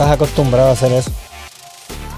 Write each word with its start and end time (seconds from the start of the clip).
estás 0.00 0.14
acostumbrado 0.14 0.70
a 0.70 0.72
hacer 0.72 0.92
eso. 0.92 1.10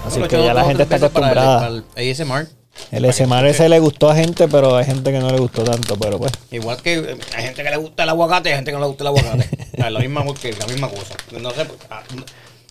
Así 0.05 0.19
Bueno, 0.19 0.27
que 0.29 0.41
ya 0.41 0.53
la 0.53 0.63
gente 0.63 0.83
está 0.83 0.95
veces 0.95 1.09
para 1.11 1.31
el- 1.31 1.37
acostumbrada. 1.37 1.59
para 1.59 2.01
el 2.01 2.11
ASMR. 2.11 2.47
El 2.91 3.05
SMR 3.05 3.49
ese 3.49 3.67
le 3.69 3.79
gustó 3.79 4.09
a 4.09 4.15
gente, 4.15 4.47
pero 4.47 4.77
hay 4.77 4.85
gente 4.85 5.11
que 5.11 5.19
no 5.19 5.29
le 5.29 5.37
gustó 5.37 5.63
tanto, 5.65 5.97
pero 5.97 6.17
pues. 6.17 6.31
Igual 6.51 6.81
que 6.81 6.93
eh, 6.93 7.17
hay 7.35 7.43
gente 7.43 7.61
que 7.61 7.69
le 7.69 7.75
gusta 7.77 8.03
el 8.03 8.09
aguacate 8.09 8.49
y 8.49 8.51
hay 8.53 8.57
gente 8.59 8.71
que 8.71 8.75
no 8.77 8.81
le 8.83 8.87
gusta 8.87 9.03
el 9.03 9.07
aguacate. 9.07 9.49
La, 9.77 9.99
misma, 9.99 10.23
la 10.23 10.65
misma 10.67 10.87
cosa. 10.89 11.13
No 11.41 11.51
sé, 11.51 11.65
pues, 11.65 11.77
ah, 11.89 12.01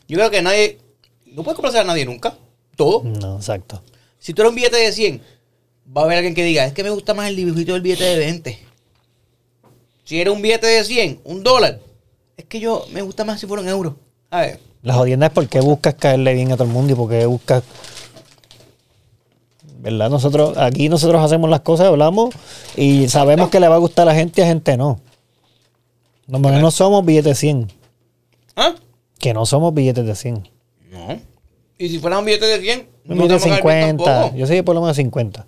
yo 0.09 0.17
creo 0.17 0.31
que 0.31 0.41
nadie. 0.41 0.79
No 1.27 1.43
puedes 1.43 1.57
complacer 1.57 1.83
a 1.83 1.85
nadie 1.85 2.07
nunca. 2.07 2.35
Todo. 2.75 3.03
No, 3.05 3.37
exacto. 3.37 3.83
Si 4.19 4.33
tú 4.33 4.41
eres 4.43 4.49
un 4.51 4.57
billete 4.57 4.77
de 4.79 4.93
100, 4.93 5.21
va 5.95 6.03
a 6.03 6.05
haber 6.07 6.17
alguien 6.19 6.35
que 6.35 6.43
diga, 6.45 6.65
es 6.65 6.73
que 6.73 6.83
me 6.83 6.91
gusta 6.91 7.13
más 7.13 7.29
el 7.29 7.37
dibujito 7.37 7.75
del 7.75 7.83
billete 7.83 8.05
de 8.05 8.17
20. 8.19 8.59
Si 10.05 10.21
eres 10.21 10.33
un 10.33 10.41
billete 10.41 10.67
de 10.69 10.83
100, 10.85 11.21
un 11.25 11.43
dólar, 11.43 11.81
es 12.39 12.47
que 12.47 12.61
yo 12.61 12.87
me 12.93 13.03
gusta 13.03 13.25
más 13.27 13.39
si 13.41 13.47
fuera 13.47 13.63
un 13.63 13.69
euro. 13.69 13.97
A 14.31 14.41
ver, 14.41 14.61
La 14.83 14.95
jodienda 14.95 15.27
es 15.27 15.33
por 15.33 15.49
qué 15.49 15.61
buscas 15.61 15.95
caerle 15.95 16.35
bien 16.35 16.51
a 16.53 16.57
todo 16.57 16.65
el 16.65 16.71
mundo 16.71 16.93
y 16.93 16.97
por 16.97 17.09
qué 17.09 17.25
buscas. 17.27 17.63
¿Verdad? 19.79 20.11
Nosotros, 20.11 20.57
aquí 20.59 20.89
nosotros 20.89 21.25
hacemos 21.25 21.51
las 21.51 21.61
cosas, 21.61 21.87
hablamos 21.89 22.35
y 22.77 23.09
sabemos 23.09 23.49
que 23.49 23.61
le 23.61 23.69
va 23.69 23.77
a 23.77 23.79
gustar 23.79 24.03
a 24.09 24.13
la 24.13 24.15
gente 24.15 24.41
y 24.41 24.45
a 24.45 24.47
gente 24.49 24.77
no. 24.77 25.01
Nosotros 26.27 26.61
no 26.61 26.71
somos 26.71 27.05
billetes 27.05 27.39
100. 27.39 27.73
¿ah? 28.57 28.75
Que 29.19 29.35
no 29.35 29.45
somos 29.47 29.75
billetes 29.75 30.07
de 30.07 30.15
100. 30.15 30.49
No. 30.91 31.21
Y 31.79 31.89
si 31.89 31.99
fuera 31.99 32.19
un 32.19 32.25
billete 32.25 32.47
de 32.47 32.61
100, 32.61 32.79
Un 32.81 32.87
no 33.17 33.23
billete 33.25 33.35
de 33.35 33.41
te 33.41 33.49
vamos 33.51 33.59
a 33.59 33.63
caer 33.63 33.85
bien 33.85 33.91
50. 33.99 34.05
tampoco. 34.05 34.37
Yo 34.37 34.47
soy 34.47 34.63
por 34.63 34.75
lo 34.75 34.81
menos 34.83 34.97
50. 34.97 35.47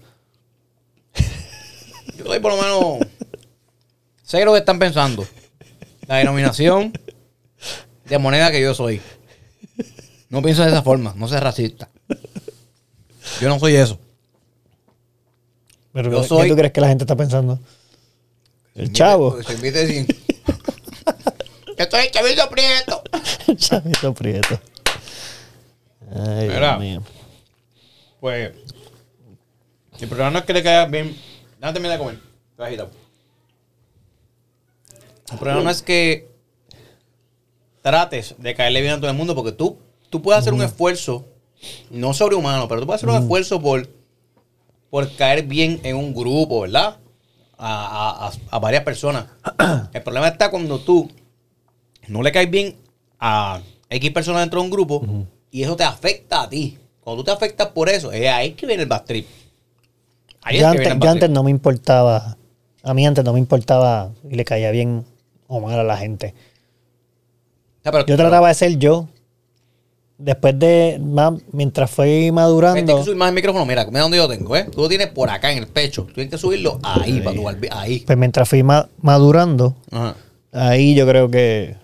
Yo 2.19 2.25
doy 2.25 2.41
por 2.41 2.53
lo 2.53 2.63
menos. 2.63 3.09
sé 4.23 4.45
lo 4.45 4.53
que 4.53 4.59
están 4.59 4.79
pensando. 4.79 5.25
La 6.07 6.17
denominación 6.17 6.93
de 8.05 8.19
moneda 8.19 8.51
que 8.51 8.61
yo 8.61 8.75
soy. 8.75 9.01
No 10.29 10.43
pienso 10.43 10.63
de 10.63 10.69
esa 10.69 10.83
forma, 10.83 11.13
no 11.17 11.29
seas 11.29 11.43
racista. 11.43 11.89
Yo 13.41 13.49
no 13.49 13.59
soy 13.59 13.77
eso. 13.77 13.99
Pero 15.93 16.11
Yo 16.11 16.23
¿qué 16.23 16.29
soy- 16.29 16.49
tú 16.49 16.57
crees 16.57 16.73
que 16.73 16.81
la 16.81 16.89
gente 16.89 17.05
está 17.05 17.17
pensando? 17.17 17.59
El 18.75 18.93
chavo. 18.93 19.41
Soy 19.43 19.57
billete 19.57 19.87
de 19.87 19.93
100. 20.05 20.07
Yo 21.79 21.85
soy 21.91 22.05
el 22.07 22.11
chavito 22.11 22.49
prieto. 22.51 23.03
El 23.47 23.57
chavito 23.57 24.15
prieto. 24.15 24.61
Ay, 26.15 26.49
Mira. 26.49 26.77
Dios 26.77 26.81
mío. 26.81 27.03
Pues. 28.21 28.53
El 30.01 30.09
problema 30.09 30.31
no 30.31 30.39
es 30.41 30.45
que 30.45 30.53
le 30.53 30.63
caiga 30.63 30.87
bien. 30.87 31.17
Déjame 31.59 31.73
terminar 31.73 31.99
de 31.99 32.05
comer. 32.05 32.19
Estoy 32.51 32.67
agitado. 32.67 32.91
El 35.33 35.39
problema 35.39 35.63
no 35.63 35.71
es 35.71 35.83
que 35.83 36.29
trates 37.83 38.35
de 38.39 38.55
caerle 38.55 38.81
bien 38.81 38.95
a 38.95 38.97
todo 39.01 39.11
el 39.11 39.17
mundo, 39.17 39.35
porque 39.35 39.53
tú, 39.53 39.79
tú 40.15 40.23
puedes 40.23 40.39
hacer 40.39 40.55
un 40.55 40.63
esfuerzo, 40.63 41.25
no 41.91 42.15
sobrehumano, 42.15 42.69
pero 42.69 42.81
tú 42.81 42.87
puedes 42.87 43.01
hacer 43.03 43.09
un 43.11 43.17
esfuerzo 43.21 43.61
por, 43.61 43.89
por 44.89 45.11
caer 45.17 45.43
bien 45.45 45.81
en 45.83 45.97
un 45.97 46.15
grupo, 46.15 46.61
¿verdad? 46.61 46.99
A, 47.59 48.31
a- 48.51 48.59
varias 48.61 48.85
personas. 48.85 49.27
El 49.93 50.03
problema 50.05 50.29
está 50.29 50.53
cuando 50.53 50.79
tú 50.79 51.11
no 52.07 52.23
le 52.23 52.31
caes 52.31 52.49
bien 52.49 52.77
a 53.19 53.61
X 53.91 54.11
personas 54.13 54.43
dentro 54.43 54.61
de 54.61 54.67
un 54.67 54.71
grupo 54.71 55.05
y 55.51 55.65
eso 55.65 55.75
te 55.75 55.83
afecta 55.83 56.43
a 56.43 56.49
ti. 56.49 56.79
Cuando 57.01 57.23
tú 57.23 57.27
te 57.27 57.33
afectas 57.33 57.69
por 57.71 57.89
eso, 57.89 58.13
es 58.13 58.29
ahí 58.29 58.53
que 58.53 58.67
viene 58.67 58.85
el 58.85 58.89
bad 58.89 59.03
trip. 59.03 59.27
Ahí 60.43 60.59
Yo 60.61 60.61
es 60.61 60.63
que 60.63 60.67
antes, 60.69 60.79
viene 60.81 60.93
el 60.95 61.01
yo 61.01 61.01
bad 61.07 61.11
antes 61.13 61.31
no 61.31 61.43
me 61.43 61.51
importaba. 61.51 62.37
A 62.85 62.95
mí 62.95 63.05
antes 63.05 63.25
no 63.25 63.33
me 63.33 63.41
importaba 63.41 64.13
y 64.31 64.37
le 64.37 64.45
caía 64.45 64.71
bien 64.71 65.05
o 65.49 65.59
mal 65.61 65.77
a 65.81 65.83
la 65.83 65.97
gente. 65.97 66.35
Pero- 67.83 68.07
Yo 68.07 68.17
trataba 68.17 68.47
de 68.49 68.55
ser 68.55 68.79
yo. 68.79 69.09
Después 70.25 70.59
de. 70.59 70.99
más- 71.03 71.35
mientras 71.53 71.91
fui 71.91 72.07
Tienes 72.07 72.33
madurando. 72.33 72.97
que 72.99 73.05
subir 73.05 73.17
más 73.17 73.29
el 73.29 73.35
micrófono. 73.35 73.67
Mira, 73.67 73.85
mira 73.87 74.01
donde 74.01 74.17
yo 74.17 74.27
tengo, 74.27 74.57
¿eh? 74.57 74.65
Tú 74.73 74.81
lo 74.81 74.89
tienes 74.89 75.09
por 75.09 75.29
acá 75.29 75.53
en 75.53 75.59
el 75.59 75.67
pecho. 75.67 76.07
Tienes 76.15 76.31
que 76.31 76.39
subirlo 76.39 76.79
ahí, 76.83 77.21
para 77.21 77.37
tu 77.37 77.47
Ahí. 77.73 78.01
Pues 78.07 78.17
mientras 78.17 78.49
fui 78.49 78.63
ma- 78.63 78.89
madurando, 79.03 79.75
Ajá. 79.91 80.17
ahí 80.53 80.95
yo 80.95 81.07
creo 81.07 81.31
que 81.31 81.77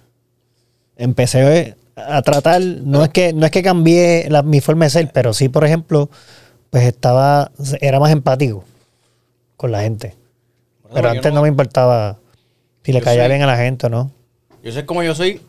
empecé 0.97 1.77
a 1.97 2.23
tratar. 2.23 2.63
No 2.63 3.03
es 3.05 3.11
que, 3.11 3.33
no 3.35 3.45
es 3.45 3.53
que 3.53 3.63
cambié 3.63 4.27
la- 4.31 4.43
mi 4.43 4.61
forma 4.63 4.87
de 4.87 4.91
ser, 4.91 5.11
pero 5.13 5.33
sí, 5.35 5.49
por 5.51 5.65
ejemplo, 5.67 6.09
pues 6.71 6.85
estaba. 6.85 7.51
Era 7.83 8.01
más 8.01 8.11
empático 8.11 8.65
con 9.59 9.71
la 9.71 9.83
gente. 9.83 10.15
Bueno, 10.85 10.95
Pero 10.95 11.09
antes 11.11 11.31
no- 11.33 11.37
no 11.37 11.43
me 11.43 11.49
importaba 11.49 12.19
si 12.85 12.93
le 12.93 13.03
caía 13.03 13.23
soy- 13.25 13.29
bien 13.29 13.43
a 13.43 13.47
la 13.47 13.57
gente 13.59 13.87
o 13.87 13.91
no. 13.91 14.11
Yo 14.63 14.73
sé 14.73 14.87
como 14.87 15.03
yo 15.03 15.15
soy 15.15 15.41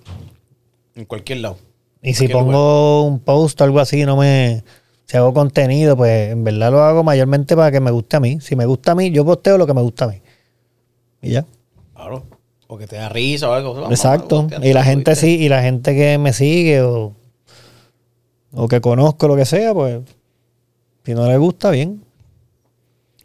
en 0.96 1.06
cualquier 1.06 1.40
lado. 1.40 1.58
Y 2.03 2.13
si 2.13 2.28
pongo 2.28 3.03
un 3.03 3.19
post 3.19 3.59
o 3.62 3.63
algo 3.63 3.79
así, 3.79 4.06
no 4.06 4.17
me. 4.17 4.63
Si 5.06 5.17
hago 5.17 5.34
contenido, 5.34 5.97
pues 5.97 6.31
en 6.31 6.44
verdad 6.44 6.72
lo 6.72 6.81
hago 6.84 7.03
mayormente 7.03 7.56
para 7.56 7.72
que 7.72 7.79
me 7.79 7.91
guste 7.91 8.17
a 8.17 8.19
mí. 8.19 8.39
Si 8.39 8.56
me 8.56 8.66
gusta 8.66 8.94
a 8.94 8.95
mí, 8.95 9.12
yo 9.12 9.25
posteo 9.25 9.57
lo 9.57 9.67
que 9.67 9.73
me 9.73 9.81
gusta 9.81 10.06
a 10.06 10.07
mí. 10.07 10.22
Y 11.22 11.31
ya. 11.31 11.45
Claro. 11.94 12.23
O 12.67 12.78
que 12.78 12.88
te 12.88 12.95
da 12.95 13.09
risa 13.09 13.50
o 13.50 13.53
algo. 13.53 13.90
Exacto. 13.90 14.47
Y 14.63 14.72
la 14.73 14.84
gente 14.84 15.16
sí, 15.16 15.38
y 15.41 15.50
la 15.50 15.61
gente 15.61 15.94
que 15.94 16.17
me 16.17 16.31
sigue 16.31 16.81
o, 16.81 17.13
o 18.53 18.67
que 18.69 18.79
conozco, 18.79 19.28
lo 19.28 19.35
que 19.35 19.45
sea, 19.45 19.73
pues 19.73 20.00
si 21.06 21.13
no 21.13 21.28
le 21.28 21.38
gusta, 21.38 21.69
bien. 21.72 22.01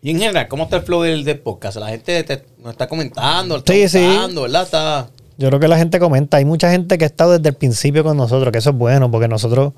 Y 0.02 0.10
en 0.10 0.18
general, 0.18 0.48
¿cómo 0.48 0.64
está 0.64 0.76
el 0.76 0.82
flow 0.82 1.02
del, 1.02 1.24
del 1.24 1.38
podcast? 1.38 1.76
La 1.78 1.88
gente 1.88 2.22
te- 2.24 2.44
nos 2.58 2.72
está 2.72 2.88
comentando, 2.88 3.56
está 3.56 3.72
Sí, 3.72 3.98
¿verdad? 4.38 4.62
Está... 4.64 5.08
Yo 5.38 5.48
creo 5.48 5.60
que 5.60 5.68
la 5.68 5.76
gente 5.76 5.98
comenta. 5.98 6.38
Hay 6.38 6.44
mucha 6.44 6.70
gente 6.70 6.96
que 6.98 7.04
ha 7.04 7.06
estado 7.06 7.32
desde 7.32 7.50
el 7.50 7.54
principio 7.54 8.02
con 8.04 8.16
nosotros, 8.16 8.50
que 8.52 8.58
eso 8.58 8.70
es 8.70 8.76
bueno, 8.76 9.10
porque 9.10 9.28
nosotros. 9.28 9.72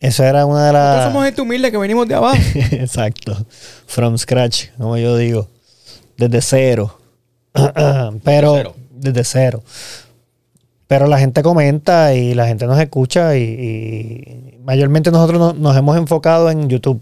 Eso 0.00 0.24
era 0.24 0.46
una 0.46 0.66
de 0.66 0.72
las. 0.72 0.84
Nosotros 0.84 1.12
somos 1.12 1.24
gente 1.24 1.40
humilde 1.42 1.70
que 1.70 1.78
venimos 1.78 2.06
de 2.08 2.14
abajo. 2.14 2.36
Exacto. 2.72 3.36
From 3.86 4.16
scratch, 4.18 4.66
como 4.76 4.96
yo 4.96 5.16
digo. 5.16 5.48
Desde 6.16 6.40
cero. 6.40 6.98
Pero. 8.24 8.52
Desde 8.52 8.62
cero. 8.62 8.74
Desde 8.90 9.24
cero. 9.24 9.62
Pero 10.86 11.06
la 11.06 11.18
gente 11.18 11.42
comenta 11.42 12.14
y 12.14 12.34
la 12.34 12.46
gente 12.46 12.66
nos 12.66 12.80
escucha 12.80 13.36
y, 13.36 13.42
y 13.42 14.58
mayormente 14.64 15.10
nosotros 15.10 15.38
nos, 15.38 15.58
nos 15.58 15.76
hemos 15.76 15.96
enfocado 15.96 16.50
en 16.50 16.68
YouTube. 16.68 17.00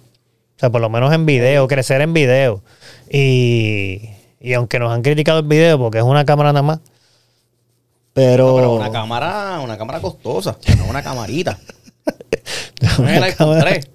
O 0.57 0.59
sea, 0.59 0.71
por 0.71 0.81
lo 0.81 0.91
menos 0.91 1.13
en 1.13 1.25
video, 1.25 1.69
crecer 1.69 2.01
en 2.01 2.13
video. 2.13 2.63
Y, 3.11 4.11
y 4.41 4.55
aunque 4.55 4.79
nos 4.79 4.93
han 4.93 5.03
criticado 5.03 5.39
el 5.39 5.47
video 5.47 5.79
porque 5.79 5.99
es 5.99 6.05
una 6.05 6.25
cámara 6.25 6.53
nada 6.53 6.63
más. 6.63 6.81
Pero, 8.17 8.49
No, 8.49 8.57
pero 8.57 8.75
una 8.77 8.91
cámara, 8.91 9.61
una 9.63 9.77
cámara 9.79 10.01
costosa, 10.01 10.57
no 10.79 10.87
una 10.87 11.03
camarita. 11.03 11.59
No 12.99 13.09
es 13.09 13.17
el 13.19 13.23
iPhone 13.25 13.49
cámara- 13.51 13.71
3. 13.71 13.89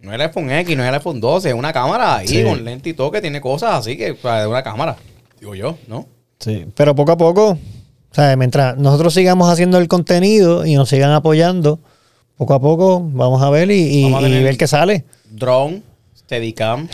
No 0.00 0.10
es 0.10 0.14
el 0.14 0.20
iPhone 0.22 0.50
X, 0.50 0.76
no 0.76 0.82
es 0.82 0.88
el 0.88 0.94
iPhone 0.94 1.20
12, 1.20 1.48
es 1.50 1.54
una 1.54 1.72
cámara 1.72 2.16
ahí 2.16 2.28
Sí. 2.28 2.42
con 2.44 2.64
lente 2.64 2.88
y 2.90 2.94
todo 2.94 3.10
que 3.10 3.20
tiene 3.20 3.40
cosas 3.40 3.74
así 3.74 3.96
que 3.96 4.12
o 4.12 4.16
sea, 4.16 4.40
es 4.42 4.46
una 4.48 4.62
cámara. 4.62 4.96
Digo 5.38 5.54
yo, 5.54 5.76
¿no? 5.86 6.06
Sí, 6.40 6.66
pero 6.74 6.94
poco 6.94 7.12
a 7.12 7.16
poco, 7.18 7.50
o 7.50 8.14
sea, 8.14 8.34
mientras 8.36 8.76
nosotros 8.78 9.12
sigamos 9.12 9.50
haciendo 9.50 9.78
el 9.78 9.88
contenido 9.88 10.64
y 10.64 10.74
nos 10.74 10.88
sigan 10.88 11.10
apoyando, 11.12 11.78
poco 12.36 12.54
a 12.54 12.60
poco 12.60 13.00
vamos 13.02 13.42
a 13.42 13.50
ver 13.50 13.70
y, 13.70 13.82
y- 14.00 14.04
Vamos 14.04 14.24
a 14.24 14.28
y 14.28 14.42
ver 14.42 14.56
qué 14.56 14.66
sale. 14.66 15.04
Drone, 15.30 15.82
Steadicam, 16.16 16.88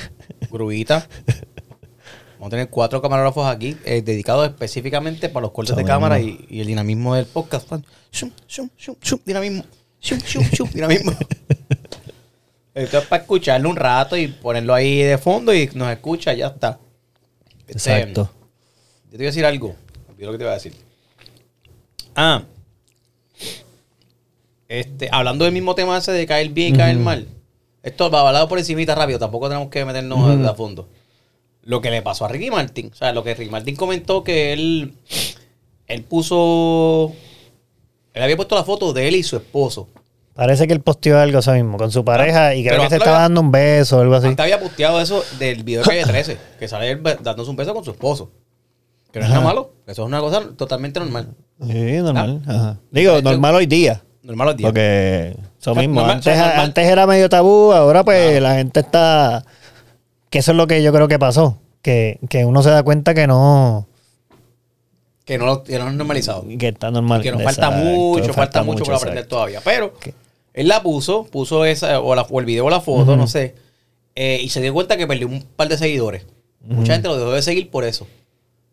gruita. 0.51 1.07
Vamos 2.43 2.55
a 2.55 2.57
tener 2.57 2.71
cuatro 2.71 3.01
camarógrafos 3.01 3.47
aquí 3.47 3.77
eh, 3.85 4.03
dedicados 4.03 4.45
específicamente 4.49 5.29
para 5.29 5.43
los 5.43 5.53
cortes 5.53 5.77
de 5.77 5.85
cámara 5.85 6.19
y, 6.19 6.45
y 6.51 6.61
el 6.61 6.67
dinamismo 6.67 7.15
del 7.15 7.25
podcast. 7.27 7.71
Shum, 8.11 8.33
shum, 8.49 8.69
shum, 8.77 8.97
shum, 9.01 9.21
dinamismo. 9.25 9.65
Shum, 10.01 10.19
shum, 10.19 10.43
shum, 10.53 10.69
dinamismo. 10.75 11.13
Esto 12.75 12.99
es 12.99 13.07
para 13.07 13.23
escucharlo 13.23 13.71
un 13.71 13.77
rato 13.77 14.17
y 14.17 14.27
ponerlo 14.27 14.75
ahí 14.75 15.03
de 15.03 15.19
fondo 15.19 15.55
y 15.55 15.71
nos 15.75 15.89
escucha, 15.93 16.33
ya 16.35 16.49
está. 16.49 16.81
Este, 17.69 17.75
Exacto. 17.75 18.29
Yo 19.05 19.11
te 19.13 19.17
voy 19.19 19.27
a 19.27 19.29
decir 19.29 19.47
algo. 19.47 19.77
Olvidé 20.09 20.27
lo 20.27 20.33
que 20.33 20.39
te 20.39 20.43
iba 20.45 20.51
a 20.51 20.55
decir. 20.55 20.75
Ah. 22.17 22.43
Este, 24.67 25.09
hablando 25.13 25.45
del 25.45 25.55
mismo 25.55 25.77
tema 25.77 25.97
ese 25.97 26.11
de 26.11 26.27
caer 26.27 26.49
bien 26.49 26.75
y 26.75 26.77
caer 26.77 26.97
mal. 26.97 27.29
Esto 27.85 28.11
va 28.11 28.27
hablado 28.27 28.49
por 28.49 28.59
encimita 28.59 28.97
rápido. 28.97 29.21
Tampoco 29.21 29.47
tenemos 29.47 29.69
que 29.69 29.85
meternos 29.85 30.19
a- 30.45 30.51
a 30.51 30.55
fondo. 30.55 30.89
Lo 31.65 31.81
que 31.81 31.91
le 31.91 32.03
pasó 32.03 32.25
a 32.25 32.29
Ricky 32.29 32.51
Martin. 32.51 32.91
O 32.93 32.95
sea, 32.95 33.13
lo 33.13 33.23
que 33.23 33.35
Ricky 33.35 33.51
Martin 33.51 33.77
comentó 33.77 34.25
que 34.25 34.53
él. 34.53 34.95
Él 35.87 36.03
puso. 36.05 37.13
Él 38.15 38.23
había 38.23 38.37
puesto 38.37 38.55
la 38.55 38.65
foto 38.65 38.93
de 38.93 39.09
él 39.09 39.17
y 39.17 39.23
su 39.23 39.37
esposo. 39.37 39.89
Parece 40.35 40.67
que 40.67 40.73
él 40.73 40.81
posteó 40.81 41.19
algo 41.19 41.39
eso 41.41 41.53
mismo 41.53 41.77
con 41.77 41.91
su 41.93 42.05
pareja 42.05 42.55
y 42.55 42.65
creo 42.65 42.81
que 42.83 42.89
se 42.89 42.97
estaba 42.97 43.17
había- 43.17 43.23
dando 43.25 43.41
un 43.43 43.53
beso 43.53 43.99
o 43.99 44.01
algo 44.01 44.15
así. 44.15 44.29
Antes 44.29 44.43
había 44.43 44.59
posteado 44.61 45.01
eso 45.01 45.23
del 45.39 45.63
video 45.63 45.83
de 45.83 45.89
Calle 45.89 46.05
13. 46.05 46.39
que 46.59 46.69
sale 46.69 46.91
él 46.91 47.03
dándose 47.21 47.51
un 47.51 47.57
beso 47.57 47.75
con 47.75 47.85
su 47.85 47.91
esposo. 47.91 48.31
Que 49.13 49.19
no 49.21 49.27
es 49.27 49.31
nada 49.31 49.45
malo. 49.45 49.73
Eso 49.87 50.03
es 50.03 50.07
una 50.09 50.21
cosa 50.21 50.43
totalmente 50.57 50.99
normal. 51.01 51.29
Sí, 51.61 51.97
normal. 51.99 52.41
Ajá. 52.47 52.79
Digo, 52.91 53.13
hecho- 53.19 53.23
normal 53.31 53.55
hoy 53.57 53.67
día. 53.67 54.03
Normal 54.23 54.47
los 54.49 54.57
días. 54.57 54.69
Porque 54.69 55.37
Eso 55.61 55.75
mismo. 55.75 56.01
normal, 56.01 56.23
antes 56.61 56.87
era 56.89 57.07
medio 57.07 57.29
tabú, 57.29 57.73
ahora 57.73 58.03
pues 58.05 58.41
la 58.41 58.55
gente 58.55 58.81
está... 58.81 59.45
Que 60.33 60.39
eso 60.39 60.53
es 60.53 60.57
lo 60.57 60.67
que 60.67 60.83
yo 60.83 60.93
creo 60.95 61.09
que 61.09 61.19
pasó. 61.19 61.59
Que, 61.83 62.19
que 62.31 62.47
uno 62.47 62.63
se 62.63 62.71
da 62.71 62.83
cuenta 62.83 63.13
que 63.13 63.27
no... 63.27 63.87
Que 65.27 65.37
no 65.37 65.45
lo 65.47 65.63
que 65.63 65.79
no 65.79 65.89
es 65.89 65.95
normalizado. 65.95 66.45
Que 66.59 66.69
está 66.69 66.91
normal. 66.91 67.23
que 67.23 67.31
nos 67.31 67.43
falta 67.43 67.71
mucho, 67.71 68.33
falta, 68.33 68.63
mucho 68.63 68.83
por 68.83 68.95
aprender 68.95 69.27
todavía. 69.27 69.61
Pero 69.63 69.93
él 70.55 70.69
la 70.69 70.83
puso, 70.83 71.25
puso 71.25 71.67
esa, 71.67 72.01
o, 72.01 72.15
la, 72.15 72.23
o 72.23 72.41
el 72.41 72.47
video 72.47 72.65
o 72.65 72.71
la 72.71 72.81
foto, 72.81 73.15
no 73.15 73.27
sé, 73.27 73.55
eh, 74.15 74.41
y 74.43 74.49
se 74.49 74.61
dio 74.61 74.73
cuenta 74.73 74.97
que 74.97 75.07
perdió 75.07 75.29
un 75.29 75.43
par 75.43 75.69
de 75.69 75.77
seguidores. 75.79 76.27
Mucha 76.61 76.95
gente 76.95 77.09
lo 77.09 77.17
dejó 77.17 77.33
de 77.33 77.43
seguir 77.43 77.71
por 77.71 77.85
eso. 77.85 78.07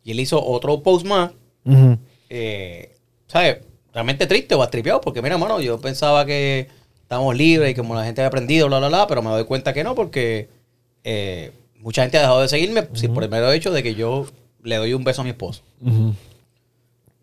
Y 0.04 0.12
él 0.12 0.20
hizo 0.20 0.44
otro 0.44 0.82
post 0.82 1.06
más, 1.06 1.32
Ujú. 1.66 1.98
eh, 2.30 2.96
¿sabes? 3.28 3.58
Realmente 3.94 4.28
triste 4.28 4.56
o 4.56 4.64
astripeado, 4.64 5.02
porque 5.02 5.22
mira, 5.22 5.38
mano, 5.38 5.60
yo 5.60 5.80
pensaba 5.80 6.26
que 6.26 6.68
estábamos 7.02 7.36
libres 7.36 7.72
y 7.72 7.76
como 7.76 7.96
la 7.96 8.06
gente 8.06 8.22
había 8.22 8.30
aprendido, 8.30 8.68
bla, 8.68 8.80
bla, 8.80 8.88
bla, 8.88 9.08
pero 9.08 9.22
me 9.22 9.30
doy 9.30 9.44
cuenta 9.44 9.74
que 9.74 9.84
no, 9.84 9.94
porque 9.94 10.50
eh, 11.12 11.52
mucha 11.80 12.04
gente 12.04 12.18
ha 12.18 12.22
dejado 12.22 12.42
de 12.42 12.48
seguirme 12.50 12.88
sí, 12.94 13.08
por 13.08 13.24
el 13.24 13.30
mero 13.30 13.52
hecho 13.52 13.72
de 13.72 13.82
que 13.82 13.96
yo 13.96 14.28
le 14.64 14.76
doy 14.76 14.94
un 14.94 15.04
beso 15.04 15.22
a 15.22 15.24
mi 15.24 15.32
esposo. 15.32 15.64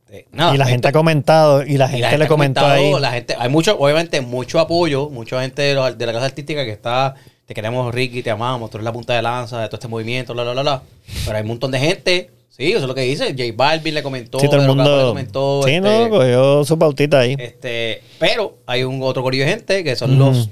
Eh, 0.08 0.24
nada, 0.32 0.54
y 0.54 0.58
la 0.58 0.66
gente 0.66 0.88
ha 0.88 0.92
comentado 0.92 1.64
y 1.64 1.76
la 1.78 1.86
y 1.86 1.88
gente, 1.90 2.00
la 2.02 2.08
gente 2.10 2.18
le 2.18 2.24
ha 2.24 2.28
comentó 2.28 2.60
comentado, 2.62 2.94
ahí. 2.96 3.00
La 3.00 3.12
gente, 3.12 3.34
hay 3.38 3.48
mucho, 3.48 3.76
obviamente, 3.78 4.20
mucho 4.20 4.60
apoyo, 4.60 5.10
mucha 5.10 5.40
gente 5.42 5.62
de, 5.62 5.74
los- 5.74 5.98
de 5.98 6.06
la 6.06 6.12
clase 6.12 6.26
artística 6.26 6.64
que 6.64 6.70
está, 6.70 7.14
te 7.44 7.54
queremos 7.54 7.92
Ricky, 7.94 8.22
te 8.22 8.30
amamos, 8.30 8.70
tú 8.70 8.76
eres 8.78 8.84
la 8.84 8.92
punta 8.92 9.14
de 9.14 9.22
lanza 9.22 9.60
de 9.60 9.66
todo 9.68 9.76
este 9.76 9.88
movimiento, 9.88 10.32
bla, 10.32 10.44
bla, 10.44 10.52
bla, 10.52 10.62
bla. 10.62 10.82
Pero 11.24 11.36
hay 11.36 11.42
un 11.42 11.48
montón 11.48 11.70
de 11.72 11.80
gente, 11.80 12.30
sí, 12.48 12.70
eso 12.70 12.78
es 12.82 12.84
lo 12.86 12.94
que 12.94 13.00
dice, 13.02 13.30
J 13.36 13.42
Balvin 13.56 13.94
le 13.94 14.02
comentó, 14.04 14.38
sí, 14.38 14.46
todo 14.46 14.56
el 14.60 14.62
Capó 14.62 14.74
le 14.76 14.82
mundo. 14.84 15.08
comentó, 15.08 15.62
sí, 15.64 15.70
este, 15.74 15.80
no, 15.80 16.08
cogió 16.08 16.64
su 16.64 16.78
pautita 16.78 17.18
ahí. 17.20 17.36
este, 17.38 18.02
pero 18.20 18.58
hay 18.66 18.84
un 18.84 19.02
otro 19.02 19.22
corillo 19.24 19.44
de 19.44 19.50
gente 19.50 19.82
que 19.82 19.96
son 19.96 20.18
los, 20.20 20.50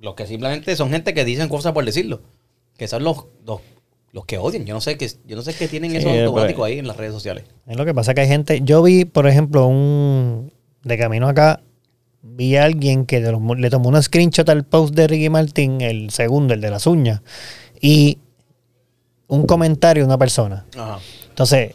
los 0.00 0.14
que 0.16 0.26
simplemente 0.26 0.74
son 0.74 0.90
gente 0.90 1.14
que 1.14 1.24
dicen 1.24 1.48
cosas 1.48 1.72
por 1.72 1.84
decirlo, 1.84 2.20
que 2.76 2.88
son 2.88 3.04
los, 3.04 3.26
los, 3.44 3.60
los 4.12 4.24
que 4.26 4.38
odian, 4.38 4.64
yo 4.64 4.74
no 4.74 4.80
sé 4.80 4.96
qué, 4.96 5.10
yo 5.26 5.36
no 5.36 5.42
sé 5.42 5.54
qué 5.54 5.68
tienen 5.68 5.90
Sí, 5.90 5.96
eso 5.98 6.08
automático 6.10 6.60
pues. 6.60 6.72
ahí 6.72 6.78
en 6.78 6.86
las 6.86 6.96
redes 6.96 7.12
sociales. 7.12 7.44
Es 7.66 7.76
lo 7.76 7.84
que 7.84 7.94
pasa 7.94 8.14
que 8.14 8.22
hay 8.22 8.28
gente. 8.28 8.60
Yo 8.62 8.82
vi, 8.82 9.04
por 9.04 9.26
ejemplo, 9.26 9.66
un. 9.66 10.52
De 10.84 10.96
camino 10.96 11.28
acá, 11.28 11.60
vi 12.22 12.56
a 12.56 12.64
alguien 12.64 13.06
que 13.06 13.20
le 13.20 13.70
tomó 13.70 13.88
un 13.88 14.00
screenshot 14.02 14.48
al 14.48 14.64
post 14.64 14.94
de 14.94 15.08
Ricky 15.08 15.28
Martin, 15.30 15.80
el 15.80 16.10
segundo, 16.10 16.54
el 16.54 16.60
de 16.60 16.70
las 16.70 16.86
uñas, 16.86 17.22
y 17.80 18.18
un 19.26 19.46
comentario 19.46 20.04
de 20.04 20.06
una 20.06 20.18
persona. 20.18 20.64
Ajá. 20.76 20.98
Entonces, 21.28 21.74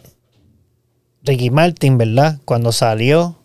Ricky 1.24 1.50
Martin, 1.50 1.98
¿verdad? 1.98 2.39
Cuando 2.45 2.71
salió, 2.71 3.38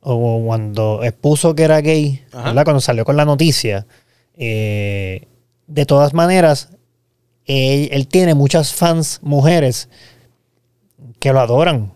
o 0.00 0.42
cuando 0.44 1.04
expuso 1.04 1.54
que 1.54 1.62
era 1.62 1.80
gay, 1.80 2.24
Ajá. 2.32 2.46
¿verdad? 2.48 2.64
Cuando 2.64 2.80
salió 2.80 3.04
con 3.04 3.16
la 3.16 3.24
noticia, 3.24 3.86
eh, 4.36 5.28
de 5.72 5.86
todas 5.86 6.12
maneras, 6.14 6.68
él, 7.46 7.88
él 7.92 8.06
tiene 8.06 8.34
muchas 8.34 8.72
fans 8.74 9.18
mujeres 9.22 9.88
que 11.18 11.32
lo 11.32 11.40
adoran. 11.40 11.92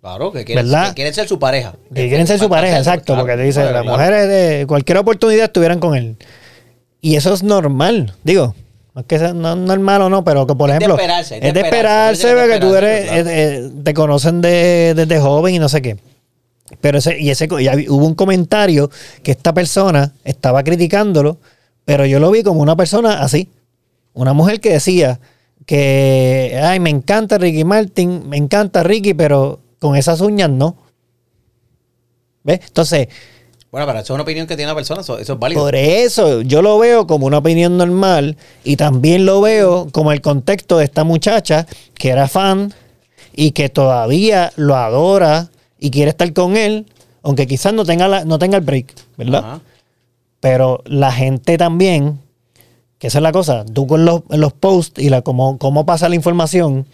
Claro, 0.00 0.30
que 0.32 0.44
quieren, 0.44 0.66
quieren 0.94 1.14
ser 1.14 1.26
su 1.26 1.38
pareja. 1.38 1.74
Que 1.94 2.08
quieren 2.08 2.26
ser 2.26 2.38
su 2.38 2.48
pareja, 2.50 2.76
exacto, 2.78 3.16
porque 3.16 3.36
te 3.36 3.42
dice, 3.42 3.62
claro, 3.62 3.76
las 3.82 3.86
mujeres 3.86 4.28
de 4.28 4.66
cualquier 4.66 4.98
oportunidad 4.98 5.46
estuvieran 5.46 5.80
con 5.80 5.94
él. 5.96 6.16
Y 7.00 7.16
eso 7.16 7.32
es 7.32 7.42
normal, 7.42 8.14
digo. 8.22 8.54
Es 8.96 9.04
que 9.06 9.18
sea 9.18 9.32
no, 9.32 9.56
normal 9.56 10.02
o 10.02 10.08
no, 10.10 10.22
pero 10.22 10.46
que 10.46 10.54
por 10.54 10.68
Es 10.70 10.74
de 10.78 10.84
ejemplo. 10.84 10.94
esperarse, 10.96 11.34
es 11.36 11.40
de 11.40 11.48
es 11.48 11.54
de 11.54 11.60
esperarse, 11.62 12.28
esperarse, 12.28 12.28
es 12.28 12.34
de 12.36 12.54
porque 12.58 12.60
tú 12.60 12.74
eres, 12.76 13.04
esperarse, 13.06 13.30
eh, 13.32 13.56
eh, 13.66 13.70
te 13.82 13.94
conocen 13.94 14.40
de- 14.40 14.92
desde 14.94 15.20
joven 15.20 15.54
y 15.54 15.58
no 15.58 15.68
sé 15.68 15.82
qué. 15.82 15.96
Pero 16.80 16.98
ese, 16.98 17.18
y 17.18 17.30
ese, 17.30 17.46
y 17.46 17.88
hubo 17.88 18.06
un 18.06 18.14
comentario 18.14 18.90
que 19.22 19.32
esta 19.32 19.52
persona 19.52 20.12
estaba 20.22 20.62
criticándolo, 20.62 21.38
pero 21.84 22.06
yo 22.06 22.20
lo 22.20 22.30
vi 22.30 22.42
como 22.42 22.60
una 22.62 22.76
persona 22.76 23.20
así. 23.22 23.48
Una 24.12 24.32
mujer 24.32 24.60
que 24.60 24.70
decía 24.72 25.20
que, 25.66 26.60
ay, 26.62 26.78
me 26.80 26.90
encanta 26.90 27.38
Ricky 27.38 27.64
Martin, 27.64 28.28
me 28.28 28.36
encanta 28.36 28.82
Ricky, 28.82 29.14
pero 29.14 29.60
con 29.78 29.96
esas 29.96 30.20
uñas 30.20 30.50
no. 30.50 30.76
¿Ves? 32.42 32.60
Entonces, 32.66 33.08
Bueno, 33.70 33.86
pero 33.86 33.98
eso 33.98 34.12
es 34.12 34.14
una 34.14 34.22
opinión 34.22 34.46
que 34.46 34.54
tiene 34.56 34.70
la 34.70 34.74
persona, 34.76 35.00
eso, 35.00 35.18
eso 35.18 35.32
es 35.32 35.38
válido. 35.38 35.60
por 35.62 35.74
eso 35.74 36.42
yo 36.42 36.62
lo 36.62 36.78
veo 36.78 37.06
como 37.06 37.26
una 37.26 37.38
opinión 37.38 37.76
normal 37.76 38.36
y 38.62 38.76
también 38.76 39.26
lo 39.26 39.40
veo 39.40 39.88
como 39.90 40.12
el 40.12 40.20
contexto 40.20 40.78
de 40.78 40.84
esta 40.84 41.02
muchacha 41.04 41.66
que 41.94 42.10
era 42.10 42.28
fan 42.28 42.72
y 43.34 43.50
que 43.50 43.68
todavía 43.68 44.52
lo 44.56 44.76
adora 44.76 45.50
y 45.80 45.90
quiere 45.90 46.10
estar 46.10 46.32
con 46.32 46.56
él, 46.56 46.86
aunque 47.22 47.46
quizás 47.48 47.72
no 47.74 47.84
tenga, 47.84 48.06
la- 48.06 48.24
no 48.24 48.38
tenga 48.38 48.58
el 48.58 48.64
break, 48.64 48.94
¿verdad? 49.16 49.40
Ajá. 49.44 49.60
Pero 50.44 50.82
la 50.84 51.10
gente 51.10 51.56
también, 51.56 52.20
que 52.98 53.06
esa 53.06 53.16
es 53.16 53.22
la 53.22 53.32
cosa, 53.32 53.64
tú 53.64 53.86
con 53.86 54.04
los, 54.04 54.24
los 54.28 54.52
posts 54.52 55.02
y 55.02 55.08
la, 55.08 55.22
cómo, 55.22 55.56
cómo 55.56 55.86
pasa 55.86 56.10
la 56.10 56.16
información, 56.16 56.86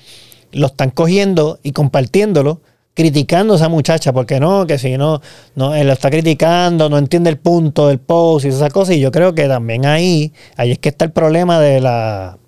lo 0.53 0.69
están 0.69 0.91
cogiendo 0.91 1.59
y 1.65 1.73
compartiéndolo, 1.73 2.61
criticando 2.95 3.55
a 3.55 3.57
esa 3.57 3.69
muchacha, 3.69 4.13
porque 4.13 4.39
no, 4.39 4.69
que 4.69 4.79
si 4.79 4.97
no, 4.97 5.21
no, 5.57 5.75
él 5.75 5.89
lo 5.89 5.93
está 5.95 6.11
criticando, 6.13 6.89
no 6.89 6.97
entiende 6.97 7.29
el 7.29 7.39
punto 7.39 7.89
del 7.89 7.99
post 7.99 8.45
y 8.45 8.51
esas 8.51 8.73
cosas. 8.73 8.95
Y 8.95 9.01
yo 9.01 9.11
creo 9.11 9.35
que 9.35 9.49
también 9.49 9.85
ahí, 9.85 10.33
ahí 10.57 10.71
es 10.71 10.79
que 10.79 10.91
está 10.91 11.05
el 11.05 11.11
problema 11.11 11.59
de 11.59 11.81
la, 11.81 12.39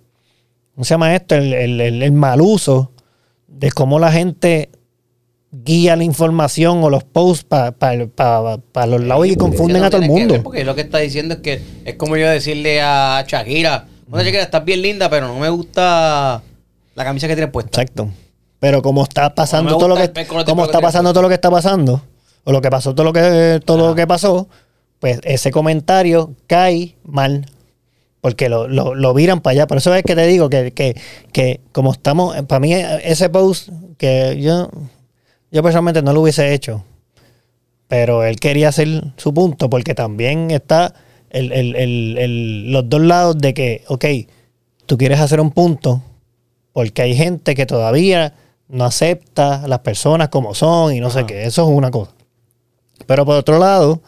¿cómo 0.76 0.84
se 0.84 0.94
llama 0.94 1.16
esto? 1.16 1.34
El- 1.34 1.81
el 1.81 2.12
mal 2.12 2.40
uso 2.40 2.93
de 3.48 3.72
cómo 3.72 3.98
la 3.98 4.12
gente 4.12 4.70
guía 5.52 5.96
la 5.96 6.04
información 6.04 6.82
o 6.82 6.88
los 6.90 7.04
posts 7.04 7.44
para 7.44 8.87
los 8.87 9.00
lados 9.02 9.26
y 9.26 9.37
confunden 9.37 9.84
a 9.84 9.90
todo 9.90 10.00
el 10.02 10.08
mundo. 10.08 10.34
ver, 10.34 10.43
Porque 10.43 10.64
lo 10.64 10.75
que 10.75 10.81
está 10.81 10.99
diciendo 10.99 11.34
es 11.34 11.40
que 11.40 11.62
es 11.84 11.94
como 11.96 12.16
yo 12.16 12.28
decirle 12.28 12.81
a 12.81 13.22
Shakira, 13.28 13.87
bueno, 14.08 14.25
Shakira, 14.25 14.43
estás 14.43 14.64
bien 14.64 14.81
linda, 14.82 15.10
pero 15.10 15.28
no 15.28 15.38
me 15.38 15.50
gusta 15.50 16.43
la 16.94 17.04
camisa 17.04 17.28
que 17.28 17.34
tienes 17.34 17.52
puesta. 17.52 17.82
Exacto. 17.82 18.08
Pero 18.58 18.81
como 18.81 19.02
está 19.02 19.34
pasando 19.34 19.72
No 19.72 19.76
todo 19.78 19.88
lo 19.88 19.96
que 19.96 20.26
como 20.26 20.64
está 20.64 20.81
pasando 20.81 21.08
puesto. 21.08 21.12
todo 21.14 21.22
lo 21.22 21.28
que 21.28 21.34
está 21.34 21.50
pasando 21.50 22.02
o 22.44 22.52
lo 22.52 22.60
que 22.60 22.70
pasó 22.70 22.94
todo 22.94 23.05
lo 23.05 23.12
que 23.12 23.60
todo 23.64 23.88
lo 23.88 23.94
que 23.94 24.06
pasó, 24.06 24.48
pues 25.00 25.20
ese 25.25 25.50
comentario 25.50 26.34
cae 26.46 26.96
mal 27.05 27.46
porque 28.20 28.48
lo, 28.48 28.69
lo, 28.69 28.94
lo 28.94 29.14
viran 29.14 29.40
para 29.40 29.52
allá. 29.52 29.66
Por 29.66 29.78
eso 29.78 29.93
es 29.94 30.05
que 30.05 30.14
te 30.14 30.26
digo 30.26 30.48
que, 30.48 30.70
que, 30.70 30.94
que 31.32 31.60
como 31.72 31.93
estamos, 31.93 32.41
para 32.43 32.60
mí 32.60 32.72
ese 32.72 33.29
post 33.29 33.69
que 33.98 34.38
yo 34.41 34.70
yo 35.53 35.63
personalmente 35.63 36.03
no 36.03 36.13
lo 36.13 36.23
hubiese 36.23 36.53
hecho, 36.55 36.82
pero 37.89 38.25
él 38.25 38.41
quería 38.41 38.69
hacer 38.71 38.89
su 39.17 39.32
punto 39.35 39.69
porque 39.71 39.94
también 39.94 40.51
está 40.51 40.94
el, 41.31 41.53
el- 41.53 41.77
el- 41.77 42.19
el- 42.19 42.73
los 42.73 42.89
dos 42.89 43.01
lados 43.03 43.39
de 43.39 43.55
que, 43.55 43.85
ok, 43.89 44.05
tú 44.87 44.99
quieres 44.99 45.21
hacer 45.21 45.41
un 45.41 45.51
punto 45.51 46.03
porque 46.73 47.03
hay 47.03 47.15
gente 47.15 47.55
que 47.55 47.67
todavía 47.67 48.35
no 48.69 48.85
acepta 48.85 49.63
a 49.65 49.69
las 49.69 49.81
personas 49.81 50.29
como 50.31 50.55
son 50.55 50.94
y 50.94 51.01
no 51.01 51.11
sé 51.11 51.27
qué. 51.27 51.44
Eso 51.44 51.63
es 51.63 51.69
una 51.77 51.91
cosa. 51.91 52.13
Pero 53.06 53.27
por 53.27 53.37
otro 53.37 53.59
lado, 53.59 54.01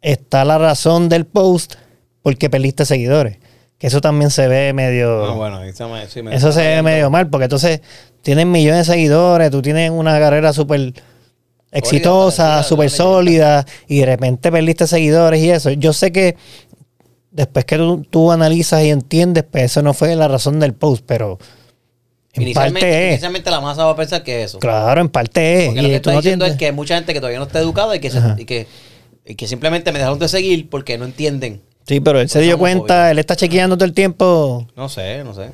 está 0.00 0.44
la 0.44 0.56
razón 0.58 1.08
del 1.10 1.26
post 1.26 1.74
porque 2.22 2.48
perdiste 2.48 2.84
seguidores. 2.86 3.36
Que 3.78 3.86
eso 3.86 4.00
también 4.00 4.30
se 4.30 4.48
ve 4.48 4.72
medio... 4.72 5.24
Ah, 5.26 5.34
bueno, 5.34 5.62
eso, 5.62 5.88
me- 5.88 6.08
sí 6.08 6.20
me 6.22 6.34
Eso 6.34 6.48
está 6.48 6.62
se 6.62 6.66
ve 6.68 6.82
medio 6.82 7.10
mal, 7.10 7.28
porque 7.28 7.44
entonces 7.44 7.80
tienen 8.28 8.50
millones 8.50 8.86
de 8.86 8.92
seguidores, 8.92 9.50
tú 9.50 9.62
tienes 9.62 9.90
una 9.90 10.18
carrera 10.18 10.52
súper 10.52 10.92
exitosa, 11.72 12.62
súper 12.62 12.90
sólida, 12.90 13.64
y 13.86 14.00
de 14.00 14.04
repente 14.04 14.52
perdiste 14.52 14.86
seguidores 14.86 15.42
y 15.42 15.48
eso. 15.50 15.70
Yo 15.70 15.94
sé 15.94 16.12
que 16.12 16.36
después 17.30 17.64
que 17.64 17.78
tú, 17.78 18.04
tú 18.10 18.30
analizas 18.30 18.84
y 18.84 18.90
entiendes, 18.90 19.44
pues 19.50 19.64
eso 19.64 19.80
no 19.80 19.94
fue 19.94 20.14
la 20.14 20.28
razón 20.28 20.60
del 20.60 20.74
post, 20.74 21.04
pero 21.06 21.38
en 22.34 22.42
Inicialmente, 22.42 22.80
parte 22.80 23.06
es. 23.06 23.12
inicialmente 23.12 23.50
la 23.50 23.62
masa 23.62 23.86
va 23.86 23.92
a 23.92 23.96
pensar 23.96 24.22
que 24.22 24.42
es 24.42 24.50
eso. 24.50 24.58
Claro, 24.58 25.00
en 25.00 25.08
parte 25.08 25.60
es. 25.60 25.66
Porque 25.68 25.80
lo 25.82 25.88
que 25.88 25.94
no 26.10 26.16
diciendo 26.18 26.44
tienes- 26.44 26.52
es 26.52 26.58
que 26.58 26.66
hay 26.66 26.72
mucha 26.72 26.96
gente 26.96 27.14
que 27.14 27.20
todavía 27.20 27.38
no 27.38 27.46
está 27.46 27.60
educada 27.60 27.96
y 27.96 28.00
que, 28.00 28.10
se- 28.10 28.20
y 28.36 28.44
que, 28.44 28.66
y 29.24 29.34
que 29.36 29.48
simplemente 29.48 29.90
me 29.90 30.00
dejaron 30.00 30.18
de 30.18 30.28
seguir 30.28 30.68
porque 30.68 30.98
no 30.98 31.06
entienden. 31.06 31.62
Sí, 31.86 32.00
pero 32.00 32.20
él 32.20 32.28
se 32.28 32.40
Pues 32.40 32.46
dio 32.46 32.58
cuenta, 32.58 33.10
él 33.10 33.18
está 33.18 33.36
chequeando 33.36 33.78
todo 33.78 33.86
el 33.86 33.94
tiempo. 33.94 34.66
No 34.76 34.90
sé, 34.90 35.24
no 35.24 35.32
sé. 35.32 35.48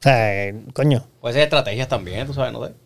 O 0.00 0.02
sea, 0.02 0.48
eh, 0.48 0.54
coño. 0.72 1.04
Puede 1.20 1.34
ser 1.34 1.42
estrategias 1.42 1.88
también, 1.88 2.26
tú 2.26 2.32
sabes, 2.34 2.52
no 2.52 2.64
sé. 2.66 2.72
Bueno, 2.72 2.78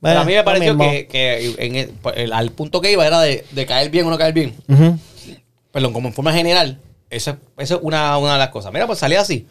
Pero 0.00 0.20
a 0.20 0.24
mí 0.24 0.34
me 0.34 0.44
pareció 0.44 0.76
que, 0.78 1.06
que 1.08 1.54
en 1.58 1.74
el- 1.76 1.92
el- 2.14 2.32
al 2.32 2.50
punto 2.52 2.80
que 2.80 2.92
iba 2.92 3.06
era 3.06 3.20
de, 3.20 3.44
de 3.50 3.66
caer 3.66 3.90
bien 3.90 4.06
o 4.06 4.10
no 4.10 4.18
caer 4.18 4.32
bien. 4.34 4.54
Ujú. 4.68 4.98
Perdón, 5.72 5.92
como 5.92 6.08
en 6.08 6.14
forma 6.14 6.32
general, 6.32 6.78
eso, 7.10 7.30
es- 7.32 7.36
eso 7.58 7.76
es 7.76 7.80
una, 7.82 8.16
una 8.18 8.34
de 8.34 8.38
las 8.38 8.50
cosas. 8.50 8.72
Mira, 8.72 8.86
pues 8.86 8.98
salía 8.98 9.20
así. 9.20 9.46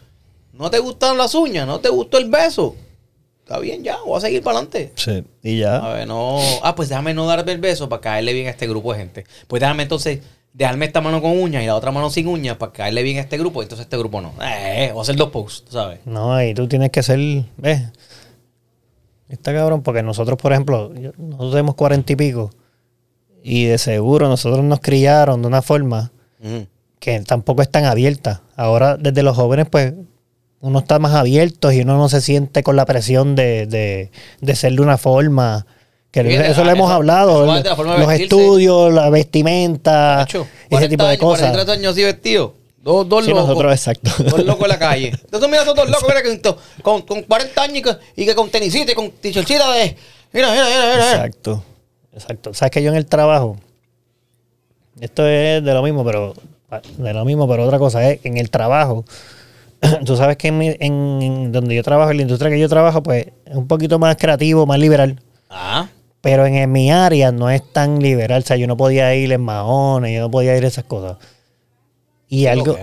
No 0.54 0.70
te 0.70 0.80
gustaron 0.80 1.18
las 1.18 1.34
uñas, 1.36 1.68
no 1.68 1.80
te 1.80 1.90
gustó 1.90 2.18
el 2.18 2.30
beso. 2.30 2.76
Está 3.44 3.60
bien, 3.60 3.84
ya, 3.84 3.98
voy 4.06 4.18
a 4.18 4.22
seguir 4.22 4.42
para 4.44 4.58
adelante. 4.60 4.92
Sí, 4.96 5.24
y 5.42 5.60
ya. 5.60 5.78
A 5.78 5.94
ver, 5.94 6.08
no. 6.08 6.40
Ah, 6.64 6.76
pues 6.76 6.90
déjame 6.90 7.14
no 7.14 7.26
darme 7.26 7.52
el 7.54 7.60
beso 7.60 7.90
para 7.90 8.02
caerle 8.02 8.34
bien 8.34 8.48
a 8.48 8.52
este 8.52 8.68
grupo 8.68 8.94
de 8.94 9.00
gente. 9.00 9.26
Pues 9.48 9.60
déjame 9.60 9.84
entonces 9.84 10.20
dejarme 10.58 10.86
esta 10.86 11.02
mano 11.02 11.22
con 11.22 11.40
uñas 11.40 11.62
y 11.62 11.68
la 11.68 11.76
otra 11.76 11.92
mano 11.92 12.10
sin 12.10 12.28
uñas 12.28 12.58
para 12.58 12.72
caerle 12.74 13.04
bien 13.04 13.18
a 13.18 13.22
este 13.22 13.38
grupo. 13.38 13.62
y 13.62 13.66
Entonces 13.66 13.86
este 13.86 13.98
grupo 13.98 14.22
no. 14.22 14.34
Eh, 14.44 14.92
a 14.96 15.00
hacer 15.00 15.16
dos 15.16 15.30
posts, 15.30 15.72
¿sabes? 15.72 16.00
No, 16.06 16.34
ahí 16.34 16.56
tú 16.56 16.68
tienes 16.68 16.90
que 16.90 17.04
ser, 17.04 17.20
¿ves? 17.58 17.84
Está 19.30 19.54
cabrón, 19.54 19.84
porque 19.84 20.02
nosotros, 20.02 20.40
por 20.42 20.52
ejemplo, 20.54 20.92
nosotros 21.18 21.52
tenemos 21.52 21.76
cuarenta 21.76 22.14
y 22.14 22.16
pico, 22.16 22.50
y 23.44 23.66
de 23.66 23.78
seguro 23.78 24.28
nosotros 24.30 24.64
nos 24.64 24.80
criaron 24.80 25.42
de 25.42 25.48
una 25.48 25.62
forma 25.62 26.12
que 27.00 27.20
tampoco 27.22 27.62
es 27.62 27.70
tan 27.70 27.86
abierta. 27.86 28.42
Ahora, 28.56 28.98
desde 28.98 29.24
los 29.24 29.36
jóvenes, 29.36 29.68
pues, 29.70 29.94
uno 30.62 30.80
está 30.80 30.98
más 30.98 31.14
abierto 31.14 31.72
y 31.72 31.82
uno 31.82 31.98
no 31.98 32.10
se 32.10 32.22
siente 32.22 32.64
con 32.64 32.76
la 32.76 32.86
presión 32.86 33.36
de, 33.36 33.68
de, 33.68 34.12
de 34.42 34.56
ser 34.56 34.74
de 34.74 34.82
una 34.82 34.98
forma. 34.98 35.68
Que 36.12 36.22
eso 36.50 36.62
ah, 36.62 36.66
lo 36.66 36.72
hemos 36.72 36.88
eso- 36.90 36.96
hablado. 36.96 37.56
eso 37.58 37.84
los 37.84 37.98
vestirse. 38.08 38.24
estudios, 38.24 38.94
la 38.94 39.10
vestimenta, 39.10 40.26
ese 40.28 40.40
40 40.70 40.90
tipo 40.90 41.04
de 41.04 41.10
años, 41.10 41.20
cosas. 41.22 41.50
43 41.52 41.78
años 41.78 41.92
así 41.94 42.04
vestido. 42.04 42.54
Dos, 42.82 43.10
dos 43.10 43.26
Sí, 43.26 43.32
locos. 43.32 43.48
nosotros, 43.48 43.72
exacto. 43.74 44.12
Dos 44.24 44.46
locos 44.46 44.64
en 44.64 44.70
la 44.70 44.80
calle. 44.80 45.08
Entonces 45.24 45.50
mira, 45.50 45.62
esos 45.64 45.76
dos 45.76 45.90
locos, 45.90 46.08
mira, 46.08 46.22
con, 46.82 47.02
con 47.02 47.22
40 47.24 47.62
años 47.62 47.78
y 47.78 47.82
que, 47.82 47.92
y 48.16 48.26
que 48.26 48.34
con 48.36 48.50
tenisita 48.50 48.92
y 48.94 48.96
con 48.96 49.12
t-shirtcita 49.12 49.72
de... 49.74 49.96
Mira, 50.32 50.52
mira, 50.52 50.66
mira, 50.66 50.92
mira. 50.94 51.12
Exacto. 51.12 51.64
Exacto. 52.14 52.54
Sabes 52.54 52.72
que 52.72 52.82
yo 52.82 52.90
en 52.90 52.96
el 52.98 53.06
trabajo, 53.06 53.58
esto 55.00 55.28
es 55.28 55.64
de 55.64 55.74
lo 55.74 55.84
mismo, 55.84 56.04
pero 56.06 56.34
de 56.98 57.14
lo 57.14 57.26
mismo, 57.26 57.48
pero 57.48 57.66
otra 57.66 57.78
cosa 57.78 58.10
es 58.10 58.20
en 58.24 58.38
el 58.38 58.50
trabajo. 58.50 59.06
Tú 60.06 60.16
sabes 60.18 60.38
que 60.38 60.48
en, 60.48 60.58
mi- 60.58 60.76
en- 60.80 61.22
en 61.22 61.52
donde 61.52 61.76
yo 61.76 61.84
trabajo, 61.84 62.12
en 62.12 62.18
la 62.18 62.24
industria 62.24 62.50
que 62.50 62.60
yo 62.60 62.68
trabajo, 62.70 63.04
pues 63.04 63.28
es 63.46 63.56
un 63.56 63.68
poquito 63.68 64.00
más 64.00 64.16
creativo, 64.16 64.66
más 64.66 64.80
liberal. 64.80 65.20
Ah, 65.50 65.88
Pero 66.28 66.46
en, 66.46 66.56
en 66.56 66.70
mi 66.74 66.92
área 66.92 67.32
no 67.32 67.50
es 67.50 67.64
tan 67.72 68.02
liberal. 68.02 68.42
O 68.44 68.46
sea, 68.46 68.58
yo 68.58 68.68
no 68.68 68.76
podía 68.76 69.16
ir 69.16 69.32
en 69.32 69.40
maones, 69.40 70.14
yo 70.14 70.20
no 70.20 70.30
podía 70.30 70.58
ir 70.58 70.66
a 70.66 70.68
esas 70.68 70.84
cosas. 70.84 71.16
Y 72.28 72.42
Qué 72.42 72.50
algo, 72.50 72.76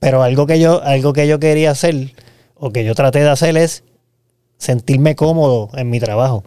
pero 0.00 0.22
algo 0.22 0.46
que 0.46 0.60
yo, 0.60 0.82
algo 0.82 1.14
que 1.14 1.26
yo 1.26 1.40
quería 1.40 1.70
hacer, 1.70 2.12
o 2.56 2.72
que 2.72 2.84
yo 2.84 2.94
traté 2.94 3.20
de 3.20 3.30
hacer 3.30 3.56
es 3.56 3.84
sentirme 4.58 5.16
cómodo 5.16 5.70
en 5.78 5.88
mi 5.88 5.98
trabajo. 5.98 6.44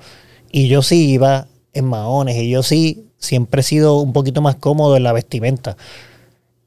Y 0.51 0.67
yo 0.67 0.83
sí 0.83 1.09
iba 1.09 1.47
en 1.73 1.85
maones, 1.85 2.35
y 2.35 2.51
yo 2.51 2.61
sí 2.61 3.07
siempre 3.17 3.61
he 3.61 3.63
sido 3.63 3.97
un 3.97 4.13
poquito 4.13 4.43
más 4.43 4.57
cómodo 4.57 4.95
en 4.95 5.01
la 5.01 5.11
vestimenta. 5.11 5.75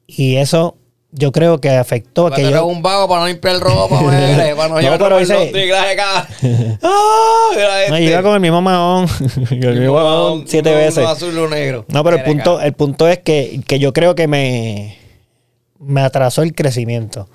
Y 0.05 0.35
eso 0.35 0.75
yo 1.11 1.31
creo 1.31 1.59
que 1.59 1.69
afectó 1.69 2.27
a 2.27 2.35
que 2.35 2.49
yo. 2.51 2.65
un 2.65 2.81
vago 2.81 3.07
para 3.07 3.21
no 3.21 3.27
limpiar 3.27 3.59
ropa, 3.59 3.99
güey, 4.01 4.55
para 4.55 4.67
no 4.69 4.75
No. 4.75 4.81
Mira 6.41 7.87
No, 7.89 7.95
este. 7.95 8.21
con 8.23 8.33
el 8.33 8.39
mismo 8.39 8.61
mahón, 8.61 9.07
el 9.51 9.79
mismo 9.79 9.93
mahón 9.95 10.43
siete 10.47 10.69
Uno 10.69 10.77
veces. 10.79 11.05
azul 11.05 11.37
uno 11.37 11.47
negro. 11.49 11.85
No, 11.87 12.03
pero 12.03 12.17
el 12.17 12.23
punto, 12.23 12.59
el 12.61 12.73
punto 12.73 13.07
es 13.07 13.19
que, 13.19 13.61
que 13.65 13.79
yo 13.79 13.93
creo 13.93 14.15
que 14.15 14.27
me, 14.27 14.97
me 15.79 16.01
atrasó 16.01 16.41
el 16.43 16.53
crecimiento. 16.53 17.27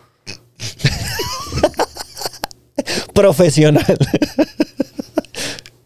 profesional. 3.15 3.99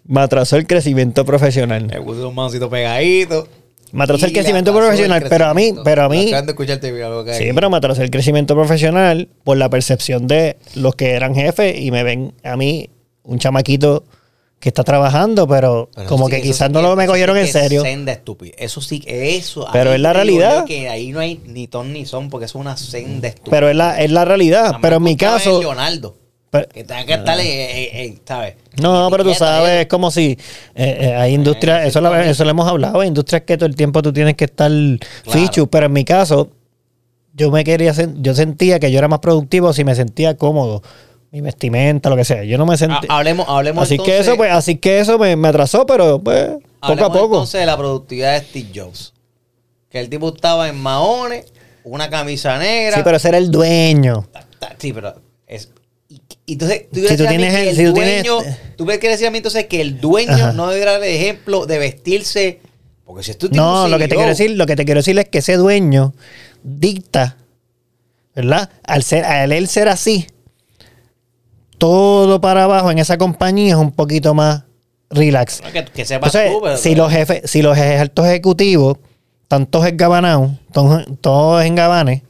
me 0.05 0.21
atrasó 0.21 0.57
el 0.57 0.67
crecimiento 0.67 1.25
profesional. 1.25 1.87
Me 1.87 2.01
puse 2.01 2.21
un 2.25 2.35
mancito 2.35 2.69
pegadito. 2.71 3.49
Me 3.97 4.05
el 4.05 4.33
crecimiento 4.33 4.75
profesional, 4.75 5.25
pero 5.29 5.47
a 5.47 5.55
mí, 5.55 5.75
pero 5.83 6.05
a 6.05 6.09
mí, 6.09 6.27
Tratando 6.27 6.47
de 6.47 6.53
escucharte 6.53 6.93
bien 6.93 7.07
algo 7.07 7.25
que 7.25 7.35
sí, 7.35 7.51
pero 7.55 7.71
me 7.71 7.79
atrasó 7.79 8.03
el 8.03 8.11
crecimiento 8.11 8.55
profesional 8.55 9.29
por 9.43 9.57
la 9.57 9.71
percepción 9.71 10.27
de 10.27 10.59
los 10.75 10.95
que 10.95 11.13
eran 11.13 11.35
jefes 11.35 11.81
y 11.81 11.91
me 11.91 12.03
ven 12.03 12.35
a 12.45 12.57
mí 12.57 12.91
un 13.23 13.39
chamaquito 13.39 14.05
que 14.61 14.69
está 14.69 14.85
trabajando, 14.85 15.47
pero, 15.47 15.89
Pero 15.95 16.09
como 16.09 16.27
sí, 16.27 16.37
que 16.37 16.43
quizás 16.43 16.69
sí 16.69 16.73
no 16.73 16.83
lo 16.83 16.97
me 16.97 17.05
sí 17.05 17.09
cogieron 17.09 17.37
en 17.37 17.45
es 17.45 17.53
serio. 17.53 17.83
Senda 17.83 18.13
estúpida. 18.13 18.55
Eso 18.59 18.81
sí, 18.81 19.03
eso. 19.07 19.67
Pero 19.73 19.93
es 19.93 20.01
la 20.01 20.13
realidad. 20.13 20.65
Que 20.65 20.89
ahí 20.89 21.13
no 21.13 21.21
hay 21.21 21.41
ni 21.47 21.67
ton 21.67 21.93
ni 21.93 22.07
son 22.07 22.31
porque 22.31 22.47
eso 22.47 22.59
es 22.59 22.63
una 22.63 22.77
senda 22.77 23.29
estúpida. 23.29 23.51
Pero 23.51 23.69
es 23.69 23.77
la, 23.77 24.01
es 24.01 24.11
la 24.11 24.25
realidad. 24.25 24.77
Pero 24.81 24.97
en 24.97 25.03
mi 25.03 25.17
caso. 25.17 25.61
Leonardo. 25.61 26.17
Pero- 26.51 26.69
Que 26.69 26.85
tenga 26.85 27.05
que 27.05 27.13
estar, 27.15 27.37
¿sabes? 28.27 28.55
No, 28.81 29.09
pero 29.11 29.25
tú 29.25 29.35
sabes, 29.35 29.83
es 29.83 29.87
como 29.87 30.11
si 30.11 30.39
eh, 30.75 30.99
eh, 31.01 31.15
hay 31.15 31.35
industrias, 31.35 31.85
Eh, 31.85 31.89
eso, 31.89 32.01
lo, 32.01 32.15
eso 32.15 32.45
lo 32.45 32.51
hemos 32.51 32.69
hablado, 32.69 33.01
hay 33.01 33.09
industrias 33.09 33.43
que 33.43 33.57
todo 33.57 33.67
el 33.69 33.77
tiempo 33.77 34.03
tú 34.03 34.13
tienes 34.13 34.35
que 34.37 34.45
estar 34.47 34.71
fichu, 35.31 35.67
pero 35.69 35.87
en 35.87 35.93
mi 35.93 36.05
caso, 36.05 36.51
yo 37.35 37.51
me 37.51 37.65
quería, 37.65 37.93
yo 38.17 38.35
sentía 38.35 38.79
que 38.79 38.91
yo 38.91 38.99
era 38.99 39.09
más 39.09 39.21
productivo 39.21 39.73
si 39.73 39.85
me 39.85 39.95
sentía 39.95 40.37
cómodo, 40.37 40.83
mi 41.31 41.41
vestimenta, 41.41 42.09
lo 42.09 42.17
que 42.17 42.25
sea, 42.25 42.45
yo 42.45 42.57
no 42.57 42.65
me 42.67 42.77
sentía... 42.77 43.01
Hablemos, 43.09 43.47
hablemos 43.49 43.83
Así 43.85 43.95
entonces, 43.95 44.15
que 44.15 44.21
eso, 44.23 44.37
pues, 44.37 44.53
así 44.53 44.77
que 44.77 45.01
eso 45.01 45.19
me, 45.19 45.37
me 45.37 45.49
atrasó, 45.49 45.85
pero 45.85 46.19
pues, 46.21 46.51
poco 46.81 47.05
a 47.05 47.13
poco. 47.13 47.35
entonces 47.35 47.61
de 47.61 47.67
la 47.67 47.77
productividad 47.77 48.41
de 48.41 48.47
Steve 48.47 48.69
Jobs. 48.75 49.13
Que 49.91 50.01
el 50.01 50.09
tipo 50.09 50.29
estaba 50.35 50.69
en 50.69 50.81
maones, 50.81 51.47
una 51.85 52.09
camisa 52.11 52.59
negra. 52.59 52.97
Sí, 52.97 53.03
pero 53.05 53.17
ese 53.17 53.29
era 53.29 53.39
el 53.39 53.51
dueño. 53.51 54.27
Sí, 54.79 54.93
pero 54.93 55.15
es. 55.47 55.71
Y, 56.09 56.21
y 56.47 56.53
entonces, 56.53 56.85
tú 56.93 57.01
Si 57.01 57.17
tú 57.17 57.27
tienes 57.27 57.53
que 57.55 57.71
el- 57.71 57.77
si 57.77 57.85
tú 57.85 57.93
tienes- 57.95 58.25
dueño. 58.25 58.57
Tú 58.77 58.85
quieres 58.87 59.03
decir 59.03 59.27
a 59.27 59.31
mí 59.31 59.39
entonces 59.39 59.67
que 59.67 59.81
el 59.81 60.01
dueño 60.01 60.33
Ajá. 60.33 60.53
no 60.53 60.69
debe 60.69 60.85
dar 60.85 61.03
el 61.03 61.15
ejemplo 61.15 61.67
de 61.67 61.79
vestirse. 61.79 62.61
Porque 63.05 63.23
si 63.23 63.35
tú 63.35 63.49
No, 63.53 63.89
lo 63.89 63.99
que 63.99 64.09
te 64.09 64.15
quiero 64.15 64.29
decir, 64.31 64.51
lo 64.53 64.67
que 64.67 64.77
te 64.77 64.85
quiero 64.85 64.99
decir 65.01 65.19
es 65.19 65.29
que 65.29 65.39
ese 65.39 65.57
dueño 65.57 66.13
dicta, 66.63 67.37
¿verdad? 68.35 68.71
Al 68.85 69.03
ser, 69.03 69.25
al 69.25 69.51
él 69.53 69.67
ser 69.69 69.89
así, 69.89 70.27
todo 71.79 72.41
para 72.41 72.65
abajo 72.65 72.91
en 72.91 72.99
esa 72.99 73.19
compañía 73.19 73.75
es 73.75 73.81
un 73.81 73.93
poquito 73.93 74.35
más 74.35 74.65
relax. 75.11 75.61
Que, 75.73 75.85
que 75.85 76.05
sepas 76.05 76.35
Entonces, 76.35 76.53
tú, 76.53 76.61
pero. 76.63 76.77
si 76.77 76.95
los 76.95 77.13
jefes, 77.13 77.51
si 77.51 77.63
los 77.63 77.77
altos 77.79 78.27
ejecutivos, 78.27 78.99
tantos 79.49 79.87
engabanados, 79.87 80.53
todos, 80.73 81.05
todos 81.21 81.65
engabanes, 81.65 82.23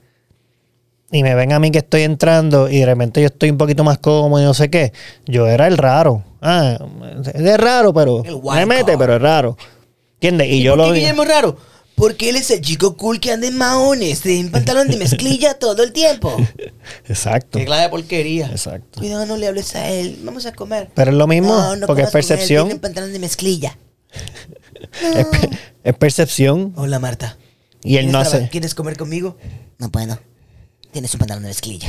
y 1.12 1.22
me 1.22 1.34
ven 1.34 1.52
a 1.52 1.58
mí 1.58 1.70
que 1.70 1.78
estoy 1.78 2.02
entrando 2.02 2.68
y 2.68 2.78
de 2.80 2.86
repente 2.86 3.20
yo 3.20 3.26
estoy 3.28 3.50
un 3.50 3.58
poquito 3.58 3.84
más 3.84 3.98
cómodo 3.98 4.40
y 4.42 4.44
no 4.44 4.54
sé 4.54 4.70
qué, 4.70 4.92
yo 5.26 5.46
era 5.46 5.66
el 5.66 5.78
raro. 5.78 6.24
Ah, 6.42 6.78
es 7.34 7.56
raro, 7.58 7.92
pero 7.94 8.22
me 8.24 8.66
mete, 8.66 8.84
card. 8.92 8.98
pero 8.98 9.16
es 9.16 9.22
raro. 9.22 9.56
¿Entiendes? 10.14 10.48
Y, 10.50 10.62
yo 10.62 10.72
¿Por 10.72 10.78
lo 10.78 10.84
qué 10.86 10.92
vi. 10.92 10.98
Guillermo 11.00 11.24
raro? 11.24 11.56
Porque 11.94 12.28
él 12.28 12.36
es 12.36 12.50
el 12.50 12.60
chico 12.60 12.96
cool 12.96 13.20
que 13.20 13.32
anda 13.32 13.46
en 13.46 13.56
maones, 13.56 14.24
en 14.26 14.50
pantalón 14.50 14.88
de 14.88 14.96
mezclilla 14.98 15.54
todo 15.58 15.82
el 15.82 15.92
tiempo. 15.92 16.36
Exacto. 17.08 17.58
Qué 17.58 17.64
clase 17.64 17.82
de 17.84 17.88
porquería. 17.88 18.46
Exacto. 18.48 19.00
Cuidado, 19.00 19.24
no 19.24 19.36
le 19.38 19.46
hables 19.46 19.74
a 19.76 19.88
él. 19.90 20.18
Vamos 20.22 20.44
a 20.44 20.52
comer. 20.52 20.90
Pero 20.94 21.10
es 21.10 21.16
lo 21.16 21.26
mismo, 21.26 21.48
No, 21.54 21.76
no 21.76 21.86
porque 21.86 22.02
es 22.02 22.10
percepción. 22.10 22.66
Tiene 22.66 22.80
pantalón 22.80 23.12
de 23.12 23.18
mezclilla. 23.18 23.78
Es, 25.02 25.26
es 25.84 25.94
percepción. 25.94 26.72
Hola, 26.76 26.98
Marta. 26.98 27.36
Y 27.82 27.96
él 27.96 28.06
no 28.06 28.12
¿Quieres 28.12 28.28
traba- 28.30 28.44
hace. 28.44 28.50
¿Quieres 28.50 28.74
comer 28.74 28.96
conmigo? 28.96 29.36
No 29.78 29.90
puedo. 29.90 30.18
Tienes 30.96 31.12
un 31.12 31.18
pantalón 31.18 31.42
de 31.42 31.50
mezclilla. 31.50 31.88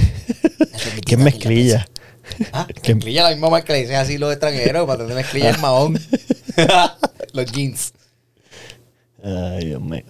¿Qué 1.06 1.16
es 1.16 1.18
mezclilla? 1.18 1.88
Ah, 2.52 2.68
¿Qué- 2.82 2.94
mezclilla 2.94 3.24
la 3.24 3.30
misma 3.30 3.50
marca 3.50 3.68
que 3.68 3.72
le 3.72 3.80
dicen 3.84 3.96
así 3.96 4.18
los 4.18 4.34
extranjeros 4.34 4.86
para 4.86 5.00
tener 5.00 5.16
mezclilla 5.16 5.50
el 5.52 5.58
mahón. 5.60 5.98
los 7.32 7.46
jeans. 7.54 7.94
Ay, 9.24 9.68
Dios 9.68 9.82
mío. 9.82 10.04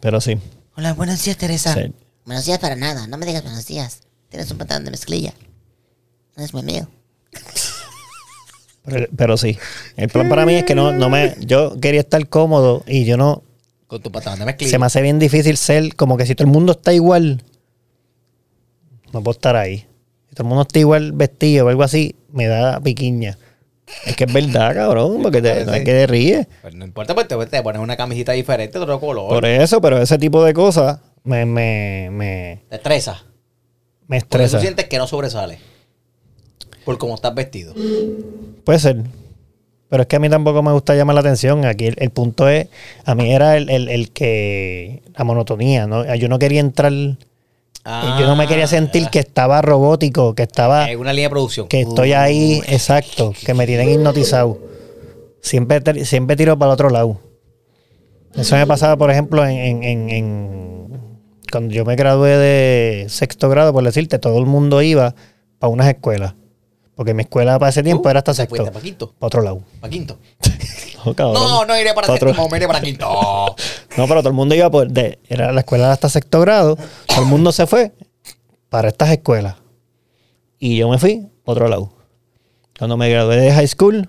Pero 0.00 0.22
sí. 0.22 0.38
Hola, 0.74 0.94
buenos 0.94 1.22
días, 1.22 1.36
Teresa. 1.36 1.74
sí. 1.74 1.92
Buenos 2.24 2.46
días 2.46 2.58
para 2.58 2.76
nada. 2.76 3.06
No 3.08 3.18
me 3.18 3.26
digas 3.26 3.42
buenos 3.42 3.66
días. 3.66 4.00
Tienes 4.30 4.50
un 4.50 4.56
pantalón 4.56 4.86
de 4.86 4.90
mezclilla. 4.92 5.34
No 6.34 6.44
es 6.44 6.54
muy 6.54 6.62
mío. 6.62 6.88
Pero, 8.86 9.06
pero 9.14 9.36
sí. 9.36 9.58
El 9.98 10.08
plan 10.08 10.30
para 10.30 10.46
mí 10.46 10.54
es 10.54 10.64
que 10.64 10.74
no, 10.74 10.92
no 10.92 11.10
me. 11.10 11.36
Yo 11.40 11.78
quería 11.78 12.00
estar 12.00 12.26
cómodo 12.26 12.84
y 12.86 13.04
yo 13.04 13.18
no. 13.18 13.42
Con 13.86 14.00
tu 14.00 14.10
pantalón 14.10 14.38
de 14.38 14.46
mezclilla. 14.46 14.70
Se 14.70 14.78
me 14.78 14.86
hace 14.86 15.02
bien 15.02 15.18
difícil 15.18 15.58
ser 15.58 15.94
como 15.94 16.16
que 16.16 16.24
si 16.24 16.34
todo 16.34 16.46
el 16.46 16.52
mundo 16.54 16.72
está 16.72 16.94
igual, 16.94 17.44
no 19.12 19.22
puedo 19.22 19.32
estar 19.36 19.56
ahí. 19.56 19.86
Si 20.28 20.34
todo 20.34 20.42
el 20.44 20.48
mundo 20.48 20.62
está 20.62 20.78
igual 20.78 21.12
vestido 21.12 21.66
o 21.66 21.68
algo 21.68 21.82
así, 21.82 22.14
me 22.32 22.46
da 22.46 22.80
piquiña. 22.80 23.38
Es 24.06 24.16
que 24.16 24.24
es 24.24 24.32
verdad, 24.32 24.74
cabrón, 24.74 25.18
porque 25.22 25.40
te, 25.40 25.64
no 25.64 25.72
es 25.74 25.80
que 25.80 25.92
te 25.92 26.06
ríes. 26.06 26.46
Pues 26.62 26.74
no 26.74 26.84
importa, 26.84 27.14
pues 27.14 27.26
te, 27.28 27.36
te 27.46 27.62
pones 27.62 27.80
una 27.80 27.96
camisita 27.96 28.32
diferente, 28.32 28.78
de 28.78 28.84
otro 28.84 29.00
color. 29.00 29.28
Por 29.30 29.46
eso, 29.46 29.80
pero 29.80 30.00
ese 30.00 30.18
tipo 30.18 30.44
de 30.44 30.52
cosas 30.52 31.00
me, 31.24 31.46
me, 31.46 32.08
me, 32.12 32.62
Te 32.68 32.76
estresa. 32.76 33.24
me 34.06 34.20
Porque 34.20 34.44
estresa. 34.44 34.58
tú 34.58 34.62
sientes 34.62 34.84
que 34.86 34.98
no 34.98 35.06
sobresale. 35.06 35.58
Por 36.84 36.98
cómo 36.98 37.14
estás 37.14 37.34
vestido. 37.34 37.74
Puede 38.64 38.78
ser. 38.78 38.96
Pero 39.90 40.02
es 40.02 40.06
que 40.06 40.16
a 40.16 40.18
mí 40.20 40.28
tampoco 40.28 40.62
me 40.62 40.72
gusta 40.72 40.94
llamar 40.94 41.14
la 41.14 41.20
atención. 41.20 41.64
Aquí 41.64 41.86
el, 41.86 41.94
el 41.98 42.10
punto 42.10 42.46
es, 42.48 42.68
a 43.06 43.14
mí 43.14 43.32
era 43.32 43.56
el, 43.56 43.70
el- 43.70 43.88
el 43.88 44.10
que, 44.10 45.02
la 45.16 45.24
monotonía, 45.24 45.86
¿no? 45.86 46.14
Yo 46.14 46.28
no 46.28 46.38
quería 46.38 46.60
entrar, 46.60 46.92
yo 48.18 48.26
no 48.26 48.36
me 48.36 48.46
quería 48.46 48.66
sentir 48.66 49.08
que 49.08 49.18
estaba 49.18 49.62
robótico, 49.62 50.34
que 50.34 50.42
estaba, 50.42 50.90
Es 50.90 50.96
una 50.96 51.12
línea 51.12 51.26
de 51.28 51.30
producción. 51.30 51.68
que 51.68 51.80
estoy 51.82 52.12
ahí, 52.12 52.60
exacto, 52.66 53.32
que 53.44 53.54
me 53.54 53.66
tienen 53.66 53.88
hipnotizado. 53.90 54.58
Siempre, 55.40 56.04
siempre 56.04 56.36
tiro 56.36 56.58
para 56.58 56.70
el 56.70 56.74
otro 56.74 56.90
lado. 56.90 57.20
Eso 58.34 58.56
me 58.56 58.66
pasaba, 58.66 58.96
por 58.96 59.10
ejemplo, 59.10 59.44
en, 59.46 59.56
en- 59.56 59.82
en- 59.82 60.10
en- 60.10 61.00
cuando 61.50 61.72
yo 61.72 61.84
me 61.86 61.96
gradué 61.96 62.36
de 62.36 63.06
sexto 63.08 63.48
grado, 63.48 63.72
por 63.72 63.82
decirte, 63.82 64.18
todo 64.18 64.38
el 64.38 64.44
mundo 64.46 64.82
iba 64.82 65.14
para 65.58 65.70
unas 65.70 65.88
escuelas. 65.88 66.34
Porque 66.94 67.14
mi 67.14 67.22
escuela 67.22 67.58
para 67.58 67.70
ese 67.70 67.82
tiempo 67.82 68.08
Uh, 68.08 68.10
era 68.10 68.18
hasta 68.18 68.34
sexto. 68.34 68.56
fuiste 68.56 68.72
pa' 68.72 68.80
quinto. 68.80 69.14
Para 69.18 69.26
otro 69.28 69.40
lado. 69.42 69.62
Para 69.80 69.90
quinto. 69.90 70.18
No, 71.04 71.14
cabrón. 71.16 71.34
No, 71.34 71.64
no 71.64 71.78
iré 71.78 71.94
para 71.94 72.06
Pa' 72.06 72.14
otro- 72.14 72.28
séptimo, 72.30 72.48
me 72.48 72.56
iré 72.58 72.66
para 72.66 72.80
quinto. 72.80 73.06
No, 73.96 74.06
pero 74.06 74.20
todo 74.20 74.28
el 74.28 74.34
mundo 74.34 74.54
iba 74.54 74.70
por. 74.70 74.88
De, 74.88 75.18
era 75.28 75.52
la 75.52 75.60
escuela 75.60 75.90
hasta 75.90 76.08
sexto 76.08 76.40
grado. 76.40 76.76
Todo 77.06 77.20
el 77.20 77.26
mundo 77.26 77.50
se 77.52 77.66
fue 77.66 77.92
para 78.68 78.88
estas 78.88 79.10
escuelas. 79.10 79.56
Y 80.60 80.76
yo 80.76 80.88
me 80.88 80.98
fui 80.98 81.26
para 81.44 81.52
otro 81.54 81.68
lado. 81.68 81.92
Cuando 82.78 82.96
me 82.96 83.08
gradué 83.10 83.36
de 83.38 83.52
high 83.52 83.66
school, 83.66 84.08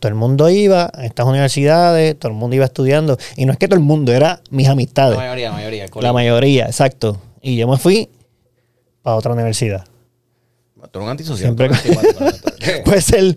todo 0.00 0.08
el 0.10 0.14
mundo 0.16 0.50
iba 0.50 0.90
a 0.92 1.04
estas 1.06 1.24
universidades, 1.26 2.18
todo 2.18 2.30
el 2.32 2.36
mundo 2.38 2.56
iba 2.56 2.66
estudiando. 2.66 3.16
Y 3.36 3.46
no 3.46 3.52
es 3.52 3.58
que 3.58 3.68
todo 3.68 3.78
el 3.78 3.84
mundo, 3.84 4.12
era 4.12 4.42
mis 4.50 4.66
La 4.66 4.72
amistades. 4.72 5.16
mayoría, 5.16 5.48
la 5.48 5.54
mayoría. 5.56 5.86
La 6.00 6.12
mayoría, 6.12 6.66
exacto. 6.66 7.20
Y 7.40 7.56
yo 7.56 7.66
me 7.68 7.78
fui 7.78 8.10
para 9.02 9.16
otra 9.16 9.32
universidad. 9.32 9.86
Tú 10.90 10.98
eres 11.00 11.04
un 11.04 11.08
antisocial. 11.10 11.56
Siempre- 11.56 11.70
Pues 12.84 13.12
el. 13.12 13.36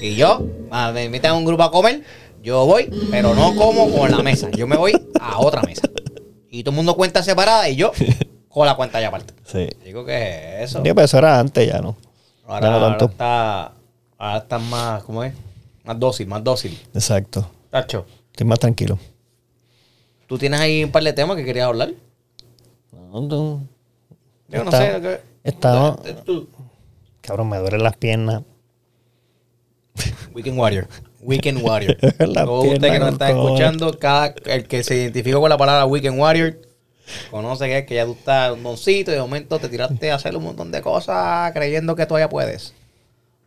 y 0.00 0.14
yo, 0.14 0.46
me 0.92 1.04
invitan 1.04 1.32
a 1.32 1.34
un 1.34 1.44
grupo 1.44 1.62
a 1.62 1.70
comer, 1.70 2.02
yo 2.42 2.64
voy, 2.66 2.90
pero 3.10 3.34
no 3.34 3.54
como 3.56 3.90
con 3.90 4.10
la 4.10 4.22
mesa. 4.22 4.50
Yo 4.50 4.66
me 4.66 4.76
voy 4.76 4.92
a 5.20 5.38
otra 5.38 5.62
mesa. 5.62 5.88
Y 6.50 6.62
todo 6.64 6.72
el 6.72 6.76
mundo 6.76 6.96
cuenta 6.96 7.22
separada 7.22 7.68
y 7.68 7.76
yo 7.76 7.92
con 8.48 8.66
la 8.66 8.74
cuenta 8.74 9.00
ya 9.00 9.08
aparte. 9.08 9.34
Sí. 9.44 9.68
Digo 9.84 10.04
que 10.04 10.62
eso. 10.62 10.80
Digo, 10.82 10.94
pero 10.94 11.04
eso 11.04 11.18
era 11.18 11.38
antes 11.40 11.66
ya, 11.68 11.80
¿no? 11.80 11.96
Ahora, 12.46 12.60
ya 12.66 12.70
no 12.70 12.84
ahora 12.86 13.04
está, 13.06 13.72
ahora 14.18 14.38
está 14.38 14.58
más, 14.58 15.02
¿cómo 15.04 15.22
es? 15.24 15.32
Más 15.84 15.98
dócil, 15.98 16.26
más 16.26 16.42
dócil. 16.44 16.78
Exacto. 16.94 17.48
Tacho, 17.70 18.04
Estoy 18.32 18.46
más 18.46 18.58
tranquilo. 18.58 18.98
¿tú 20.26 20.38
tienes 20.38 20.60
ahí 20.60 20.82
un 20.84 20.90
par 20.90 21.02
de 21.02 21.12
temas 21.12 21.36
que 21.36 21.44
querías 21.44 21.66
hablar? 21.66 21.90
No, 22.92 23.20
no. 23.20 23.66
Yo 24.48 24.64
no 24.64 24.70
Está- 24.70 25.00
sé. 25.00 25.20
estamos- 25.44 25.98
Eh, 26.06 26.16
tú- 26.24 26.48
Cabrón, 27.20 27.48
me 27.50 27.58
duelen 27.58 27.82
las 27.82 27.96
piernas. 27.96 28.42
Weekend 30.34 30.58
Warrior. 30.58 30.88
Weekend 31.20 31.62
Warrior. 31.62 31.96
Todo 32.34 32.62
usted 32.62 32.90
que 32.90 32.98
nos 32.98 33.12
está 33.12 33.30
escuchando, 33.30 33.98
cada, 33.98 34.34
el 34.46 34.66
que 34.66 34.82
se 34.82 34.96
identificó 34.96 35.40
con 35.40 35.50
la 35.50 35.58
palabra 35.58 35.86
Weekend 35.86 36.18
Warrior, 36.18 36.60
conoce 37.30 37.66
que 37.66 37.78
es 37.78 37.86
que 37.86 37.94
ya 37.94 38.04
tú 38.06 38.12
estás 38.12 38.52
un 38.52 38.62
doncito 38.62 39.10
y 39.10 39.14
de 39.14 39.20
momento 39.20 39.58
te 39.58 39.68
tiraste 39.68 40.10
a 40.10 40.16
hacer 40.16 40.36
un 40.36 40.44
montón 40.44 40.72
de 40.72 40.80
cosas 40.82 41.52
creyendo 41.52 41.94
que 41.94 42.06
todavía 42.06 42.28
puedes. 42.28 42.74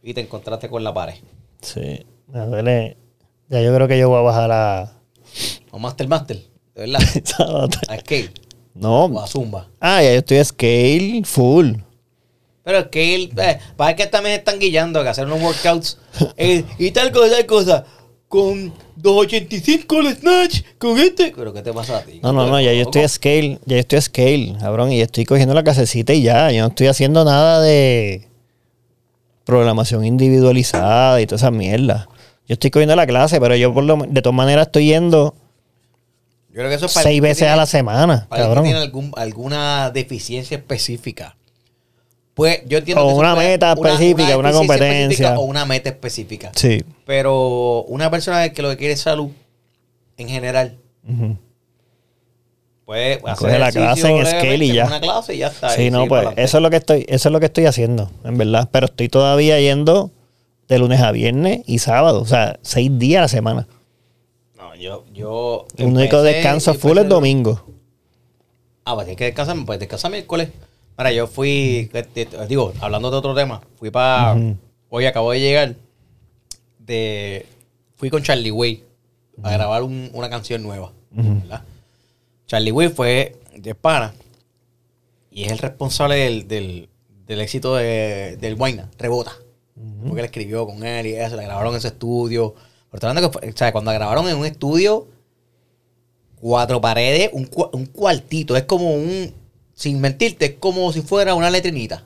Y 0.03 0.13
te 0.13 0.21
encontraste 0.21 0.69
con 0.69 0.83
la 0.83 0.93
pared. 0.93 1.15
Sí. 1.61 2.05
Me 2.27 2.39
duele. 2.45 2.97
Ya 3.49 3.61
yo 3.61 3.73
creo 3.75 3.87
que 3.87 3.97
yo 3.97 4.09
voy 4.09 4.19
a 4.19 4.21
bajar 4.21 4.51
a. 4.51 4.91
O 5.71 5.79
Master 5.79 6.07
Master, 6.07 6.37
de 6.75 6.81
verdad. 6.81 6.99
A 7.89 7.99
Scale. 7.99 8.31
no. 8.73 9.05
O 9.05 9.19
a 9.19 9.27
Zumba. 9.27 9.67
Ah, 9.79 10.01
ya 10.01 10.11
yo 10.13 10.19
estoy 10.19 10.37
a 10.37 10.45
scale 10.45 11.21
full. 11.25 11.73
Pero 12.65 12.79
es 12.79 12.87
que 12.87 13.15
él, 13.15 13.31
eh, 13.37 13.59
para 13.77 13.95
que 13.95 14.07
también 14.07 14.35
están 14.39 14.59
guillando 14.59 15.01
que 15.03 15.07
hacer 15.09 15.25
unos 15.27 15.39
workouts 15.41 15.97
eh, 16.35 16.63
y 16.79 16.91
tal 16.91 17.11
cosa, 17.11 17.29
tal 17.35 17.45
cosa, 17.45 17.85
con 18.27 18.73
285 18.95 19.99
el 19.99 20.15
snatch, 20.17 20.61
con 20.79 20.97
este. 20.99 21.31
¿Pero 21.35 21.53
qué 21.53 21.61
te 21.61 21.71
pasa 21.71 21.99
a 21.99 22.01
ti? 22.01 22.19
No, 22.23 22.33
no, 22.33 22.47
no, 22.47 22.59
ya 22.59 22.73
yo 22.73 22.81
estoy 22.81 23.03
a 23.03 23.07
scale. 23.07 23.59
Ya 23.65 23.75
yo 23.75 23.79
estoy 23.81 23.97
a 23.99 24.01
scale, 24.01 24.55
cabrón. 24.59 24.91
Y 24.91 24.99
estoy 24.99 25.25
cogiendo 25.25 25.53
la 25.53 25.63
casecita 25.63 26.11
y 26.13 26.23
ya. 26.23 26.51
Yo 26.51 26.61
no 26.63 26.69
estoy 26.69 26.87
haciendo 26.87 27.23
nada 27.23 27.61
de 27.61 28.27
programación 29.43 30.03
individualizada 30.05 31.21
y 31.21 31.27
toda 31.27 31.37
esa 31.37 31.51
mierda. 31.51 32.07
Yo 32.47 32.53
estoy 32.53 32.71
cogiendo 32.71 32.95
la 32.95 33.05
clase, 33.05 33.39
pero 33.39 33.55
yo 33.55 33.73
por 33.73 33.83
lo, 33.83 33.97
de 34.07 34.21
todas 34.21 34.35
maneras 34.35 34.67
estoy 34.67 34.87
yendo 34.87 35.35
Yo 36.49 36.55
creo 36.55 36.69
que 36.69 36.75
eso 36.75 36.87
es 36.87 36.93
para 36.93 37.03
seis 37.03 37.21
veces 37.21 37.37
tiene- 37.39 37.53
a 37.53 37.55
la 37.57 37.65
semana, 37.67 38.25
para 38.29 38.47
que 38.55 38.61
tiene 38.61 38.77
algún- 38.79 39.11
alguna 39.15 39.91
deficiencia 39.91 40.57
específica. 40.57 41.35
Pues 42.35 42.61
yo 42.67 42.77
entiendo 42.79 43.03
O 43.05 43.07
que 43.07 43.13
una 43.15 43.33
meta 43.35 43.71
específica, 43.71 44.37
una 44.37 44.49
deficiencia 44.49 44.57
competencia. 44.57 44.99
específica 45.03 45.39
O 45.39 45.43
una 45.43 45.65
meta 45.65 45.89
específica. 45.89 46.51
Sí. 46.53 46.83
Pero 47.05 47.83
una 47.87 48.11
persona 48.11 48.49
que 48.51 48.61
lo 48.61 48.69
que 48.69 48.77
quiere 48.77 48.93
es 48.93 49.01
salud, 49.01 49.29
en 50.17 50.27
general, 50.29 50.77
Ujú. 51.09 51.37
puede 52.85 53.19
Coge 53.19 53.57
la 53.57 53.71
clase 53.71 54.09
en 54.09 54.25
scale 54.25 54.65
y 54.65 54.73
ya. 54.73 54.85
Una 54.85 54.99
clase 54.99 55.33
y 55.33 55.37
ya 55.39 55.47
está. 55.47 55.69
Sí, 55.69 55.89
no, 55.89 56.07
pues 56.07 56.27
eso 56.35 56.57
es 56.57 56.61
lo 56.61 56.69
que 56.69 56.75
estoy, 56.75 57.05
eso 57.07 57.29
es 57.29 57.33
lo 57.33 57.39
que 57.39 57.45
estoy 57.47 57.65
haciendo, 57.67 58.11
en 58.25 58.37
verdad. 58.37 58.67
Pero 58.71 58.87
estoy 58.87 59.07
todavía 59.07 59.57
yendo 59.61 60.11
de 60.67 60.77
lunes 60.79 60.99
a 61.01 61.11
viernes 61.13 61.61
y 61.65 61.79
sábado, 61.79 62.21
o 62.21 62.25
sea, 62.25 62.59
seis 62.63 62.91
días 62.99 63.19
a 63.19 63.21
la 63.23 63.27
semana. 63.29 63.67
No, 64.57 64.75
yo, 64.75 65.05
yo. 65.13 65.67
El 65.77 65.85
único 65.85 66.21
descanso 66.21 66.73
full 66.73 66.97
es 66.97 67.07
domingo. 67.07 67.63
Ah, 68.83 68.93
pues 68.93 69.05
tienes 69.05 69.17
que 69.17 69.25
descansar, 69.25 69.55
pues 69.65 69.79
descansa 69.79 70.09
miércoles. 70.09 70.49
Mira, 70.97 71.11
yo 71.11 71.27
fui, 71.27 71.89
digo, 72.47 72.73
hablando 72.79 73.11
de 73.11 73.17
otro 73.17 73.33
tema, 73.35 73.61
fui 73.77 73.89
para. 73.91 74.33
Hoy 74.89 75.05
acabo 75.05 75.31
de 75.31 75.39
llegar 75.39 75.75
de. 76.79 77.45
Fui 77.97 78.09
con 78.09 78.23
Charlie 78.23 78.51
Way 78.51 78.83
a 79.43 79.51
grabar 79.51 79.83
un- 79.83 80.09
una 80.13 80.29
canción 80.29 80.63
nueva. 80.63 80.91
¿verdad? 81.11 81.63
Charlie 82.47 82.71
Way 82.71 82.89
fue 82.89 83.35
de 83.55 83.73
pana 83.75 84.13
y 85.31 85.43
es 85.43 85.51
el 85.51 85.57
responsable 85.57 86.15
del, 86.15 86.47
del, 86.47 86.89
del 87.25 87.41
éxito 87.41 87.75
de, 87.75 88.37
del 88.39 88.55
Guayna, 88.55 88.89
Rebota. 88.97 89.33
Porque 90.07 90.19
él 90.21 90.25
escribió 90.25 90.65
con 90.65 90.83
él 90.85 91.07
y 91.07 91.15
eso, 91.15 91.35
la 91.35 91.43
grabaron 91.43 91.73
en 91.73 91.77
ese 91.79 91.87
estudio. 91.89 92.53
Pero 92.91 93.09
hablando 93.09 93.31
que 93.31 93.49
o 93.49 93.51
sea, 93.57 93.71
cuando 93.73 93.91
la 93.91 93.97
grabaron 93.97 94.29
en 94.29 94.37
un 94.37 94.45
estudio, 94.45 95.07
cuatro 96.39 96.79
paredes, 96.79 97.29
un, 97.33 97.49
un 97.73 97.85
cuartito, 97.87 98.55
es 98.55 98.63
como 98.63 98.93
un, 98.93 99.33
sin 99.75 99.99
mentirte, 100.01 100.45
es 100.45 100.53
como 100.59 100.91
si 100.91 101.01
fuera 101.01 101.35
una 101.35 101.49
letrinita 101.51 102.03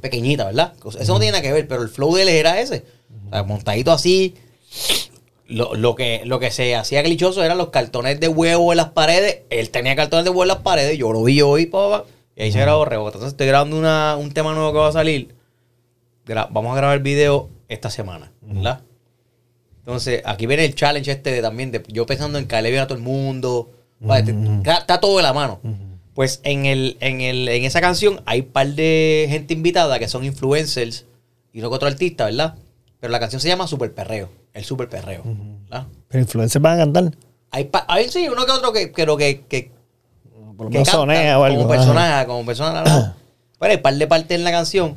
pequeñita, 0.00 0.44
¿verdad? 0.44 0.74
Eso 1.00 1.12
no 1.14 1.18
tiene 1.18 1.32
nada 1.32 1.42
que 1.42 1.52
ver, 1.52 1.66
pero 1.66 1.82
el 1.82 1.88
flow 1.88 2.14
de 2.14 2.22
él 2.22 2.28
era 2.28 2.60
ese. 2.60 2.84
O 3.26 3.30
sea, 3.30 3.42
montadito 3.44 3.90
así. 3.92 4.34
Lo, 5.46 5.74
lo 5.74 5.94
que, 5.94 6.22
lo 6.24 6.38
que 6.40 6.50
se 6.50 6.74
hacía 6.76 7.02
glitchoso 7.02 7.42
eran 7.44 7.58
los 7.58 7.68
cartones 7.70 8.18
de 8.20 8.28
huevo 8.28 8.72
en 8.72 8.76
las 8.78 8.90
paredes. 8.90 9.40
Él 9.50 9.70
tenía 9.70 9.94
cartones 9.96 10.24
de 10.24 10.30
huevo 10.30 10.42
en 10.44 10.48
las 10.48 10.58
paredes. 10.58 10.96
Yo 10.98 11.12
lo 11.12 11.22
vi 11.24 11.40
hoy, 11.42 11.66
papá. 11.66 12.04
Y 12.36 12.42
ahí 12.42 12.52
se 12.52 12.60
grabó 12.60 12.84
rebota. 12.84 13.16
Entonces 13.18 13.32
estoy 13.34 13.46
grabando 13.48 13.76
una- 13.78 14.16
un 14.18 14.32
tema 14.32 14.54
nuevo 14.54 14.72
que 14.72 14.78
va 14.78 14.88
a 14.88 14.92
salir. 14.92 15.34
Gra- 16.26 16.48
vamos 16.50 16.72
a 16.72 16.76
grabar 16.76 16.96
el 16.96 17.02
video 17.02 17.50
esta 17.68 17.90
semana, 17.90 18.32
¿verdad? 18.40 18.80
Entonces, 19.80 20.22
aquí 20.24 20.46
viene 20.46 20.64
el 20.64 20.74
challenge 20.74 21.10
este 21.10 21.32
de 21.32 21.42
también 21.42 21.70
de 21.72 21.82
yo 21.88 22.06
pensando 22.06 22.38
en 22.38 22.46
caerle 22.46 22.70
bien 22.70 22.82
a 22.82 22.86
todo 22.86 22.96
el 22.96 23.04
mundo. 23.04 23.70
Vale, 24.00 24.22
te- 24.24 24.30
Está, 24.58 24.78
está 24.78 25.00
todo 25.00 25.16
de 25.18 25.22
la 25.22 25.32
mano. 25.32 25.60
Pues 26.14 26.40
en 26.44 26.66
el, 26.66 26.96
en 27.00 27.20
el, 27.20 27.48
en 27.48 27.64
esa 27.64 27.80
canción 27.80 28.20
hay 28.26 28.40
un 28.40 28.46
par 28.48 28.68
de 28.68 29.26
gente 29.30 29.54
invitada 29.54 29.98
que 29.98 30.08
son 30.08 30.24
influencers 30.24 31.06
y 31.52 31.60
no 31.60 31.70
que 31.70 31.76
otro 31.76 31.88
artista, 31.88 32.26
¿verdad? 32.26 32.56
Pero 33.00 33.10
la 33.10 33.20
canción 33.20 33.40
se 33.40 33.48
llama 33.48 33.66
Super 33.66 33.92
Perreo. 33.92 34.28
El 34.52 34.64
Super 34.64 34.88
Perreo. 34.88 35.22
¿verdad? 35.24 35.86
Pero 36.08 36.22
influencers 36.22 36.62
van 36.62 36.74
a 36.74 36.82
cantar. 36.82 37.16
Hay, 37.50 37.70
hay 37.88 38.08
sí, 38.08 38.28
uno 38.28 38.46
que 38.46 38.52
otro 38.52 38.72
que 38.72 38.92
creo 38.92 39.16
que, 39.16 39.42
que, 39.42 39.70
Por 40.56 40.66
lo 40.66 40.70
que 40.70 40.78
menos 40.78 40.88
sonea 40.88 41.38
o 41.38 41.44
algo. 41.44 41.58
como 41.58 41.70
personaje, 41.70 42.26
como 42.26 42.46
persona. 42.46 42.84
Pero 43.58 43.72
hay 43.72 43.78
par 43.78 43.94
de 43.94 44.06
partes 44.06 44.36
en 44.36 44.44
la 44.44 44.50
canción 44.50 44.96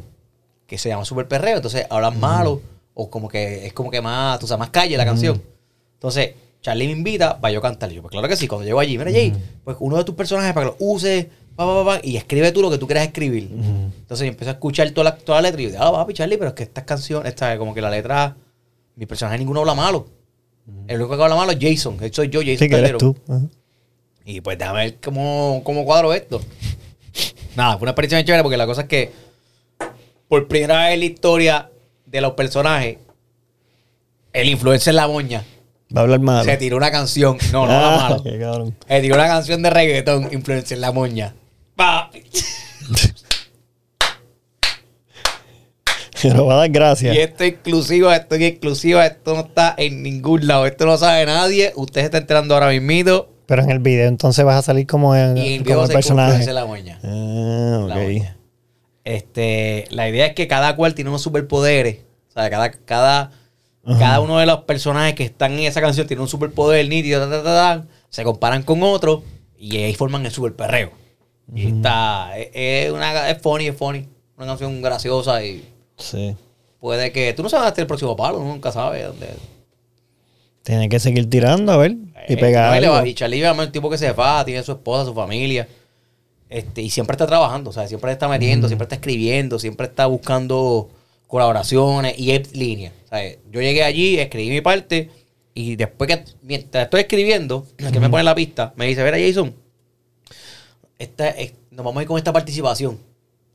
que 0.66 0.78
se 0.78 0.90
llama 0.90 1.06
Super 1.06 1.28
Perreo, 1.28 1.58
entonces 1.58 1.86
hablan 1.90 2.20
malo 2.20 2.62
o 2.94 3.10
como 3.10 3.28
que 3.28 3.68
es 3.68 3.74
como 3.74 3.92
que 3.92 4.02
más, 4.02 4.40
tú 4.40 4.48
sabes, 4.48 4.60
más 4.60 4.70
calle 4.70 4.98
la 4.98 5.06
canción. 5.06 5.42
Entonces, 5.94 6.34
Charlie 6.66 6.88
me 6.88 6.94
invita 6.94 7.40
para 7.40 7.52
yo 7.54 7.62
cantar. 7.62 7.92
Y 7.92 7.96
yo, 7.96 8.02
pues 8.02 8.10
claro 8.12 8.28
que 8.28 8.36
sí, 8.36 8.48
cuando 8.48 8.66
llego 8.66 8.80
allí, 8.80 8.98
mira, 8.98 9.12
Jay, 9.12 9.32
pues 9.64 9.78
uno 9.80 9.98
de 9.98 10.04
tus 10.04 10.16
personajes 10.16 10.52
para 10.52 10.66
que 10.66 10.72
lo 10.72 10.78
uses, 10.84 11.28
pa, 11.56 11.64
pa, 11.64 11.84
pa, 11.84 11.86
pa, 11.86 12.00
y 12.02 12.18
escribe 12.18 12.52
tú 12.52 12.64
lo 12.64 12.72
que 12.72 12.80
tú 12.80 12.88
quieras 12.88 13.06
escribir. 13.06 13.50
Entonces 13.52 14.26
yo 14.26 14.32
empiezo 14.32 14.50
a 14.50 14.54
escuchar 14.54 14.90
toda 14.90 15.04
la, 15.12 15.16
toda 15.16 15.44
la 15.44 15.50
letra 15.50 15.62
y 15.62 15.66
yo 15.66 15.70
digo, 15.74 15.84
ah, 15.84 15.92
papi, 15.92 16.16
Charlie, 16.16 16.38
pero 16.40 16.50
es 16.50 16.56
que 16.56 16.64
estas 16.64 16.84
canciones, 16.86 17.30
esta, 17.30 17.56
como 17.60 17.76
que 17.76 17.82
la 17.82 17.92
letra, 17.92 18.36
mi 18.96 19.06
personaje 19.06 19.38
ninguno 19.38 19.60
habla 19.60 19.76
malo. 19.76 20.08
El 20.88 21.00
único 21.02 21.16
que 21.16 21.22
habla 21.24 21.36
malo 21.36 21.52
es 21.52 21.60
Jason, 21.62 22.00
que 22.00 22.12
soy 22.12 22.30
yo, 22.30 22.40
Jason 22.40 22.58
Sí, 22.58 22.68
que 22.68 22.76
eres 22.78 22.92
Calderón. 22.94 23.00
tú. 23.14 23.16
Ajá. 23.32 23.42
Y 24.26 24.42
pues 24.42 24.58
déjame 24.58 24.80
ver 24.86 24.98
cómo, 25.04 25.62
cómo 25.64 25.86
cuadro 25.86 26.16
esto. 26.16 26.42
Nada, 27.56 27.74
fue 27.78 27.84
una 27.84 27.92
experiencia 27.92 28.18
muy 28.18 28.26
chévere 28.26 28.42
porque 28.42 28.58
la 28.58 28.66
cosa 28.66 28.82
es 28.82 28.88
que 28.88 29.12
por 30.28 30.48
primera 30.48 30.86
vez 30.86 30.96
en 30.96 31.00
la 31.02 31.06
historia 31.06 31.70
de 32.08 32.22
los 32.22 32.32
personajes, 32.32 32.98
el 34.34 34.50
influencer 34.50 34.96
La 34.96 35.08
Moña 35.08 35.44
Va 35.96 36.02
a 36.02 36.04
hablar 36.04 36.20
malo. 36.20 36.44
se 36.46 36.58
tiró 36.58 36.78
una 36.78 36.92
canción. 36.92 37.38
No, 37.52 37.66
no 37.68 37.72
Ah, 37.74 37.82
la 37.82 38.10
malo. 38.10 38.24
qué 38.24 38.40
cabrón. 38.40 38.76
Se 38.88 39.02
tiró 39.02 39.16
una 39.16 39.28
canción 39.28 39.62
de 39.62 39.70
reggaetón, 39.70 40.30
influencer 40.32 40.78
La 40.78 40.92
Moña. 40.92 41.36
Papi. 41.76 42.24
Pero 46.22 46.46
va 46.48 46.56
a 46.56 46.58
dar 46.58 46.70
gracias. 46.70 47.16
Y 47.16 47.20
esto 47.20 47.44
es 47.44 47.52
exclusivo, 47.52 48.12
esto 48.12 48.36
es 48.36 48.42
exclusivo, 48.42 49.00
esto 49.02 49.34
no 49.36 49.42
está 49.42 49.76
en 49.78 50.02
ningún 50.02 50.48
lado. 50.48 50.66
Esto 50.66 50.86
no 50.86 50.92
lo 50.94 50.98
sabe 50.98 51.26
nadie. 51.26 51.72
Usted 51.76 52.02
se 52.02 52.06
está 52.06 52.18
enterando 52.18 52.54
ahora 52.56 52.70
mismito. 52.70 53.30
Pero 53.46 53.62
en 53.62 53.70
el 53.70 53.80
video 53.80 54.08
entonces 54.08 54.44
vas 54.44 54.56
a 54.58 54.62
salir 54.64 54.88
como, 54.88 55.16
en, 55.16 55.38
Y 55.38 55.56
el 55.56 55.64
como 55.64 55.66
video 55.66 55.82
el 55.84 55.88
se 55.88 55.94
personaje. 55.94 56.30
influencer 56.30 56.54
La 56.56 56.66
Moña. 56.66 57.00
Ah, 57.04 57.86
La 57.90 57.96
ok. 57.96 58.02
Moña. 58.02 58.38
Este, 59.04 59.86
la 59.92 60.10
idea 60.10 60.26
es 60.28 60.34
que 60.34 60.48
cada 60.48 60.76
cual 60.76 60.96
tiene 60.96 61.10
unos 61.12 61.22
superpoderes. 61.22 61.98
O 62.30 62.34
sea, 62.34 62.50
cada, 62.50 62.72
cada, 62.72 63.32
Ajá. 63.86 64.00
cada 64.00 64.20
uno 64.22 64.40
de 64.40 64.46
los 64.48 64.62
personajes 64.62 65.14
que 65.16 65.24
están 65.24 65.54
en 65.54 65.60
esa 65.66 65.80
canción 65.82 66.08
tiene 66.08 66.22
un 66.22 66.28
superpoder 66.28 66.88
nítido, 66.90 67.20
ta, 67.22 67.30
ta, 67.30 67.44
ta, 67.44 67.54
ta, 67.84 67.88
se 68.10 68.24
comparan 68.24 68.64
con 68.64 68.82
otros 68.84 69.22
y 69.58 69.78
ahí 69.78 69.94
forman 69.94 70.26
el 70.26 70.32
superperreo. 70.32 70.92
Y 71.54 71.68
está, 71.68 72.36
es, 72.38 72.50
es 72.54 72.92
una, 72.92 73.30
es 73.30 73.40
funny, 73.42 73.68
es 73.68 73.78
funny. 73.78 74.08
Una 74.38 74.48
canción 74.48 74.82
graciosa 74.82 75.44
y 75.44 75.64
Sí. 75.98 76.36
puede 76.80 77.12
que. 77.12 77.34
Tú 77.34 77.44
no 77.44 77.50
sabes 77.50 77.68
hasta 77.68 77.82
el 77.82 77.88
próximo 77.88 78.16
palo, 78.16 78.40
uno 78.40 78.50
nunca 78.50 78.72
sabe 78.72 79.04
dónde. 79.04 79.28
Tiene 80.64 80.90
que 80.90 81.00
seguir 81.00 81.30
tirando, 81.30 81.72
a 81.72 81.78
ver. 81.78 81.92
Y 82.28 82.34
Eh, 82.34 82.38
pegar. 82.38 82.82
no, 82.82 82.94
algo. 82.96 83.06
y 83.08 83.14
Charlie 83.14 83.44
es 83.46 83.58
un 83.58 83.72
tipo 83.72 83.90
que 83.90 83.98
se 84.00 84.12
va, 84.12 84.44
tiene 84.44 84.64
su 84.64 84.72
esposa, 84.72 85.06
su 85.06 85.14
familia. 85.14 85.68
Este, 86.50 86.82
y 86.82 86.90
siempre 86.90 87.14
está 87.14 87.28
trabajando, 87.28 87.70
o 87.70 87.74
sea, 87.74 87.88
siempre 87.88 88.12
está 88.12 88.28
metiendo, 88.28 88.68
siempre 88.68 88.86
está 88.86 88.96
escribiendo, 88.96 89.60
siempre 89.60 89.88
está 89.88 90.06
buscando 90.08 90.90
colaboraciones 91.36 92.18
y 92.18 92.32
es 92.32 92.56
línea. 92.56 92.94
¿sabes? 93.10 93.40
Yo 93.52 93.60
llegué 93.62 93.84
allí, 93.84 94.18
escribí 94.20 94.50
mi 94.50 94.62
parte 94.62 95.10
y 95.54 95.76
después 95.76 96.08
que 96.10 96.24
mientras 96.42 96.86
estoy 96.86 97.02
escribiendo, 97.02 97.66
el 97.78 97.92
que 97.92 98.00
me 98.00 98.10
pone 98.10 98.24
la 98.24 98.34
pista, 98.36 98.74
me 98.78 98.86
dice, 98.88 99.04
mira 99.04 99.18
Jason, 99.20 99.54
esta, 100.98 101.30
es- 101.30 101.54
nos 101.72 101.84
vamos 101.86 102.00
a 102.00 102.02
ir 102.04 102.08
con 102.08 102.18
esta 102.18 102.32
participación. 102.32 103.00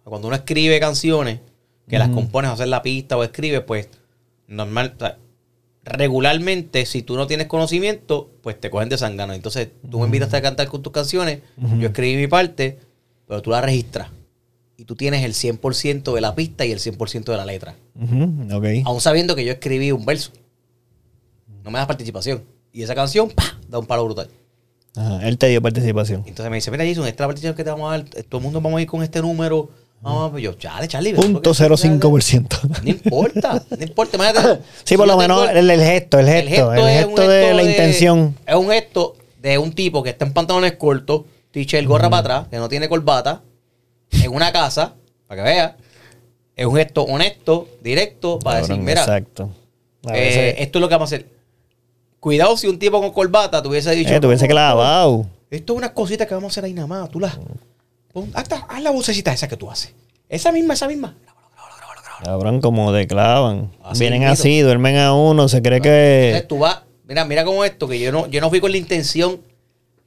Cuando 0.04 0.26
uno 0.28 0.36
escribe 0.36 0.78
canciones, 0.80 1.40
que 1.88 1.98
las 1.98 2.08
compones 2.10 2.50
o 2.50 2.54
hacer 2.54 2.68
la 2.68 2.82
pista 2.82 3.16
o 3.16 3.24
escribe, 3.24 3.60
pues 3.62 3.88
normal, 4.46 4.92
o 4.96 4.98
sea, 5.00 5.16
regularmente, 5.84 6.84
si 6.86 7.02
tú 7.02 7.16
no 7.16 7.26
tienes 7.26 7.46
conocimiento, 7.46 8.30
pues 8.42 8.60
te 8.60 8.68
cogen 8.70 8.88
de 8.90 8.98
sangano. 8.98 9.32
Entonces, 9.32 9.68
tú 9.90 9.98
me 10.00 10.04
invitas 10.06 10.32
a 10.34 10.42
cantar 10.42 10.68
con 10.68 10.82
tus 10.82 10.92
canciones, 10.92 11.40
yo 11.80 11.88
escribí 11.88 12.16
mi 12.16 12.26
parte, 12.26 12.78
pero 13.26 13.40
tú 13.42 13.50
la 13.50 13.60
registras. 13.62 14.08
Y 14.80 14.86
tú 14.86 14.96
tienes 14.96 15.22
el 15.26 15.34
100% 15.34 16.14
de 16.14 16.20
la 16.22 16.34
pista 16.34 16.64
y 16.64 16.72
el 16.72 16.78
100% 16.78 17.24
de 17.24 17.36
la 17.36 17.44
letra. 17.44 17.74
Ok. 18.50 18.64
Aún 18.86 19.02
sabiendo 19.02 19.36
que 19.36 19.44
yo 19.44 19.52
escribí 19.52 19.92
un 19.92 20.06
verso. 20.06 20.30
No 21.62 21.70
me 21.70 21.78
das 21.78 21.86
participación. 21.86 22.42
Y 22.72 22.82
esa 22.82 22.94
canción, 22.94 23.28
¡pa! 23.28 23.58
da 23.68 23.78
un 23.78 23.84
palo 23.84 24.06
brutal. 24.06 24.30
Ajá, 24.96 25.28
él 25.28 25.36
te 25.36 25.48
dio 25.48 25.60
participación. 25.60 26.24
Entonces 26.26 26.48
me 26.48 26.56
dice, 26.56 26.70
mira 26.70 26.86
Jason, 26.86 27.04
esta 27.06 27.14
es 27.16 27.20
la 27.20 27.26
participación 27.26 27.56
que 27.58 27.64
te 27.64 27.68
vamos 27.68 27.92
a 27.92 27.98
dar. 27.98 28.06
Todo 28.24 28.38
el 28.38 28.42
mundo 28.42 28.62
vamos 28.62 28.78
a 28.78 28.80
ir 28.80 28.88
con 28.88 29.02
este 29.02 29.20
número. 29.20 29.68
Vamos 30.00 30.34
a 30.34 30.38
yo, 30.38 30.54
chale, 30.54 30.88
Charlie. 30.88 31.12
Punto 31.12 31.42
porque- 31.42 31.62
05%. 31.62 32.80
No 32.82 32.88
importa, 32.90 33.62
no 33.76 33.84
importa. 33.84 34.16
imagínate, 34.16 34.62
Sí, 34.84 34.96
por 34.96 35.06
lo 35.06 35.18
menos 35.18 35.46
el, 35.50 35.68
el 35.70 35.80
gesto, 35.82 36.18
el 36.18 36.26
gesto, 36.26 36.72
el 36.72 36.88
gesto 36.88 37.28
de 37.28 37.52
la 37.52 37.62
intención. 37.64 38.34
Es 38.46 38.54
un 38.54 38.70
gesto 38.70 39.14
de 39.42 39.58
un 39.58 39.72
tipo 39.74 40.02
que 40.02 40.08
está 40.08 40.24
en 40.24 40.32
pantalones 40.32 40.72
cortos, 40.78 41.24
t-shirt, 41.50 41.86
gorra 41.86 42.08
para 42.08 42.20
atrás, 42.20 42.48
que 42.48 42.56
no 42.56 42.66
tiene 42.70 42.88
corbata, 42.88 43.42
en 44.10 44.32
una 44.34 44.52
casa, 44.52 44.94
para 45.26 45.42
que 45.42 45.48
vea. 45.48 45.76
Es 46.56 46.66
un 46.66 46.76
gesto 46.76 47.02
honesto, 47.04 47.68
directo, 47.82 48.38
para 48.38 48.56
decir, 48.58 48.68
Cabrón, 48.70 48.84
mira, 48.86 49.00
Exacto. 49.00 49.50
Eh, 50.12 50.56
esto 50.58 50.78
es 50.78 50.80
lo 50.80 50.88
que 50.88 50.94
vamos 50.94 51.12
a 51.12 51.14
hacer. 51.16 51.26
Cuidado 52.18 52.56
si 52.56 52.66
un 52.66 52.78
tipo 52.78 53.00
con 53.00 53.12
corbata 53.12 53.62
te 53.62 53.68
hubiese 53.68 53.90
dicho. 53.92 54.12
eh, 54.12 54.20
tuviese 54.20 54.46
clavado. 54.46 55.26
Esto 55.50 55.72
es 55.72 55.76
unas 55.78 55.90
cositas 55.90 56.26
que 56.26 56.34
vamos 56.34 56.50
a 56.50 56.52
hacer 56.52 56.64
ahí 56.64 56.74
nada 56.74 56.86
más. 56.86 57.08
Tú 57.10 57.18
las. 57.20 57.38
pon- 58.12 58.30
haz, 58.34 58.46
haz 58.68 58.82
la 58.82 58.90
vocecita 58.90 59.32
esa 59.32 59.48
que 59.48 59.56
tú 59.56 59.70
haces. 59.70 59.94
Esa 60.28 60.52
misma, 60.52 60.74
esa 60.74 60.86
misma. 60.86 61.16
Cabrón, 62.22 62.60
como 62.60 62.92
te 62.92 63.06
clavan. 63.06 63.70
Así 63.82 64.00
Vienen 64.00 64.24
así, 64.24 64.60
duermen 64.60 64.96
a 64.98 65.14
uno, 65.14 65.48
se 65.48 65.62
cree 65.62 65.78
Entonces 65.78 66.42
que. 66.42 66.46
tú 66.46 66.58
vas, 66.58 66.82
mira, 67.08 67.24
mira 67.24 67.44
como 67.44 67.64
esto, 67.64 67.88
que 67.88 67.98
yo 67.98 68.12
no, 68.12 68.26
yo 68.26 68.40
no 68.42 68.50
fui 68.50 68.60
con 68.60 68.70
la 68.70 68.76
intención 68.76 69.40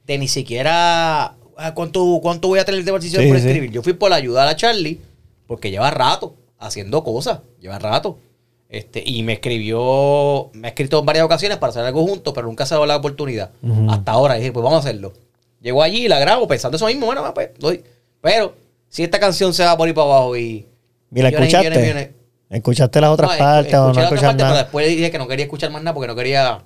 de 0.06 0.18
ni 0.18 0.28
siquiera 0.28 1.34
cuánto, 1.74 2.18
cuánto 2.22 2.48
voy 2.48 2.58
a 2.58 2.64
tener 2.64 2.84
de 2.84 2.90
participación 2.92 3.24
Sí, 3.24 3.32
por 3.32 3.40
sí. 3.40 3.46
escribir. 3.48 3.70
Yo 3.70 3.82
fui 3.82 3.92
por 3.92 4.12
ayudar 4.12 4.48
a 4.48 4.56
Charlie, 4.56 5.00
porque 5.46 5.70
lleva 5.70 5.90
rato 5.90 6.34
haciendo 6.58 7.02
cosas, 7.04 7.40
lleva 7.60 7.78
rato. 7.78 8.18
Este, 8.68 9.02
y 9.06 9.22
me 9.22 9.34
escribió, 9.34 10.50
me 10.52 10.66
ha 10.68 10.70
escrito 10.70 10.98
en 10.98 11.06
varias 11.06 11.24
ocasiones 11.24 11.58
para 11.58 11.70
hacer 11.70 11.84
algo 11.84 12.04
juntos, 12.06 12.32
pero 12.34 12.46
nunca 12.46 12.66
se 12.66 12.74
ha 12.74 12.76
dado 12.76 12.86
la 12.86 12.96
oportunidad. 12.96 13.50
Hasta 13.88 14.12
ahora 14.12 14.34
dije, 14.34 14.50
pues 14.52 14.64
vamos 14.64 14.78
a 14.84 14.88
hacerlo. 14.88 15.12
Llego 15.60 15.82
allí 15.82 16.04
y 16.06 16.08
la 16.08 16.18
grabo 16.18 16.48
pensando 16.48 16.76
eso 16.76 16.86
mismo, 16.86 17.06
bueno, 17.06 17.32
pues, 17.34 17.50
doy. 17.58 17.82
Pero 18.20 18.54
si 18.88 19.02
esta 19.04 19.20
canción 19.20 19.54
se 19.54 19.64
va 19.64 19.76
por 19.76 19.86
ahí 19.86 19.94
para 19.94 20.06
abajo 20.08 20.36
y. 20.36 20.66
¿Y 21.14 21.22
la 21.22 21.28
millones 21.28 21.34
escuchaste? 21.54 21.68
millones, 21.70 21.82
millones, 21.94 22.10
¿Escuchaste 22.50 23.00
las 23.00 23.10
otras 23.10 23.30
no, 23.32 23.38
partes 23.38 23.74
o 23.74 23.76
no 23.76 23.90
escuché 23.90 24.00
la 24.00 24.06
otra 24.06 24.14
escuchas 24.16 24.22
parte, 24.30 24.36
pero 24.38 24.48
nada? 24.50 24.62
después 24.62 24.88
dije 24.88 25.10
que 25.10 25.18
no 25.18 25.28
quería 25.28 25.44
escuchar 25.44 25.70
más 25.70 25.82
nada 25.82 25.94
porque 25.94 26.06
no 26.08 26.14
quería. 26.16 26.62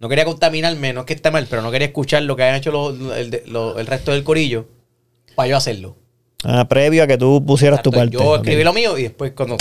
No 0.00 0.08
quería 0.08 0.24
contaminarme, 0.24 0.92
no 0.92 1.00
es 1.00 1.06
que 1.06 1.12
esté 1.12 1.30
mal, 1.30 1.46
pero 1.48 1.62
no 1.62 1.70
quería 1.70 1.86
escuchar 1.88 2.22
lo 2.22 2.34
que 2.34 2.42
hayan 2.42 2.56
hecho 2.56 2.72
los- 2.72 3.16
el, 3.16 3.30
de- 3.30 3.44
lo- 3.46 3.78
el 3.78 3.86
resto 3.86 4.12
del 4.12 4.24
corillo 4.24 4.66
para 5.34 5.48
yo 5.48 5.56
hacerlo. 5.56 5.96
Ah, 6.42 6.66
previo 6.68 7.02
a 7.02 7.06
que 7.06 7.18
tú 7.18 7.44
pusieras 7.44 7.82
tu 7.82 7.90
parte. 7.90 8.16
Yo 8.16 8.36
escribí 8.36 8.64
lo 8.64 8.72
mío 8.72 8.96
y 8.98 9.02
después 9.04 9.32
cuando 9.32 9.56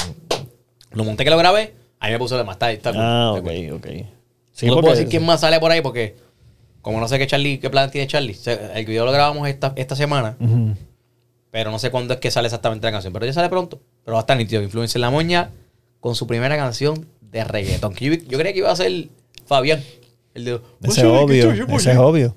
lo 0.91 1.03
monté 1.03 1.23
que 1.25 1.29
lo 1.29 1.37
grabé, 1.37 1.73
ahí 1.99 2.11
me 2.17 2.17
demás. 2.25 2.55
Está, 2.55 2.71
está 2.71 2.91
cool, 2.91 3.01
Ah, 3.01 3.33
ok, 3.37 3.47
ok. 3.73 3.85
Sí, 4.53 4.65
no 4.67 4.73
puedo 4.81 4.93
decir 4.95 5.09
quién 5.09 5.25
más 5.25 5.41
sale 5.41 5.59
por 5.59 5.71
ahí 5.71 5.81
porque, 5.81 6.15
como 6.81 6.99
no 7.01 7.07
sé 7.09 7.19
qué 7.19 7.27
Charlie, 7.27 7.59
qué 7.59 7.69
plan 7.69 7.91
tiene 7.91 8.07
Charlie, 8.07 8.37
el 8.75 8.85
video 8.85 9.05
lo 9.05 9.11
grabamos 9.11 9.47
esta, 9.49 9.73
esta 9.75 9.95
semana, 9.97 10.37
pero 11.51 11.69
no 11.71 11.79
sé 11.79 11.91
cuándo 11.91 12.13
es 12.13 12.19
que 12.21 12.31
sale 12.31 12.47
exactamente 12.47 12.85
la 12.87 12.91
canción. 12.93 13.11
Pero 13.11 13.25
ya 13.25 13.33
sale 13.33 13.49
pronto. 13.49 13.81
Pero 14.05 14.15
va 14.15 14.19
a 14.19 14.23
estar 14.23 14.37
nítido. 14.37 14.61
Influencia 14.61 14.97
en 14.97 15.01
la 15.01 15.09
moña 15.09 15.49
con 15.99 16.15
su 16.15 16.27
primera 16.27 16.55
canción 16.55 17.07
de 17.21 17.43
reggaetón. 17.43 17.93
Que 17.93 18.05
yo, 18.05 18.13
yo 18.13 18.37
creía 18.37 18.53
que 18.53 18.59
iba 18.59 18.71
a 18.71 18.75
ser 18.75 19.07
Fabián. 19.45 19.83
El. 20.47 20.61
Ese 20.83 21.01
es 21.01 21.05
obvio, 21.07 21.51
ese 21.51 21.91
es 21.91 21.97
obvio. 21.97 22.35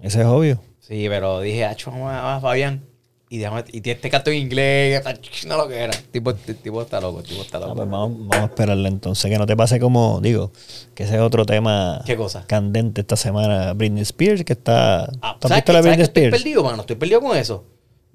Ese 0.00 0.20
es 0.20 0.26
obvio. 0.26 0.60
Sí, 0.80 1.06
pero 1.08 1.40
dije, 1.40 1.64
acho, 1.64 1.90
vamos 1.90 2.10
a, 2.12 2.20
vamos 2.22 2.38
a 2.38 2.40
Fabián. 2.40 2.84
Y, 3.30 3.38
déjame, 3.38 3.64
y 3.68 3.80
tiene 3.80 3.96
este 3.96 4.10
canto 4.10 4.30
en 4.30 4.36
inglés. 4.38 5.02
No 5.46 5.56
lo 5.56 5.66
que 5.66 5.76
era. 5.78 5.92
Tipo, 6.10 6.30
el 6.32 6.36
tipo 6.36 6.82
está 6.82 7.00
loco, 7.00 7.20
el 7.20 7.24
tipo 7.26 7.40
está 7.40 7.56
Ah, 7.56 7.60
loco. 7.60 7.76
pues 7.76 7.88
vamos, 7.88 8.18
vamos 8.18 8.36
a 8.36 8.44
esperarle 8.44 8.88
entonces. 8.88 9.30
Que 9.30 9.38
no 9.38 9.46
te 9.46 9.56
pase 9.56 9.80
como, 9.80 10.20
digo, 10.20 10.52
que 10.94 11.04
ese 11.04 11.14
es 11.14 11.20
otro 11.22 11.46
tema 11.46 12.02
¿Qué 12.04 12.14
cosa? 12.16 12.44
candente 12.46 13.00
esta 13.00 13.16
semana. 13.16 13.72
Britney 13.72 14.02
Spears, 14.02 14.44
que 14.44 14.52
está. 14.52 15.04
Ah, 15.22 15.38
¿Tú 15.40 15.46
has 15.46 15.48
¿sabes 15.48 15.56
visto 15.58 15.64
qué? 15.66 15.72
la 15.72 15.82
¿Sabes 15.82 15.82
Britney 15.82 15.96
que 15.96 16.02
estoy 16.02 16.30
perdido, 16.30 16.62
mano? 16.64 16.80
Estoy 16.82 16.96
perdido 16.96 17.20
con 17.22 17.36
eso. 17.36 17.64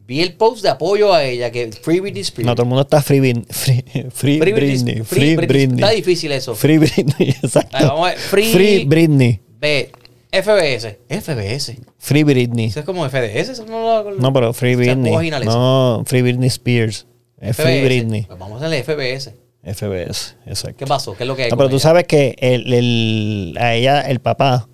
Vi 0.07 0.21
el 0.21 0.33
post 0.35 0.63
de 0.63 0.69
apoyo 0.69 1.13
a 1.13 1.23
ella, 1.25 1.51
que 1.51 1.69
Free 1.71 1.99
Britney 1.99 2.21
Spears. 2.21 2.45
No, 2.45 2.55
todo 2.55 2.63
el 2.63 2.69
mundo 2.69 2.83
está 2.83 3.01
free, 3.01 3.19
Brin- 3.19 3.45
free, 3.49 3.83
free, 4.09 4.39
Free 4.39 4.53
Britney. 4.53 5.01
Free 5.03 5.35
Britney. 5.35 5.75
Está 5.83 5.89
difícil 5.91 6.31
eso. 6.31 6.55
Free 6.55 6.77
Britney, 6.77 7.29
exacto. 7.43 7.77
Vamos 7.77 8.07
a 8.07 8.11
ver. 8.11 8.17
Free- 8.19 8.51
Free 8.53 8.85
Britney. 8.85 9.41
Ve, 9.59 9.91
FBS. 10.31 10.97
FBS. 11.09 11.75
Free 11.97 12.23
Britney. 12.23 12.65
Eso 12.67 12.79
es 12.79 12.85
como 12.85 13.07
FDS. 13.09 13.49
Eso 13.49 13.65
no, 13.65 14.03
lo- 14.03 14.11
No, 14.11 14.31
pero 14.31 14.53
Free 14.53 14.75
Britney. 14.75 15.11
No, 15.43 16.03
Free 16.05 16.21
Britney 16.21 16.47
Spears. 16.47 17.05
Es 17.39 17.55
Free 17.57 17.65
FBS. 17.79 17.85
Britney. 17.85 18.23
Pues 18.23 18.39
vamos 18.39 18.61
a 18.61 18.65
hacerle 18.65 18.83
FBS. 18.83 19.33
FBS, 19.63 20.35
exacto. 20.45 20.77
¿Qué 20.77 20.87
pasó? 20.87 21.17
¿Qué 21.17 21.23
es 21.23 21.27
lo 21.27 21.35
que 21.35 21.43
hay? 21.43 21.49
No, 21.49 21.57
pero 21.57 21.67
tú 21.67 21.75
ella? 21.75 21.83
sabes 21.83 22.05
que 22.05 22.35
el, 22.39 22.71
el- 22.73 23.57
a 23.59 23.75
ella, 23.75 24.01
el 24.01 24.21
papá, 24.21 24.69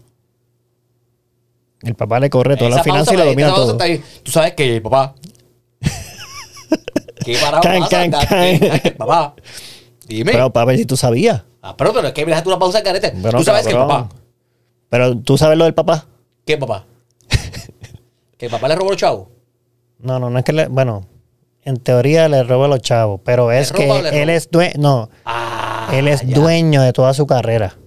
el 1.84 1.96
papá 1.96 2.20
le 2.20 2.30
corre 2.30 2.56
toda 2.58 2.70
la 2.70 2.76
Esa 2.78 2.84
finanza 2.84 3.14
y 3.14 3.18
lo 3.18 3.26
domina 3.26 3.54
todo. 3.54 3.78
Tú 4.24 4.32
sabes 4.32 4.54
que 4.54 4.76
el 4.78 4.82
papá. 4.82 5.16
¿Qué 7.26 7.38
parado 7.42 7.62
Can, 7.64 7.80
pasa? 7.82 7.90
can, 7.90 8.12
Ca- 8.12 8.26
can. 8.28 8.60
que- 8.60 8.82
que 8.82 8.88
el 8.90 8.96
papá. 8.96 9.36
Dime. 10.08 10.32
Pero 10.32 10.52
papá, 10.52 10.76
si 10.76 10.86
tú 10.86 10.98
sabías. 10.98 11.44
ah, 11.62 11.76
pero, 11.78 11.94
pero 11.94 12.08
es 12.10 12.14
que 12.14 12.26
dejaste 12.26 12.50
una 12.50 12.60
pausa 12.60 12.80
en 12.80 12.84
carete. 12.84 13.12
Tú 13.12 13.44
sabes 13.44 13.64
que 13.64 13.70
el 13.70 13.78
cabrón. 13.78 13.88
papá. 14.10 14.16
Pero 14.90 15.18
tú 15.18 15.38
sabes 15.38 15.58
lo 15.58 15.64
del 15.66 15.74
papá. 15.74 16.06
¿Qué 16.46 16.58
papá? 16.58 16.86
que 18.38 18.46
el 18.46 18.52
papá 18.52 18.68
le 18.68 18.76
robó 18.76 18.90
los 18.90 18.98
chavos. 19.00 19.28
No, 20.00 20.20
no, 20.20 20.30
no 20.30 20.38
es 20.40 20.44
que 20.46 20.52
le, 20.52 20.68
bueno, 20.68 21.06
en 21.64 21.78
teoría 21.78 22.28
le 22.28 22.44
roba 22.44 22.66
a 22.66 22.68
los 22.68 22.82
chavos, 22.82 23.22
pero 23.24 23.52
es 23.52 23.72
que 23.72 23.90
él 24.22 24.30
es 24.30 24.52
dueño, 24.52 24.74
no, 24.78 25.10
Ah. 25.26 25.90
él 25.94 26.10
es 26.10 26.22
ya. 26.22 26.36
dueño 26.36 26.82
de 26.82 26.92
toda 26.92 27.14
su 27.14 27.26
carrera. 27.26 27.78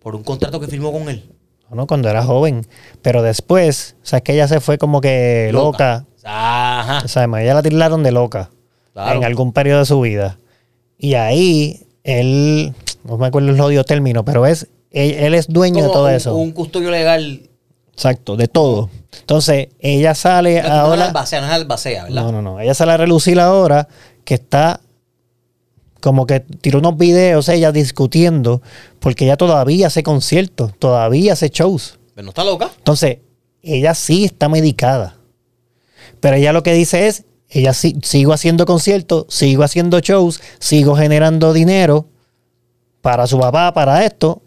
Por 0.00 0.14
un 0.14 0.22
contrato 0.22 0.60
que 0.60 0.66
firmó 0.68 0.92
con 0.92 1.08
él. 1.08 1.32
¿No? 1.70 1.86
Cuando 1.86 2.08
era 2.08 2.22
joven. 2.24 2.66
Pero 3.02 3.22
después, 3.22 3.96
o 4.02 4.06
sea, 4.06 4.18
es 4.18 4.22
que 4.22 4.32
ella 4.32 4.48
se 4.48 4.60
fue 4.60 4.78
como 4.78 5.00
que 5.00 5.50
loca. 5.52 6.04
Ajá. 6.24 7.02
O 7.04 7.08
sea, 7.08 7.24
ella 7.24 7.54
la 7.54 7.62
tiraron 7.62 8.02
de 8.02 8.12
loca 8.12 8.50
Claro. 8.92 9.18
en 9.18 9.24
algún 9.24 9.52
periodo 9.52 9.80
de 9.80 9.86
su 9.86 10.00
vida. 10.00 10.38
Y 10.98 11.14
ahí, 11.14 11.86
él, 12.02 12.74
no 13.04 13.16
me 13.16 13.28
acuerdo 13.28 13.50
el 13.50 13.60
odio 13.60 13.84
término, 13.84 14.24
pero 14.24 14.44
es, 14.44 14.66
él, 14.90 15.12
él 15.12 15.34
es 15.34 15.46
dueño 15.46 15.84
de 15.84 15.90
todo 15.90 16.06
un, 16.06 16.10
eso. 16.12 16.34
Un 16.34 16.50
custodio 16.50 16.90
legal. 16.90 17.48
Exacto, 17.92 18.36
de 18.36 18.48
todo. 18.48 18.90
Entonces, 19.20 19.68
ella 19.80 20.14
sale 20.14 20.62
No, 20.62 20.88
no 20.88 20.94
es 20.94 21.00
albacea, 21.00 21.40
no 21.40 21.46
es 21.46 21.52
albacea, 21.52 22.04
¿verdad? 22.04 22.22
No, 22.22 22.32
no, 22.32 22.42
no. 22.42 22.60
Ella 22.60 22.74
sale 22.74 22.92
a 22.92 22.96
relucir 22.96 23.38
ahora 23.40 23.88
que 24.24 24.34
está 24.34 24.80
como 26.00 26.26
que 26.26 26.40
tiró 26.40 26.78
unos 26.78 26.96
videos 26.96 27.48
ella 27.48 27.72
discutiendo 27.72 28.62
porque 29.00 29.24
ella 29.24 29.36
todavía 29.36 29.88
hace 29.88 30.02
conciertos, 30.02 30.72
todavía 30.78 31.32
hace 31.32 31.48
shows. 31.48 31.98
Pero 32.14 32.24
no 32.24 32.30
está 32.30 32.44
loca. 32.44 32.70
Entonces, 32.76 33.18
ella 33.62 33.94
sí 33.94 34.24
está 34.24 34.48
medicada. 34.48 35.16
Pero 36.20 36.36
ella 36.36 36.52
lo 36.52 36.62
que 36.62 36.72
dice 36.72 37.06
es, 37.06 37.24
ella 37.48 37.72
sí, 37.72 37.96
sigo 38.02 38.32
haciendo 38.32 38.66
conciertos, 38.66 39.26
sigo 39.28 39.62
haciendo 39.62 40.00
shows, 40.00 40.40
sigo 40.58 40.96
generando 40.96 41.52
dinero 41.52 42.06
para 43.00 43.26
su 43.26 43.38
papá, 43.38 43.72
para 43.72 44.04
esto, 44.04 44.42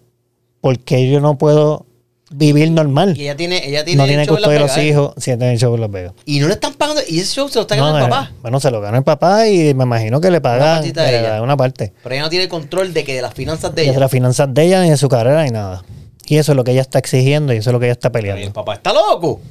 porque 0.59 1.09
yo 1.09 1.19
no 1.19 1.37
puedo 1.37 1.85
vivir 2.31 2.71
normal. 2.71 3.15
Y 3.17 3.23
ella 3.23 3.35
tiene, 3.35 3.67
ella 3.67 3.83
tiene 3.85 4.01
no 4.01 4.07
tiene 4.07 4.23
el 4.23 4.27
custodia 4.29 4.53
de 4.53 4.59
los 4.61 4.69
Vegas, 4.75 4.83
¿eh? 4.83 4.87
hijos, 4.87 5.13
sí, 5.17 5.23
tiene 5.37 5.53
el 5.53 5.59
show 5.59 5.75
en 5.75 5.81
Las 5.81 5.91
Vegas. 5.91 6.13
Y 6.25 6.39
no 6.39 6.47
le 6.47 6.53
están 6.53 6.73
pagando. 6.73 7.01
Y 7.07 7.19
ese 7.19 7.33
show 7.35 7.49
se 7.49 7.55
lo 7.55 7.61
está 7.61 7.75
No, 7.75 7.83
ganando 7.85 7.99
el 7.99 8.05
eh, 8.05 8.09
papá. 8.09 8.31
Bueno, 8.41 8.59
se 8.59 8.71
lo 8.71 8.81
gana 8.81 8.97
el 8.97 9.03
papá 9.03 9.47
y 9.47 9.73
me 9.73 9.83
imagino 9.83 10.19
que 10.21 10.31
le 10.31 10.41
pagan 10.41 10.77
partita 10.77 11.03
de 11.03 11.19
ella. 11.19 11.29
da 11.31 11.41
una 11.41 11.57
parte. 11.57 11.93
Pero 12.03 12.15
ella 12.15 12.23
no 12.23 12.29
tiene 12.29 12.47
control 12.47 12.93
de 12.93 13.03
que 13.03 13.13
de 13.15 13.21
las 13.21 13.33
finanzas 13.33 13.75
de 13.75 13.81
Ni 13.81 13.87
de 13.87 13.91
ella. 13.91 13.99
las 13.99 14.11
finanzas 14.11 14.53
de 14.53 14.63
ella, 14.63 14.81
ni 14.81 14.89
de 14.89 14.97
su 14.97 15.09
carrera, 15.09 15.43
ni 15.43 15.51
nada. 15.51 15.83
Y 16.27 16.37
eso 16.37 16.53
es 16.53 16.55
lo 16.55 16.63
que 16.63 16.71
ella 16.71 16.81
está 16.81 16.99
exigiendo 16.99 17.53
y 17.53 17.57
eso 17.57 17.69
es 17.69 17.73
lo 17.73 17.79
que 17.79 17.87
ella 17.87 17.93
está 17.93 18.11
Pero 18.11 18.27
el 18.27 18.33
peleando. 18.33 18.53
papá 18.53 18.75
está 18.75 18.93
loco. 18.93 19.41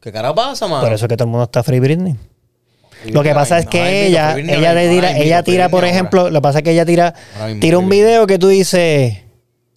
¿Qué 0.00 0.10
cara 0.12 0.34
pasa, 0.34 0.66
mano? 0.66 0.82
Por 0.82 0.92
eso 0.92 1.04
es 1.04 1.08
que 1.08 1.16
todo 1.16 1.26
el 1.26 1.30
mundo 1.30 1.44
está 1.44 1.62
free 1.62 1.78
Britney. 1.80 2.16
Lo 3.06 3.22
que 3.22 3.32
pasa 3.34 3.58
es 3.58 3.66
no, 3.66 3.70
que 3.70 4.06
ella, 4.06 4.36
ella 4.36 4.72
le 4.72 4.88
tira, 4.88 5.16
ella 5.16 5.42
tira, 5.44 5.68
por 5.68 5.84
ejemplo, 5.84 6.30
lo 6.30 6.38
que 6.40 6.42
pasa 6.42 6.58
es 6.58 6.64
que 6.64 6.72
ella 6.72 6.84
tira, 6.84 7.14
tira 7.60 7.78
un 7.78 7.88
video 7.88 8.26
que 8.26 8.38
tú 8.38 8.48
dices, 8.48 9.18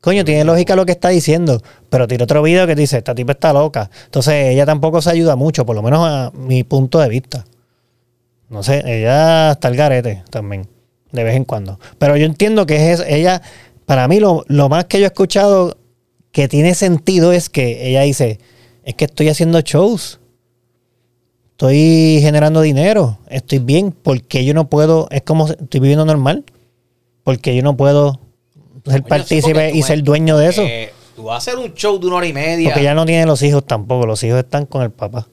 coño, 0.02 0.24
tiene 0.24 0.44
lógica 0.44 0.76
lo 0.76 0.86
que 0.86 0.94
está 0.94 1.10
diciendo, 1.10 1.62
pero 1.90 2.08
tira 2.08 2.24
otro 2.24 2.42
video 2.42 2.66
que 2.68 2.76
dice, 2.76 2.98
esta 2.98 3.16
tipa 3.16 3.34
está 3.34 3.54
loca. 3.54 3.90
Entonces 4.06 4.52
ella 4.52 4.66
tampoco 4.66 5.02
se 5.02 5.12
ayuda 5.12 5.36
mucho, 5.36 5.66
por 5.66 5.76
lo 5.76 5.82
menos 5.82 6.00
a 6.08 6.32
mi 6.34 6.64
punto 6.64 7.00
de 7.00 7.10
vista. 7.10 7.46
No 8.50 8.64
sé, 8.64 8.82
ella 8.86 9.52
está 9.52 9.68
al 9.68 9.76
garete 9.76 10.24
también, 10.30 10.68
de 11.12 11.24
vez 11.24 11.36
en 11.36 11.46
cuando. 11.46 11.80
Pero 11.98 12.18
yo 12.18 12.26
entiendo 12.26 12.66
que 12.66 12.92
es 12.92 13.04
ella, 13.08 13.42
para 13.86 14.08
mí 14.08 14.20
lo, 14.20 14.44
lo 14.48 14.70
más 14.70 14.86
que 14.86 15.00
yo 15.00 15.06
he 15.06 15.08
escuchado 15.08 15.78
que 16.32 16.48
tiene 16.48 16.76
sentido 16.76 17.32
es 17.32 17.50
que 17.50 17.88
ella 17.88 18.02
dice, 18.02 18.40
es 18.84 18.96
que 18.96 19.06
estoy 19.06 19.30
haciendo 19.30 19.60
shows, 19.62 20.20
estoy 21.52 22.20
generando 22.22 22.62
dinero, 22.62 23.20
estoy 23.30 23.60
bien, 23.60 23.92
porque 23.92 24.46
yo 24.46 24.54
no 24.54 24.70
puedo, 24.70 25.08
es 25.12 25.22
como 25.24 25.48
estoy 25.48 25.80
viviendo 25.80 26.06
normal, 26.06 26.46
porque 27.24 27.56
yo 27.56 27.62
no 27.62 27.78
puedo 27.78 28.20
ser 28.86 28.96
sí, 28.96 29.02
partícipe 29.08 29.72
y 29.72 29.82
ser 29.84 30.04
dueño 30.04 30.38
de 30.38 30.48
eso. 30.50 30.64
Eh, 30.64 30.92
tú 31.16 31.24
vas 31.26 31.36
a 31.36 31.38
hacer 31.52 31.58
un 31.64 31.74
show 31.74 32.00
de 32.00 32.08
una 32.08 32.18
hora 32.18 32.28
y 32.28 32.34
media. 32.34 32.70
Porque 32.70 32.82
ella 32.82 32.94
no 32.94 33.06
tiene 33.06 33.26
los 33.26 33.42
hijos 33.42 33.66
tampoco, 33.66 34.06
los 34.06 34.24
hijos 34.24 34.40
están 34.40 34.66
con 34.66 34.82
el 34.84 34.92
papá. 34.92 35.28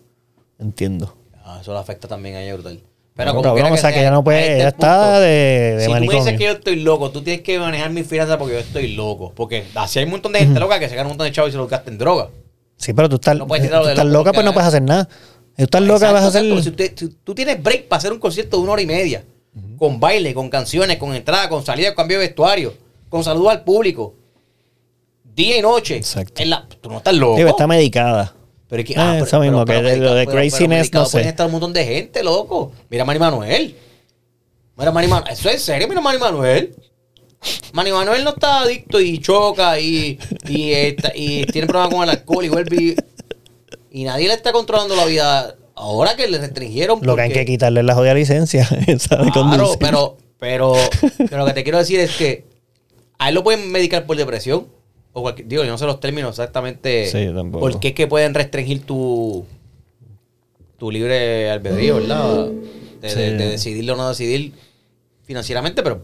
Entiendo. 0.58 1.16
Ah, 1.44 1.58
eso 1.60 1.72
le 1.72 1.78
afecta 1.78 2.08
también 2.08 2.36
a 2.36 2.42
ella 2.42 2.54
brutal. 2.54 2.80
Pero 3.14 3.30
No, 3.32 3.36
como 3.40 3.54
cabrón, 3.54 3.72
o 3.72 3.76
sea, 3.78 3.92
que 3.94 4.00
ella 4.00 4.10
no 4.10 4.22
puede- 4.22 4.60
el 4.60 4.66
está 4.68 5.00
punto. 5.04 5.20
de- 5.20 5.28
de 5.76 5.80
Si 5.80 5.86
tú 5.86 5.92
me 5.92 6.14
dices 6.16 6.36
que 6.36 6.44
yo 6.44 6.50
estoy 6.52 6.76
loco, 6.76 7.10
tú 7.10 7.22
tienes 7.22 7.42
que 7.42 7.58
manejar 7.58 7.90
mis 7.90 8.06
finanzas 8.06 8.36
porque 8.36 8.54
yo 8.54 8.60
estoy 8.60 8.88
loco. 8.94 9.32
Porque 9.34 9.64
así 9.74 9.98
hay 9.98 10.04
un 10.04 10.10
montón 10.10 10.32
de 10.32 10.40
gente 10.40 10.60
loca 10.60 10.78
que 10.78 10.88
se 10.88 10.96
gana 10.96 11.06
un 11.06 11.12
montón 11.12 11.26
de 11.26 11.32
chavos 11.32 11.48
y 11.48 11.52
se 11.52 11.56
lo 11.58 11.66
gasta 11.66 11.90
en 11.90 11.96
droga. 11.96 12.28
Sí, 12.76 12.92
pero 12.92 13.08
tú 13.08 13.14
estás, 13.14 13.38
No 13.38 13.46
tú 13.46 13.54
estás 13.54 14.04
loca, 14.04 14.32
pues 14.34 14.44
no 14.44 14.52
puedes 14.52 14.68
hacer 14.68 14.82
nada. 14.82 15.08
Si 15.56 15.56
tú 15.56 15.64
estás 15.64 15.80
loca, 15.82 15.94
Exacto, 16.10 16.14
vas 16.14 16.24
a 16.24 16.26
hacer. 16.28 16.42
Si 16.62 16.68
usted- 16.68 16.92
si 16.94 17.08
tú 17.24 17.34
tienes 17.34 17.62
break 17.62 17.88
para 17.88 17.96
hacer 17.98 18.12
un 18.12 18.18
concierto 18.18 18.58
de 18.58 18.62
una 18.64 18.72
hora 18.72 18.82
y 18.82 18.86
media, 18.86 19.24
con 19.78 19.98
baile, 19.98 20.34
con 20.34 20.50
canciones, 20.50 20.98
con 20.98 21.14
entrada, 21.14 21.48
con 21.48 21.64
salida, 21.64 21.88
con 21.94 22.02
cambio 22.04 22.18
de 22.18 22.26
vestuario, 22.26 22.74
con 23.08 23.22
saludo 23.24 23.50
al 23.50 23.64
público, 23.64 24.14
día 25.34 25.58
y 25.58 25.62
noche. 25.62 25.96
Exacto. 25.96 26.42
en 26.42 26.50
la- 26.50 26.66
tú 26.80 26.88
no 26.90 26.98
estás 26.98 27.14
loco. 27.14 27.36
Sí, 27.36 27.42
está 27.42 27.66
medicada. 27.66 28.34
Pero 28.68 28.82
es 28.82 28.86
que, 28.88 28.94
Eh, 28.94 28.96
ah, 28.98 29.10
pero- 29.14 29.24
eso 29.26 29.40
mismo, 29.40 29.64
pero- 29.64 29.78
que 29.80 29.84
pero 29.84 30.00
de 30.02 30.08
lo 30.08 30.14
de 30.14 30.26
craziness, 30.26 30.92
no 30.92 31.06
sé. 31.06 31.20
estar 31.28 31.46
un 31.46 31.52
montón 31.52 31.72
de 31.72 31.84
gente, 31.84 32.22
loco. 32.24 32.72
Mira 32.90 33.02
a 33.04 33.06
Manny 33.06 33.18
Manuel. 33.20 33.76
Mira 34.76 34.90
a 34.90 34.92
Manny 34.92 35.06
Manuel. 35.08 35.32
¿Eso 35.32 35.48
es 35.48 35.62
serio? 35.62 35.86
Mira 35.88 36.00
a 36.00 36.02
Manny 36.02 36.18
Manuel. 36.18 36.74
Manny 37.72 37.92
Manuel 37.92 38.24
no 38.24 38.30
está 38.30 38.60
adicto 38.60 39.00
y 39.00 39.18
choca 39.18 39.78
y, 39.78 40.18
y, 40.48 40.72
está- 40.72 41.12
y 41.14 41.44
tiene 41.46 41.68
problemas 41.68 41.94
con 41.94 42.02
el 42.02 42.10
alcohol 42.10 42.44
y 42.44 42.48
vuelve 42.48 42.76
y, 42.82 42.96
y 44.00 44.04
nadie 44.04 44.26
le 44.26 44.34
está 44.34 44.50
controlando 44.52 44.96
la 44.96 45.04
vida. 45.04 45.54
Ahora 45.78 46.16
que 46.16 46.26
le 46.26 46.38
restringieron. 46.38 47.00
Lo 47.02 47.14
que 47.14 47.20
hay 47.22 47.28
porque- 47.28 47.40
que 47.44 47.52
quitarle 47.52 47.82
la 47.82 47.94
jodida 47.94 48.14
licencia. 48.14 48.66
sabe 48.98 49.30
Claro, 49.30 49.76
pero, 49.78 50.16
pero, 50.38 50.74
pero 51.18 51.36
lo 51.38 51.46
que 51.46 51.52
te 51.52 51.62
quiero 51.62 51.78
decir 51.78 52.00
es 52.00 52.16
que 52.16 52.44
a 53.18 53.28
él 53.28 53.34
lo 53.34 53.42
pueden 53.44 53.70
medicar 53.72 54.06
por 54.06 54.16
depresión. 54.16 54.66
O 55.12 55.22
cualquier- 55.22 55.48
digo, 55.48 55.64
yo 55.64 55.70
no 55.70 55.78
sé 55.78 55.86
los 55.86 55.98
términos 56.00 56.30
exactamente. 56.30 57.06
Sí, 57.10 57.26
tampoco. 57.34 57.60
¿Por 57.60 57.80
qué 57.80 57.88
es 57.88 57.94
que 57.94 58.06
pueden 58.06 58.34
restringir 58.34 58.84
tu, 58.84 59.44
tu 60.78 60.90
libre 60.90 61.50
albedrío, 61.50 61.96
verdad? 61.96 62.48
De, 63.00 63.08
Sí. 63.10 63.16
de- 63.18 63.36
de 63.36 63.50
decidirlo 63.50 63.94
o 63.94 63.96
no 63.96 64.08
decidir 64.10 64.52
financieramente, 65.24 65.82
pero 65.82 66.00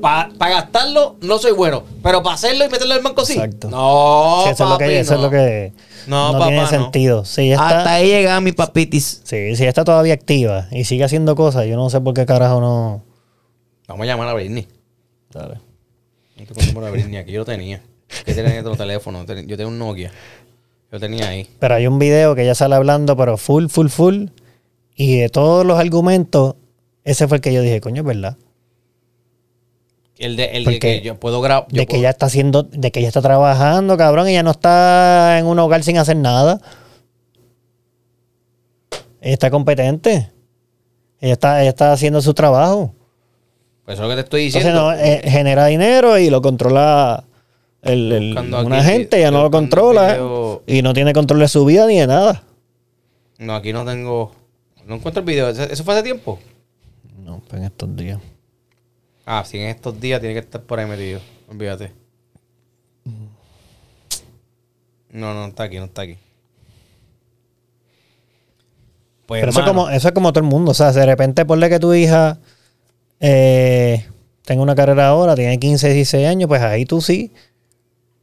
para 0.00 0.30
gastarlo 0.38 1.16
no 1.20 1.38
soy 1.38 1.52
bueno. 1.52 1.82
Pero 2.02 2.22
para 2.22 2.34
hacerlo 2.34 2.64
y 2.64 2.68
meterlo 2.68 2.94
en 2.94 2.98
el 2.98 3.04
banco 3.04 3.24
sí. 3.24 3.34
Exacto. 3.34 3.68
No, 3.70 4.42
Sí, 4.44 4.50
eso, 4.50 4.64
es 4.64 4.70
lo 4.70 4.78
que, 4.78 5.00
eso 5.00 5.14
es 5.14 5.20
no. 5.20 5.26
lo 5.26 5.30
que 5.30 5.72
No, 6.06 6.26
no, 6.28 6.32
papá, 6.34 6.46
tiene 6.48 6.62
no. 6.62 6.68
sentido. 6.68 7.24
Si 7.24 7.42
ella 7.42 7.54
está, 7.54 7.78
Hasta 7.78 7.92
ahí 7.94 8.06
llega 8.08 8.40
mi 8.40 8.52
papitis. 8.52 9.20
sí, 9.24 9.54
si 9.56 9.64
está 9.66 9.84
todavía 9.84 10.14
activa 10.14 10.66
y 10.72 10.84
sigue 10.84 11.04
haciendo 11.04 11.34
cosas, 11.36 11.66
yo 11.66 11.76
no 11.76 11.90
sé 11.90 12.00
por 12.00 12.14
qué 12.14 12.24
carajo 12.26 12.60
no. 12.60 13.02
Vamos 13.86 14.04
a 14.04 14.06
llamar 14.06 14.28
a 14.28 14.34
Britney. 14.34 14.66
Dale. 15.32 15.58
No 16.36 16.44
tengo 16.44 16.60
el 16.60 16.66
número 16.68 16.86
de 16.86 16.92
Britney 16.92 17.16
aquí, 17.16 17.32
yo 17.32 17.40
lo 17.40 17.44
tenía. 17.44 17.82
Que 18.24 18.34
tenía 18.34 18.60
otro 18.60 18.76
teléfono. 18.76 19.24
Yo 19.24 19.56
tenía 19.56 19.66
un 19.66 19.78
Nokia. 19.78 20.12
Yo 20.92 21.00
tenía 21.00 21.28
ahí. 21.28 21.48
Pero 21.58 21.74
hay 21.74 21.86
un 21.86 21.98
video 21.98 22.34
que 22.34 22.42
ella 22.42 22.54
sale 22.54 22.74
hablando, 22.74 23.16
pero 23.16 23.36
full, 23.36 23.66
full, 23.68 23.88
full. 23.88 24.26
Y 24.94 25.18
de 25.18 25.28
todos 25.28 25.64
los 25.66 25.78
argumentos, 25.78 26.54
ese 27.04 27.26
fue 27.26 27.38
el 27.38 27.40
que 27.40 27.52
yo 27.52 27.62
dije, 27.62 27.80
coño, 27.80 28.02
es 28.02 28.06
verdad. 28.06 28.36
El 30.18 30.36
de, 30.36 30.44
el 30.56 30.64
de 30.64 30.78
que 30.78 31.02
yo 31.02 31.20
puedo 31.20 31.42
grabar. 31.42 31.68
de 31.68 31.86
que 31.86 31.96
ella 31.98 32.10
está 32.10 32.26
haciendo, 32.26 32.62
de 32.62 32.90
que 32.90 33.00
ella 33.00 33.08
está 33.08 33.20
trabajando, 33.20 33.98
cabrón, 33.98 34.28
ella 34.28 34.42
no 34.42 34.52
está 34.52 35.38
en 35.38 35.46
un 35.46 35.58
hogar 35.58 35.82
sin 35.82 35.98
hacer 35.98 36.16
nada. 36.16 36.60
Ella 39.20 39.34
está 39.34 39.50
competente. 39.50 40.30
Ella 41.20 41.32
está, 41.32 41.60
ella 41.60 41.70
está 41.70 41.92
haciendo 41.92 42.22
su 42.22 42.32
trabajo. 42.32 42.94
Pues 43.86 43.98
eso 43.98 44.02
es 44.02 44.08
lo 44.08 44.08
que 44.08 44.14
te 44.16 44.24
estoy 44.24 44.46
Entonces 44.46 44.64
diciendo. 44.64 44.90
no, 44.90 44.92
eh, 44.92 45.22
genera 45.24 45.66
dinero 45.66 46.18
y 46.18 46.28
lo 46.28 46.42
controla 46.42 47.22
el, 47.82 48.36
una 48.36 48.78
aquí, 48.78 48.88
gente, 48.88 49.18
ella 49.18 49.30
no 49.30 49.42
lo 49.42 49.50
controla 49.52 50.14
video. 50.14 50.62
y 50.66 50.82
no 50.82 50.92
tiene 50.92 51.12
control 51.12 51.38
de 51.38 51.48
su 51.48 51.64
vida 51.64 51.86
ni 51.86 52.00
de 52.00 52.08
nada. 52.08 52.42
No, 53.38 53.54
aquí 53.54 53.72
no 53.72 53.84
tengo. 53.84 54.32
No 54.86 54.96
encuentro 54.96 55.20
el 55.20 55.26
video. 55.26 55.48
¿Eso 55.50 55.84
fue 55.84 55.94
hace 55.94 56.02
tiempo? 56.02 56.40
No, 57.24 57.40
pues 57.48 57.60
en 57.60 57.66
estos 57.66 57.94
días. 57.94 58.18
Ah, 59.24 59.44
sí, 59.46 59.58
en 59.58 59.68
estos 59.68 60.00
días 60.00 60.20
tiene 60.20 60.34
que 60.34 60.40
estar 60.40 60.60
por 60.60 60.80
ahí 60.80 60.86
metido. 60.86 61.20
Olvídate. 61.48 61.92
No, 65.10 65.32
no 65.32 65.46
está 65.46 65.62
aquí, 65.64 65.78
no 65.78 65.84
está 65.84 66.02
aquí. 66.02 66.18
Pues, 69.26 69.40
Pero 69.42 69.50
eso 69.50 69.60
es, 69.60 69.66
como, 69.66 69.90
eso 69.90 70.08
es 70.08 70.14
como 70.14 70.32
todo 70.32 70.42
el 70.44 70.50
mundo. 70.50 70.72
O 70.72 70.74
sea, 70.74 70.92
de 70.92 71.06
repente 71.06 71.44
ponle 71.44 71.68
que 71.68 71.78
tu 71.78 71.94
hija 71.94 72.38
eh, 73.20 74.04
tenga 74.44 74.62
una 74.62 74.74
carrera 74.74 75.08
ahora, 75.08 75.34
tiene 75.34 75.58
15, 75.58 75.92
16 75.92 76.26
años, 76.26 76.48
pues 76.48 76.62
ahí 76.62 76.84
tú 76.84 77.00
sí 77.00 77.32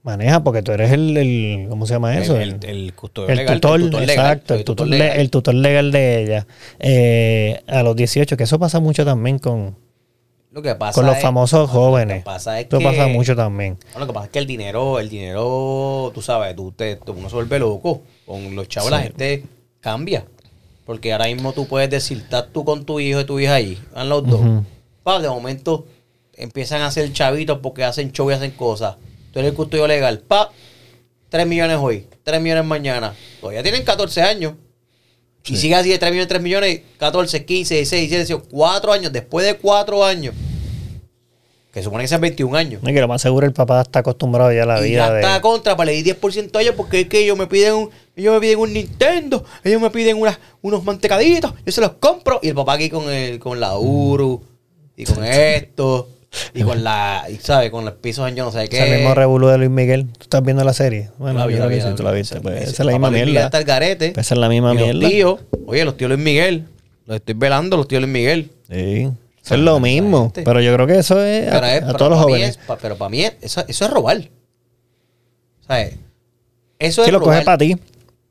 maneja 0.03 0.43
porque 0.43 0.62
tú 0.62 0.71
eres 0.73 0.91
el, 0.91 1.15
el- 1.15 1.65
¿cómo 1.69 1.86
se 1.88 1.93
llama 1.93 2.17
eso? 2.17 2.36
El, 2.39 2.56
el, 2.62 2.65
el 2.65 2.93
custodio 2.93 3.29
El 3.29 3.38
legal, 3.38 3.56
tutor, 3.62 3.79
el 3.79 3.86
tutor 3.89 4.01
legal, 4.06 4.25
exacto, 4.25 4.53
el 4.56 4.63
tutor, 4.65 4.88
le- 4.88 4.97
legal. 4.97 5.19
el 5.19 5.29
tutor 5.29 5.56
legal 5.56 5.91
de 5.91 6.23
ella. 6.23 6.47
Eh, 6.79 7.62
a 7.67 7.84
los 7.84 7.95
18, 7.95 8.36
que 8.38 8.43
eso 8.43 8.60
pasa 8.60 8.79
mucho 8.82 9.06
también 9.06 9.39
con, 9.39 9.75
Lo 10.51 10.62
que 10.62 10.75
pasa 10.75 10.93
con 10.93 11.06
los 11.06 11.15
es- 11.15 11.21
famosos 11.21 11.62
Lo 11.62 11.67
jóvenes. 11.67 12.17
que 12.17 12.25
pasa 12.25 12.60
es 12.60 12.63
Esto 12.65 12.79
que- 12.79 12.86
pasa 12.86 13.08
mucho 13.08 13.36
también. 13.36 13.77
Lo 13.97 14.06
que 14.06 14.12
pasa 14.13 14.25
es 14.25 14.32
que 14.32 14.39
el 14.39 14.45
dinero, 14.47 14.99
el 14.99 15.08
dinero, 15.10 16.12
tú 16.13 16.21
sabes, 16.21 16.53
tú 16.56 16.71
te, 16.73 16.97
tú- 16.97 17.13
uno 17.13 17.29
se 17.29 17.36
vuelve 17.36 17.60
loco. 17.60 18.01
Con 18.25 18.56
los 18.56 18.67
chavos 18.67 18.91
la 18.91 18.97
Sí. 18.97 19.03
gente 19.03 19.43
cambia. 19.79 20.25
Porque 20.86 21.13
ahora 21.13 21.25
mismo 21.27 21.53
tú 21.53 21.65
puedes 21.65 21.89
decir, 21.89 22.17
estás 22.17 22.47
tú 22.51 22.65
con 22.65 22.84
tu 22.84 22.99
hijo 22.99 23.21
y 23.21 23.25
tu 23.25 23.39
hija 23.39 23.53
ahí, 23.56 23.77
van 23.95 24.10
los 24.10 24.27
dos. 24.27 24.41
Pa, 25.03 25.19
de 25.19 25.29
momento 25.29 25.85
empiezan 26.35 26.81
a 26.81 26.87
hacer 26.87 27.11
chavitos 27.13 27.59
porque 27.59 27.83
hacen 27.83 28.11
show 28.11 28.29
y 28.31 28.33
hacen 28.33 28.51
cosas. 28.51 28.95
Tú 29.31 29.39
eres 29.39 29.51
el 29.51 29.55
custodio 29.55 29.87
legal. 29.87 30.19
Pa, 30.19 30.51
3 31.29 31.47
millones 31.47 31.77
hoy, 31.79 32.07
3 32.23 32.41
millones 32.41 32.65
mañana. 32.65 33.13
Todavía 33.41 33.63
tienen 33.63 33.83
14 33.83 34.21
años. 34.21 34.53
Y 35.45 35.57
sigue 35.57 35.75
así 35.75 35.89
de 35.89 35.99
3 35.99 36.11
millones, 36.11 36.29
3 36.29 36.41
millones, 36.41 36.81
14, 36.97 37.45
15, 37.45 37.75
16, 37.75 38.09
17, 38.09 38.33
18, 38.33 38.49
4 38.49 38.93
años. 38.93 39.11
Después 39.11 39.45
de 39.45 39.57
4 39.57 40.05
años, 40.05 40.33
que 41.73 41.81
supone 41.81 42.03
que 42.03 42.07
sean 42.07 42.21
21 42.21 42.55
años. 42.55 42.81
Y 42.85 42.93
que 42.93 43.01
lo 43.01 43.07
más 43.07 43.21
seguro 43.21 43.47
el 43.47 43.51
papá 43.51 43.81
está 43.81 43.99
acostumbrado 43.99 44.53
ya 44.53 44.61
a 44.61 44.65
la 44.67 44.79
y 44.79 44.91
vida 44.91 45.07
ya 45.07 45.13
de... 45.13 45.21
está 45.21 45.41
contra 45.41 45.75
para 45.75 45.91
le 45.91 46.03
di 46.03 46.11
10% 46.11 46.55
a 46.55 46.61
ellos 46.61 46.75
porque 46.77 47.01
es 47.01 47.09
que 47.09 47.21
ellos 47.21 47.35
me 47.35 47.47
piden 47.47 47.73
un, 47.73 47.89
ellos 48.15 48.35
me 48.35 48.39
piden 48.39 48.59
un 48.59 48.73
Nintendo, 48.73 49.43
ellos 49.63 49.81
me 49.81 49.89
piden 49.89 50.17
unas, 50.17 50.37
unos 50.61 50.83
mantecaditos, 50.83 51.51
yo 51.65 51.71
se 51.71 51.81
los 51.81 51.93
compro. 51.93 52.39
Y 52.43 52.49
el 52.49 52.55
papá 52.55 52.73
aquí 52.73 52.91
con 52.91 53.09
el, 53.09 53.39
con 53.39 53.59
la 53.59 53.75
Uru, 53.75 54.43
y 54.95 55.06
con 55.06 55.23
esto, 55.25 56.10
y 56.53 56.63
con 56.63 56.84
la, 56.84 57.25
y 57.29 57.38
sabe, 57.38 57.69
con 57.71 57.86
los 57.86 57.93
pisos 57.95 58.27
en 58.27 58.36
yo 58.36 58.45
no 58.45 58.51
sé 58.51 58.67
qué. 58.67 58.77
Es 58.79 58.84
el 58.89 58.97
mismo 58.99 59.13
revolú 59.13 59.47
de 59.47 59.58
Luis 59.58 59.69
Miguel. 59.69 60.06
¿Tú 60.08 60.23
estás 60.23 60.43
viendo 60.43 60.63
la 60.63 60.73
serie? 60.73 61.10
Bueno, 61.17 61.39
La 61.39 61.45
vi, 61.47 61.56
la 61.56 61.67
vi, 61.67 61.75
sí, 61.75 61.82
la 61.82 61.89
tú 61.95 61.97
vi. 61.97 62.03
la 62.06 62.12
viste. 62.12 62.41
Pues 62.41 62.62
esa 62.63 62.84
es 62.84 62.86
la 62.86 62.91
misma 62.93 63.12
mierda. 63.12 63.45
está 63.45 63.62
garete. 63.63 64.12
Pues 64.13 64.25
esa 64.27 64.36
es 64.36 64.39
la 64.39 64.49
misma 64.49 64.73
Y 64.73 64.77
mierda. 64.77 64.93
Los 65.01 65.10
tíos, 65.12 65.39
oye, 65.67 65.86
los 65.86 65.95
tíos 65.97 66.10
Luis 66.12 66.21
Miguel, 66.23 66.65
los 67.06 67.15
estoy 67.17 67.36
velando, 67.36 67.77
los 67.77 67.88
tíos 67.88 68.01
Luis 68.01 68.12
Miguel. 68.13 68.51
Sí. 68.69 69.10
Eso 69.43 69.56
es 69.56 69.60
lo 69.62 69.79
mismo. 69.79 70.32
Pero 70.34 70.62
yo 70.62 70.73
creo 70.73 70.88
que 70.88 70.97
eso 70.99 71.21
es 71.23 71.47
a, 71.49 71.60
Pero, 71.60 71.65
es- 71.67 71.84
a 71.84 71.93
todos 71.93 72.12
los 72.12 72.19
jóvenes. 72.21 72.49
es- 72.51 72.58
pa- 72.58 72.77
pero 72.77 72.95
para 72.97 73.10
mí 73.10 73.23
es- 73.23 73.34
eso, 73.41 73.63
eso 73.67 73.86
es 73.86 73.91
robar. 73.91 74.21
¿Sabes? 75.67 75.95
Eso 76.79 77.03
es 77.03 77.12
lo 77.12 77.19
coges 77.19 77.34
robar. 77.36 77.45
para 77.45 77.58
ti. 77.58 77.77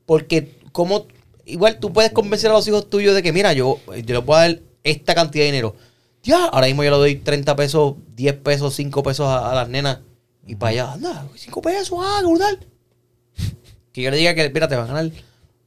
Porque 0.07 0.57
como 0.73 1.07
igual 1.45 1.79
tú 1.79 1.93
puedes 1.93 2.13
convencer 2.13 2.51
a 2.51 2.55
los 2.55 2.67
hijos 2.69 2.89
tuyos 2.91 3.15
de 3.15 3.23
que, 3.23 3.33
mira, 3.33 3.53
yo, 3.53 3.79
yo 4.05 4.15
le 4.15 4.23
puedo 4.23 4.41
dar 4.41 4.59
esta 4.85 5.15
cantidad 5.15 5.43
de 5.45 5.53
dinero. 5.53 5.77
Ya, 6.23 6.45
ahora 6.47 6.67
mismo 6.67 6.85
yo 6.85 6.91
le 6.93 6.97
doy 6.99 7.17
30 7.17 7.57
pesos, 7.57 7.95
10 8.15 8.35
pesos, 8.37 8.75
5 8.75 9.03
pesos 9.03 9.27
a, 9.27 9.51
a 9.51 9.55
las 9.55 9.69
nenas. 9.69 9.99
Y 10.47 10.55
para 10.57 10.71
allá, 10.71 10.93
anda, 10.93 11.27
5 11.35 11.63
pesos, 11.63 11.99
ah, 12.03 12.21
brutal. 12.23 12.59
Que 13.93 14.03
yo 14.03 14.11
le 14.11 14.17
diga 14.17 14.35
que, 14.35 14.49
mira, 14.51 14.69
te 14.69 14.77
van 14.77 14.85
a 14.85 14.95
ganar 14.95 15.11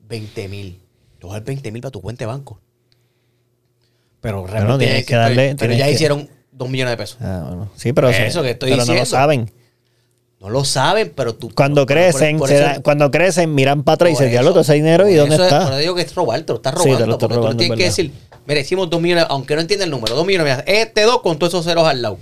20 0.08 0.48
mil. 0.48 0.80
Te 1.20 1.26
voy 1.28 1.32
a 1.36 1.40
dar 1.40 1.44
20 1.46 1.72
mil 1.72 1.82
para 1.82 1.92
tu 1.92 2.02
cuenta 2.02 2.20
de 2.24 2.28
banco. 2.28 2.60
Pero 4.22 4.48
realmente 4.48 4.86
tienes 4.86 5.06
que 5.06 5.14
pero- 5.14 5.22
darle- 5.22 5.48
pero 5.50 5.58
tienes 5.58 5.78
ya 5.78 5.86
que- 5.86 5.92
hicieron 5.92 6.30
2 6.52 6.70
millones 6.70 6.92
de 6.94 6.98
pesos. 6.98 7.18
Ah, 7.22 7.44
bueno. 7.48 7.70
Sí, 7.76 7.94
pero, 7.94 8.10
Eso 8.10 8.42
que 8.42 8.52
estoy 8.52 8.72
pero 8.72 8.82
no 8.82 8.86
lo 8.86 8.94
diciendo. 8.94 9.06
saben. 9.06 9.52
No 10.40 10.50
lo 10.50 10.64
saben, 10.66 11.12
pero 11.16 11.34
tú. 11.36 11.52
Cuando 11.56 11.82
por- 11.82 11.88
por- 11.88 11.96
crecen, 11.96 12.38
por 12.38 12.48
se 12.50 12.56
eso- 12.56 12.64
da- 12.66 12.80
cuando 12.82 13.10
crecen, 13.12 13.54
miran 13.56 13.84
para 13.84 13.96
atrás 13.96 14.12
y 14.12 14.14
Por 14.14 14.22
dicen, 14.22 14.32
diablo, 14.32 14.52
todo 14.52 14.62
ese 14.62 14.74
dinero, 14.74 15.08
¿y 15.08 15.12
por 15.14 15.20
dónde 15.22 15.36
eso 15.36 15.44
es- 15.46 15.52
está? 15.52 15.64
por 15.64 15.72
eso 15.74 15.80
digo 15.82 15.96
que 15.96 16.02
es 16.02 16.16
robar, 16.16 16.42
te 16.42 16.54
lo 16.54 16.58
estás 16.58 16.74
Sí, 16.74 16.78
te 16.84 16.86
robando. 16.86 17.06
lo 17.08 17.12
estás 17.14 17.20
porque 17.28 17.36
tú 17.36 17.42
robando, 17.42 17.58
tienes 17.58 17.78
es 17.78 17.78
que 17.78 17.86
decir, 18.04 18.12
mira, 18.46 18.60
hicimos 18.60 18.90
dos 18.90 19.02
millones, 19.02 19.26
aunque 19.30 19.56
no 19.56 19.62
entienda 19.62 19.86
el 19.86 19.92
número, 19.92 20.16
dos 20.16 20.26
millones, 20.26 20.58
mira, 20.58 20.64
este 20.68 21.04
dos 21.04 21.22
con 21.22 21.38
todos 21.38 21.54
esos 21.54 21.66
ceros 21.66 21.88
al 21.88 22.02
lado. 22.02 22.18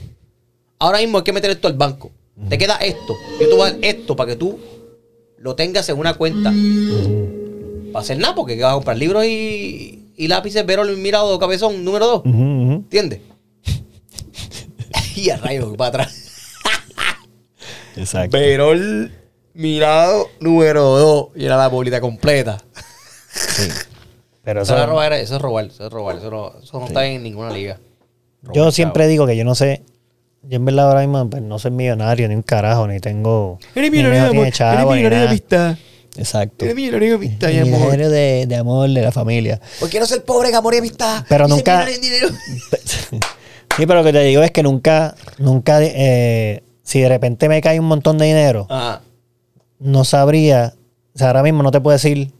Ahora 0.79 0.99
mismo 0.99 1.19
hay 1.19 1.23
que 1.23 1.33
meter 1.33 1.51
esto 1.51 1.67
al 1.67 1.73
banco. 1.75 2.11
Te 2.49 2.57
queda 2.57 2.75
esto. 2.77 3.15
Yo 3.39 3.47
te 3.47 3.55
voy 3.55 3.69
a 3.69 3.71
dar 3.71 3.79
esto 3.83 4.15
para 4.15 4.31
que 4.31 4.35
tú 4.35 4.59
lo 5.37 5.55
tengas 5.55 5.87
en 5.89 5.97
una 5.97 6.15
cuenta. 6.15 6.51
Para 7.91 8.03
hacer 8.03 8.17
nada, 8.17 8.33
porque 8.33 8.59
vas 8.59 8.71
a 8.71 8.75
comprar 8.75 8.97
libros 8.97 9.23
y, 9.25 10.09
y 10.17 10.27
lápices 10.27 10.65
Vero 10.65 10.83
Mirado 10.83 11.37
Cabezón, 11.39 11.85
número 11.85 12.07
2. 12.07 12.19
Ujú, 12.25 12.29
ujú. 12.29 12.71
¿Entiendes? 12.73 13.19
y 15.15 15.29
a 15.29 15.37
rayos 15.37 15.77
para 15.77 15.89
atrás. 15.89 16.23
Exacto. 17.95 18.37
Verol 18.37 19.11
Mirado 19.53 20.29
número 20.39 20.83
2. 20.83 21.27
Y 21.35 21.45
era 21.45 21.57
la 21.57 21.67
bolita 21.67 22.01
completa. 22.01 22.57
Sí. 23.31 23.69
Pero 24.43 24.61
Eso, 24.63 24.73
eso, 24.75 24.83
es 24.83 24.89
robar, 24.89 25.13
eso 25.13 25.35
es 25.35 25.41
robar, 25.41 25.65
eso 25.65 25.85
es 25.85 25.91
robar. 25.91 26.17
Eso 26.17 26.29
no, 26.29 26.53
eso 26.61 26.79
no 26.79 26.85
está 26.87 27.05
en 27.05 27.23
ninguna 27.23 27.51
liga. 27.51 27.79
yo 28.53 28.71
siempre 28.71 29.07
digo 29.07 29.25
que 29.25 29.37
yo 29.37 29.45
no 29.45 29.55
sé. 29.55 29.83
Yo 30.43 30.57
en 30.57 30.65
verdad 30.65 30.89
ahora 30.89 30.99
mismo 31.01 31.29
pues, 31.29 31.41
no 31.41 31.57
soy 31.59 31.71
millonario 31.71 32.27
ni 32.27 32.35
un 32.35 32.41
carajo, 32.41 32.85
ni 32.87 32.99
tengo. 32.99 33.57
Eres 33.75 33.89
millonario 33.91 34.33
ni 34.33 34.39
millonario 34.39 35.19
de 35.21 35.27
amistad. 35.27 35.77
Exacto. 36.17 36.65
Eres 36.65 36.75
millonario 36.75 37.09
de 37.11 37.15
amistad 37.15 37.49
y 37.49 37.57
amor. 37.59 37.79
Millonario 37.79 38.09
de, 38.09 38.45
de 38.47 38.55
amor 38.57 38.89
de 38.89 39.01
la 39.01 39.11
familia. 39.13 39.61
Porque 39.79 39.91
quiero 39.91 40.05
ser 40.05 40.23
pobre 40.25 40.49
en 40.49 40.55
amor 40.55 40.73
y 40.73 40.77
amistad. 40.79 41.23
Pero 41.29 41.45
Y 41.47 41.49
nunca- 41.49 41.85
dinero. 41.85 42.27
Sí, 43.75 43.87
pero 43.87 43.95
lo 43.95 44.03
que 44.03 44.13
te 44.13 44.23
digo 44.23 44.43
es 44.43 44.51
que 44.51 44.61
nunca, 44.61 45.15
nunca, 45.39 45.79
eh, 45.81 46.61
si 46.83 47.01
de 47.01 47.09
repente 47.09 47.49
me 47.49 47.59
cae 47.59 47.79
un 47.79 47.87
montón 47.87 48.19
de 48.19 48.25
dinero, 48.27 48.67
Ajá. 48.69 49.01
no 49.79 50.03
sabría, 50.03 50.75
o 51.15 51.17
sea, 51.17 51.27
ahora 51.27 51.41
mismo 51.41 51.63
no 51.63 51.71
te 51.71 51.81
puedo 51.81 51.93
decir, 51.93 52.31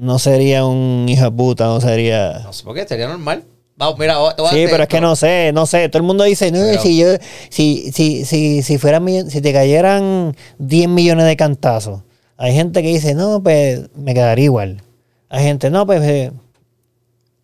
no 0.00 0.18
sería 0.18 0.64
un 0.64 1.06
hijo 1.08 1.24
de 1.24 1.30
puta, 1.30 1.66
no 1.66 1.80
sería... 1.80 2.40
No 2.42 2.52
sé 2.52 2.64
por 2.64 2.74
qué, 2.74 2.86
sería 2.88 3.06
normal. 3.08 3.44
Vamos, 3.76 3.98
mira, 3.98 4.14
te 4.34 4.42
voy 4.42 4.50
a 4.50 4.52
Sí, 4.54 4.66
pero 4.70 4.82
es 4.82 4.88
que 4.88 5.00
no 5.00 5.14
sé, 5.16 5.52
no 5.54 5.64
sé. 5.66 5.88
Todo 5.88 5.98
el 6.00 6.06
mundo 6.06 6.24
dice, 6.24 6.50
no, 6.50 6.58
Pero- 6.58 6.82
si 6.82 6.98
yo, 6.98 7.06
si, 7.48 7.92
si, 7.92 8.24
si, 8.24 8.62
si 8.62 8.78
fuera 8.78 9.00
millo- 9.00 9.28
si 9.30 9.40
te 9.40 9.52
cayeran 9.52 10.36
10 10.58 10.88
millones 10.88 11.24
de 11.26 11.36
cantazos. 11.36 12.02
Hay 12.36 12.54
gente 12.54 12.82
que 12.82 12.88
dice, 12.88 13.14
no, 13.14 13.42
pues 13.42 13.88
me 13.94 14.12
quedaría 14.14 14.44
igual. 14.46 14.82
Hay 15.28 15.44
gente, 15.44 15.70
no, 15.70 15.86
pues 15.86 16.02
eh, 16.02 16.32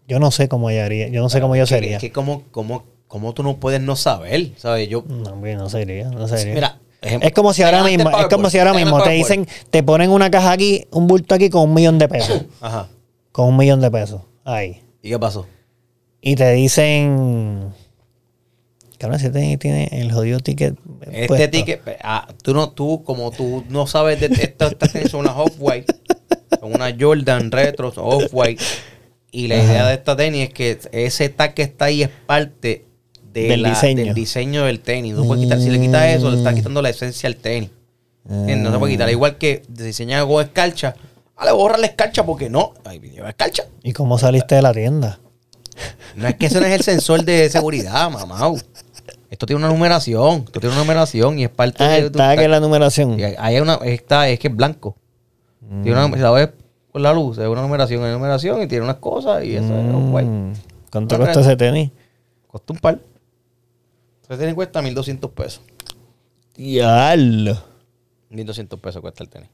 yo 0.09 0.19
no 0.19 0.31
sé 0.31 0.49
cómo 0.49 0.71
yo 0.71 0.83
haría, 0.83 1.09
yo 1.09 1.21
no 1.23 1.29
sé 1.29 1.40
cómo 1.40 1.57
yo 1.57 1.64
que- 1.64 1.69
sería. 1.69 1.97
Es 1.97 2.01
que 2.03 2.12
como, 2.12 2.42
como, 2.51 2.85
como 3.09 3.33
tú 3.35 3.42
no 3.42 3.57
puedes 3.57 3.81
no 3.81 3.97
saber, 3.97 4.51
¿sabes? 4.57 4.88
Yo, 4.88 5.05
No, 5.09 5.33
hombre, 5.33 5.57
no 5.57 5.69
sería, 5.69 6.09
no 6.11 6.29
sería. 6.29 6.55
mira, 6.55 6.79
es 7.07 7.33
como 7.33 7.53
si 7.53 7.62
ahora 7.62 7.83
mismo, 7.85 8.11
es 8.11 8.27
como 8.27 8.51
si 8.51 8.59
ahora 8.59 8.73
te 8.73 8.79
mismo 8.79 9.03
te 9.03 9.11
dicen, 9.11 9.47
te 9.71 9.83
ponen 9.83 10.11
una 10.11 10.31
caja 10.31 10.53
aquí, 10.53 10.87
un 10.90 11.07
bulto 11.07 11.35
aquí 11.35 11.51
con 11.51 11.62
un 11.62 11.75
millón 11.75 11.99
de 11.99 12.09
pesos. 12.09 12.45
Ajá. 12.61 12.88
con 13.33 13.49
un 13.49 13.57
millón 13.57 13.81
de 13.81 13.90
pesos. 13.90 14.23
Ahí. 14.45 14.83
¿Y 15.03 15.11
qué 15.11 15.19
pasó? 15.19 15.47
Y 16.21 16.37
te 16.37 16.53
dicen. 16.53 17.73
Cabrón, 18.99 19.21
si 19.21 19.31
tiene, 19.31 19.59
tiene 19.59 19.88
el 19.92 20.11
jodido 20.11 20.40
ticket. 20.40 20.75
Este 21.03 21.27
puesto. 21.27 21.51
ticket, 21.51 21.83
ah, 22.03 22.27
tú 22.42 22.55
no, 22.55 22.71
tú, 22.71 23.03
como 23.05 23.31
tú 23.31 23.62
no 23.69 23.87
sabes 23.87 24.21
de 24.21 24.27
esto, 24.27 24.66
estas 24.66 24.92
tenis 24.92 25.11
son 25.11 25.21
unas 25.21 25.37
off-white, 25.37 25.95
son 26.61 26.75
unas 26.75 26.95
Jordan 26.99 27.51
retro, 27.51 27.92
son 27.92 28.05
off-white. 28.07 28.62
Y 29.31 29.49
la 29.49 29.57
idea 29.57 29.87
de 29.88 29.95
esta 29.95 30.16
tenis 30.16 30.49
es 30.49 30.55
que 30.55 30.79
ese 30.92 31.29
tag 31.29 31.53
que 31.53 31.62
está 31.62 31.87
ahí 31.87 32.03
es 32.03 32.09
parte 32.09 32.86
de 33.42 33.49
Del 33.49 33.62
la- 33.62 33.70
diseño. 33.70 34.05
del 34.05 34.14
diseño 34.14 34.64
del 34.64 34.81
tenis. 34.81 35.14
No 35.14 35.25
puedes 35.25 35.44
quitar, 35.44 35.61
si 35.61 35.70
le 35.70 35.81
quitas 35.81 36.05
eso, 36.07 36.31
le 36.31 36.38
estás 36.38 36.53
Mm. 36.53 36.57
quitando 36.57 36.83
la 36.83 36.88
esencia 36.90 37.27
al 37.29 37.37
tenis. 37.37 37.70
¿Entiendes? 38.29 38.64
No 38.64 38.72
se 38.72 38.79
puede 38.79 38.92
quitar. 38.94 39.11
Igual 39.11 39.37
que 39.38 39.62
diseñar 39.68 40.27
con 40.27 40.42
escarcha. 40.44 40.94
Ah, 41.37 41.44
le 41.44 41.53
borra 41.53 41.77
la 41.79 41.87
escarcha 41.87 42.25
porque 42.25 42.49
no. 42.51 42.72
Ay, 42.85 42.99
lleva 42.99 43.29
escarcha. 43.29 43.64
¿Y 43.83 43.92
cómo 43.92 44.18
saliste 44.18 44.55
de 44.55 44.62
la 44.62 44.72
tienda? 44.72 45.20
No 46.16 46.27
es 46.27 46.35
que 46.37 46.46
eso 46.46 46.59
no 46.61 46.66
es 46.66 46.72
el 46.72 46.83
sensor 46.83 47.22
de 47.25 47.49
seguridad, 47.51 48.11
mamá. 48.11 48.53
Esto 49.31 49.44
tiene 49.46 49.59
una 49.59 49.68
numeración. 49.68 50.44
Esto 50.46 50.61
tiene 50.61 50.75
una 50.75 50.83
numeración 50.83 51.38
y 51.38 51.44
es 51.44 51.51
parte 51.51 51.85
Ah, 51.85 51.88
de 51.90 51.99
el 51.99 52.11
tag 52.12 52.40
es 52.40 52.49
la 52.49 52.59
numeración. 52.61 53.12
ahí 53.20 53.35
hay 53.38 53.61
una, 53.61 53.75
está, 53.85 54.29
es 54.29 54.38
que 54.38 54.49
es 54.49 54.57
blanco. 54.57 54.96
Tiene 55.83 55.92
una, 55.92 56.16
si 56.16 56.22
la 56.22 56.31
ves 56.31 56.49
con 56.90 57.03
la 57.03 57.12
luz, 57.12 57.37
es 57.38 57.46
una 57.46 57.61
numeración, 57.61 58.03
hay 58.05 58.12
numeración 58.12 58.62
y 58.62 58.66
tiene 58.66 58.85
unas 58.85 58.96
cosas 58.96 59.44
y 59.44 59.57
eso 59.57 59.66
es 59.79 60.11
guay. 60.11 60.25
Mm. 60.25 60.53
¿Cuánto 60.90 61.18
No, 61.18 61.25
cuesta 61.25 61.40
ese 61.42 61.57
tenis? 61.57 61.90
Costó 62.46 62.72
un 62.72 62.79
par. 62.79 62.99
Ese 64.29 64.37
tenis 64.39 64.55
cuesta 64.55 64.83
1200 64.83 65.31
pesos. 65.31 65.62
Diablo. 66.57 67.57
1200 68.31 68.81
pesos 68.81 69.01
cuesta 69.01 69.23
el 69.23 69.29
tenis. 69.31 69.49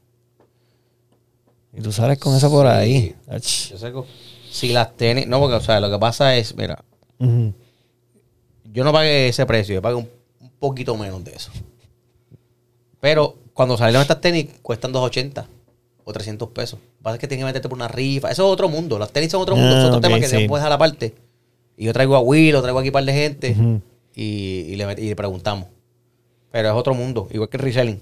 Y 1.75 1.81
tú 1.81 1.91
sales 1.91 2.17
con 2.19 2.35
eso 2.35 2.49
por 2.49 2.65
Sí. 2.67 2.71
ahí. 2.71 3.15
Ach. 3.27 3.69
Yo 3.71 3.77
sé 3.77 3.91
que 3.91 4.03
si 4.51 4.69
las 4.73 4.95
tenis, 4.95 5.27
no, 5.27 5.39
porque 5.39 5.55
o 5.55 5.61
sea, 5.61 5.79
lo 5.79 5.89
que 5.89 5.97
pasa 5.99 6.35
es, 6.35 6.55
mira, 6.55 6.83
yo 7.19 8.83
no 8.83 8.91
pagué 8.91 9.27
ese 9.29 9.45
precio, 9.45 9.75
yo 9.75 9.81
pagué 9.81 9.95
un, 9.95 10.09
un 10.39 10.49
poquito 10.59 10.95
menos 10.97 11.23
de 11.23 11.31
eso. 11.33 11.51
Pero 12.99 13.35
cuando 13.53 13.77
salieron 13.77 14.01
estas 14.01 14.21
tenis 14.21 14.47
cuestan 14.61 14.91
280 14.91 15.47
o 16.05 16.13
300 16.13 16.49
pesos. 16.49 16.79
Lo 16.79 16.85
que 16.97 17.03
pasa 17.03 17.15
es 17.15 17.19
que 17.21 17.27
tienes 17.27 17.43
que 17.43 17.47
meterte 17.47 17.69
por 17.69 17.77
una 17.77 17.87
rifa. 17.87 18.29
Eso 18.31 18.45
es 18.47 18.53
otro 18.53 18.69
mundo. 18.69 18.97
Las 18.99 19.11
tenis 19.11 19.31
son 19.31 19.41
otro 19.41 19.55
mundo. 19.55 19.75
Ah, 19.75 19.79
es 19.79 19.85
otro 19.85 19.97
ok, 19.97 20.03
tema 20.03 20.19
que 20.19 20.27
sí. 20.27 20.37
se 20.37 20.47
puede 20.47 20.61
dejar 20.61 20.73
aparte. 20.73 21.13
Y 21.77 21.85
yo 21.85 21.93
traigo 21.93 22.15
a 22.15 22.19
Will, 22.19 22.51
lo 22.53 22.61
traigo 22.61 22.79
aquí 22.79 22.89
un 22.89 22.93
par 22.93 23.03
de 23.05 23.13
gente 23.13 23.51
Ujú. 23.51 23.81
Y, 24.15 24.65
y 24.67 24.75
le, 24.75 24.85
met- 24.87 24.99
y 24.99 25.07
le 25.09 25.15
preguntamos. 25.15 25.67
Pero 26.51 26.69
es 26.69 26.75
otro 26.75 26.93
mundo, 26.93 27.27
igual 27.31 27.49
que 27.49 27.57
el 27.57 27.63
reselling. 27.63 27.99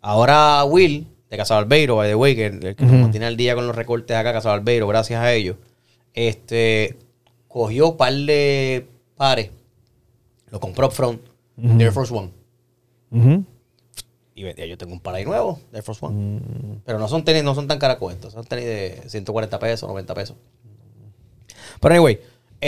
Ahora 0.00 0.64
Will, 0.64 1.06
de 1.30 1.36
Casa 1.36 1.54
Barbeiro, 1.54 1.96
by 1.96 2.08
the 2.10 2.14
way, 2.14 2.36
que, 2.36 2.46
el 2.46 2.76
que 2.76 2.84
mantiene 2.84 3.26
al 3.26 3.36
día 3.36 3.54
con 3.54 3.66
los 3.66 3.74
recortes 3.74 4.16
acá, 4.16 4.32
Casa 4.32 4.50
Barbeiro, 4.50 4.86
gracias 4.86 5.20
a 5.20 5.32
ellos, 5.32 5.56
este, 6.12 6.98
cogió 7.48 7.90
un 7.90 7.96
par 7.96 8.12
de 8.12 8.86
pares, 9.16 9.50
lo 10.50 10.60
compró 10.60 10.88
upfront, 10.88 11.20
Ujú. 11.56 11.78
de 11.78 11.84
Air 11.84 11.92
Force 11.92 12.12
One. 12.14 12.30
Y 14.36 14.42
yo 14.68 14.76
tengo 14.76 14.92
un 14.92 15.00
par 15.00 15.14
ahí 15.14 15.24
nuevo, 15.24 15.60
de 15.70 15.78
Air 15.78 15.84
Force 15.84 16.04
One. 16.04 16.16
Mm. 16.40 16.80
Pero 16.84 16.98
no 16.98 17.06
son 17.08 17.24
tenis, 17.24 17.44
no 17.44 17.54
son 17.54 17.66
tan 17.68 17.78
estos, 18.10 18.32
son 18.32 18.44
tenis 18.44 18.64
de 18.64 19.02
140 19.06 19.58
pesos, 19.58 19.88
90 19.88 20.14
pesos. 20.14 20.36
Pero 21.80 21.94
anyway, 21.94 22.20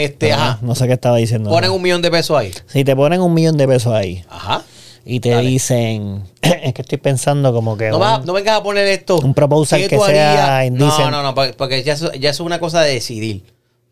este, 0.05 0.31
Ah, 0.33 0.35
ajá, 0.51 0.59
No 0.61 0.75
sé 0.75 0.87
qué 0.87 0.93
estaba 0.93 1.17
diciendo. 1.17 1.49
ponen 1.49 1.71
un 1.71 1.81
millón 1.81 2.01
de 2.01 2.11
pesos 2.11 2.37
ahí. 2.37 2.51
Si 2.67 2.83
te 2.83 2.95
ponen 2.95 3.21
un 3.21 3.33
millón 3.33 3.57
de 3.57 3.67
pesos 3.67 3.93
ahí 3.93 4.23
Ajá. 4.29 4.63
y 5.05 5.19
te 5.19 5.31
Dale. 5.31 5.47
dicen, 5.47 6.23
es 6.41 6.73
que 6.73 6.81
estoy 6.81 6.97
pensando 6.99 7.51
como 7.53 7.75
que 7.77 7.89
No, 7.89 7.95
un- 7.97 8.01
vas- 8.01 8.25
no 8.25 8.33
vengas 8.33 8.57
a 8.59 8.63
poner 8.63 8.87
esto. 8.87 9.17
un 9.19 9.33
proposal 9.33 9.79
¿qué 9.81 9.87
que 9.87 9.99
sea 9.99 10.65
indecent. 10.65 11.11
No, 11.11 11.11
no, 11.11 11.23
no, 11.23 11.35
porque 11.57 11.83
ya 11.83 11.93
eso, 11.93 12.11
ya 12.13 12.29
eso 12.29 12.43
es 12.43 12.45
una 12.45 12.59
cosa 12.59 12.81
de 12.81 12.93
decidir. 12.93 13.43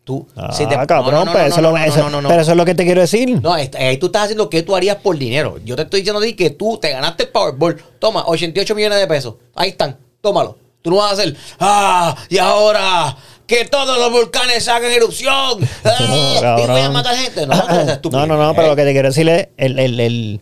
Tú, 0.04 0.24
Ah, 0.36 0.52
si 0.52 0.64
te- 0.66 0.76
cabrón, 0.86 1.12
no, 1.12 1.24
no, 1.24 1.32
pero, 1.32 1.46
eso, 1.46 1.60
lo- 1.60 1.72
pero 2.28 2.40
eso 2.40 2.50
es 2.52 2.56
lo 2.56 2.64
que 2.64 2.76
te 2.76 2.84
quiero 2.84 3.00
decir. 3.00 3.40
No, 3.42 3.52
ahí, 3.52 3.68
tú 3.98 4.06
estás 4.06 4.22
haciendo 4.22 4.48
qué 4.48 4.62
tú 4.62 4.76
harías 4.76 4.96
por 4.98 5.18
dinero. 5.18 5.58
Yo 5.64 5.74
te 5.74 5.82
estoy 5.82 6.02
diciendo 6.02 6.20
a 6.20 6.22
ti 6.22 6.34
que 6.34 6.50
tú 6.50 6.78
te 6.80 6.90
ganaste 6.92 7.24
el 7.24 7.28
Powerball. 7.30 7.82
Toma, 7.98 8.22
88 8.28 8.74
millones 8.76 9.00
de 9.00 9.06
pesos. 9.08 9.34
Ahí 9.56 9.70
están, 9.70 9.96
tómalo. 10.20 10.58
Tú 10.80 10.90
no 10.90 10.98
vas 10.98 11.10
a 11.10 11.14
hacer, 11.14 11.36
ah, 11.58 12.14
y 12.28 12.38
ahora 12.38 13.16
que 13.46 13.64
todos 13.64 13.98
los 13.98 14.10
volcanes 14.12 14.66
hagan 14.68 14.90
erupción. 14.92 15.60
Ah, 15.84 16.56
y 16.62 16.66
voy 16.66 16.80
a 16.80 16.90
matar 16.90 17.16
gente. 17.16 17.46
No, 17.46 17.56
no. 18.10 18.26
No, 18.26 18.36
no, 18.36 18.54
pero 18.54 18.68
lo 18.68 18.76
que 18.76 18.84
te 18.84 18.92
quiero 18.92 19.08
decir 19.08 19.28
es 19.28 19.48
el, 19.56 19.78
el, 19.78 20.00
el- 20.00 20.40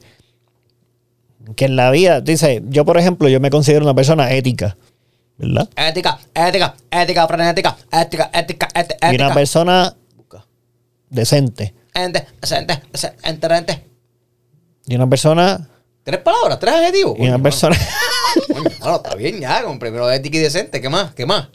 que 1.57 1.67
en 1.67 1.77
la 1.77 1.91
vida, 1.91 2.21
dice, 2.21 2.63
yo 2.67 2.85
por 2.85 2.97
ejemplo, 2.99 3.29
yo 3.29 3.39
me 3.41 3.51
considero 3.51 3.85
una 3.85 3.95
persona 3.95 4.31
ética, 4.33 4.77
¿verdad? 5.37 5.69
Ética, 5.77 6.19
ética, 6.35 6.75
ética, 6.91 7.29
frenética, 7.29 7.77
ética, 7.93 8.31
ética, 8.33 8.69
ética. 8.75 9.13
Y 9.13 9.17
una 9.17 9.35
persona 9.35 9.95
decente. 11.11 11.75
Ente, 11.95 12.27
ente, 12.51 12.83
ente, 13.25 13.47
ente. 13.55 13.85
Y 14.87 14.95
una 14.97 15.09
persona, 15.09 15.69
Tres 16.03 16.21
palabras, 16.21 16.59
tres 16.59 16.75
adjetivos. 16.75 17.15
y 17.19 17.29
una 17.29 17.39
persona, 17.39 17.77
mano, 18.81 18.97
está 18.97 19.15
bien 19.15 19.41
ya, 19.41 19.63
con 19.65 19.79
primero 19.79 20.11
ética 20.11 20.37
y 20.37 20.41
decente. 20.41 20.81
¿Qué 20.81 20.89
más? 20.89 21.15
¿Qué 21.15 21.27
más? 21.27 21.49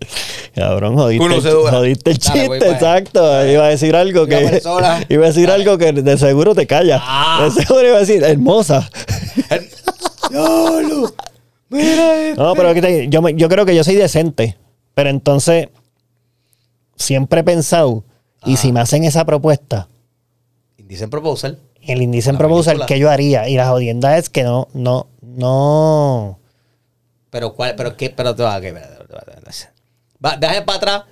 cabrón, 0.56 0.96
jodiste, 0.96 1.26
jodiste 1.70 2.12
el 2.12 2.18
Dale, 2.18 2.48
voy 2.48 2.60
chiste, 2.60 2.66
allá. 2.66 2.76
exacto. 2.98 3.46
Iba 3.48 3.66
a 3.66 3.70
decir 3.70 3.96
algo 3.96 4.26
que, 4.28 4.38
persona. 4.38 5.06
iba 5.10 5.26
a 5.26 5.28
decir 5.28 5.48
Dale. 5.48 5.64
algo 5.64 5.78
que 5.78 5.92
de 5.94 6.18
seguro 6.18 6.54
te 6.56 6.68
calla. 6.68 7.00
Ah. 7.02 7.44
De 7.56 7.64
seguro 7.64 7.88
iba 7.88 7.98
a 7.98 8.00
decir, 8.02 8.24
hermosa. 8.24 8.90
¡Diablo! 10.30 11.14
Mira 11.70 12.30
esto. 12.30 12.44
No, 12.44 12.56
pero 12.56 12.74
que 12.74 12.82
te- 12.82 13.10
yo, 13.10 13.22
me- 13.22 13.36
yo 13.36 13.48
creo 13.50 13.66
que 13.66 13.76
yo 13.76 13.84
soy 13.84 13.96
decente. 13.96 14.58
Pero 14.96 15.10
entonces, 15.10 15.70
siempre 16.96 17.42
he 17.42 17.44
pensado, 17.44 18.04
y 18.46 18.58
si 18.58 18.72
me 18.72 18.80
hacen 18.82 19.04
esa 19.04 19.24
propuesta, 19.26 19.88
Dicen 20.78 21.10
proposal. 21.12 21.60
el 21.82 22.02
índice 22.02 22.30
en 22.32 22.36
La 22.36 22.40
proposal, 22.40 22.74
película. 22.78 22.86
¿qué 22.88 23.00
yo 23.00 23.10
haría? 23.12 23.48
Y 23.48 23.56
la 23.56 23.70
jodienda 23.70 24.18
es 24.18 24.30
que 24.30 24.44
no, 24.44 24.68
no, 24.74 25.08
no. 25.22 26.39
Pero 27.30 27.54
cuál, 27.54 27.76
pero 27.76 27.96
qué, 27.96 28.10
pero 28.10 28.36
te 28.36 28.44
va 28.44 28.56
a 28.56 28.62
que. 28.62 28.72
Va, 28.74 30.38
déjame 30.38 30.62
para 30.64 30.78
atrás 30.78 31.04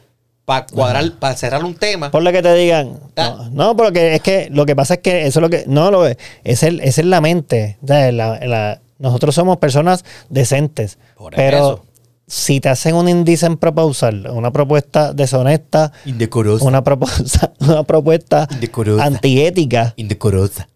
para 0.45 0.65
cuadrar, 0.65 1.11
para 1.19 1.35
cerrar 1.35 1.63
un 1.65 1.75
tema. 1.75 2.09
Por 2.09 2.23
lo 2.23 2.31
que 2.31 2.41
te 2.41 2.53
digan. 2.53 2.97
Ah. 3.17 3.35
No, 3.51 3.65
no, 3.65 3.75
porque 3.75 4.15
es 4.15 4.21
que 4.21 4.47
lo 4.49 4.65
que 4.65 4.75
pasa 4.77 4.93
es 4.95 4.99
que 5.01 5.25
eso 5.27 5.39
es 5.39 5.41
lo 5.41 5.49
que. 5.49 5.65
No, 5.67 5.91
lo 5.91 6.07
es, 6.07 6.63
el, 6.63 6.79
es 6.79 6.97
la 7.03 7.19
mente. 7.19 7.77
O 7.83 7.87
sea, 7.87 8.11
la- 8.13 8.39
la- 8.39 8.79
nosotros 8.97 9.35
somos 9.35 9.57
personas 9.57 10.05
decentes. 10.29 10.97
Por 11.17 11.35
pero 11.35 11.57
eso. 11.57 11.85
si 12.27 12.61
te 12.61 12.69
hacen 12.69 12.95
un 12.95 13.09
índice 13.09 13.45
en 13.45 13.57
proposal, 13.57 14.25
una 14.31 14.51
propuesta 14.51 15.11
deshonesta, 15.13 15.91
Indecorosa. 16.05 16.63
una, 16.65 16.81
propuesta 16.83 17.51
una 17.59 17.83
propuesta 17.83 18.47
Indecorosa. 18.49 19.03
antiética, 19.05 19.93
Indecorosa. 19.97 20.69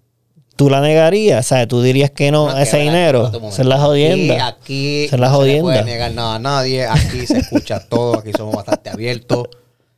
Tú 0.62 0.70
la 0.70 0.80
negarías. 0.80 1.44
O 1.44 1.50
sea, 1.50 1.68
tú 1.68 1.82
dirías 1.82 2.12
que 2.12 2.30
no, 2.30 2.46
No, 2.46 2.56
a 2.56 2.62
ese 2.62 2.78
dinero. 2.78 3.32
es 3.50 3.66
la 3.66 3.80
jodienda. 3.80 4.46
Aquí, 4.48 5.06
aquí 5.08 5.18
la 5.18 5.18
no 5.18 5.18
se 5.18 5.32
le 5.32 5.38
jodienda. 5.38 5.64
puede 5.64 5.84
negar 5.86 6.12
nada 6.12 6.36
a 6.36 6.40
nadie. 6.40 6.86
Aquí 6.86 7.26
se 7.26 7.40
escucha 7.40 7.80
todo. 7.80 8.20
Aquí 8.20 8.32
somos 8.38 8.56
bastante 8.56 8.92
abiertos. 8.92 9.48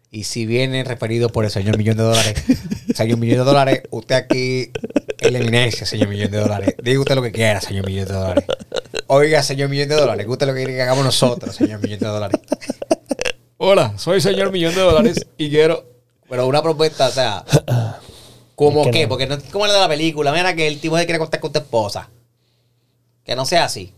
Y 0.09 0.23
si 0.23 0.45
viene 0.45 0.85
referido 0.85 1.27
por 1.27 1.43
el 1.43 1.51
señor 1.51 1.77
millón 1.77 1.97
de 1.97 2.03
dólares, 2.03 2.35
señor 2.95 3.17
millón 3.17 3.39
de 3.39 3.43
dólares, 3.43 3.81
usted 3.89 4.15
aquí 4.15 4.71
es 5.19 5.31
la 5.33 5.39
eminencia, 5.39 5.85
señor 5.85 6.07
millón 6.07 6.31
de 6.31 6.37
dólares. 6.37 6.75
Diga 6.81 6.99
usted 7.01 7.15
lo 7.15 7.23
que 7.23 7.31
quiera, 7.33 7.59
señor 7.59 7.85
millón 7.85 8.07
de 8.07 8.13
dólares. 8.13 8.45
Oiga, 9.07 9.43
señor 9.43 9.67
millón 9.69 9.89
de 9.89 9.95
dólares, 9.95 10.25
que 10.25 10.31
usted 10.31 10.47
lo 10.47 10.53
que 10.53 10.59
quiere 10.59 10.75
que 10.75 10.81
hagamos 10.83 11.03
nosotros, 11.03 11.55
señor 11.55 11.81
millón 11.81 11.99
de 11.99 12.07
dólares. 12.07 12.39
Hola, 13.57 13.95
soy 13.97 14.21
señor 14.21 14.51
millón 14.53 14.75
de 14.75 14.81
dólares 14.81 15.25
y 15.37 15.49
quiero. 15.49 15.83
Pero 16.29 16.47
una 16.47 16.61
propuesta, 16.61 17.07
o 17.07 17.11
sea. 17.11 17.43
¿Cómo 18.55 18.81
Es 18.81 18.87
que 18.87 18.91
qué? 18.91 19.03
no. 19.03 19.09
Porque 19.09 19.27
no 19.27 19.35
es 19.35 19.43
como 19.45 19.65
la 19.67 19.73
de 19.73 19.79
la 19.79 19.87
película. 19.87 20.31
Mira 20.31 20.53
que 20.55 20.67
el 20.67 20.79
tipo 20.79 20.97
se 20.97 21.05
quiere 21.05 21.19
contar 21.19 21.39
con 21.39 21.51
tu 21.51 21.59
esposa. 21.59 22.09
Que 23.25 23.35
no 23.35 23.45
sea 23.45 23.65
así. 23.65 23.93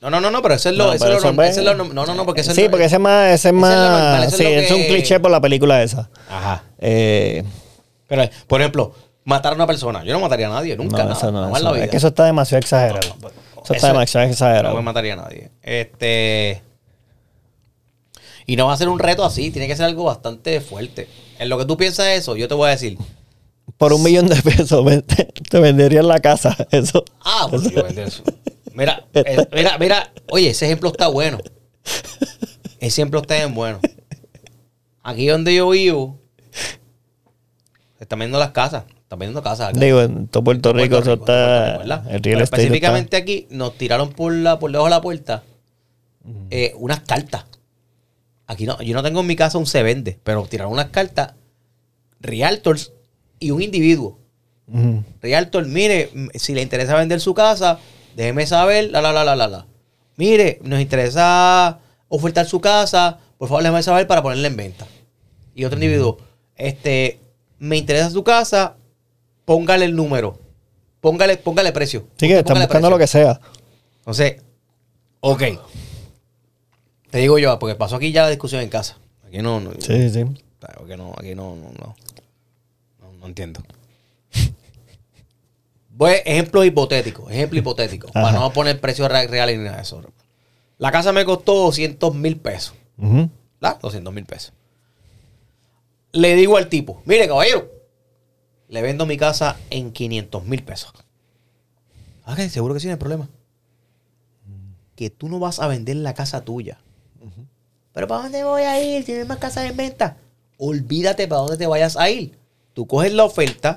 No, 0.00 0.10
no, 0.10 0.20
no, 0.20 0.30
no, 0.30 0.40
pero 0.42 0.54
eso 0.54 0.68
es 0.68 0.76
lo, 0.76 0.86
No, 0.86 0.92
eso 0.92 1.04
es 1.06 1.10
lo 1.10 1.18
eso 1.18 1.32
norm- 1.32 1.44
es- 1.44 1.50
eso 1.50 1.60
es 1.60 1.66
lo 1.66 1.74
No, 1.84 2.06
no, 2.06 2.14
no, 2.14 2.24
porque 2.24 2.42
eso 2.42 2.54
Sí, 2.54 2.62
es 2.62 2.68
porque 2.68 2.84
ese 2.84 2.96
es 2.96 3.00
más. 3.00 3.26
Ese 3.26 3.34
es 3.34 3.36
Ese 3.36 3.48
es 3.48 3.52
lo 3.54 3.60
normal, 3.60 4.20
más. 4.20 4.32
es 4.32 4.36
sí, 4.36 4.44
es 4.44 4.70
un 4.70 4.82
cliché 4.84 5.18
por 5.18 5.30
la 5.32 5.40
película 5.40 5.82
esa. 5.82 6.08
Ajá. 6.30 6.62
Eh, 6.78 7.42
Pero, 8.06 8.22
por 8.46 8.60
ejemplo, 8.60 8.94
matar 9.24 9.52
a 9.52 9.56
una 9.56 9.66
persona. 9.66 10.04
Yo 10.04 10.12
no 10.12 10.20
mataría 10.20 10.46
a 10.46 10.50
nadie, 10.50 10.76
nunca. 10.76 10.98
no, 10.98 11.02
nada, 11.04 11.14
eso 11.16 11.32
no. 11.32 11.48
eso 11.48 11.64
la 11.64 11.68
no. 11.70 11.74
vida. 11.74 11.84
Es 11.86 11.90
que 11.90 11.96
eso 11.96 12.08
está 12.08 12.24
demasiado 12.24 12.60
exagerado. 12.60 13.00
Eso, 13.00 13.74
está 13.74 13.76
es- 13.76 13.82
demasiado 13.82 14.26
No 14.26 14.32
exagerado. 14.32 14.76
me 14.76 14.82
mataría 14.82 15.14
a 15.14 15.16
nadie. 15.16 15.50
Este. 15.62 16.62
Y 18.46 18.56
no 18.56 18.66
va 18.68 18.72
a 18.72 18.76
ser 18.76 18.88
un 18.88 18.98
reto 18.98 19.24
así, 19.24 19.50
tiene 19.50 19.66
que 19.66 19.76
ser 19.76 19.84
algo 19.86 20.04
bastante 20.04 20.60
fuerte. 20.60 21.08
En 21.38 21.48
lo 21.48 21.58
que 21.58 21.64
tú 21.66 21.76
piensas 21.76 22.06
eso, 22.08 22.36
yo 22.36 22.48
te 22.48 22.54
voy 22.54 22.68
a 22.68 22.70
decir. 22.70 22.96
Por 23.78 23.92
un 23.92 24.02
millón 24.02 24.26
de 24.26 24.36
pesos 24.42 24.84
te 25.48 25.60
venderían 25.60 26.08
la 26.08 26.20
casa. 26.20 26.56
Eso. 26.70 27.04
Ah, 27.20 27.46
pues 27.48 27.70
yo 27.70 27.82
vender 27.84 28.08
eso. 28.08 28.22
Mira, 28.74 29.06
eh, 29.14 29.46
mira, 29.52 29.78
mira. 29.78 30.12
Oye, 30.30 30.50
ese 30.50 30.66
ejemplo 30.66 30.90
está 30.90 31.08
bueno. 31.08 31.38
Ese 32.80 33.00
ejemplo 33.00 33.20
está 33.20 33.34
bien 33.36 33.54
bueno. 33.54 33.80
Aquí 35.02 35.26
donde 35.26 35.54
yo 35.54 35.70
vivo, 35.70 36.20
se 37.96 38.04
están 38.04 38.18
vendiendo 38.18 38.38
las 38.38 38.50
casas. 38.50 38.84
Están 39.02 39.20
vendiendo 39.20 39.42
casas 39.42 39.70
acá. 39.70 39.80
Digo, 39.80 40.02
en 40.02 40.28
todo 40.28 40.44
Puerto 40.44 40.70
Puerto 40.70 40.84
Rico, 40.84 40.98
eso 40.98 41.14
está. 41.14 41.76
El 41.76 42.22
real 42.22 42.42
estate 42.42 42.62
específicamente 42.62 43.16
aquí 43.16 43.46
nos 43.50 43.74
tiraron 43.76 44.10
por 44.10 44.32
la 44.32 44.58
por 44.58 44.70
debajo 44.70 44.86
de 44.86 44.90
la 44.90 45.00
puerta 45.00 45.42
eh, 46.50 46.74
unas 46.76 47.00
cartas. 47.00 47.46
Aquí 48.46 48.66
no, 48.66 48.80
yo 48.82 48.94
no 48.94 49.02
tengo 49.02 49.20
en 49.20 49.26
mi 49.26 49.36
casa 49.36 49.58
un 49.58 49.66
se 49.66 49.82
vende, 49.82 50.18
pero 50.22 50.44
tiraron 50.46 50.72
unas 50.72 50.90
cartas 50.90 51.34
realtors 52.20 52.92
y 53.38 53.50
un 53.50 53.62
individuo. 53.62 54.18
está. 54.66 54.78
Ujú. 54.80 55.04
Realtor, 55.22 55.66
mire, 55.66 56.10
si 56.34 56.54
le 56.54 56.62
interesa 56.62 56.96
vender 56.96 57.20
su 57.20 57.34
casa, 57.34 57.78
déjeme 58.16 58.46
saber, 58.46 58.90
la 58.90 59.00
la 59.00 59.12
la 59.12 59.24
la 59.24 59.36
la 59.36 59.48
la. 59.48 59.66
Mire, 60.16 60.58
nos 60.62 60.80
interesa 60.80 61.78
ofertar 62.08 62.46
su 62.46 62.60
casa, 62.60 63.18
por 63.38 63.48
favor 63.48 63.62
déjeme 63.62 63.82
saber 63.82 64.06
para 64.06 64.22
ponerla 64.22 64.48
en 64.48 64.56
venta. 64.56 64.86
Y 65.54 65.64
otro 65.64 65.76
individuo, 65.78 66.18
este, 66.56 67.18
me 67.58 67.76
interesa 67.76 68.10
su 68.10 68.22
casa, 68.24 68.76
póngale 69.44 69.84
el 69.84 69.94
número. 69.96 70.38
Póngale, 71.00 71.36
póngale 71.36 71.72
precio. 71.72 72.08
Sí, 72.16 72.26
que 72.26 72.38
están 72.38 72.56
buscando 72.58 72.88
precio. 72.88 72.90
lo 72.90 72.98
que 72.98 73.06
sea. 73.06 73.40
Entonces, 74.00 74.42
ok. 75.20 75.42
Te 77.10 77.18
digo 77.18 77.38
yo, 77.38 77.58
porque 77.58 77.74
pasó 77.76 77.96
aquí 77.96 78.12
ya 78.12 78.22
la 78.22 78.30
discusión 78.30 78.60
en 78.62 78.68
casa. 78.68 78.98
Aquí 79.26 79.38
no, 79.38 79.60
no, 79.60 79.70
Sí, 79.78 80.10
sí. 80.10 80.20
Aquí 80.60 80.96
no, 80.96 81.14
aquí 81.16 81.34
no, 81.34 81.54
no, 81.56 81.70
no. 81.78 81.96
Entiendo. 83.28 83.62
Voy, 85.90 86.12
ejemplo 86.24 86.64
hipotético, 86.64 87.28
ejemplo 87.28 87.58
hipotético. 87.58 88.08
Para 88.12 88.32
no 88.32 88.52
poner 88.52 88.80
precios 88.80 89.08
re- 89.10 89.26
reales 89.26 89.58
ni 89.58 89.64
nada 89.64 89.76
de 89.76 89.82
eso. 89.82 90.00
La 90.78 90.92
casa 90.92 91.12
me 91.12 91.24
costó 91.24 91.54
200 91.54 92.14
mil 92.14 92.36
pesos. 92.38 92.74
Ujú. 92.98 93.28
¿Verdad? 93.60 93.78
200 93.80 94.14
mil 94.14 94.24
pesos. 94.24 94.52
Le 96.12 96.36
digo 96.36 96.56
al 96.56 96.68
tipo, 96.68 97.02
mire 97.04 97.26
caballero, 97.26 97.68
le 98.68 98.80
vendo 98.82 99.06
mi 99.06 99.16
casa 99.16 99.56
en 99.70 99.90
500 99.92 100.44
mil 100.44 100.62
pesos. 100.62 100.92
Ah, 102.24 102.36
seguro 102.48 102.74
que 102.74 102.80
sí, 102.80 102.86
no 102.86 102.92
hay 102.92 102.98
problema. 102.98 103.28
Que 104.94 105.10
tú 105.10 105.28
no 105.28 105.38
vas 105.38 105.58
a 105.58 105.66
vender 105.66 105.96
la 105.96 106.14
casa 106.14 106.44
tuya. 106.44 106.78
Pero 107.92 108.06
¿para 108.06 108.22
dónde 108.22 108.44
voy 108.44 108.62
a 108.62 108.80
ir? 108.80 109.04
¿Tienes 109.04 109.26
más 109.26 109.38
casas 109.38 109.68
en 109.68 109.76
venta? 109.76 110.16
Olvídate 110.58 111.26
para 111.26 111.40
dónde 111.40 111.56
te 111.56 111.66
vayas 111.66 111.96
a 111.96 112.08
ir. 112.10 112.38
Tú 112.78 112.86
coges 112.86 113.12
la 113.12 113.24
oferta 113.24 113.76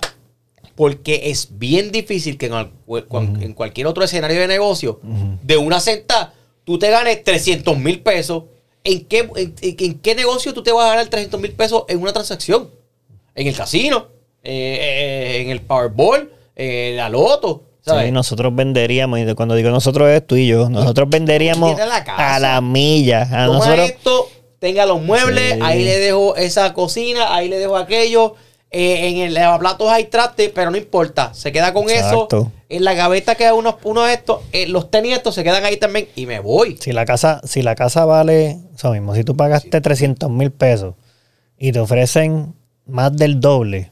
porque 0.76 1.32
es 1.32 1.58
bien 1.58 1.92
difícil 1.92 2.38
que 2.38 2.46
en, 2.46 3.54
cualquier 3.56 3.88
otro 3.88 4.04
escenario 4.04 4.40
de 4.40 4.48
negocio, 4.48 5.00
de 5.42 5.58
una 5.58 5.80
sentada, 5.80 6.36
tú 6.64 6.78
te 6.78 6.92
ganes 6.92 7.24
300 7.24 7.80
mil 7.80 8.02
pesos. 8.02 8.44
¿En 8.84 9.06
qué, 9.06 9.28
en, 9.64 9.98
qué 9.98 10.14
negocio 10.14 10.54
tú 10.54 10.62
te 10.62 10.72
vas 10.72 10.86
a 10.86 10.90
ganar 10.90 11.08
300 11.08 11.42
mil 11.42 11.52
pesos 11.54 11.86
en 11.88 12.00
una 12.00 12.14
transacción? 12.14 12.70
En 13.34 13.48
el 13.48 13.56
casino, 13.56 14.06
eh, 14.44 14.78
eh, 14.80 15.42
en 15.42 15.50
el 15.50 15.62
Powerball, 15.62 16.32
en 16.56 16.98
la 16.98 17.10
Loto. 17.10 17.64
¿sabes? 17.82 18.06
Sí, 18.06 18.12
nosotros 18.12 18.54
venderíamos, 18.54 19.18
y 19.18 19.34
cuando 19.34 19.56
digo 19.56 19.72
nosotros 19.72 20.12
es 20.12 20.28
tú 20.28 20.36
y 20.36 20.46
yo, 20.46 20.70
nosotros 20.70 21.10
venderíamos 21.10 21.76
la 21.76 21.96
a 21.96 22.38
la 22.38 22.62
milla. 22.62 23.24
A 23.24 23.48
Toma 23.48 23.58
nosotros, 23.58 23.90
esto, 23.90 24.30
tenga 24.60 24.86
los 24.86 25.02
muebles, 25.02 25.56
Sí. 25.56 25.60
ahí 25.64 25.84
le 25.84 25.98
dejo 25.98 26.36
esa 26.36 26.72
cocina, 26.76 27.36
ahí 27.36 27.50
le 27.50 27.58
dejo 27.58 27.78
aquello. 27.78 28.36
Eh, 28.72 29.10
en 29.10 29.18
el 29.18 29.34
lavaplatos 29.34 29.90
hay 29.90 30.06
traste, 30.06 30.50
pero 30.50 30.72
no 30.72 30.78
importa. 30.78 31.34
Se 31.34 31.52
queda 31.52 31.74
con 31.74 31.90
Exacto. 31.90 32.28
eso. 32.38 32.52
En 32.70 32.84
la 32.86 32.94
gaveta 32.94 33.36
queda 33.36 33.54
unos, 33.54 33.76
uno 33.84 34.04
de 34.04 34.14
estos. 34.14 34.40
eh, 34.54 34.66
los 34.68 34.90
tenis 34.90 35.14
estos 35.18 35.36
se 35.36 35.44
quedan 35.44 35.66
ahí 35.66 35.76
también 35.78 36.08
y 36.16 36.26
me 36.26 36.40
voy. 36.40 36.78
si 36.80 36.94
la 36.94 37.06
casa, 37.06 37.42
si 37.44 37.62
la 37.64 37.76
casa 37.76 38.06
vale, 38.06 38.60
eso 38.74 38.92
mismo, 38.92 39.14
si 39.14 39.24
tú 39.26 39.36
pagaste 39.36 39.82
300 39.82 40.30
mil 40.30 40.52
pesos 40.52 40.96
y 41.58 41.72
te 41.74 41.80
ofrecen 41.80 42.56
más 42.86 43.16
del 43.16 43.40
doble, 43.42 43.92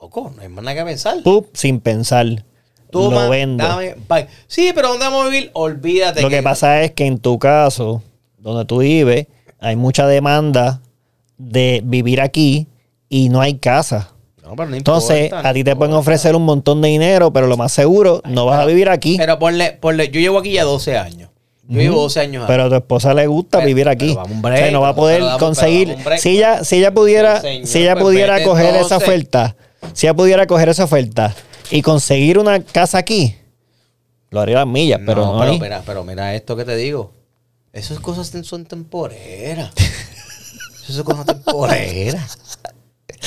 Loco, 0.00 0.32
no 0.34 0.40
hay 0.42 0.48
más 0.48 0.64
nada 0.64 0.76
que 0.76 0.84
pensar. 0.84 1.22
¡pup! 1.22 1.48
sin 1.54 1.80
pensar, 1.80 2.26
Toma, 2.90 3.24
lo 3.24 3.30
vendo. 3.30 3.66
dame, 3.66 3.96
bye. 4.08 4.28
Sí, 4.46 4.70
pero 4.74 4.88
¿dónde 4.88 5.04
vamos 5.04 5.26
a 5.26 5.28
vivir? 5.28 5.50
Olvídate. 5.52 6.22
Lo 6.22 6.30
que 6.30 6.42
pasa 6.42 6.82
es 6.82 6.92
que 6.92 7.04
en 7.06 7.18
tu 7.18 7.38
caso, 7.38 8.02
donde 8.38 8.64
tú 8.64 8.78
vives, 8.78 9.26
hay 9.58 9.74
mucha 9.76 10.06
demanda 10.06 10.80
de 11.38 11.82
vivir 11.84 12.20
aquí 12.20 12.66
y 13.08 13.28
no 13.28 13.40
hay 13.40 13.58
casa. 13.58 14.10
No, 14.42 14.54
pero 14.54 14.68
no 14.70 14.76
Entonces, 14.76 15.24
importa, 15.24 15.48
a 15.48 15.52
ti 15.52 15.64
te 15.64 15.70
no 15.70 15.76
pueden 15.78 15.90
importa. 15.92 16.00
ofrecer 16.10 16.36
un 16.36 16.44
montón 16.44 16.80
de 16.80 16.88
dinero, 16.88 17.32
pero 17.32 17.46
lo 17.48 17.56
más 17.56 17.72
seguro, 17.72 18.22
no 18.26 18.46
vas 18.46 18.60
a 18.60 18.64
vivir 18.64 18.88
aquí. 18.88 19.16
Pero 19.16 19.38
ponle, 19.38 19.72
ponle, 19.72 20.08
yo 20.10 20.20
llevo 20.20 20.38
aquí 20.38 20.52
ya 20.52 20.62
12 20.64 20.96
años. 20.96 21.30
Yo 21.68 21.80
llevo 21.80 22.02
12 22.02 22.20
años. 22.20 22.44
Pero 22.46 22.64
a 22.64 22.68
tu 22.68 22.76
esposa 22.76 23.12
le 23.12 23.26
gusta 23.26 23.58
Pero- 23.58 23.66
vivir 23.66 23.88
aquí. 23.88 24.14
vamos 24.14 24.40
break, 24.40 24.54
o 24.56 24.62
sea, 24.62 24.70
no 24.70 24.80
va 24.82 24.90
a 24.90 24.94
poder 24.94 25.22
conseguir. 25.40 25.96
break. 26.04 26.20
si 26.20 26.36
ella, 26.36 26.62
si 26.62 26.76
ella 26.76 26.94
pudiera, 26.94 27.40
señor, 27.40 27.66
si 27.66 27.78
ella 27.82 27.94
pues 27.94 28.04
pudiera 28.04 28.44
coger 28.44 28.76
esa 28.76 28.98
oferta, 28.98 29.56
si 29.92 30.06
ella 30.06 30.14
pudiera 30.14 30.46
coger 30.46 30.68
esa 30.68 30.84
oferta 30.84 31.34
y 31.72 31.82
conseguir 31.82 32.38
una 32.38 32.60
casa 32.62 32.98
aquí, 32.98 33.34
lo 34.30 34.40
haría 34.40 34.58
las 34.58 34.66
millas, 34.68 35.00
pero 35.04 35.26
no, 35.26 35.40
pero, 35.40 35.52
mira, 35.58 35.82
pero 35.84 36.04
mira 36.04 36.34
esto 36.36 36.54
que 36.54 36.64
te 36.64 36.76
digo. 36.76 37.12
Esas 37.72 37.98
cosas 37.98 38.30
son 38.46 38.64
temporeras. 38.64 39.72
Esas 40.84 40.94
son 40.96 41.04
cosas 41.04 41.26
temporeras. 41.26 42.38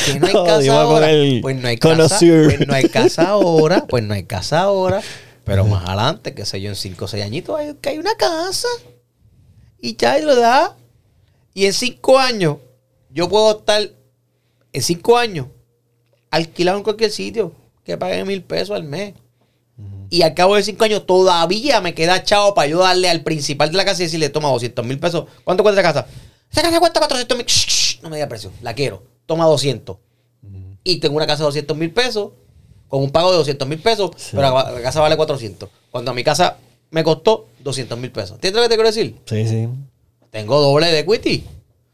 Que 0.06 0.20
no 0.20 0.28
hay 0.28 0.34
casa 0.34 0.82
ahora. 0.82 1.08
Pues 1.42 1.56
no 1.56 1.68
hay 1.68 1.78
casa. 1.78 2.18
Pues 2.20 2.68
no 2.68 2.74
hay 2.74 2.90
casa 2.90 3.30
ahora. 3.30 3.86
Pues 3.88 4.04
no 4.04 4.14
hay 4.14 4.24
casa 4.24 4.62
ahora. 4.62 5.02
Pero 5.46 5.66
más 5.66 5.86
adelante, 5.88 6.34
qué 6.36 6.46
sé 6.46 6.62
yo, 6.62 6.70
en 6.70 6.76
5 6.76 7.06
o 7.06 7.08
6 7.08 7.24
añitos, 7.24 7.58
hay, 7.58 7.74
que 7.82 7.90
hay 7.90 7.98
una 7.98 8.16
casa. 8.16 8.68
Y 9.80 9.96
ya 9.96 10.18
lo 10.20 10.36
da. 10.36 10.76
Y 11.54 11.66
en 11.66 11.74
5 11.74 12.20
años, 12.20 12.58
yo 13.10 13.28
puedo 13.30 13.58
estar, 13.58 13.82
en 14.72 14.82
5 14.82 15.18
años, 15.18 15.48
alquilado 16.30 16.78
en 16.78 16.84
cualquier 16.84 17.12
sitio, 17.12 17.54
que 17.84 17.98
pague 17.98 18.24
mil 18.26 18.44
pesos 18.44 18.76
al 18.76 18.84
mes. 18.84 19.14
Y 20.12 20.24
al 20.24 20.34
cabo 20.34 20.56
de 20.56 20.64
cinco 20.64 20.86
años 20.86 21.06
todavía 21.06 21.82
me 21.82 21.94
queda 21.94 22.24
chavo 22.24 22.56
para 22.56 22.68
yo 22.68 22.80
darle 22.80 23.10
al 23.10 23.22
principal 23.22 23.70
de 23.70 23.78
la 23.78 23.86
casa 23.86 24.02
y 24.02 24.06
decirle, 24.06 24.30
toma 24.30 24.50
200 24.50 24.86
mil 24.86 25.00
pesos. 25.00 25.26
¿Cuánto 25.44 25.64
cuesta 25.64 25.82
la 25.82 25.88
casa? 25.88 26.08
Esa 26.52 26.64
casa 26.64 26.80
cuesta 26.80 27.00
400 27.00 27.38
mil. 27.38 27.46
No 28.02 28.10
me 28.10 28.18
diga 28.18 28.28
precio. 28.28 28.52
La 28.62 28.74
quiero. 28.74 29.04
Toma 29.30 29.46
200. 29.46 29.96
Y 30.84 30.96
tengo 31.00 31.16
una 31.18 31.28
casa 31.28 31.44
de 31.44 31.46
200 31.46 31.78
mil 31.78 31.92
pesos 31.92 32.32
con 32.88 33.04
un 33.04 33.12
pago 33.12 33.30
de 33.30 33.38
200 33.38 33.68
mil 33.68 33.78
pesos, 33.78 34.10
pero 34.32 34.42
la, 34.42 34.72
la 34.72 34.82
casa 34.82 35.00
vale 35.02 35.16
400. 35.16 35.70
Cuando 35.92 36.10
a 36.10 36.14
mi 36.16 36.24
casa 36.24 36.58
me 36.90 37.04
costó 37.04 37.46
200 37.60 37.96
mil 38.00 38.12
pesos. 38.12 38.32
¿Entiendes 38.38 38.60
lo 38.60 38.64
que 38.64 38.70
te 38.70 38.76
quiero 38.76 38.90
decir? 38.90 39.16
Sí, 39.26 39.48
sí. 39.48 39.68
Tengo 40.32 40.60
doble 40.60 40.88
de 40.88 41.00
equity. 41.02 41.44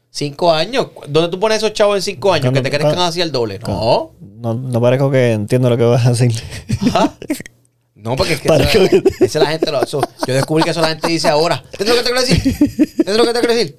Cinco 0.08 0.50
años. 0.50 0.86
¿Dónde 1.08 1.28
tú 1.30 1.38
pones 1.38 1.58
esos 1.58 1.74
chavos 1.74 1.96
en 1.96 2.02
cinco 2.02 2.32
años? 2.32 2.44
Cuando- 2.44 2.60
que 2.60 2.62
te 2.62 2.70
crezcan 2.70 2.92
cuando- 2.94 3.04
así 3.10 3.20
el 3.20 3.30
doble. 3.30 3.58
No. 3.66 4.12
No, 4.38 4.54
no 4.54 4.80
parezco 4.80 5.10
que 5.10 5.32
entiendo 5.32 5.68
lo 5.68 5.76
que 5.76 5.84
vas 5.84 6.06
a 6.06 6.10
decir. 6.12 6.32
No, 7.94 8.14
porque 8.14 8.34
es 8.34 8.40
que 8.40 8.48
eso, 8.48 8.88
que- 9.18 9.24
esa 9.24 9.38
la 9.40 9.46
gente 9.46 9.70
lo 9.72 9.82
eso- 9.82 10.00
Yo 10.28 10.34
descubrí 10.34 10.62
que 10.62 10.70
eso 10.70 10.80
la 10.80 10.88
gente 10.90 11.08
dice 11.08 11.28
ahora. 11.28 11.62
¿Entiendes 11.76 11.96
lo 11.96 12.02
que 12.02 12.08
te 12.08 12.12
quiero 12.14 12.20
decir? 12.20 12.56
¿Entiendes 12.98 13.16
lo 13.16 13.24
que 13.24 13.32
te 13.32 13.38
quiero 13.40 13.54
decir? 13.54 13.78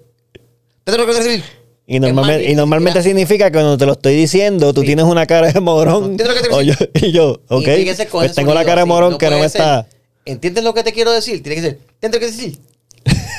¿Entiendes 0.79 0.97
lo 0.97 1.05
que 1.05 1.13
te 1.13 1.19
quiero 1.19 1.31
decir? 1.31 1.43
Y 1.89 1.99
más, 2.01 2.41
y 2.41 2.53
normalmente 2.53 3.01
significa 3.01 3.45
que 3.45 3.53
cuando 3.53 3.77
te 3.77 3.85
lo 3.85 3.93
estoy 3.93 4.13
diciendo, 4.15 4.73
tú 4.73 4.81
Sí. 4.81 4.87
tienes 4.87 5.05
una 5.05 5.25
cara 5.25 5.51
de 5.53 5.59
morón. 5.61 6.11
¿Entiendes 6.11 6.27
lo 6.27 6.33
que 6.33 6.41
te 6.41 6.47
quiero 6.49 6.57
O 6.57 6.61
yo, 6.61 6.73
y 7.07 7.11
yo, 7.13 7.39
ok. 7.47 7.67
y 7.77 8.05
Pues 8.11 8.33
tengo 8.35 8.53
la 8.53 8.65
cara 8.65 8.81
de 8.81 8.85
morón 8.85 9.17
que 9.17 9.29
no 9.29 9.39
me 9.39 9.47
ser, 9.47 9.61
está. 9.61 9.87
¿Entiendes 10.25 10.63
lo 10.65 10.73
que 10.73 10.83
te 10.83 10.91
quiero 10.91 11.11
decir? 11.13 11.41
Tiene 11.41 11.55
que 11.55 11.61
ser. 11.61 11.79
¿Entiendes 12.01 12.11
lo 12.13 12.19
que 12.19 12.25
decir? 12.25 12.57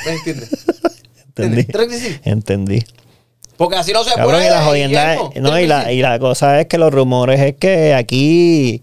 ¿Me 0.05 0.11
entiendes? 0.13 0.49
Entendí. 1.37 1.67
Entendí. 2.25 2.83
Porque 3.55 3.75
así 3.75 3.91
no 3.93 4.03
se 4.03 4.09
Cabrón, 4.15 4.31
puede. 4.37 4.47
y 4.47 4.49
la 4.49 4.63
jodienda 4.65 5.13
es- 5.13 5.19
Guillermo. 5.19 5.49
no, 5.49 5.59
y 5.59 5.67
la, 5.67 5.91
y 5.93 6.01
la 6.01 6.17
cosa 6.17 6.59
es 6.59 6.65
que 6.67 6.77
los 6.79 6.91
rumores 6.91 7.39
es 7.41 7.55
que 7.55 7.93
aquí 7.93 8.81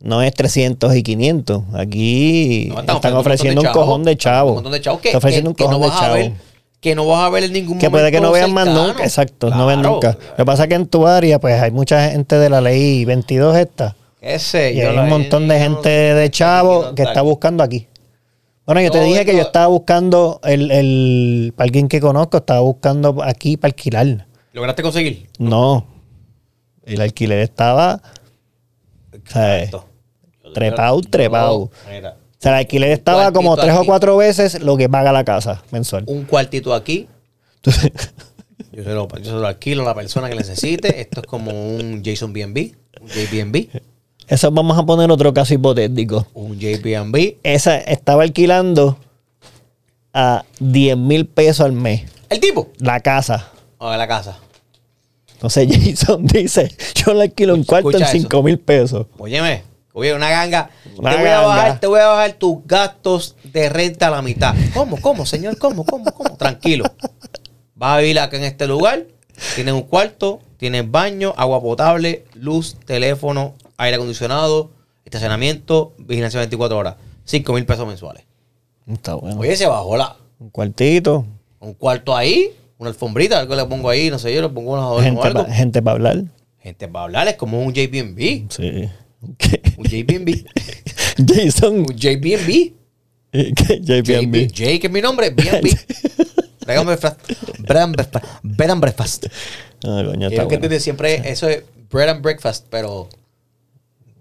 no 0.00 0.22
es 0.22 0.34
300 0.34 0.94
y 0.94 1.02
500. 1.02 1.62
Aquí 1.74 2.68
No, 2.68 2.80
están 2.96 3.14
ofreciendo 3.14 3.62
un 3.62 3.68
cojón 3.68 4.04
de 4.04 4.16
chavo. 4.16 4.50
Un 4.50 4.54
montón 4.56 4.72
de 4.72 4.80
chavos 4.80 5.00
que, 5.00 5.08
Están 5.08 5.18
ofreciendo 5.18 5.50
un 5.50 5.54
cojón 5.56 5.72
no 5.72 5.78
de 5.80 5.86
vas 5.88 5.96
a 5.96 6.00
chavo. 6.02 6.14
ver, 6.14 6.32
que 6.80 6.94
no 6.94 7.06
vas 7.06 7.26
a 7.26 7.30
ver 7.30 7.44
en 7.44 7.52
ningún 7.52 7.78
Que 7.78 7.90
puede 7.90 8.10
que 8.10 8.20
no 8.20 8.28
momento 8.28 8.52
vean 8.54 8.54
más 8.54 8.66
nunca. 8.74 9.02
Exacto, 9.04 9.50
no 9.50 9.66
ven 9.66 9.80
Claro. 9.80 9.94
nunca. 9.94 10.12
Lo 10.30 10.36
que 10.36 10.44
pasa 10.44 10.62
es 10.64 10.68
que 10.68 10.74
en 10.76 10.86
tu 10.86 11.06
área, 11.06 11.38
pues 11.40 11.60
hay 11.60 11.70
mucha 11.70 12.10
gente 12.10 12.36
de 12.38 12.48
la 12.50 12.60
ley 12.60 13.04
22 13.04 13.56
esta. 13.56 13.96
Ese, 14.20 14.72
Y 14.72 14.76
yo 14.78 14.90
hay 14.90 14.98
un 14.98 15.08
montón 15.08 15.48
de 15.48 15.58
gente 15.58 15.88
de 15.88 16.30
chavo 16.30 16.94
que 16.94 17.02
está 17.02 17.22
buscando 17.22 17.62
aquí. 17.62 17.86
Bueno, 18.66 18.80
yo 18.82 18.90
te 18.90 19.00
dije 19.02 19.24
que 19.24 19.34
yo 19.34 19.42
estaba 19.42 19.66
buscando 19.68 20.40
el, 20.44 20.70
el 20.70 21.54
parking 21.56 21.88
que 21.88 22.00
conozco, 22.00 22.36
estaba 22.36 22.60
buscando 22.60 23.22
aquí 23.24 23.56
para 23.56 23.70
alquilar. 23.70 24.26
¿Lograste 24.52 24.82
conseguir? 24.82 25.28
No. 25.38 25.86
El 26.84 27.00
alquiler 27.00 27.38
estaba. 27.40 28.00
o 29.14 29.30
sea, 29.30 29.60
Esto. 29.60 29.84
Trepado, 30.54 31.00
trepado. 31.02 31.70
No, 31.86 31.92
mira, 31.92 32.16
O 32.38 32.40
sea, 32.40 32.52
el 32.52 32.58
alquiler 32.58 32.90
estaba 32.92 33.22
cuartito 33.22 33.38
como 33.40 33.56
tres 33.56 33.74
o 33.74 33.84
cuatro 33.84 34.16
veces 34.16 34.60
lo 34.62 34.76
que 34.76 34.88
paga 34.88 35.12
la 35.12 35.24
casa 35.24 35.62
mensual. 35.72 36.04
un 36.06 36.24
cuartito 36.24 36.72
aquí. 36.72 37.08
Entonces, 37.56 37.90
Yo 38.72 38.84
se, 38.84 38.90
lo, 38.90 39.08
yo 39.08 39.24
se 39.24 39.30
lo 39.32 39.46
alquilo 39.46 39.82
a 39.82 39.86
la 39.86 39.94
persona 39.94 40.28
que 40.28 40.36
necesite. 40.36 41.00
Esto 41.00 41.20
es 41.20 41.26
como 41.26 41.50
un 41.50 42.02
Jason 42.04 42.32
BNB, 42.32 42.72
un 43.00 43.08
JBNB, 43.08 43.68
eso 44.28 44.50
vamos 44.50 44.76
a 44.76 44.84
poner 44.84 45.10
otro 45.10 45.32
caso 45.32 45.54
hipotético. 45.54 46.26
un 46.34 46.58
JBNB. 46.58 47.36
Esa 47.42 47.78
estaba 47.78 48.24
alquilando 48.24 48.98
a 50.12 50.44
10 50.60 50.96
mil 50.98 51.26
pesos 51.26 51.64
al 51.64 51.72
mes 51.72 52.02
El 52.28 52.38
tipo. 52.38 52.68
la 52.78 53.00
casa. 53.00 53.50
A 53.78 53.88
ver 53.90 53.98
la 53.98 54.06
casa. 54.06 54.38
Entonces 55.32 55.68
Jason 55.96 56.26
dice, 56.26 56.70
yo 56.94 57.14
le 57.14 57.22
alquilo 57.22 57.54
un 57.54 57.64
cuarto 57.64 57.88
en 57.90 57.96
Escucha 58.02 58.10
eso. 58.16 58.22
5 58.28 58.42
mil 58.42 58.58
pesos. 58.58 59.06
Óyeme, 59.16 59.62
oye, 59.92 60.14
una 60.14 60.30
ganga. 60.30 60.70
Una 60.96 61.10
te, 61.10 61.18
voy 61.18 61.28
a 61.28 61.40
bajar, 61.40 61.80
te 61.80 61.86
voy 61.86 62.00
a 62.00 62.06
bajar 62.06 62.32
tus 62.34 62.58
gastos 62.66 63.36
de 63.44 63.68
renta 63.68 64.08
a 64.08 64.10
la 64.10 64.22
mitad. 64.22 64.54
¿Cómo, 64.74 65.00
cómo, 65.00 65.26
señor? 65.26 65.58
¿Cómo, 65.58 65.84
cómo, 65.84 66.12
cómo? 66.12 66.36
Tranquilo. 66.36 66.84
Vas 67.74 67.96
a 67.96 67.98
vivir 67.98 68.18
acá 68.18 68.36
en 68.36 68.44
este 68.44 68.66
lugar. 68.66 69.06
Tienes 69.54 69.74
un 69.74 69.82
cuarto, 69.82 70.40
tienes 70.56 70.90
baño, 70.90 71.32
agua 71.36 71.60
potable, 71.62 72.24
luz, 72.34 72.76
teléfono, 72.84 73.54
aire 73.76 73.96
acondicionado, 73.96 74.70
estacionamiento, 75.04 75.94
vigilancia 75.98 76.40
24 76.40 76.76
horas. 76.76 76.96
5 77.24 77.52
mil 77.52 77.66
pesos 77.66 77.86
mensuales. 77.86 78.24
Está 78.86 79.14
bueno. 79.14 79.38
Oye, 79.38 79.54
se 79.56 79.66
bajó 79.66 79.96
la, 79.96 80.16
Un 80.38 80.50
cuartito, 80.50 81.26
un 81.60 81.74
cuarto 81.74 82.16
ahí, 82.16 82.52
una 82.78 82.90
alfombrita, 82.90 83.38
algo 83.38 83.54
le 83.54 83.64
pongo 83.66 83.90
ahí, 83.90 84.10
no 84.10 84.18
sé 84.18 84.34
yo, 84.34 84.40
le 84.40 84.48
pongo 84.48 84.72
unos 84.72 84.84
adornos 84.84 85.02
o 85.02 85.04
gente 85.04 85.28
algo. 85.28 85.42
para 85.42 85.54
gente 85.54 85.82
pa 85.82 85.90
hablar. 85.92 86.24
Gente 86.58 86.88
para 86.88 87.04
hablar, 87.04 87.28
es 87.28 87.34
como 87.34 87.62
un 87.62 87.72
JBNB. 87.72 88.50
Sí. 88.50 88.88
Un 89.20 89.84
JBNB. 89.84 90.44
Jason, 91.26 91.80
un 91.80 91.86
JBNB. 91.86 92.72
¿qué? 93.32 93.80
JPMB. 93.80 94.34
JB, 94.34 94.48
J, 94.56 94.80
que 94.80 94.86
es 94.86 94.90
mi 94.90 95.00
nombre, 95.00 95.30
BNB. 95.30 95.68
Bread 96.64 96.78
and 96.78 96.86
breakfast. 96.86 97.20
Bread 97.58 97.82
and 97.82 97.94
breakfast. 97.96 98.24
Bread 98.42 98.70
and 98.70 98.80
breakfast. 98.80 99.26
Ah, 99.84 100.02
coño, 100.06 100.28
está 100.28 100.42
que 100.42 100.46
bueno. 100.56 100.62
desde 100.68 100.80
siempre 100.80 101.22
eso 101.30 101.48
es 101.48 101.62
bread 101.90 102.08
and 102.08 102.22
breakfast, 102.22 102.66
pero 102.70 103.08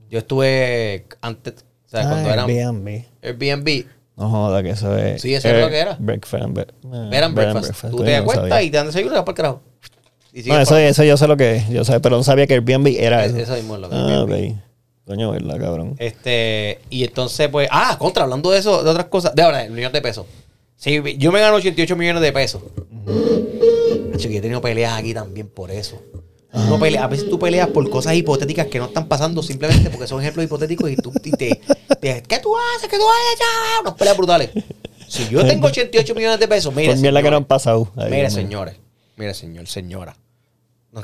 yo 0.10 0.20
estuve 0.20 1.06
antes, 1.22 1.54
o 1.86 1.90
sea, 1.90 2.02
cuando 2.08 2.30
Ah, 2.30 2.34
era 2.34 2.44
Airbnb. 2.46 3.04
Airbnb, 3.22 3.86
No 4.16 4.30
joda 4.30 4.64
que 4.64 4.70
eso 4.72 4.98
es. 4.98 5.22
Sí, 5.22 5.34
eso 5.34 5.48
es 5.50 5.62
lo 5.62 5.70
que 5.70 5.78
era. 5.78 5.96
Breakfast 6.00 6.44
and 6.44 6.58
bre- 6.58 6.68
ah, 6.92 7.08
bread 7.10 7.24
and 7.24 7.36
breakfast. 7.36 7.82
Tú 7.82 7.98
coño, 7.98 8.04
te 8.06 8.16
acuestas 8.16 8.64
y 8.64 8.72
te 8.72 8.78
dan 8.78 8.88
desayuno 8.88 9.12
y 9.14 9.16
vas 9.16 9.24
para 9.24 9.32
el 9.32 9.36
carajo. 9.36 9.62
No, 10.46 10.60
eso, 10.62 10.78
eso 10.78 11.04
yo 11.04 11.18
sé 11.18 11.28
lo 11.28 11.36
que 11.38 11.56
es. 11.56 11.70
Yo 11.70 11.84
sé, 11.84 12.00
pero 12.00 12.18
no 12.18 12.24
sabía 12.24 12.46
que 12.46 12.54
Airbnb 12.54 12.88
era 13.00 13.26
Es- 13.26 13.32
eso. 13.32 13.42
eso 13.42 13.56
mismo 13.56 13.76
es 13.76 13.82
lo 13.82 13.90
que 13.90 13.96
es 13.96 14.02
Ah, 14.02 14.20
Airbnb. 14.22 14.56
Coño, 15.08 15.32
¿verdad, 15.32 15.58
cabrón? 15.60 15.96
Este, 15.98 16.80
y 16.90 17.04
entonces, 17.06 17.48
pues, 17.50 17.68
ah, 17.72 17.96
contra, 17.98 18.24
hablando 18.24 18.52
de 18.52 18.60
eso, 18.60 18.84
de 18.84 18.90
otras 18.90 19.06
cosas, 19.08 19.34
de 19.34 19.42
ahora, 19.42 19.64
el 19.64 19.72
millón 19.72 19.94
de 19.94 20.02
pesos. 20.02 20.26
Si 20.76 21.02
yo 21.18 21.32
me 21.32 21.40
gano 21.40 21.56
88 21.56 21.96
millones 21.96 22.22
de 22.22 22.32
pesos. 22.34 22.62
Hacho, 24.14 24.28
que 24.28 24.34
yo 24.34 24.40
he 24.40 24.42
tenido 24.42 24.62
peleas 24.62 24.94
aquí 25.00 25.14
también 25.14 25.48
por 25.48 25.72
eso. 25.72 26.00
Uno 26.54 26.80
pelea- 26.80 27.04
a 27.04 27.08
veces 27.08 27.30
tú 27.30 27.38
peleas 27.40 27.68
por 27.70 27.90
cosas 27.90 28.16
hipotéticas 28.16 28.68
que 28.68 28.80
no 28.80 28.86
están 28.86 29.08
pasando 29.08 29.42
simplemente 29.44 29.90
porque 29.90 30.08
son 30.08 30.22
ejemplos 30.22 30.46
hipotéticos 30.46 30.90
y 30.92 30.96
tú 30.96 31.12
y 31.24 31.32
te, 31.32 31.62
te- 32.02 32.24
¿Qué 32.24 32.40
tú 32.40 32.56
haces? 32.58 32.90
¿Qué 32.90 32.98
tú 32.98 33.04
haces? 33.04 33.40
Ya, 33.40 33.82
Unas 33.82 33.94
peleas 33.94 34.18
brutales. 34.18 34.50
Si 35.08 35.28
yo 35.30 35.46
tengo 35.46 35.68
88 35.68 36.16
millones 36.16 36.40
de 36.40 36.48
pesos, 36.48 36.74
mire, 36.76 36.90
Por 36.90 36.98
mierda 36.98 37.22
que 37.22 37.32
no 37.32 37.38
han 37.38 37.46
pasado. 37.46 37.90
Mire, 37.96 38.30
señores, 38.30 38.76
mire, 39.16 39.34
señor, 39.34 39.68
señora. 39.68 40.16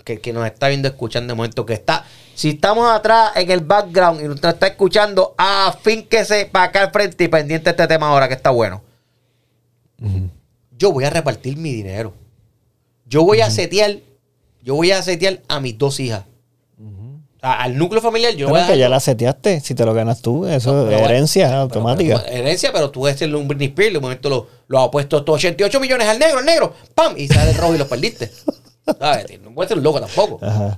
Que, 0.03 0.19
que 0.19 0.33
nos 0.33 0.45
está 0.45 0.69
viendo, 0.69 0.87
escuchando 0.87 1.33
de 1.33 1.35
momento, 1.37 1.65
que 1.65 1.73
está. 1.73 2.05
Si 2.35 2.49
estamos 2.49 2.89
atrás 2.91 3.31
en 3.35 3.51
el 3.51 3.59
background 3.61 4.21
y 4.21 4.23
nos 4.27 4.43
está 4.43 4.67
escuchando, 4.67 5.35
afínquese 5.37 6.45
para 6.51 6.65
acá 6.65 6.81
al 6.81 6.91
frente 6.91 7.23
y 7.23 7.27
pendiente 7.27 7.65
de 7.65 7.69
este 7.71 7.87
tema 7.87 8.07
ahora 8.09 8.27
que 8.27 8.33
está 8.33 8.49
bueno. 8.49 8.81
Yo 10.77 10.91
voy 10.91 11.03
a 11.05 11.09
repartir 11.09 11.57
mi 11.57 11.71
dinero. 11.73 12.13
Yo 13.05 13.23
voy 13.23 13.41
a 13.41 13.49
setear, 13.49 13.97
yo 14.63 14.75
voy 14.75 14.91
a 14.91 15.01
setear 15.03 15.41
a 15.47 15.59
mis 15.59 15.77
dos 15.77 15.99
hijas. 15.99 16.23
Al 17.41 17.77
núcleo 17.77 18.01
familiar, 18.01 18.33
yo 18.35 18.47
voy 18.47 18.53
Pero 18.55 18.65
a 18.65 18.67
que 18.73 18.79
ya 18.79 18.87
la 18.87 19.01
seteaste. 19.01 19.59
Si 19.59 19.75
te 19.75 19.83
lo 19.85 19.93
ganas 19.93 20.21
tú, 20.21 20.47
eso 20.47 20.85
No, 20.85 20.89
es 20.89 21.01
herencia 21.01 21.47
pero- 21.47 21.59
automática. 21.59 22.21
pero- 22.23 22.37
herencia, 22.37 22.71
pero 22.71 22.89
tú 22.89 23.05
eres 23.05 23.21
un 23.21 23.47
Britney 23.49 23.67
Spears, 23.67 23.93
de 23.93 23.99
momento 23.99 24.29
lo, 24.29 24.47
lo 24.67 24.81
has 24.81 24.87
puesto 24.89 25.17
estos 25.17 25.35
88 25.35 25.77
millones 25.81 26.07
al 26.07 26.17
negro, 26.19 26.39
al 26.39 26.45
negro, 26.45 26.73
¡pam! 26.95 27.13
Y 27.17 27.27
sale 27.27 27.51
el 27.51 27.57
rojo 27.57 27.75
y 27.75 27.77
los 27.79 27.87
perdiste. 27.89 28.31
¿Sabes? 28.85 29.41
No 29.41 29.51
puedes 29.53 29.69
ser 29.69 29.77
un 29.77 29.83
loco 29.83 29.99
tampoco. 29.99 30.39
Ajá. 30.45 30.75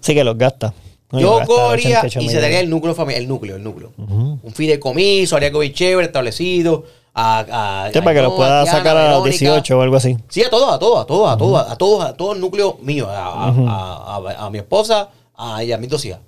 Sí 0.00 0.14
que 0.14 0.24
los 0.24 0.36
gasta. 0.38 0.72
No, 1.10 1.20
Yo 1.20 1.40
cogería 1.46 2.00
88 2.00 2.20
y 2.20 2.28
se 2.28 2.40
daría 2.40 2.60
el 2.60 2.68
núcleo 2.68 2.94
familiar, 2.94 3.22
el 3.22 3.28
núcleo, 3.28 3.56
el 3.56 3.62
núcleo. 3.64 3.92
Un 3.96 4.52
fideicomiso, 4.54 5.36
haría 5.36 5.48
algo 5.48 5.60
bien 5.60 5.72
chévere, 5.72 6.06
establecido. 6.06 6.84
A, 7.14 7.86
a, 7.86 7.92
Sí, 7.92 8.00
para 8.00 8.14
que 8.14 8.22
los 8.22 8.34
pueda 8.34 8.62
Diana, 8.62 8.78
sacar 8.78 8.96
a 8.96 9.04
los 9.14 9.24
Verónica. 9.24 9.44
18 9.46 9.78
o 9.78 9.82
algo 9.82 9.96
así. 9.96 10.16
Sí, 10.28 10.44
a 10.44 10.50
todos, 10.50 10.72
a 10.72 10.78
todos, 10.78 11.02
a 11.02 11.06
todos, 11.06 11.28
a 11.32 11.36
todos, 11.36 11.70
a 11.70 11.76
todos, 11.76 12.04
a 12.04 12.12
todo 12.16 12.32
el 12.34 12.40
núcleo 12.40 12.78
mío, 12.82 13.08
a, 13.10 13.48
a- 13.48 14.44
a- 14.46 14.50
mi 14.50 14.58
esposa, 14.58 15.08
a, 15.34 15.64
y 15.64 15.72
a 15.72 15.78
mis 15.78 15.88
dos 15.90 16.04
hijas. 16.04 16.20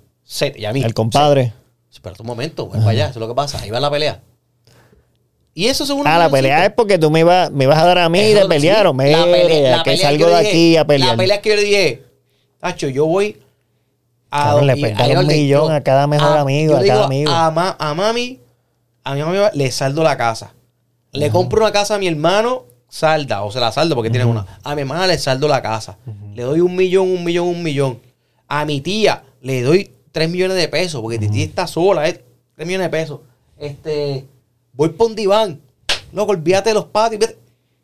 Y 0.55 0.65
a 0.65 0.73
mí. 0.73 0.83
El 0.83 0.93
compadre. 0.93 1.45
Set. 1.45 1.53
Espera 1.93 2.15
un 2.19 2.25
momento, 2.27 2.67
ven 2.67 2.79
para 2.81 2.91
allá, 2.91 3.03
eso 3.05 3.11
es 3.19 3.21
lo 3.21 3.27
que 3.27 3.35
pasa. 3.35 3.59
Ahí 3.61 3.69
va 3.69 3.79
la 3.79 3.89
pelea. 3.91 4.21
Y 5.53 5.67
eso 5.67 5.85
según 5.85 6.07
Ah, 6.07 6.17
la 6.17 6.29
pelea 6.29 6.65
es 6.65 6.71
porque 6.73 6.97
tú 6.97 7.11
me 7.11 7.19
ibas, 7.21 7.51
me 7.51 7.65
ibas 7.65 7.77
a 7.77 7.85
dar 7.85 7.97
a 7.99 8.09
mí 8.09 8.19
y 8.19 8.33
te 8.33 8.45
pelearon. 8.45 8.95
la 8.97 9.03
Mira, 9.03 9.23
pelea, 9.25 9.77
la 9.77 9.83
que 9.83 9.91
pelea 9.91 10.07
salgo 10.09 10.27
de 10.29 10.35
aquí 10.35 10.77
a 10.77 10.85
pelear. 10.87 11.11
La 11.11 11.17
pelea 11.17 11.41
que 11.41 11.49
yo 11.49 11.55
le 11.55 11.63
dije, 11.63 12.03
Tacho, 12.59 12.87
yo 12.87 13.05
voy 13.05 13.37
a. 14.29 14.43
Cabrón, 14.45 14.67
le 14.67 14.93
dar 14.93 15.17
un 15.17 15.27
millón 15.27 15.67
yo- 15.67 15.69
a 15.73 15.81
cada 15.81 16.07
mejor 16.07 16.37
amigo, 16.37 16.73
yo 16.73 16.77
a 16.79 16.85
cada 16.85 17.05
amigo. 17.05 17.31
A, 17.31 17.51
ma- 17.51 17.75
a 17.77 17.93
mami, 17.93 18.39
a 19.03 19.13
mi 19.13 19.21
mami 19.23 19.37
le 19.53 19.71
saldo 19.71 20.03
la 20.03 20.15
casa. 20.17 20.53
Le 21.11 21.29
compro 21.29 21.61
una 21.61 21.71
casa 21.73 21.95
a 21.95 21.97
mi 21.97 22.07
hermano, 22.07 22.63
salda, 22.87 23.43
o 23.43 23.51
se 23.51 23.59
la 23.59 23.73
saldo 23.73 23.95
porque 23.95 24.09
tiene 24.09 24.23
una. 24.25 24.45
A 24.63 24.73
mi 24.75 24.81
hermana 24.81 25.05
le 25.07 25.17
saldo 25.17 25.49
la 25.49 25.61
casa. 25.61 25.97
Le 26.33 26.43
doy 26.43 26.61
un 26.61 26.75
millón, 26.77 27.09
un 27.11 27.23
millón, 27.25 27.47
un 27.47 27.61
millón. 27.61 27.99
A 28.47 28.63
mi 28.63 28.79
tía 28.79 29.23
le 29.41 29.61
doy 29.63 29.91
tres 30.13 30.29
millones 30.29 30.55
de 30.55 30.69
pesos, 30.69 31.01
porque 31.01 31.19
mi 31.19 31.27
tía 31.29 31.43
está 31.43 31.67
sola, 31.67 32.07
es 32.07 32.21
tres 32.55 32.65
millones 32.67 32.85
de 32.89 32.89
pesos. 32.97 33.19
Este, 33.57 34.25
voy 34.81 34.89
por 34.89 35.07
un 35.07 35.15
diván. 35.15 35.61
Loco, 36.11 36.31
olvídate 36.31 36.71
de 36.71 36.73
los 36.73 36.85
patios. 36.85 37.23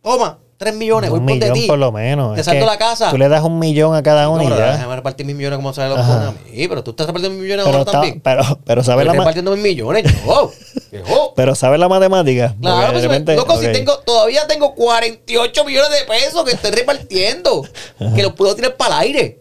Toma, 0.01 0.39
tres 0.57 0.73
millones, 0.75 1.11
un 1.11 1.19
voy 1.23 1.35
por 1.35 1.39
de 1.39 1.45
millón 1.51 1.61
ti. 1.61 1.67
por 1.67 1.77
lo 1.77 1.91
menos. 1.91 2.33
Te 2.33 2.41
Es 2.41 2.47
que 2.47 2.59
la 2.59 2.77
casa. 2.77 3.11
Tú 3.11 3.17
le 3.19 3.29
das 3.29 3.43
un 3.43 3.59
millón 3.59 3.93
a 3.95 4.01
cada 4.01 4.27
uno 4.29 4.41
No, 4.49 4.55
y 4.55 4.57
ya. 4.57 4.71
déjame 4.71 4.95
repartir 4.95 5.25
mis 5.27 5.35
millones 5.35 5.57
como 5.57 5.73
sale 5.73 5.89
los 5.95 5.99
a 5.99 6.31
mí. 6.31 6.67
Pero 6.67 6.83
tú 6.83 6.91
estás 6.91 7.05
repartiendo 7.05 7.35
mis 7.37 7.43
millones 7.43 7.65
Pero, 7.65 7.77
ahora 7.77 7.89
está- 7.89 7.91
también. 7.91 8.19
pero, 8.21 8.43
pero 8.65 8.83
¿sabes 8.83 9.05
la, 9.05 9.11
Estoy 9.11 9.17
ma- 9.17 9.23
repartiendo 9.25 9.51
mis 9.51 9.61
millones, 9.63 10.03
yo. 10.25 10.51
yo. 10.91 11.33
pero 11.35 11.53
¿sabes 11.53 11.79
la 11.79 11.87
matemática? 11.87 12.55
Claro, 12.59 12.87
de 12.87 12.91
pues, 12.93 13.03
repente- 13.03 13.35
loco, 13.35 13.57
si 13.59 13.71
tengo, 13.71 13.99
todavía 13.99 14.47
tengo 14.47 14.73
48 14.73 15.63
millones 15.65 15.91
de 15.91 16.05
pesos 16.07 16.43
que 16.45 16.51
estoy 16.51 16.71
repartiendo. 16.71 17.63
que 18.15 18.23
los 18.23 18.33
puedo 18.33 18.55
tirar 18.55 18.75
para 18.75 18.95
el 18.95 19.01
aire. 19.03 19.39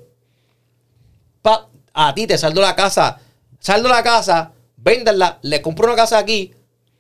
Pa- 1.42 1.68
a 1.94 2.14
ti 2.14 2.26
te 2.26 2.36
saldo 2.36 2.60
la 2.60 2.76
casa. 2.76 3.18
Saldo 3.60 3.88
la 3.88 4.02
casa, 4.02 4.52
véndanla, 4.76 5.38
le 5.42 5.62
compro 5.62 5.86
una 5.86 5.96
casa 5.96 6.18
aquí, 6.18 6.52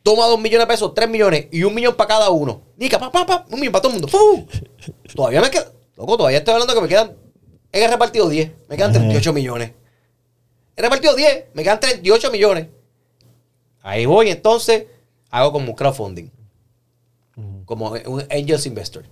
toma 0.06 0.26
dos 0.26 0.38
millones 0.38 0.68
de 0.68 0.72
pesos, 0.72 0.94
tres 0.94 1.08
millones 1.08 1.48
y 1.50 1.64
un 1.64 1.74
millón 1.74 1.96
para 1.96 2.06
cada 2.06 2.30
uno. 2.30 2.62
Nica, 2.76 2.96
pa, 2.96 3.10
pa, 3.10 3.26
pa, 3.26 3.44
un 3.50 3.58
millón 3.58 3.72
para 3.72 3.82
todo 3.82 3.92
el 3.92 4.00
mundo. 4.00 4.06
¡Fu! 4.06 4.46
Todavía 5.16 5.40
me 5.40 5.50
queda. 5.50 5.72
Loco, 5.96 6.16
todavía 6.16 6.38
estoy 6.38 6.54
hablando 6.54 6.74
que 6.74 6.80
me 6.80 6.86
quedan. 6.86 7.16
He 7.72 7.88
repartido 7.88 8.28
10, 8.28 8.52
me 8.68 8.76
quedan 8.76 8.92
38 8.92 9.32
millones. 9.32 9.72
He 10.76 10.82
repartido 10.82 11.16
10, 11.16 11.46
me 11.54 11.64
quedan 11.64 11.80
38 11.80 12.30
millones. 12.30 12.68
Ahí 13.82 14.06
voy, 14.06 14.30
entonces, 14.30 14.86
hago 15.28 15.50
como 15.50 15.70
un 15.70 15.74
crowdfunding. 15.74 16.30
Como 17.64 17.90
un 17.90 18.24
Angels 18.30 18.64
Investor. 18.66 19.06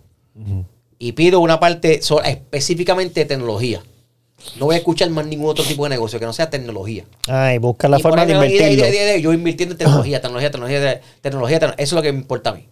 Y 1.00 1.12
pido 1.12 1.40
una 1.40 1.58
parte 1.58 2.00
específicamente 2.24 3.18
de 3.18 3.26
tecnología. 3.26 3.82
No 4.58 4.66
voy 4.66 4.74
a 4.74 4.78
escuchar 4.78 5.10
más 5.10 5.26
ningún 5.26 5.50
otro 5.50 5.64
tipo 5.64 5.84
de 5.84 5.90
negocio 5.90 6.18
que 6.18 6.26
no 6.26 6.32
sea 6.32 6.50
tecnología. 6.50 7.04
Ay, 7.28 7.58
busca 7.58 7.88
la 7.88 7.98
Y 7.98 8.02
forma 8.02 8.24
de 8.26 8.34
invertirlo. 8.34 9.16
yo 9.18 9.32
invirtiendo 9.32 9.74
en 9.74 9.78
tecnología, 9.78 10.20
tecnología, 10.20 10.50
tecnología, 10.50 11.00
tecnología, 11.20 11.58
tecnología. 11.58 11.84
Eso 11.84 11.94
es 11.94 11.96
lo 11.96 12.02
que 12.02 12.12
me 12.12 12.18
importa 12.18 12.50
a 12.50 12.54
mí. 12.54 12.68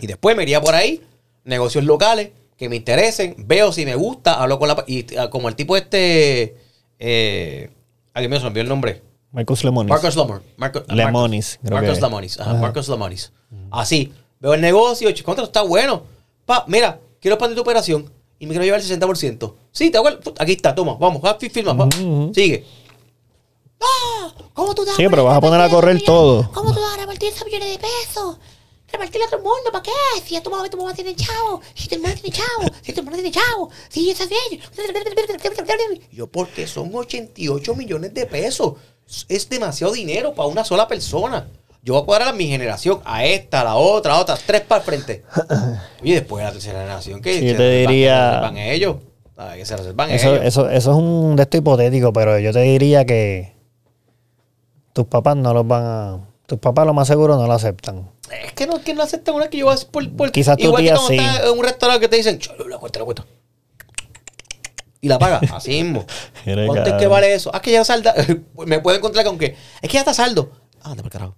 Y 0.00 0.06
después 0.06 0.36
me 0.36 0.42
iría 0.44 0.60
por 0.60 0.74
ahí, 0.74 1.02
negocios 1.44 1.84
locales, 1.84 2.30
que 2.56 2.68
me 2.68 2.76
interesen, 2.76 3.34
veo 3.38 3.72
si 3.72 3.84
me 3.84 3.94
gusta, 3.94 4.34
hablo 4.34 4.58
con 4.58 4.68
la... 4.68 4.84
Y 4.86 5.16
ah, 5.16 5.30
como 5.30 5.48
el 5.48 5.54
tipo 5.56 5.76
este... 5.76 6.56
Eh, 6.98 7.70
alguien 8.12 8.30
me 8.30 8.36
olvidó 8.36 8.60
el 8.60 8.68
nombre. 8.68 9.02
Marcos 9.32 9.64
Lemonis. 9.64 9.90
Marcos 9.90 10.16
Lamor. 10.16 10.42
Marcos 10.56 10.84
Lemonis, 10.88 11.58
Marcos 11.62 12.00
Lamonis. 12.00 12.40
Ajá. 12.40 12.54
Marcos 12.54 12.88
Lamonis. 12.88 13.32
Así. 13.70 14.12
Veo 14.40 14.54
el 14.54 14.60
negocio, 14.60 15.08
contra, 15.24 15.44
está 15.44 15.62
bueno. 15.62 16.02
Pa, 16.46 16.64
mira, 16.66 16.98
quiero 17.20 17.34
expandir 17.34 17.56
tu 17.56 17.62
operación 17.62 18.10
y 18.40 18.46
me 18.46 18.50
quiero 18.50 18.64
llevar 18.64 18.80
el 18.80 18.86
60%. 18.86 19.54
Sí, 19.70 19.90
te 19.90 19.98
hago 19.98 20.08
el- 20.08 20.18
Aquí 20.38 20.52
está, 20.52 20.74
toma, 20.74 20.94
vamos, 20.98 21.22
fi- 21.38 21.48
firma. 21.50 21.72
Ujú. 21.72 22.32
Sigue. 22.34 22.66
¡Ah! 23.80 24.34
¿Cómo 24.52 24.74
tú 24.74 24.82
te 24.82 24.88
vas 24.90 24.96
Sí, 24.96 25.06
pero 25.08 25.24
vas 25.24 25.36
a 25.36 25.40
poner 25.40 25.60
a 25.60 25.68
correr 25.70 25.94
millones? 25.94 26.04
todo. 26.06 26.50
¿Cómo 26.52 26.74
tú 26.74 26.80
vas 26.80 26.94
a 26.94 26.96
repartir 26.96 27.28
esos 27.32 27.44
millones 27.46 27.70
de 27.70 27.78
pesos? 27.78 28.38
Repartirle 28.92 29.24
a 29.26 29.28
todo 29.30 29.36
el 29.38 29.44
mundo, 29.44 29.70
¿para 29.70 29.84
qué? 29.84 29.90
Si 30.26 30.34
ya 30.34 30.42
tu 30.42 30.50
mamá 30.50 30.66
y 30.66 30.70
tu 30.70 30.76
mamá 30.76 30.92
tienen 30.92 31.14
chavo, 31.14 31.60
si 31.74 31.88
tu 31.88 31.94
hermano 31.94 32.14
tiene 32.20 32.36
chavo, 32.36 32.74
si 32.82 32.92
tu 32.92 32.98
hermano 33.00 33.16
tiene 33.18 33.30
chavo, 33.30 33.70
si 33.88 34.10
eso 34.10 34.24
es 34.24 34.28
bien. 34.28 34.60
Yo, 36.10 36.26
porque 36.26 36.66
son 36.66 36.90
88 36.92 37.74
millones 37.74 38.12
de 38.14 38.26
pesos. 38.26 38.74
Es 39.28 39.48
demasiado 39.48 39.92
dinero 39.92 40.34
para 40.34 40.48
una 40.48 40.64
sola 40.64 40.88
persona. 40.88 41.48
Yo 41.82 41.94
voy 41.94 42.02
a 42.02 42.06
cuadrar 42.06 42.28
a 42.28 42.32
mi 42.32 42.46
generación, 42.46 43.00
a 43.04 43.24
esta, 43.24 43.62
a 43.62 43.64
la 43.64 43.74
otra, 43.76 44.14
a 44.14 44.20
otra, 44.20 44.36
tres 44.44 44.60
para 44.62 44.80
el 44.80 44.84
frente. 44.84 45.24
Y 46.02 46.12
después 46.12 46.42
a 46.42 46.48
la 46.48 46.52
tercera 46.52 46.80
generación, 46.80 47.20
que 47.22 47.32
Sí, 47.34 47.40
se 47.40 47.46
yo 47.52 47.56
te 47.56 47.62
reservan- 47.62 47.88
diría- 47.88 48.14
se 48.16 48.30
reservan 48.30 48.56
ellos. 48.58 48.96
Que 49.54 49.64
se 49.64 49.76
reservan 49.76 50.10
Eso, 50.10 50.28
ellos. 50.34 50.44
eso, 50.44 50.68
eso 50.70 50.90
es 50.90 50.96
un 50.96 51.36
de 51.36 51.42
esto 51.44 51.56
hipotético, 51.56 52.12
pero 52.12 52.38
yo 52.38 52.52
te 52.52 52.60
diría 52.60 53.06
que 53.06 53.54
tus 54.92 55.06
papás 55.06 55.36
no 55.36 55.54
los 55.54 55.66
van 55.66 55.82
a. 55.84 56.20
Tus 56.46 56.58
papás 56.58 56.84
lo 56.84 56.92
más 56.92 57.06
seguro 57.08 57.36
no 57.36 57.46
lo 57.46 57.52
aceptan. 57.54 58.10
Es 58.44 58.52
que 58.52 58.66
no, 58.66 58.76
es 58.76 58.82
que 58.82 58.92
no 58.92 59.02
aceptan 59.02 59.34
una 59.34 59.48
que 59.48 59.56
yo 59.58 59.64
voy 59.66 59.72
a 59.72 59.74
hacer 59.76 59.88
por, 59.90 60.10
por- 60.14 60.30
Quizás 60.32 60.56
tu 60.58 60.64
Igual 60.64 60.82
tía 60.82 60.92
que 60.92 60.96
cuando 60.98 61.08
sí. 61.08 61.16
estás 61.16 61.44
en 61.50 61.58
un 61.58 61.64
restaurante 61.64 62.00
que 62.02 62.08
te 62.08 62.16
dicen, 62.16 62.38
"Cholo, 62.38 62.68
la 62.68 62.76
cuenta, 62.78 62.98
la 62.98 63.04
cuenta. 63.06 63.24
Y 65.00 65.08
la 65.08 65.18
paga, 65.18 65.40
así 65.54 65.82
mismo. 65.82 66.04
¿Cuánto 66.66 66.90
es 66.90 66.94
que 66.94 67.06
vale 67.06 67.32
eso? 67.32 67.50
Ah, 67.54 67.62
que 67.62 67.72
ya 67.72 67.84
salda. 67.84 68.14
Me 68.66 68.80
puedo 68.80 68.96
encontrar 68.98 69.24
con 69.24 69.38
que 69.38 69.56
es 69.80 69.88
que 69.88 69.94
ya 69.94 70.00
está 70.00 70.12
saldo. 70.12 70.50
Ah, 70.82 70.90
anda 70.90 71.02
por 71.02 71.10
carajo. 71.12 71.36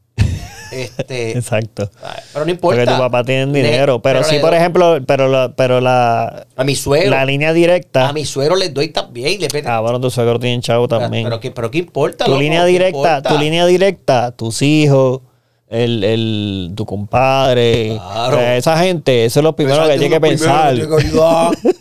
Este, 0.73 1.33
Exacto. 1.39 1.91
pero 2.33 2.45
no 2.45 2.51
importa. 2.51 2.81
Porque 2.81 2.93
tu 2.93 2.99
papá 2.99 3.23
tiene 3.25 3.47
Le- 3.47 3.62
dinero. 3.62 4.01
Pero, 4.03 4.25
sí, 4.25 4.37
le 4.37 4.41
por 4.41 4.51
doy- 4.51 4.59
ejemplo, 4.59 4.99
pero 5.07 5.29
la, 5.29 5.53
pero 5.55 5.81
la, 5.81 6.47
A 6.57 6.64
mi 6.64 6.75
suegro. 6.75 7.11
la 7.11 7.25
línea 7.25 7.53
directa. 7.53 8.09
A 8.09 8.12
mi 8.12 8.25
suegro 8.25 8.57
les 8.57 8.73
doy 8.73 8.89
también. 8.89 9.39
Ah, 9.66 9.81
bueno, 9.81 10.01
tu 10.01 10.11
suegro 10.11 10.39
tiene 10.41 10.61
chavo 10.62 10.89
pero, 10.89 11.01
también. 11.03 11.25
pero, 11.25 11.39
¿qué, 11.41 11.51
pero 11.51 11.70
¿qué 11.70 11.79
importa? 11.79 12.25
tu 12.25 12.31
loco? 12.33 12.43
línea 12.43 12.62
¿Qué 12.64 12.70
directa, 12.73 13.23
tu 13.23 13.39
línea 13.39 13.66
directa, 13.66 14.31
tus 14.33 14.62
hijos, 14.62 15.20
el, 15.68 16.05
el, 16.05 16.73
tu 16.75 16.85
compadre, 16.87 17.97
Claro. 17.99 18.39
eh, 18.41 18.57
esa 18.59 18.79
gente, 18.79 19.25
eso 19.25 19.41
es 19.41 19.45
lo 19.45 19.55
primero 19.57 19.83
que 19.87 19.99
tiene 19.99 20.11
que 20.11 20.20
pensar. 20.20 20.75
que. 20.75 20.87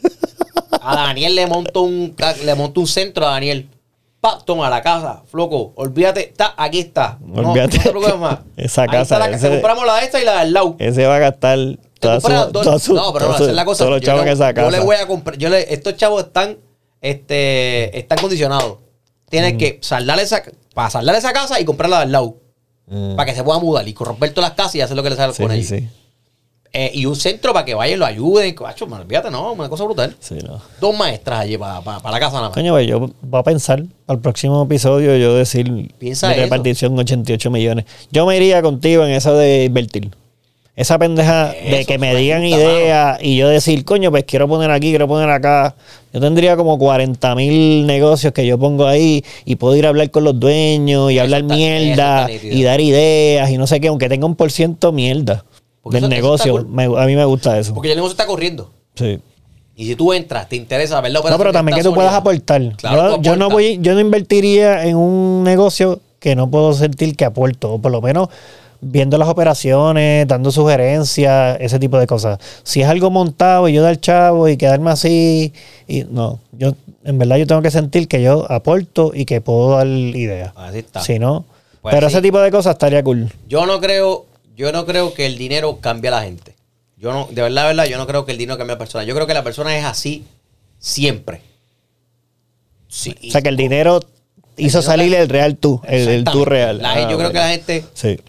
A 0.84 0.96
Daniel 0.96 1.36
le 1.36 1.46
monto 1.48 1.82
un 1.82 2.16
le 2.44 2.56
monto 2.56 2.80
un 2.82 2.88
centro 2.88 3.28
a 3.28 3.32
Daniel. 3.32 3.68
Pa, 4.22 4.38
toma 4.46 4.70
la 4.70 4.82
casa, 4.84 5.24
floco. 5.26 5.74
Olvídate, 5.76 6.30
está, 6.30 6.54
aquí 6.56 6.80
está. 6.80 7.18
No, 7.22 7.50
Olvídate. 7.50 7.78
no 7.78 7.84
te 7.84 7.90
preocupes 7.90 8.18
más. 8.20 8.40
Esa 8.56 8.84
Ahí 8.84 8.88
casa, 8.90 9.02
está 9.02 9.20
la 9.20 9.26
casa. 9.32 9.48
ese- 9.48 9.50
compramos 9.56 9.86
la 9.86 9.96
de 9.96 10.06
esta 10.06 10.22
y 10.22 10.26
la 10.26 10.40
del 10.42 10.54
lado. 10.54 10.76
Ese 10.78 11.08
va 11.08 11.16
a 11.16 11.20
gastar 11.20 11.58
Te 11.58 11.78
toda 12.00 12.20
su, 12.20 12.28
compras 12.28 12.52
dos- 12.52 12.64
toda 12.64 12.80
su- 12.80 12.94
no, 12.94 13.12
pero 13.14 13.28
no, 13.30 13.36
esa 13.36 13.44
es 13.46 13.54
la 13.54 13.66
cosa. 13.66 13.84
Yo 13.86 14.00
chavos 14.00 14.22
le- 14.24 14.28
en 14.32 14.34
esa 14.38 14.52
Yo 14.54 14.70
le 14.70 14.80
voy 14.80 14.96
a 14.96 15.08
comprar. 15.08 15.38
Yo 15.40 15.50
le, 15.50 15.74
estos 15.74 15.96
chavos 15.98 16.24
están, 16.26 16.58
este, 17.02 17.98
están 17.98 18.20
condicionados. 18.20 18.78
Tienes 19.30 19.58
que 19.58 19.80
saldar 19.82 20.20
esa, 20.20 20.44
para 20.76 20.90
saldar 20.90 21.16
esa 21.16 21.34
casa 21.34 21.60
y 21.60 21.66
comprarla 21.66 22.02
del 22.02 22.12
lado. 22.12 22.38
Mm. 22.88 23.16
Para 23.16 23.26
que 23.30 23.36
se 23.36 23.44
pueda 23.44 23.58
mudar 23.60 23.88
y 23.88 23.94
romper 23.96 24.34
todas 24.34 24.50
las 24.52 24.56
casas 24.58 24.76
y 24.76 24.82
hacer 24.82 24.96
lo 24.98 25.02
que 25.04 25.10
le 25.10 25.16
sale 25.16 25.34
Sí, 25.34 25.42
con 25.42 25.52
sí, 25.52 25.58
ellos. 25.58 25.68
sí. 25.70 25.90
Eh, 26.74 26.90
y 26.94 27.06
un 27.06 27.18
centro 27.18 27.52
para 27.52 27.66
que 27.66 27.74
vayan 27.74 27.96
y 27.96 28.00
lo 28.00 28.06
ayuden. 28.06 28.56
Cacho, 28.56 28.86
olvídate, 28.86 29.30
no, 29.30 29.52
una 29.52 29.68
cosa 29.68 29.84
brutal. 29.84 30.16
Sí, 30.22 30.36
no. 30.48 30.62
Dos 30.80 30.98
maestras 30.98 31.42
allí 31.42 31.58
para, 31.58 31.82
la 31.82 32.20
casa 32.20 32.36
nada 32.38 32.42
más. 32.50 32.52
Coño, 32.54 32.72
pues 32.72 32.88
yo 32.88 33.10
voy 33.22 33.40
a 33.40 33.44
pensar 33.44 33.84
al 34.08 34.20
próximo 34.20 34.64
episodio 34.64 35.18
yo 35.18 35.36
decir 35.36 35.94
Piensa 36.00 36.28
de 36.30 36.36
eso. 36.36 36.44
repartición 36.44 36.98
88 36.98 37.52
millones. 37.52 37.86
Yo 38.12 38.26
me 38.26 38.38
iría 38.38 38.62
contigo 38.62 39.04
en 39.06 39.12
eso 39.12 39.34
de 39.36 39.66
invertir. 39.66 40.12
Esa 40.74 40.98
pendeja 40.98 41.50
de 41.52 41.84
que 41.86 41.98
me 41.98 42.16
digan 42.16 42.46
ideas 42.46 43.20
y 43.22 43.36
yo 43.36 43.50
decir, 43.50 43.84
coño, 43.84 44.10
pues 44.10 44.24
quiero 44.24 44.48
poner 44.48 44.72
aquí, 44.72 44.90
quiero 44.90 45.06
poner 45.10 45.30
acá. 45.30 45.76
Yo 46.14 46.22
tendría 46.22 46.56
como 46.56 46.80
40 46.80 47.36
mil 47.36 47.86
negocios 47.86 48.32
que 48.32 48.46
yo 48.48 48.58
pongo 48.58 48.88
ahí 48.88 49.24
y 49.44 49.58
puedo 49.58 49.76
ir 49.76 49.86
a 49.86 49.90
hablar 49.90 50.10
con 50.10 50.24
los 50.24 50.40
dueños 50.40 51.12
y 51.12 51.16
Eso 51.16 51.24
hablar 51.24 51.42
está- 51.42 51.54
mierda 51.56 52.28
y 52.32 52.64
dar 52.64 52.80
ideas 52.80 53.50
y 53.52 53.58
no 53.58 53.68
sé 53.68 53.82
qué, 53.82 53.90
aunque 53.90 54.08
tenga 54.08 54.26
un 54.26 54.36
por 54.36 54.50
ciento 54.50 54.94
mierda 54.94 55.44
Porque 55.82 56.00
del 56.00 56.12
eso- 56.12 56.14
eso 56.14 56.34
está 56.36 56.46
negocio. 56.46 56.54
cool. 56.54 56.68
Me- 56.68 57.02
a 57.02 57.06
mí 57.06 57.16
me 57.16 57.26
gusta 57.26 57.58
eso. 57.58 57.74
Porque 57.74 57.90
el 57.92 57.96
negocio 57.98 58.14
está 58.14 58.26
corriendo. 58.28 58.72
Sí. 58.96 59.20
Y 59.76 59.86
si 59.88 59.96
tú 59.96 60.14
entras, 60.14 60.48
te 60.48 60.56
interesa 60.56 61.02
ver 61.02 61.12
la 61.12 61.16
No, 61.16 61.20
operación 61.22 61.40
pero 61.40 61.52
también 61.54 61.78
que 61.78 61.84
tú 61.84 61.94
puedas 61.94 62.14
aportar. 62.14 62.76
Claro, 62.76 63.20
yo, 63.22 63.36
no 63.36 63.50
voy, 63.50 63.80
yo 63.82 63.94
no 63.96 64.00
invertiría 64.00 64.86
en 64.86 64.96
un 64.98 65.44
negocio 65.44 66.00
que 66.20 66.36
no 66.36 66.50
puedo 66.52 66.74
sentir 66.74 67.16
que 67.16 67.26
aporto, 67.26 67.74
o 67.74 67.80
por 67.82 67.92
lo 67.92 68.00
menos 68.02 68.28
viendo 68.84 69.18
las 69.18 69.28
operaciones, 69.30 70.28
dando 70.28 70.52
sugerencias, 70.52 71.58
ese 71.60 71.80
tipo 71.80 71.98
de 71.98 72.06
cosas. 72.08 72.38
Si 72.64 72.82
es 72.82 72.88
algo 72.88 73.10
montado 73.10 73.68
y 73.70 73.74
yo 73.74 73.82
dar 73.82 74.00
chavo 74.00 74.48
y 74.50 74.58
quedarme 74.58 74.92
así, 74.92 75.54
y 75.88 76.04
no, 76.04 76.40
yo 76.52 76.74
en 77.04 77.18
verdad 77.18 77.38
yo 77.38 77.48
tengo 77.48 77.62
que 77.62 77.72
sentir 77.72 78.08
que 78.08 78.22
yo 78.22 78.46
aporto 78.52 79.12
y 79.16 79.26
que 79.26 79.42
puedo 79.42 79.78
dar 79.78 79.88
ideas. 79.88 80.52
Así 80.56 80.80
está. 80.80 81.02
Si 81.02 81.18
no, 81.18 81.46
Pues 81.82 81.96
pero 81.96 82.08
ese 82.08 82.22
tipo 82.22 82.40
de 82.40 82.52
cosas 82.52 82.74
estaría 82.74 83.04
cool. 83.04 83.32
Yo 83.48 83.66
no 83.66 83.80
creo, 83.80 84.26
yo 84.56 84.72
no 84.72 84.86
creo 84.86 85.14
que 85.14 85.26
el 85.26 85.38
dinero 85.38 85.80
cambie 85.82 86.10
a 86.10 86.12
la 86.12 86.24
gente. 86.24 86.56
Yo 86.98 87.12
no, 87.14 87.28
de 87.32 87.42
verdad, 87.42 87.64
de 87.64 87.68
verdad, 87.70 87.86
yo 87.86 87.98
no 87.98 88.06
creo 88.08 88.26
que 88.26 88.32
el 88.32 88.38
dinero 88.38 88.58
cambie 88.58 88.74
a 88.74 88.76
la 88.76 88.80
persona. 88.80 89.04
Yo 89.04 89.14
creo 89.16 89.26
que 89.28 89.34
la 89.34 89.44
persona 89.44 89.76
es 89.78 89.84
así 89.86 90.26
siempre. 90.80 91.42
Sí. 92.88 93.16
O 93.28 93.32
sea 93.32 93.42
que 93.42 93.50
el 93.50 93.58
dinero 93.58 94.00
hizo 94.58 94.80
dinero 94.80 94.82
salir 94.82 95.14
el 95.16 95.30
real 95.30 95.58
tú, 95.58 95.82
el, 95.88 96.08
el 96.10 96.24
tú 96.26 96.46
real. 96.46 96.80
La 96.82 96.90
gente- 96.92 97.06
Ah, 97.08 97.12
yo 97.12 97.18
creo 97.18 97.32
que 97.32 97.38
la 97.38 97.50
gente 97.50 97.86
Sí. 97.94 98.20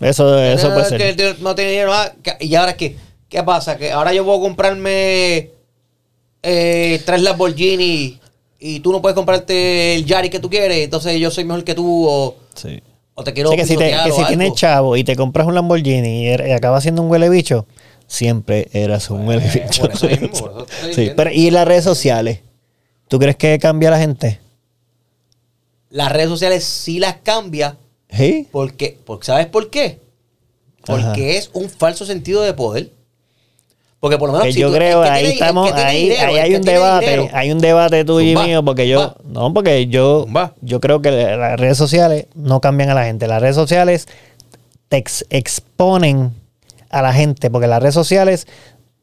Eso, 0.00 0.38
eso 0.38 0.68
no, 0.68 0.74
puede 0.74 0.82
es 0.84 0.88
ser. 0.88 0.98
que 0.98 1.08
el 1.10 1.16
dinero 1.16 1.36
no 1.40 1.54
tiene 1.54 1.70
dinero. 1.72 1.92
ah, 1.92 2.12
que- 2.22 2.36
y 2.44 2.54
ahora 2.54 2.76
qué, 2.76 2.96
¿qué 3.28 3.42
pasa? 3.42 3.76
Que 3.76 3.90
ahora 3.92 4.12
yo 4.12 4.24
puedo 4.24 4.40
comprarme 4.40 5.50
eh, 6.42 7.00
tres 7.04 7.22
Lamborghini 7.22 8.18
y 8.58 8.80
tú 8.80 8.92
no 8.92 9.00
puedes 9.02 9.14
comprarte 9.14 9.94
el 9.94 10.04
Yari 10.04 10.28
que 10.30 10.38
tú 10.40 10.48
quieres. 10.50 10.78
Entonces 10.78 11.18
yo 11.20 11.30
soy 11.30 11.44
mejor 11.44 11.64
que 11.64 11.74
tú 11.74 12.06
o, 12.08 12.36
Sí. 12.54 12.80
O 13.14 13.24
te 13.24 13.32
quiero 13.32 13.50
Sí, 13.50 13.56
que 13.56 13.62
si, 13.66 13.76
te- 13.76 13.84
pisotear 13.84 14.04
que 14.04 14.10
o 14.10 14.14
si 14.14 14.20
algo. 14.22 14.28
tienes 14.28 14.54
chavo 14.54 14.96
y 14.96 15.04
te 15.04 15.16
compras 15.16 15.46
un 15.46 15.54
Lamborghini 15.54 16.22
y, 16.24 16.26
er- 16.28 16.48
y 16.48 16.52
acabas 16.52 16.82
siendo 16.82 17.02
un 17.02 17.10
huele 17.10 17.28
bicho, 17.28 17.66
siempre 18.06 18.68
eras 18.72 19.10
un 19.10 19.26
huele 19.26 19.46
bicho. 19.48 19.82
por 19.82 19.92
eso 19.92 20.06
mismo, 20.08 20.28
por 20.40 20.50
eso 20.50 20.64
te 20.66 20.90
estoy 20.90 21.06
sí, 21.08 21.12
pero 21.16 21.30
¿y 21.30 21.50
las 21.50 21.66
redes 21.66 21.84
sociales? 21.84 22.40
¿Tú 23.08 23.18
crees 23.18 23.36
que 23.36 23.58
cambia 23.58 23.90
la 23.90 23.98
gente? 23.98 24.40
Las 25.90 26.10
redes 26.12 26.28
sociales 26.28 26.64
sí 26.64 26.98
las 26.98 27.16
cambia 27.22 27.76
Sí. 28.10 28.48
porque, 28.50 28.98
porque 29.04 29.26
¿sabes 29.26 29.46
por 29.46 29.70
qué? 29.70 30.00
Porque 30.86 31.02
Ajá. 31.04 31.14
es 31.38 31.50
un 31.52 31.68
falso 31.70 32.04
sentido 32.06 32.42
de 32.42 32.54
poder. 32.54 32.90
Porque 34.02 34.18
por 34.18 34.30
lo 34.30 34.32
menos 34.32 34.46
Que 34.48 34.52
si 34.52 34.58
yo 34.58 34.66
tú- 34.68 34.74
creo 34.74 35.00
que 35.00 35.08
ahí 35.08 35.14
tiene- 35.20 35.28
el 35.34 35.38
que 35.38 35.44
estamos, 35.44 35.72
ahí, 35.74 36.02
dinero, 36.08 36.28
ahí 36.32 36.36
hay 36.38 36.54
un 36.56 36.62
debate, 36.62 37.06
dinero, 37.10 37.28
hay 37.32 37.52
un 37.52 37.58
debate 37.60 38.04
tuyo 38.04 38.40
y 38.42 38.44
mío, 38.48 38.64
porque 38.64 38.88
yo, 38.88 39.00
zumba. 39.16 39.16
no, 39.40 39.54
porque 39.54 39.86
yo, 39.86 40.22
Zumba. 40.24 40.54
yo 40.60 40.80
creo 40.80 41.00
que 41.00 41.12
las 41.12 41.60
redes 41.60 41.76
sociales 41.78 42.26
no 42.34 42.60
cambian 42.60 42.90
a 42.90 42.94
la 42.94 43.04
gente. 43.04 43.28
Las 43.28 43.40
redes 43.40 43.54
sociales 43.54 44.08
te 44.88 44.96
ex- 44.96 45.24
exponen 45.30 46.32
a 46.90 47.00
la 47.00 47.12
gente, 47.12 47.48
porque 47.48 47.68
las 47.68 47.80
redes 47.80 47.94
sociales 47.94 48.48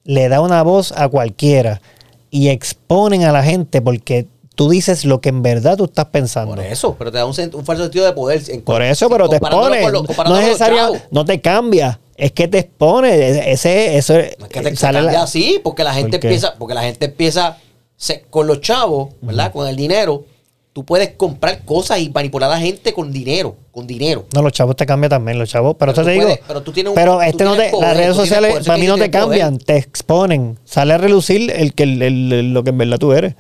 le 0.04 0.28
da 0.28 0.42
una 0.42 0.64
voz 0.64 0.92
a 0.92 1.08
cualquiera 1.08 1.80
y 2.30 2.50
exponen 2.50 3.24
a 3.24 3.32
la 3.32 3.42
gente 3.42 3.82
porque 3.82 4.28
tú 4.60 4.70
dices 4.70 5.06
lo 5.06 5.22
que 5.22 5.30
en 5.30 5.42
verdad 5.42 5.78
tú 5.78 5.86
estás 5.86 6.08
pensando. 6.08 6.54
Por 6.54 6.62
eso, 6.66 6.94
pero 7.00 7.10
te 7.14 7.18
da 7.18 7.26
un, 7.26 7.34
un 7.54 7.64
falso 7.66 7.84
sentido 7.84 8.04
de 8.06 8.12
poder. 8.12 8.42
en- 8.50 8.62
Por 8.62 8.82
eso, 8.82 9.10
pero 9.10 9.30
te 9.30 9.38
expone. 9.38 9.90
no 9.90 10.38
es 10.38 10.46
necesario, 10.48 10.98
no 11.12 11.24
te 11.24 11.40
cambia. 11.40 11.98
Es 12.18 12.34
que 12.34 12.50
te 12.50 12.58
expone. 12.60 13.52
Ese, 13.54 13.96
eso 13.96 14.16
es 14.20 14.36
que 14.50 14.60
te 14.60 14.76
sale 14.76 14.98
cambia 15.00 15.20
la- 15.20 15.24
así, 15.24 15.62
porque 15.64 15.86
la 15.86 15.94
gente 15.94 16.18
empieza, 16.18 16.56
porque 16.60 16.74
la 16.74 16.82
gente 16.82 17.06
empieza 17.06 17.56
se- 17.96 18.26
con 18.30 18.48
los 18.48 18.60
chavos, 18.60 19.14
¿verdad? 19.22 19.54
Con 19.54 19.66
el 19.66 19.78
dinero, 19.78 20.26
tú 20.74 20.84
puedes 20.84 21.12
comprar 21.12 21.64
cosas 21.64 22.00
y 22.00 22.10
manipular 22.10 22.52
a 22.52 22.56
la 22.56 22.60
gente 22.60 22.92
con 22.92 23.14
dinero, 23.14 23.56
con 23.72 23.88
dinero. 23.88 24.26
No, 24.36 24.42
los 24.42 24.52
chavos 24.52 24.76
te 24.76 24.86
cambian 24.86 25.10
también, 25.10 25.40
los 25.40 25.48
chavos. 25.48 25.78
Pero, 25.80 25.94
Pero 25.94 26.06
te 26.06 26.12
digo. 26.12 26.24
puedes- 26.26 26.40
pero 26.46 26.62
tú 26.64 26.74
tienes 26.74 26.90
un- 26.90 26.96
pero 26.96 27.22
este 27.22 27.46
no 27.46 27.56
te, 27.56 27.70
poder, 27.70 27.88
las 27.88 27.96
redes 27.98 28.16
sociales 28.18 28.52
poder, 28.52 28.66
para 28.66 28.78
mí 28.78 28.88
no 28.88 28.96
te 28.96 29.08
poder. 29.08 29.12
cambian, 29.12 29.58
te 29.58 29.78
exponen. 29.78 30.60
Sale 30.66 30.96
a 30.96 30.98
relucir 30.98 31.50
el 31.50 31.74
que 31.74 31.84
el- 31.84 32.02
el- 32.02 32.54
lo 32.54 32.62
que 32.66 32.72
en 32.72 32.78
verdad 32.78 32.98
tú 32.98 33.14
eres. 33.14 33.36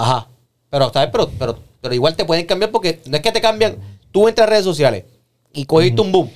Ajá. 0.00 0.26
Pero, 0.70 0.92
¿sabes? 0.92 1.08
Pero, 1.10 1.30
pero, 1.38 1.58
pero 1.80 1.94
igual 1.94 2.14
te 2.16 2.24
pueden 2.24 2.46
cambiar 2.46 2.70
porque 2.70 3.00
no 3.06 3.16
es 3.16 3.22
que 3.22 3.32
te 3.32 3.40
cambian. 3.40 3.76
Tú 4.12 4.28
entras 4.28 4.46
a 4.46 4.50
redes 4.50 4.64
sociales 4.64 5.04
y 5.52 5.64
cogiste 5.64 6.00
un 6.00 6.12
boom 6.12 6.30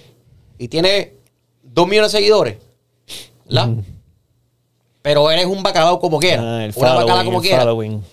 y 0.59 0.69
tienes 0.69 1.09
dos 1.63 1.87
millones 1.87 2.13
de 2.13 2.19
seguidores, 2.19 2.57
¿verdad? 3.47 3.71
Pero 5.03 5.31
eres 5.31 5.47
un 5.47 5.63
bacalao 5.63 5.99
como 6.01 6.19
quiera. 6.19 6.43
Ah, 6.59 6.65
el 6.65 6.73
una 6.77 6.89
bacala 6.95 7.07
following, 7.07 7.25
como 7.27 7.39
el 7.39 7.43
quiera. 7.47 7.63
following. 7.63 8.05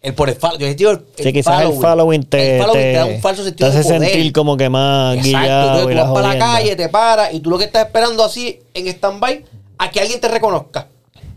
El 0.00 0.14
por 0.14 0.28
el 0.30 0.34
follow. 0.34 0.58
Yo 0.58 0.74
digo 0.74 0.90
el, 0.90 1.04
Sí, 1.16 1.32
quizás 1.32 1.62
el 1.62 1.72
following 1.74 2.22
te, 2.24 2.56
el 2.56 2.62
following 2.62 2.80
te, 2.82 2.92
te- 2.92 2.98
da 2.98 3.04
un 3.06 3.20
falso 3.20 3.42
te 3.42 3.48
sentido 3.50 3.68
hace 3.68 3.78
de 3.78 3.84
poder. 3.84 4.10
sentir 4.10 4.32
como 4.32 4.56
que 4.56 4.68
más 4.68 5.16
Exacto. 5.16 5.28
guillado 5.38 5.62
Entonces 5.80 5.96
tú 5.96 6.02
vas 6.02 6.12
para 6.22 6.34
la 6.34 6.38
calle, 6.38 6.76
te 6.76 6.88
paras 6.88 7.34
y 7.34 7.40
tú 7.40 7.50
lo 7.50 7.58
que 7.58 7.64
estás 7.64 7.86
esperando 7.86 8.24
así 8.24 8.60
en 8.74 8.88
stand-by 8.88 9.44
a 9.78 9.90
que 9.90 10.00
alguien 10.00 10.20
te 10.20 10.28
reconozca. 10.28 10.88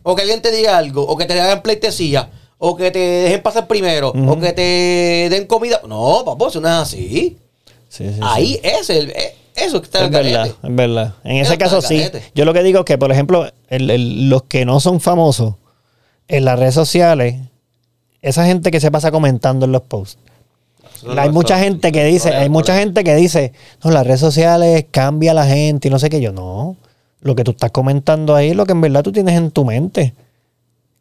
o 0.08 0.16
que 0.16 0.22
alguien 0.22 0.42
te 0.42 0.52
diga 0.52 0.78
algo, 0.78 1.02
o 1.06 1.18
que 1.18 1.26
te 1.26 1.40
hagan 1.40 1.62
pleitesía, 1.64 2.30
o 2.58 2.76
que 2.76 2.92
te 2.92 3.00
dejen 3.00 3.42
pasar 3.42 3.68
primero, 3.68 4.10
o 4.10 4.40
que 4.40 4.54
te 4.54 5.28
den 5.30 5.46
comida. 5.46 5.82
No, 5.88 6.24
papá, 6.26 6.48
eso 6.48 6.62
no 6.62 6.68
es 6.68 6.74
así. 6.74 7.38
Sí, 7.90 8.08
sí, 8.08 8.14
sí. 8.14 8.20
Ahí 8.22 8.60
es 8.64 8.90
el, 8.90 9.10
eh, 9.12 9.36
eso 9.56 9.82
que 9.82 9.86
está 9.86 10.00
Es 10.00 10.06
el 10.06 10.12
verdad, 10.12 10.48
es 10.48 10.76
verdad. 10.76 11.14
En 11.24 11.38
Eso 11.38 11.52
ese 11.54 11.58
caso 11.58 11.82
sí. 11.82 12.02
Yo 12.34 12.46
lo 12.46 12.54
que 12.54 12.64
digo 12.64 12.80
es 12.80 12.86
que, 12.86 12.98
por 12.98 13.12
ejemplo, 13.12 13.50
el- 13.70 13.90
el- 13.90 14.30
los 14.30 14.44
que 14.44 14.66
no 14.66 14.80
son 14.80 15.00
famosos 15.00 15.56
en 16.28 16.44
las 16.46 16.58
redes 16.60 16.74
sociales, 16.74 17.36
esa 18.22 18.46
gente 18.46 18.72
que 18.72 18.80
se 18.80 18.92
pasa 18.92 19.12
comentando 19.12 19.66
en 19.66 19.72
los 19.72 19.84
posts. 19.84 20.18
No 21.04 21.22
hay 21.22 21.28
es 21.28 21.34
mucha 21.34 21.60
gente 21.60 21.92
que 21.92 22.04
dice, 22.06 22.34
hay 22.34 22.50
mucha 22.50 22.78
gente 22.78 23.04
que 23.04 23.14
dice, 23.16 23.54
no, 23.84 23.92
las 23.92 24.08
redes 24.08 24.20
sociales 24.20 24.86
cambia 24.90 25.32
a 25.32 25.36
la 25.36 25.46
gente 25.46 25.88
y 25.88 25.92
no 25.92 26.00
sé 26.00 26.10
qué. 26.10 26.20
Yo 26.20 26.32
no. 26.32 26.78
Lo 27.22 27.36
que 27.36 27.44
tú 27.44 27.52
estás 27.52 27.72
comentando 27.72 28.34
ahí 28.36 28.50
es 28.50 28.56
lo 28.56 28.66
que 28.66 28.72
en 28.72 28.82
verdad 28.82 29.04
tú 29.04 29.12
tienes 29.12 29.36
en 29.38 29.52
tu 29.52 29.66
mente. 29.66 30.14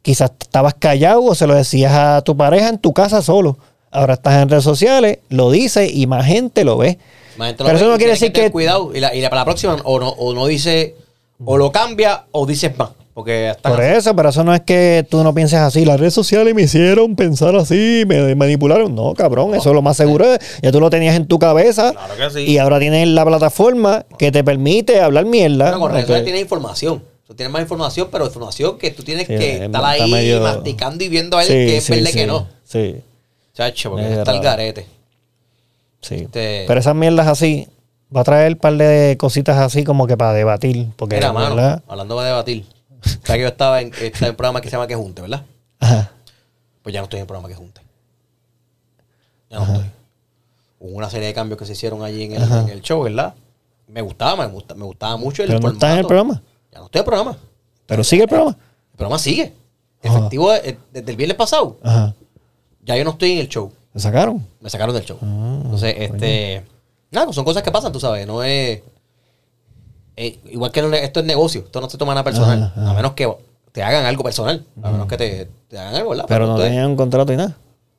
Quizás 0.05 0.31
estabas 0.39 0.75
callado 0.75 1.23
o 1.23 1.33
se 1.33 1.47
lo 1.47 1.55
decías 1.55 1.91
a 1.91 2.21
tu 2.21 2.37
pareja 2.37 2.69
en 2.69 2.77
tu 2.77 2.93
casa 2.93 3.23
solo. 3.23 3.57
Ahora 3.89 4.13
estás 4.13 4.39
en 4.39 4.49
redes 4.49 4.63
sociales, 4.63 5.17
lo 5.29 5.49
dices 5.49 5.89
y 5.91 6.05
más 6.05 6.27
gente 6.27 6.63
lo 6.63 6.77
ve. 6.77 6.99
Más 7.37 7.47
gente 7.47 7.63
lo 7.63 7.67
Pero 7.67 7.79
ve 7.79 7.83
eso 7.83 7.91
no 7.91 7.97
quiere 7.97 8.11
decir 8.11 8.31
que- 8.31 8.51
Cuidado, 8.51 8.91
y, 8.93 8.99
la, 8.99 9.15
y 9.15 9.21
la- 9.21 9.29
para 9.31 9.41
la 9.41 9.45
próxima, 9.45 9.77
o 9.83 9.99
no, 9.99 10.09
o 10.09 10.35
no 10.35 10.45
dice, 10.45 10.95
o 11.43 11.57
lo 11.57 11.71
cambia, 11.71 12.25
o 12.31 12.45
dices 12.45 12.77
más. 12.77 12.89
Porque 13.15 13.47
hasta 13.47 13.69
Por 13.69 13.81
eso, 13.81 14.13
pero 14.15 14.29
eso 14.29 14.43
no 14.43 14.53
es 14.53 14.59
que 14.61 15.07
tú 15.09 15.23
no 15.23 15.33
pienses 15.33 15.57
así. 15.59 15.85
Las 15.85 15.99
redes 15.99 16.13
sociales 16.13 16.53
me 16.53 16.63
hicieron 16.63 17.15
pensar 17.15 17.55
así, 17.55 18.03
me 18.05 18.35
manipularon. 18.35 18.93
No, 18.93 19.13
cabrón, 19.15 19.55
eso 19.55 19.69
es 19.69 19.73
lo 19.75 19.81
más 19.81 19.97
seguro. 19.97 20.25
es- 20.33 20.39
Ya 20.61 20.71
tú 20.71 20.79
lo 20.81 20.89
tenías 20.91 21.15
en 21.15 21.25
tu 21.25 21.39
cabeza. 21.39 21.93
Claro 21.93 22.15
que 22.15 22.39
sí. 22.39 22.51
Y 22.51 22.57
ahora 22.59 22.77
tienes 22.77 23.07
la 23.07 23.25
plataforma 23.25 24.05
que 24.19 24.31
te 24.31 24.43
permite 24.43 24.99
hablar 25.01 25.25
mierda. 25.25 25.65
Bueno, 25.69 25.79
con 25.79 25.91
redes 25.93 26.03
sociales 26.03 26.25
tienes 26.25 26.41
información. 26.43 27.01
Tú 27.25 27.33
tienes 27.33 27.51
más 27.51 27.61
información, 27.63 28.07
pero 28.11 28.25
información 28.25 28.77
que 28.77 28.91
tú 28.91 29.01
tienes 29.03 29.25
Sí, 29.27 29.35
que 29.35 29.55
es- 29.55 29.61
estar 29.63 29.83
ahí 29.83 30.11
medio- 30.11 30.41
masticando 30.41 31.03
y 31.03 31.09
viendo 31.09 31.37
a 31.37 31.39
ver 31.39 31.47
Sí, 31.47 31.53
que 31.53 31.77
es 31.77 31.89
verdad 31.89 32.11
que 32.11 32.27
no. 32.27 32.47
Sí, 32.63 33.01
Chacho, 33.53 33.91
porque 33.91 34.05
Es 34.11 34.17
está 34.19 34.31
el 34.35 34.41
garete. 34.41 34.85
sí. 36.01 36.15
Este- 36.15 36.65
Pero 36.67 36.79
esas 36.79 36.93
mierdas 36.95 37.27
así, 37.27 37.67
va 38.15 38.21
a 38.21 38.23
traer 38.23 38.53
un 38.53 38.59
par 38.59 38.73
de 38.75 39.15
cositas 39.17 39.57
así 39.57 39.83
como 39.83 40.05
que 40.07 40.15
para 40.17 40.33
debatir. 40.33 40.87
Porque, 40.97 41.15
Mira, 41.15 41.31
mano, 41.33 41.55
¿verdad? 41.55 41.83
hablando 41.87 42.19
de 42.19 42.27
debatir. 42.27 42.65
Sabes 43.01 43.23
que 43.25 43.41
yo 43.41 43.47
estaba 43.47 43.81
en, 43.81 43.87
estaba 44.01 44.27
en 44.27 44.31
un 44.31 44.35
programa 44.35 44.61
que 44.61 44.69
se 44.69 44.73
llama 44.75 44.87
Que 44.87 44.95
Junte, 44.95 45.21
¿verdad? 45.21 45.43
Ajá. 45.79 46.11
Pues 46.83 46.93
ya 46.93 46.99
no 46.99 47.05
estoy 47.05 47.17
en 47.17 47.21
el 47.21 47.27
programa 47.27 47.47
Que 47.47 47.55
Junte. 47.55 47.81
Ya 49.49 49.59
no 49.59 49.65
estoy. 49.65 49.85
Hubo 50.79 50.97
una 50.97 51.09
serie 51.09 51.27
de 51.27 51.33
cambios 51.33 51.57
que 51.57 51.65
se 51.65 51.73
hicieron 51.73 52.03
allí 52.03 52.23
en 52.23 52.33
el, 52.33 52.43
en 52.43 52.69
el 52.69 52.81
show, 52.81 53.01
¿verdad? 53.03 53.33
Me 53.87 54.01
gustaba, 54.01 54.45
me, 54.45 54.51
gusta, 54.51 54.75
me 54.75 54.83
gustaba 54.85 55.15
mucho 55.17 55.41
el 55.43 55.47
Pero 55.49 55.59
no 55.59 55.69
estás 55.69 55.93
en 55.93 55.99
el 55.99 56.03
formato. 56.05 56.07
programa. 56.07 56.41
Ya 56.75 56.79
no 56.81 56.85
estoy 56.85 56.99
el 56.99 57.05
programa. 57.05 57.37
Pero 57.87 58.03
sigue 58.03 58.23
el 58.23 58.27
programa. 58.29 58.51
El 58.91 58.97
programa 58.97 59.17
sigue. 59.19 59.53
Ajá. 60.03 60.17
Efectivo 60.17 60.53
eh, 60.53 60.77
desde 60.93 61.09
el 61.11 61.17
viernes 61.17 61.37
pasado. 61.37 61.77
Ajá. 61.81 62.13
Ya 62.83 62.95
yo 62.97 63.03
no 63.03 63.11
estoy 63.11 63.31
en 63.31 63.39
el 63.39 63.47
show. 63.49 63.71
¿Te 63.93 63.99
sacaron? 63.99 64.45
Me 64.59 64.69
sacaron 64.69 64.93
del 64.93 65.03
show. 65.05 65.17
Ah, 65.23 65.59
Entonces, 65.63 65.95
este. 65.97 66.63
Nada, 67.11 67.31
son 67.33 67.45
cosas 67.45 67.63
que 67.63 67.71
pasan, 67.71 67.91
tú 67.91 67.99
sabes. 67.99 68.27
No 68.27 68.43
es. 68.43 68.81
eh, 70.17 70.39
igual 70.51 70.71
que 70.71 70.81
no- 70.81 70.93
esto 70.93 71.19
es 71.21 71.25
negocio. 71.25 71.61
Esto 71.61 71.81
no 71.81 71.89
se 71.89 71.97
toma 71.97 72.13
nada 72.13 72.23
personal. 72.23 72.61
Ajá, 72.63 72.81
ajá. 72.81 72.91
A 72.91 72.93
menos 72.93 73.13
que 73.13 73.33
te 73.71 73.81
hagan 73.83 74.05
algo 74.05 74.23
personal. 74.23 74.65
A 74.83 74.91
menos 74.91 75.07
que 75.07 75.17
te, 75.17 75.49
te 75.69 75.77
hagan 75.79 75.95
algo, 75.95 76.09
¿verdad? 76.11 76.25
Pero 76.27 76.45
no 76.47 76.57
tenían 76.57 76.87
un 76.87 76.95
contrato 76.95 77.31
y 77.33 77.37
nada. 77.37 77.55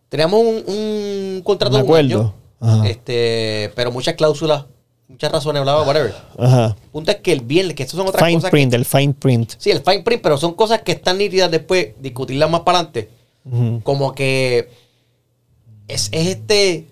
Teníamos 0.09 0.41
un, 0.41 0.65
un 0.73 1.43
contrato 1.45 1.77
Un 1.77 1.83
acuerdo. 1.83 2.35
año. 2.61 2.85
Este, 2.85 3.73
pero 3.75 3.91
muchas 3.93 4.15
cláusulas, 4.15 4.65
muchas 5.09 5.31
razones, 5.33 5.63
bla, 5.63 5.83
whatever. 5.83 6.15
Ajá. 6.39 6.77
El 6.83 6.91
punto 6.91 7.11
es 7.11 7.17
que 7.19 7.33
el 7.33 7.41
viernes, 7.41 7.75
que 7.77 7.83
estas 7.85 7.97
son 7.97 8.07
otras 8.09 8.25
Fine 8.25 8.39
cosas. 8.39 8.51
print, 8.51 8.71
Que, 8.71 8.77
el 8.77 8.85
fine 8.85 9.15
print. 9.15 9.53
sí, 9.59 9.71
el 9.71 9.83
fine 9.83 10.03
print, 10.03 10.23
pero 10.23 10.37
son 10.39 10.55
cosas 10.55 10.83
que 10.83 10.93
están 10.93 11.19
nítidas 11.19 11.51
después, 11.51 11.89
discutirlas 12.01 12.51
más 12.51 12.61
para 12.63 12.79
adelante. 12.81 13.11
Como 13.85 14.13
que 14.15 14.69
es, 15.87 16.09
es 16.13 16.27
este. 16.29 16.87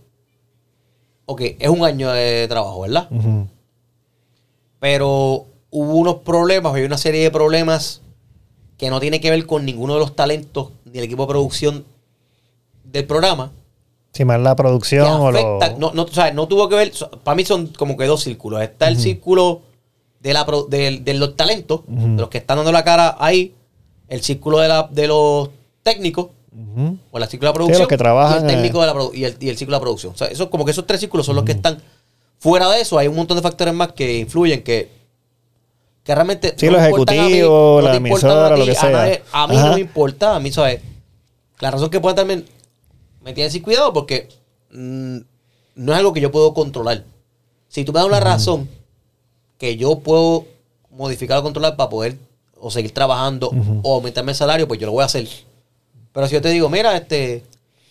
Ok, 1.26 1.40
es 1.58 1.68
un 1.68 1.84
año 1.84 2.12
de 2.12 2.46
trabajo, 2.48 2.82
¿verdad? 2.82 3.08
Pero 4.78 5.46
hubo 5.70 5.94
unos 5.94 6.16
problemas, 6.16 6.74
hay 6.74 6.82
una 6.84 6.98
serie 6.98 7.22
de 7.22 7.30
problemas 7.30 8.02
que 8.76 8.90
no 8.90 9.00
tiene 9.00 9.20
que 9.20 9.30
ver 9.30 9.46
con 9.46 9.64
ninguno 9.64 9.94
de 9.94 10.00
los 10.00 10.14
talentos 10.14 10.70
ni 10.84 10.98
el 10.98 11.04
equipo 11.04 11.22
de 11.22 11.28
producción 11.28 11.84
del 12.84 13.06
programa. 13.06 13.50
Si 14.14 14.24
más 14.24 14.40
la 14.40 14.54
producción 14.56 15.06
o 15.20 15.30
lo... 15.32 15.58
no, 15.76 15.92
no, 15.92 16.02
o 16.04 16.08
sea, 16.08 16.32
no 16.32 16.46
tuvo 16.48 16.68
que 16.68 16.76
ver, 16.76 16.92
para 17.24 17.34
mí 17.34 17.44
son 17.44 17.66
como 17.66 17.96
que 17.96 18.06
dos 18.06 18.22
círculos. 18.22 18.62
Está 18.62 18.88
el 18.88 18.98
círculo 18.98 19.62
de, 20.20 20.32
la, 20.32 20.46
del- 20.68 21.04
de 21.04 21.14
los 21.14 21.36
talentos, 21.36 21.80
de 21.88 22.20
los 22.20 22.28
que 22.30 22.38
están 22.38 22.56
dando 22.58 22.70
la 22.72 22.84
cara 22.84 23.16
ahí, 23.18 23.54
el 24.08 24.22
círculo 24.22 24.60
de, 24.60 24.68
la, 24.68 24.88
de 24.90 25.08
los 25.08 25.50
técnicos, 25.82 26.28
o 27.10 27.18
el 27.18 27.28
círculo 27.28 27.48
de 27.48 27.52
la 27.52 27.52
producción, 27.52 27.78
los 27.80 27.88
que 27.88 27.96
trabajan, 27.98 28.42
y 28.48 28.52
el 28.52 28.54
técnico 28.54 28.82
eh. 28.84 28.86
de 28.86 28.94
la 28.94 29.00
y, 29.12 29.24
el, 29.24 29.36
y 29.40 29.48
el 29.48 29.56
círculo 29.58 29.76
de 29.76 29.80
la 29.80 29.84
producción. 29.84 30.12
O 30.14 30.16
sea, 30.16 30.28
eso, 30.28 30.48
como 30.48 30.64
que 30.64 30.70
esos 30.70 30.86
tres 30.86 31.00
círculos 31.00 31.26
son 31.26 31.34
los 31.34 31.44
que 31.44 31.52
están 31.52 31.82
fuera 32.38 32.70
de 32.70 32.80
eso. 32.82 32.96
Hay 32.96 33.08
un 33.08 33.16
montón 33.16 33.36
de 33.36 33.42
factores 33.42 33.74
más 33.74 33.92
que 33.92 34.18
influyen 34.18 34.62
que, 34.62 34.88
que 36.04 36.14
realmente 36.14 36.54
Sí, 36.56 36.66
no 36.66 36.72
los 36.72 36.80
mí, 36.82 36.86
ejecutivos, 36.86 37.82
no 37.82 37.88
la 37.90 37.96
emisora, 37.96 38.46
a 38.46 38.56
lo 38.56 38.64
que 38.64 38.70
a 38.70 38.74
sea. 38.74 38.90
nadie. 38.90 39.22
A 39.32 39.48
mí 39.48 39.56
Ajá. 39.56 39.66
no 39.70 39.74
me 39.74 39.80
importa, 39.80 40.36
a 40.36 40.40
mí, 40.40 40.52
¿sabes? 40.52 40.80
La 41.58 41.72
razón 41.72 41.90
que 41.90 41.98
pueda 42.00 42.14
también 42.14 42.44
me 43.24 43.32
tiene 43.32 43.50
sin 43.50 43.62
cuidado 43.62 43.92
porque 43.92 44.28
mm, 44.70 45.18
no 45.76 45.92
es 45.92 45.98
algo 45.98 46.12
que 46.12 46.20
yo 46.20 46.30
puedo 46.30 46.54
controlar. 46.54 47.04
Si 47.68 47.84
tú 47.84 47.92
me 47.92 47.98
das 47.98 48.06
una 48.06 48.20
razón 48.20 48.68
que 49.58 49.76
yo 49.76 49.98
puedo 50.00 50.46
modificar 50.90 51.38
o 51.38 51.42
controlar 51.42 51.76
para 51.76 51.88
poder 51.90 52.16
o 52.56 52.70
seguir 52.70 52.92
trabajando 52.92 53.50
o 53.82 53.94
aumentarme 53.94 54.32
el 54.32 54.36
salario, 54.36 54.68
pues 54.68 54.78
yo 54.78 54.86
lo 54.86 54.92
voy 54.92 55.02
a 55.02 55.06
hacer. 55.06 55.26
Pero 56.12 56.28
si 56.28 56.34
yo 56.34 56.40
te 56.42 56.50
digo, 56.50 56.68
mira, 56.68 56.96
este, 56.96 57.42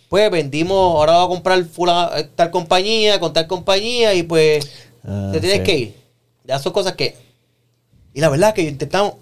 pues 0.07 0.31
vendimos, 0.31 0.77
ahora 0.95 1.17
voy 1.17 1.25
a 1.25 1.27
comprar 1.29 1.63
fula- 1.65 2.11
eh, 2.17 2.29
tal 2.35 2.49
compañía 2.51 3.19
con 3.19 3.33
tal 3.33 3.47
compañía 3.47 4.13
y 4.13 4.23
pues 4.23 4.69
Ah, 5.05 5.31
te 5.33 5.41
tienes 5.41 5.57
sí. 5.59 5.63
que 5.65 5.77
ir. 5.77 5.95
Ya 6.45 6.59
son 6.59 6.71
cosas 6.71 6.93
que... 6.93 7.17
Y 8.13 8.21
la 8.21 8.29
verdad 8.29 8.49
es 8.49 8.55
que 8.55 8.63
yo 8.63 8.69
intentamos... 8.69 9.15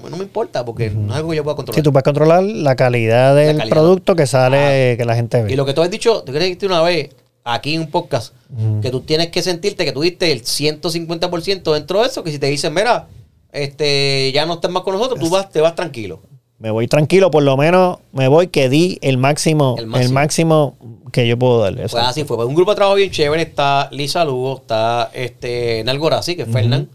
No, 0.00 0.08
no 0.08 0.16
me 0.16 0.24
importa 0.24 0.64
porque 0.64 0.88
no 0.90 1.12
es 1.12 1.16
algo 1.18 1.30
que 1.30 1.36
yo 1.36 1.44
pueda 1.44 1.54
controlar. 1.56 1.78
Sí, 1.78 1.82
tú 1.82 1.92
puedes 1.92 2.04
controlar 2.04 2.42
la 2.42 2.76
calidad 2.76 3.36
del 3.36 3.58
calidad. 3.58 3.74
producto 3.76 4.16
que 4.16 4.26
sale, 4.26 4.96
que 4.96 5.04
la 5.04 5.14
gente 5.14 5.42
ve. 5.42 5.52
Y 5.52 5.56
lo 5.56 5.66
que 5.66 5.74
tú 5.74 5.82
has 5.82 5.90
dicho, 5.90 6.22
tú 6.22 6.32
dijiste 6.32 6.64
una 6.66 6.80
vez 6.82 7.10
aquí 7.44 7.74
en 7.74 7.82
un 7.82 7.90
podcast, 7.90 8.32
que 8.80 8.90
tú 8.90 9.00
tienes 9.00 9.28
que 9.28 9.42
sentirte 9.42 9.84
que 9.84 9.92
tú 9.92 10.00
diste 10.00 10.32
el 10.32 10.42
150% 10.42 11.72
dentro 11.74 12.00
de 12.00 12.06
eso, 12.06 12.22
que 12.24 12.30
si 12.30 12.38
te 12.38 12.46
dicen, 12.46 12.72
mira, 12.72 13.06
este, 13.52 14.32
ya 14.32 14.46
no 14.46 14.54
estás 14.54 14.70
más 14.70 14.82
con 14.82 14.94
nosotros, 14.94 15.20
tú 15.20 15.28
vas, 15.28 15.50
te 15.50 15.60
vas 15.60 15.74
tranquilo. 15.74 16.20
Me 16.58 16.70
voy 16.70 16.86
tranquilo, 16.86 17.30
por 17.30 17.42
lo 17.42 17.56
menos 17.56 17.98
me 18.12 18.28
voy 18.28 18.46
que 18.46 18.68
di 18.68 18.98
el 19.02 19.18
máximo, 19.18 19.74
El 19.76 19.84
el 19.84 19.90
máximo. 19.90 20.14
máximo, 20.14 20.76
que 21.12 21.26
yo 21.26 21.36
puedo 21.38 21.60
darle. 21.60 21.82
Pues 21.88 21.94
así 22.04 22.24
fue. 22.24 22.36
Pues 22.36 22.48
un 22.48 22.54
grupo 22.54 22.70
de 22.70 22.76
trabajo 22.76 22.96
bien 22.96 23.10
chévere. 23.10 23.42
Está 23.42 23.88
Lisa 23.90 24.24
Lugo, 24.24 24.58
está 24.58 25.10
este 25.12 25.82
Nalgorazi, 25.84 26.36
que 26.36 26.42
es 26.42 26.48
Fernán, 26.48 26.88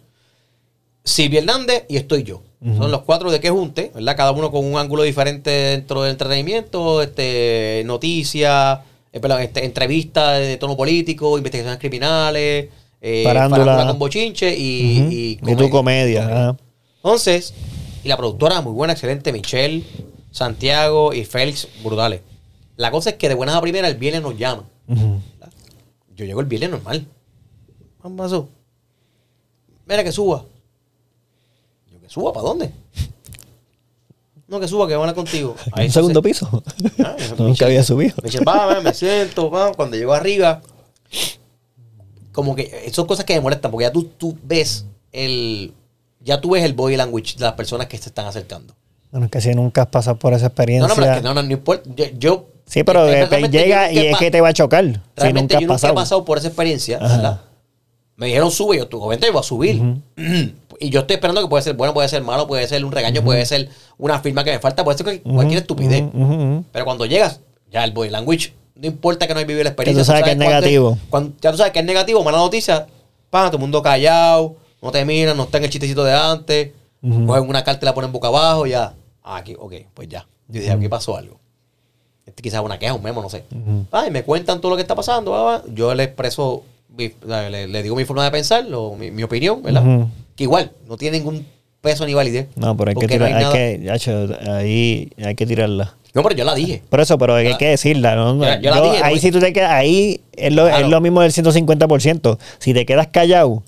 Silvia 1.07 1.39
Hernández 1.39 1.85
y 1.87 1.95
estoy 1.95 2.23
yo. 2.23 2.43
Son 2.59 2.91
los 2.91 3.03
cuatro 3.03 3.31
de 3.31 3.39
que 3.39 3.49
junte, 3.49 3.91
¿verdad? 3.93 4.17
Cada 4.17 4.31
uno 4.31 4.51
con 4.51 4.65
un 4.65 4.77
ángulo 4.77 5.03
diferente 5.03 5.49
dentro 5.49 6.01
del 6.01 6.11
entretenimiento, 6.11 7.01
este, 7.03 7.83
noticias, 7.85 8.79
eh, 9.13 9.21
este, 9.41 9.63
entrevistas 9.63 10.39
de 10.39 10.57
tono 10.57 10.75
político, 10.75 11.37
investigaciones 11.37 11.79
criminales, 11.79 12.69
eh, 12.99 13.23
con 13.87 13.99
bochinche 13.99 14.53
y, 14.57 14.99
Ujú. 15.01 15.11
y 15.11 15.39
Y 15.53 15.55
tu 15.55 15.69
comedia. 15.69 16.57
Entonces, 16.97 17.53
y 18.03 18.07
la 18.09 18.17
productora 18.17 18.59
muy 18.61 18.73
buena, 18.73 18.93
excelente, 18.93 19.31
Michelle, 19.31 19.83
Santiago 20.31 21.13
y 21.13 21.23
Félix, 21.23 21.67
brutales. 21.83 22.21
La 22.75 22.91
cosa 22.91 23.11
es 23.11 23.15
que 23.17 23.29
de 23.29 23.35
buenas 23.35 23.55
a 23.55 23.61
primeras 23.61 23.91
el 23.91 23.97
viernes 23.97 24.23
nos 24.23 24.35
llaman. 24.37 24.65
Ujú. 24.87 25.21
Yo 26.15 26.25
llego 26.25 26.41
el 26.41 26.47
viernes 26.47 26.71
normal. 26.71 27.05
¿Qué 28.01 28.09
pasó? 28.09 28.49
Mira 29.85 30.03
que 30.03 30.11
suba. 30.11 30.43
Suba, 32.17 32.33
¿para 32.33 32.47
dónde? 32.47 32.71
No, 34.47 34.59
que 34.59 34.67
suba, 34.67 34.87
que 34.87 34.95
van 34.95 35.07
a 35.09 35.13
contigo. 35.13 35.55
Ahí 35.73 35.85
un 35.85 35.91
segundo 35.91 36.19
piso. 36.23 36.63
Ah, 37.03 37.15
Nunca 37.37 37.65
había 37.67 37.83
subido. 37.83 38.15
Me 38.23 38.29
dice, 38.31 38.43
va, 38.43 38.65
va, 38.65 38.81
me 38.81 38.91
siento, 38.91 39.51
va. 39.51 39.71
Cuando 39.73 39.95
llego 39.97 40.15
arriba, 40.15 40.63
como 42.31 42.55
que 42.55 42.89
son 42.91 43.05
cosas 43.05 43.23
que 43.23 43.35
me 43.35 43.41
molestan, 43.41 43.69
porque 43.69 43.83
ya 43.85 43.91
tú, 43.91 44.03
tú 44.05 44.35
ves 44.43 44.85
el. 45.11 45.73
Ya 46.21 46.41
tú 46.41 46.51
ves 46.51 46.63
el 46.63 46.73
body 46.73 46.97
language 46.97 47.35
de 47.37 47.43
las 47.43 47.53
personas 47.53 47.85
que 47.85 47.99
se 47.99 48.09
están 48.09 48.25
acercando. 48.25 48.73
Bueno, 49.11 49.27
es 49.27 49.31
que 49.31 49.39
si 49.39 49.53
nunca 49.53 49.83
has 49.83 49.89
pasado 49.89 50.17
por 50.17 50.33
esa 50.33 50.45
No, 50.45 50.47
experiencia. 50.47 50.87
no, 50.87 50.95
pero 50.95 51.11
es 51.11 51.17
que 51.17 51.23
no, 51.23 51.33
no, 51.35 51.43
no 51.43 51.51
importa. 51.51 51.87
Yo. 51.95 52.05
yo- 52.17 52.45
Sí, 52.65 52.83
pero 52.83 53.07
eh, 53.07 53.27
eh, 53.31 53.49
llega 53.49 53.91
y 53.91 53.95
nunca 53.95 54.09
es 54.09 54.17
que 54.17 54.31
te 54.31 54.41
va 54.41 54.49
a 54.49 54.53
chocar. 54.53 54.83
Si 54.85 54.99
Realmente 55.15 55.53
nunca 55.53 55.55
has 55.57 55.61
yo 55.61 55.67
nunca 55.67 55.73
pasado. 55.75 55.93
he 55.93 55.95
pasado 55.95 56.25
por 56.25 56.37
esa 56.39 56.47
experiencia. 56.47 56.99
Me 58.17 58.25
dijeron 58.25 58.49
sube, 58.49 58.77
yo 58.77 58.87
tu 58.87 58.97
obviamente 58.97 59.27
yo 59.27 59.33
voy 59.33 59.39
a 59.39 59.43
subir. 59.43 59.81
Y 60.79 60.89
yo 60.89 61.01
estoy 61.01 61.15
esperando 61.15 61.41
que 61.41 61.47
puede 61.47 61.63
ser 61.63 61.75
bueno, 61.75 61.93
puede 61.93 62.07
ser 62.07 62.21
malo, 62.23 62.47
puede 62.47 62.67
ser 62.67 62.83
un 62.85 62.91
regaño, 62.91 63.23
puede 63.23 63.45
ser 63.45 63.69
una 63.97 64.19
firma 64.19 64.43
que 64.43 64.51
me 64.51 64.59
falta, 64.59 64.83
puede 64.83 64.97
ser 64.97 65.21
cualquier, 65.23 65.61
estupidez. 65.61 66.03
Pero 66.71 66.85
cuando 66.85 67.05
llegas, 67.05 67.39
ya 67.71 67.83
el 67.83 67.91
body 67.91 68.09
language, 68.09 68.53
no 68.75 68.87
importa 68.87 69.25
que 69.27 69.33
no 69.33 69.39
hayas 69.39 69.47
vivido 69.47 69.63
la 69.63 69.69
experiencia. 69.71 70.01
tú 70.03 70.11
sabes 70.19 70.23
que 70.23 70.31
es 70.31 70.37
negativo. 70.61 70.97
cuando- 71.09 71.33
ya 71.41 71.51
tú 71.51 71.57
sabes 71.57 71.73
que 71.73 71.79
es 71.79 71.85
negativo, 71.85 72.23
mala 72.23 72.37
noticia, 72.37 72.87
pa, 73.29 73.45
todo 73.47 73.57
el 73.57 73.61
mundo 73.61 73.81
callado, 73.81 74.55
no 74.81 74.91
te 74.91 75.03
miran, 75.03 75.35
no 75.35 75.43
está 75.43 75.57
en 75.57 75.63
el 75.63 75.69
chistecito 75.69 76.03
de 76.03 76.13
antes, 76.13 76.71
cogen 77.27 77.49
una 77.49 77.63
carta 77.63 77.83
y 77.83 77.85
la 77.85 77.93
ponen 77.93 78.11
boca 78.11 78.27
abajo, 78.27 78.65
ya. 78.67 78.93
Ah, 79.23 79.37
aquí, 79.37 79.55
ok, 79.57 79.73
pues 79.93 80.07
ya. 80.09 80.27
Yo 80.47 80.59
dije, 80.61 80.71
aquí 80.71 80.87
pasó 80.87 81.17
algo. 81.17 81.39
Este 82.25 82.43
quizás 82.43 82.61
una 82.61 82.77
queja, 82.77 82.93
un 82.93 83.01
memo, 83.03 83.21
no 83.21 83.29
sé. 83.29 83.43
Ay, 83.91 84.11
me 84.11 84.23
cuentan 84.23 84.59
todo 84.61 84.69
lo 84.71 84.75
que 84.75 84.81
está 84.83 84.95
pasando. 84.95 85.31
va. 85.31 85.63
Yo 85.73 85.93
le 85.95 86.03
expreso, 86.03 86.63
le 86.97 87.83
digo 87.83 87.95
mi 87.95 88.05
forma 88.05 88.23
de 88.23 88.31
pensar, 88.31 88.65
lo- 88.65 88.93
mi, 88.95 89.11
mi 89.11 89.23
opinión, 89.23 89.61
¿verdad? 89.63 89.81
Que 90.37 90.43
igual, 90.45 90.71
no 90.87 90.95
tiene 90.95 91.17
ningún 91.17 91.45
peso 91.81 92.05
ni 92.05 92.13
validez. 92.13 92.47
No, 92.55 92.77
pero 92.77 92.89
hay 92.89 92.95
que 92.95 93.01
porque 93.01 93.19
no 93.19 93.25
tirar, 93.25 93.37
hay, 93.37 93.43
nada- 93.43 93.53
que, 93.55 93.81
yacho, 93.83 94.27
ahí 94.53 95.11
hay 95.21 95.35
que 95.35 95.45
tirarla. 95.45 95.95
No, 96.13 96.23
pero 96.23 96.35
yo 96.35 96.45
la 96.45 96.55
dije. 96.55 96.81
Por 96.89 96.99
eso, 96.99 97.17
pero 97.17 97.35
hay 97.35 97.57
que 97.57 97.67
decirla. 97.67 98.15
¿no? 98.15 98.35
yo 98.35 98.39
la- 98.45 98.61
yo 98.61 98.71
la 98.71 98.81
dije, 98.81 99.03
ahí 99.03 99.15
no- 99.15 99.21
sí 99.21 99.31
tú 99.31 99.39
te 99.39 99.51
quedas, 99.53 99.71
ahí 99.71 100.21
es 100.33 100.53
lo, 100.53 100.65
Claro. 100.67 100.85
es 100.85 100.89
lo 100.91 101.01
mismo 101.01 101.21
del 101.21 101.31
150%. 101.31 102.37
Si 102.59 102.73
te 102.73 102.85
quedas 102.85 103.07
callado 103.07 103.63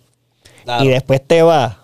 Claro. 0.63 0.83
y 0.85 0.87
después 0.89 1.21
te 1.25 1.41
vas, 1.41 1.75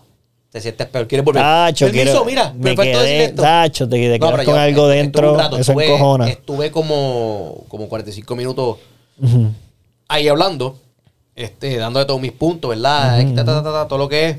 Te 0.51 0.61
sientes 0.61 0.87
peor. 0.87 1.05
¿Quieres 1.05 1.25
volver? 1.25 1.43
Tacho, 1.43 1.85
Permiso, 1.87 2.05
quiero- 2.05 2.25
mira, 2.25 2.53
me, 2.57 2.75
quedé, 2.77 3.25
esto. 3.25 3.41
tacho, 3.41 3.89
te, 3.89 3.97
te 3.97 4.17
No, 4.19 4.27
quedas 4.31 4.45
con 4.45 4.55
yo 4.55 4.61
algo 4.61 4.81
estuve 4.83 4.95
dentro, 4.95 5.33
un 5.33 5.37
rato, 5.39 5.57
eso 5.57 5.71
estuve, 5.73 5.85
encojona. 5.87 6.29
Estuve 6.29 6.71
como, 6.71 7.65
como 7.67 7.89
45 7.89 8.35
minutos 8.37 8.77
Ujú. 9.21 9.51
ahí 10.07 10.29
hablando, 10.29 10.77
este, 11.35 11.75
dando 11.75 11.99
de 11.99 12.05
todos 12.05 12.21
mis 12.21 12.31
puntos, 12.31 12.69
¿verdad? 12.69 13.19
Ta, 13.35 13.43
ta, 13.43 13.45
ta, 13.45 13.63
ta, 13.63 13.71
ta, 13.73 13.87
todo 13.89 13.99
lo 13.99 14.07
que 14.07 14.29
es. 14.29 14.37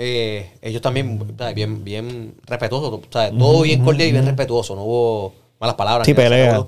Eh, 0.00 0.48
ellos 0.62 0.80
también, 0.80 1.20
¿sabes? 1.36 1.56
bien, 1.56 1.82
bien 1.82 2.34
respetuosos, 2.46 3.00
¿sabes? 3.10 3.36
todo 3.36 3.62
bien 3.62 3.84
cordial 3.84 4.08
y 4.08 4.12
bien 4.12 4.24
respetuoso, 4.24 4.76
no 4.76 4.84
hubo 4.84 5.34
malas 5.58 5.74
palabras. 5.74 6.06
Sí, 6.06 6.14
pelea. 6.14 6.64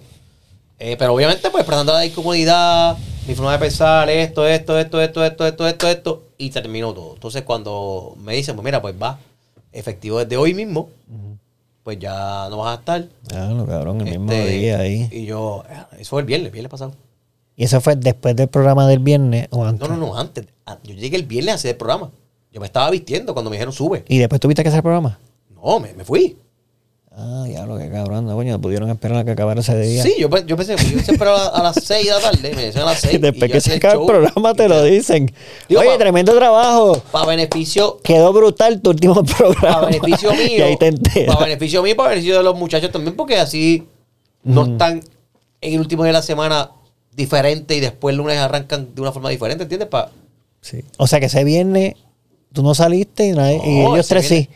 Eh, 0.81 0.97
pero 0.99 1.15
obviamente, 1.15 1.49
pues, 1.49 1.63
presentando 1.63 1.93
la 1.93 2.05
incomodidad, 2.05 2.99
mi 3.29 3.35
forma 3.37 3.53
de 3.53 3.59
pensar, 3.61 4.11
esto, 4.11 4.45
esto, 4.49 4.77
esto, 4.81 5.01
esto, 5.01 5.23
esto, 5.25 5.47
esto, 5.47 5.69
esto, 5.69 5.89
esto, 5.89 6.23
y 6.39 6.51
terminó 6.51 6.93
todo. 6.93 7.15
Entonces, 7.15 7.43
cuando 7.43 8.17
me 8.21 8.35
dicen, 8.35 8.57
pues 8.57 8.65
mira, 8.65 8.83
pues 8.83 8.97
va, 9.01 9.21
efectivo 9.73 10.19
desde 10.19 10.37
hoy 10.37 10.53
mismo, 10.53 10.89
pues 11.85 12.01
ya 12.01 12.49
no 12.51 12.57
vas 12.57 12.79
a 12.79 12.81
estar. 12.81 13.07
Ah, 13.33 13.53
no, 13.55 13.65
cabrón, 13.65 14.01
el 14.01 14.11
mismo 14.11 14.33
Este, 14.33 14.49
día 14.49 14.79
ahí. 14.81 15.09
Y 15.13 15.25
yo, 15.25 15.63
eh, 15.71 16.01
eso 16.01 16.11
fue 16.11 16.23
el 16.23 16.27
viernes, 16.27 16.47
el 16.47 16.53
viernes 16.53 16.71
pasado. 16.71 16.95
¿Y 17.55 17.63
eso 17.63 17.81
fue 17.81 17.95
después 17.95 18.35
del 18.35 18.49
programa 18.49 18.89
del 18.89 18.99
viernes 18.99 19.47
o 19.51 19.65
antes? 19.65 19.89
No, 19.89 19.95
no, 19.95 20.07
no, 20.09 20.19
antes. 20.19 20.47
Ah, 20.67 20.79
Yo 20.83 20.95
llegué 20.95 21.17
el 21.17 21.27
viernes 21.27 21.53
a 21.53 21.55
hacer 21.57 21.71
el 21.73 21.77
programa. 21.77 22.11
Yo 22.53 22.61
me 22.61 22.67
estaba 22.67 22.91
vistiendo 22.91 23.33
cuando 23.33 23.51
me 23.51 23.57
dijeron 23.57 23.73
sube. 23.73 24.05
¿Y 24.09 24.19
después 24.19 24.41
tuviste 24.41 24.63
que 24.63 24.69
hacer 24.69 24.79
el 24.79 24.83
programa? 24.83 25.19
No, 25.55 25.79
me, 25.81 25.93
me 25.95 26.05
fui. 26.05 26.37
Ah, 27.13 27.45
diablo, 27.47 27.77
qué 27.77 27.91
cabrón, 27.91 28.25
no, 28.25 28.35
coño, 28.35 28.59
pudieron 28.61 28.89
esperar 28.89 29.19
a 29.19 29.25
que 29.25 29.33
acabara 29.33 29.61
ese 29.61 29.79
día. 29.79 30.03
Sí, 30.03 30.15
yo, 30.19 30.29
yo 30.47 30.57
pensé, 30.57 30.77
yo 30.77 31.15
pero 31.19 31.37
a, 31.37 31.63
las 31.63 31.75
6 31.85 32.07
de 32.07 32.11
la 32.13 32.21
tarde, 32.21 32.55
me 32.55 32.63
decían 32.67 32.85
a 32.85 32.93
las 32.93 33.01
6. 33.01 33.15
Y 33.15 33.19
después 33.19 33.51
que 33.53 33.61
se 33.61 33.75
acaba 33.75 34.01
el 34.01 34.07
programa 34.07 34.55
te 34.55 34.69
lo 34.69 34.83
dicen. 34.85 35.31
Digo, 35.69 35.81
Oye, 35.81 35.91
pa- 35.91 35.99
tremendo 35.99 36.35
trabajo. 36.35 37.03
Para 37.11 37.27
beneficio, 37.27 37.99
Quedó 38.03 38.33
brutal 38.33 38.81
tu 38.81 38.91
último 38.91 39.23
programa. 39.39 39.61
para 39.61 39.87
beneficio 39.87 40.33
mío. 40.33 40.59
y 40.59 40.61
ahí 40.63 40.77
te. 40.77 40.93
Para 41.27 41.41
beneficio 41.41 41.83
mío 41.83 41.93
y 41.93 41.97
para 41.97 42.11
beneficio 42.11 42.37
de 42.39 42.43
los 42.45 42.57
muchachos 42.57 42.91
también, 42.91 43.17
porque 43.17 43.37
así 43.37 43.87
no 44.45 44.65
están 44.65 45.03
en 45.61 45.75
el 45.75 45.81
último 45.81 46.05
día 46.05 46.11
de 46.13 46.19
la 46.19 46.23
semana 46.23 46.71
diferente 47.13 47.75
y 47.77 47.81
después 47.81 48.13
el 48.15 48.19
lunes 48.19 48.39
arrancan 48.39 48.95
de 48.95 49.01
una 49.03 49.13
forma 49.13 49.29
diferente, 49.29 49.65
¿entiendes? 49.65 49.89
Pa- 49.89 50.11
Sí. 50.63 50.85
O 50.97 51.07
sea 51.07 51.21
que 51.21 51.27
ese 51.27 51.43
viernes 51.43 51.95
tú 52.53 52.63
no 52.63 52.75
saliste 52.75 53.27
y, 53.29 53.33
nadie- 53.33 53.61
y 53.65 53.81
ellos 53.95 54.09
tres 54.09 54.27
sí. 54.29 54.49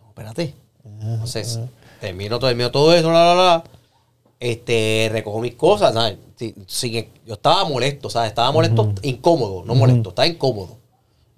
No, 0.00 0.08
espérate. 0.08 0.54
Entonces, 0.84 1.60
termino, 2.00 2.38
termino 2.38 2.70
todo 2.70 2.94
eso, 2.94 3.10
la, 3.10 3.24
la, 3.26 3.34
la. 3.34 3.64
Este, 4.40 5.08
recojo 5.10 5.40
mis 5.40 5.54
cosas, 5.54 5.94
¿sabes? 5.94 6.16
Sí, 6.36 6.54
sí, 6.66 7.08
yo 7.26 7.34
estaba 7.34 7.64
molesto, 7.64 8.08
¿sabes? 8.08 8.28
Estaba 8.28 8.52
molesto, 8.52 8.92
incómodo, 9.02 9.64
no 9.64 9.74
molesto, 9.74 10.10
estaba 10.10 10.26
incómodo. 10.28 10.76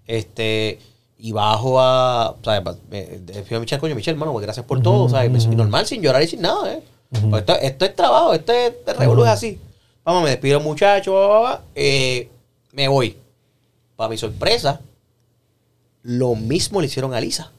Este, 0.07 0.79
y 1.19 1.33
bajo 1.33 1.81
a, 1.81 2.37
¿sabes? 2.45 2.77
Me 2.91 3.43
fui 3.47 3.57
a 3.57 3.61
Michelle, 3.61 3.81
coño, 3.81 3.95
Michelle, 3.95 4.15
hermano, 4.17 4.33
pues 4.33 4.43
gracias 4.45 4.67
por 4.67 4.83
todo, 4.83 5.09
¿sabes? 5.09 5.43
Subí 5.43 5.57
normal, 5.57 5.87
sin 5.87 6.03
llorar 6.03 6.23
y 6.23 6.27
sin 6.27 6.43
nada, 6.43 6.73
¿eh? 6.75 6.83
Pues 7.11 7.41
esto, 7.43 7.55
esto 7.57 7.85
es 7.87 7.97
trabajo, 7.97 8.35
esto 8.35 8.53
es, 8.53 8.69
este 8.73 8.93
revolú 8.95 9.23
es 9.25 9.31
así. 9.31 9.59
Vamos, 10.05 10.23
me 10.25 10.31
despido 10.31 10.61
muchacho, 10.61 11.61
eh, 11.75 12.29
me 12.73 12.89
voy. 12.89 13.17
Para 13.97 14.11
mi 14.11 14.17
sorpresa, 14.19 14.81
lo 16.03 16.35
mismo 16.35 16.81
le 16.81 16.87
hicieron 16.87 17.15
a 17.15 17.21
Lisa. 17.21 17.53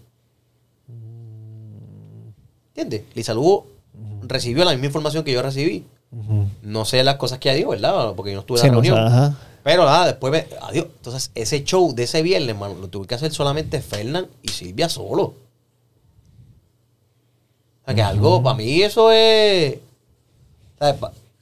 ¿Entiendes? 2.69 3.03
Lisa 3.15 3.33
Lugo 3.33 3.67
recibió 4.23 4.63
la 4.63 4.71
misma 4.71 4.87
información 4.87 5.23
que 5.23 5.31
yo 5.33 5.41
recibí. 5.41 5.85
No 6.61 6.83
sé 6.85 7.03
las 7.03 7.15
cosas 7.15 7.39
que 7.39 7.49
ella 7.49 7.57
dijo, 7.57 7.69
¿verdad? 7.71 8.13
Porque 8.15 8.31
yo 8.31 8.35
no 8.35 8.41
estuve 8.41 8.57
en 8.57 8.61
Sí, 8.61 8.67
la 8.67 8.73
no, 8.73 8.81
reunión. 8.81 8.99
ajá. 9.07 9.37
Pero 9.63 9.85
nada, 9.85 10.07
después 10.07 10.31
me. 10.31 10.45
Adiós. 10.61 10.87
Entonces, 10.97 11.31
ese 11.35 11.63
show 11.63 11.93
de 11.93 12.03
ese 12.03 12.21
viernes, 12.23 12.57
mano, 12.57 12.73
lo 12.75 12.87
tuve 12.89 13.05
que 13.07 13.15
hacer 13.15 13.31
solamente 13.31 13.79
Fernán 13.81 14.27
y 14.41 14.47
Silvia 14.49 14.89
solo. 14.89 15.23
O 15.23 15.35
sea, 17.85 17.93
que 17.95 18.01
algo, 18.01 18.41
para 18.41 18.57
mí 18.57 18.81
eso 18.81 19.11
es. 19.11 19.75
¿sabes? 20.79 20.95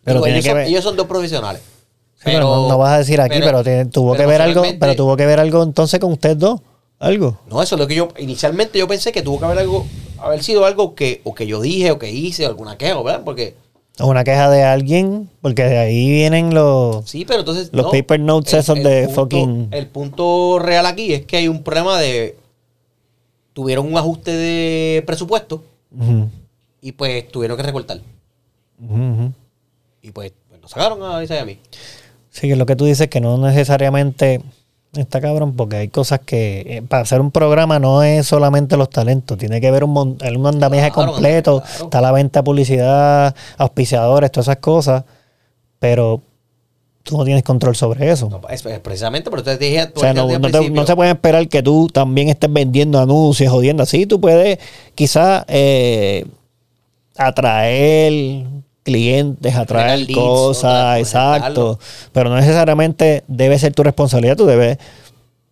Pero 0.03 0.15
digo, 0.21 0.25
ellos, 0.27 0.43
que 0.43 0.49
son, 0.49 0.57
ver- 0.57 0.67
ellos 0.67 0.83
son 0.83 0.97
dos 0.97 1.07
profesionales. 1.07 1.61
Sí, 2.15 2.23
pero, 2.25 2.41
no, 2.41 2.67
no 2.67 2.77
vas 2.77 2.91
a 2.93 2.97
decir 2.97 3.21
aquí, 3.21 3.39
pero, 3.39 3.63
tiene- 3.63 3.85
tuvo 3.85 4.13
que 4.15 4.25
ver 4.25 4.41
algo, 4.41 4.63
pero 4.79 4.95
tuvo 4.95 5.15
que 5.15 5.25
ver 5.25 5.39
algo 5.39 5.63
entonces 5.63 5.99
con 5.99 6.11
ustedes 6.11 6.37
dos. 6.37 6.59
Algo. 6.99 7.39
No, 7.49 7.61
eso 7.63 7.75
es 7.75 7.79
lo 7.79 7.87
que 7.87 7.95
yo. 7.95 8.09
Inicialmente 8.17 8.77
yo 8.77 8.87
pensé 8.87 9.11
que 9.11 9.21
tuvo 9.21 9.39
que 9.39 9.45
haber 9.45 9.59
algo. 9.59 9.85
Haber 10.19 10.43
sido 10.43 10.65
algo 10.65 10.95
que, 10.95 11.21
o 11.23 11.33
que 11.33 11.47
yo 11.47 11.61
dije, 11.61 11.91
o 11.91 11.99
que 11.99 12.11
hice, 12.11 12.45
o 12.45 12.49
alguna 12.49 12.77
queja, 12.77 13.01
¿verdad? 13.01 13.21
Porque. 13.23 13.55
Una 14.01 14.23
queja 14.23 14.49
de 14.49 14.63
alguien, 14.63 15.29
porque 15.41 15.63
de 15.63 15.77
ahí 15.77 16.09
vienen 16.09 16.53
los. 16.53 17.09
Sí, 17.09 17.25
pero 17.25 17.39
entonces. 17.39 17.69
Los 17.73 17.87
paper 17.91 18.19
notes 18.19 18.53
esos 18.53 18.75
de 18.81 19.05
punto- 19.05 19.21
fucking- 19.29 19.67
El 19.71 19.87
punto 19.87 20.59
real 20.59 20.85
aquí 20.85 21.13
es 21.13 21.25
que 21.25 21.37
hay 21.37 21.47
un 21.47 21.63
problema 21.63 21.97
de. 21.99 22.37
Tuvieron 23.53 23.87
un 23.87 23.97
ajuste 23.97 24.31
de 24.31 25.03
presupuesto 25.05 25.63
y 26.81 26.91
pues 26.93 27.27
tuvieron 27.29 27.57
que 27.57 27.63
recortar. 27.63 27.99
Y 30.01 30.11
pues, 30.11 30.31
pues 30.47 30.61
nos 30.61 30.71
sacaron 30.71 31.01
a 31.03 31.19
Lisa 31.19 31.35
y 31.35 31.39
a 31.39 31.45
mí. 31.45 31.59
Sí, 32.29 32.41
que 32.47 32.53
es 32.53 32.57
lo 32.57 32.65
que 32.65 32.75
tú 32.77 32.85
dices 32.85 33.09
que 33.09 33.19
no 33.19 33.37
necesariamente 33.37 34.41
está 34.93 35.21
cabrón, 35.21 35.53
porque 35.55 35.75
hay 35.77 35.87
cosas 35.89 36.19
que 36.25 36.61
eh, 36.67 36.81
para 36.81 37.03
hacer 37.03 37.21
un 37.21 37.31
programa 37.31 37.77
no 37.79 38.01
es 38.03 38.25
solamente 38.27 38.75
los 38.77 38.89
talentos, 38.89 39.37
tiene 39.37 39.61
que 39.61 39.69
ver 39.71 39.83
un, 39.83 39.91
mon- 39.91 40.17
un 40.35 40.47
andamiaje 40.47 40.91
Claro, 40.91 41.11
completo, 41.11 41.61
claro. 41.61 41.83
está 41.85 42.01
la 42.01 42.11
venta 42.11 42.39
de 42.39 42.43
publicidad, 42.43 43.35
auspiciadores, 43.57 44.31
todas 44.31 44.47
esas 44.47 44.57
cosas, 44.57 45.03
pero 45.79 46.21
tú 47.03 47.17
no 47.17 47.23
tienes 47.23 47.43
control 47.43 47.75
sobre 47.75 48.09
eso. 48.11 48.29
No, 48.29 48.41
es, 48.49 48.65
es 48.65 48.79
precisamente, 48.79 49.29
pero 49.29 49.41
entonces 49.41 49.59
dije. 49.59 49.91
O 49.95 49.99
sea, 49.99 50.13
no, 50.13 50.23
al 50.23 50.41
no 50.41 50.47
te- 50.47 50.53
principio, 50.53 50.81
no 50.81 50.87
se 50.87 50.95
puede 50.95 51.11
esperar 51.11 51.47
que 51.47 51.63
tú 51.63 51.87
también 51.91 52.29
estés 52.29 52.51
vendiendo 52.51 52.99
anuncios, 52.99 53.51
jodiendo 53.51 53.83
así. 53.83 54.05
Tú 54.05 54.19
puedes 54.19 54.59
quizás 54.95 55.45
eh, 55.47 56.25
atraer 57.15 58.43
clientes, 58.83 59.55
atraer 59.55 59.99
leads, 59.99 60.13
cosas, 60.13 60.99
exacto. 60.99 61.79
Pero 62.11 62.29
no 62.29 62.35
necesariamente 62.37 63.23
debe 63.27 63.59
ser 63.59 63.73
tu 63.73 63.83
responsabilidad. 63.83 64.37
Tú 64.37 64.45
debes, 64.45 64.77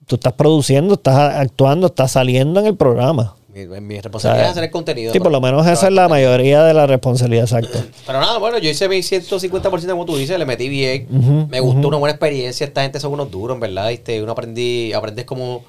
tú 0.05 0.15
estás 0.15 0.33
produciendo, 0.33 0.95
estás 0.95 1.35
actuando, 1.35 1.87
estás 1.87 2.11
saliendo 2.11 2.59
en 2.59 2.67
el 2.67 2.75
programa. 2.75 3.35
Mi, 3.53 3.65
mi 3.81 3.97
O 3.97 4.01
responsabilidad 4.01 4.43
sea, 4.43 4.45
es 4.45 4.51
hacer 4.51 4.63
el 4.65 4.71
contenido. 4.71 5.13
Sí, 5.13 5.19
por 5.19 5.31
lo 5.31 5.41
menos 5.41 5.65
esa 5.65 5.87
es 5.87 5.93
la 5.93 6.07
mayoría 6.07 6.63
de 6.63 6.73
la 6.73 6.85
responsabilidad, 6.85 7.45
exacto. 7.45 7.79
Pero 8.05 8.19
nada, 8.19 8.37
bueno, 8.37 8.59
yo 8.59 8.69
hice 8.69 8.87
mi 8.87 8.97
150% 8.97 9.89
como 9.89 10.05
tú 10.05 10.15
dices, 10.15 10.37
le 10.37 10.45
metí 10.45 10.69
bien. 10.69 11.47
Me 11.49 11.59
gustó 11.59 11.87
una 11.87 11.97
buena 11.97 12.11
experiencia. 12.11 12.65
Esta 12.65 12.83
gente 12.83 12.99
son 12.99 13.13
unos 13.13 13.31
duros, 13.31 13.55
en 13.55 13.61
verdad. 13.61 13.91
Este, 13.91 14.21
uno 14.21 14.33
aprendí, 14.33 14.93
aprendes 14.93 15.25
cómo, 15.25 15.63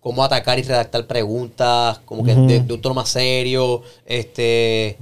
cómo 0.00 0.24
atacar 0.24 0.58
y 0.58 0.62
redactar 0.62 1.06
preguntas, 1.06 2.00
como 2.06 2.24
que 2.24 2.34
de, 2.34 2.60
de 2.60 2.72
un 2.72 2.80
tono 2.80 2.94
más 2.94 3.10
serio, 3.10 3.82
este, 4.06 4.96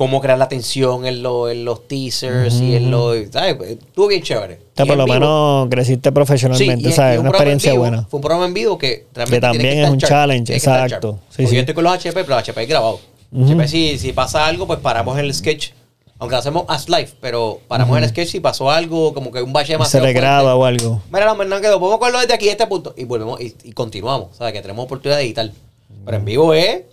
cómo 0.00 0.22
crear 0.22 0.38
la 0.38 0.48
tensión 0.48 1.04
en, 1.04 1.22
lo- 1.22 1.50
en 1.50 1.62
los 1.66 1.86
teasers 1.86 2.54
y 2.62 2.74
en 2.74 2.90
los. 2.90 3.18
¿Sabes? 3.30 3.56
Estuvo 3.68 4.06
bien 4.06 4.22
chévere. 4.22 4.54
O 4.54 4.58
sea, 4.74 4.86
por 4.86 4.92
en 4.92 4.98
lo 4.98 5.06
menos 5.06 5.68
creciste 5.68 6.10
profesionalmente, 6.10 6.90
¿sabes? 6.90 7.18
un 7.18 7.26
Una 7.26 7.28
en 7.28 7.34
experiencia 7.34 7.72
vivo, 7.72 7.82
buena. 7.82 8.06
Fue 8.08 8.16
un 8.16 8.22
programa 8.22 8.46
en 8.46 8.54
vivo 8.54 8.78
que 8.78 9.04
realmente 9.12 9.40
también 9.42 9.60
tiene 9.60 9.76
que 9.76 9.82
es 9.82 9.90
un 9.90 9.98
challenge, 9.98 10.52
que 10.52 10.56
exacto. 10.56 11.18
Sí, 11.28 11.44
yo 11.44 11.60
estoy 11.60 11.74
con 11.74 11.84
los 11.84 11.92
HP, 11.92 12.14
pero 12.24 12.28
los 12.28 12.38
HP 12.38 12.62
es 12.62 12.68
grabado. 12.70 12.98
Ujú. 13.30 13.52
HP, 13.52 13.68
si, 13.68 13.98
si 13.98 14.12
pasa 14.14 14.46
algo, 14.46 14.66
pues 14.66 14.78
paramos 14.78 15.18
el 15.18 15.34
sketch. 15.34 15.72
Aunque 16.18 16.34
lo 16.34 16.38
hacemos 16.38 16.64
as 16.68 16.88
live, 16.88 17.10
pero 17.20 17.60
paramos 17.68 17.98
el 17.98 18.08
sketch 18.08 18.28
si 18.30 18.40
pasó 18.40 18.70
algo, 18.70 19.12
como 19.12 19.30
que 19.30 19.42
un 19.42 19.52
bache 19.52 19.66
Se 19.66 19.72
demasiado 19.74 20.06
le 20.06 20.14
graba 20.14 20.54
o 20.54 20.64
algo. 20.64 21.02
Mira, 21.12 21.26
la 21.26 21.34
verdad 21.34 21.60
quedó, 21.60 21.78
podemos 21.78 21.98
cogerlo 21.98 22.20
desde 22.20 22.32
aquí 22.32 22.48
a 22.48 22.52
este 22.52 22.66
punto. 22.66 22.94
Y 22.96 23.04
volvemos 23.04 23.38
y, 23.38 23.54
y 23.64 23.72
continuamos. 23.72 24.34
¿Sabes? 24.38 24.54
Que 24.54 24.62
tenemos 24.62 24.86
oportunidad 24.86 25.18
de 25.18 25.24
editar. 25.24 25.50
Pero 26.06 26.16
en 26.16 26.24
vivo 26.24 26.54
es. 26.54 26.84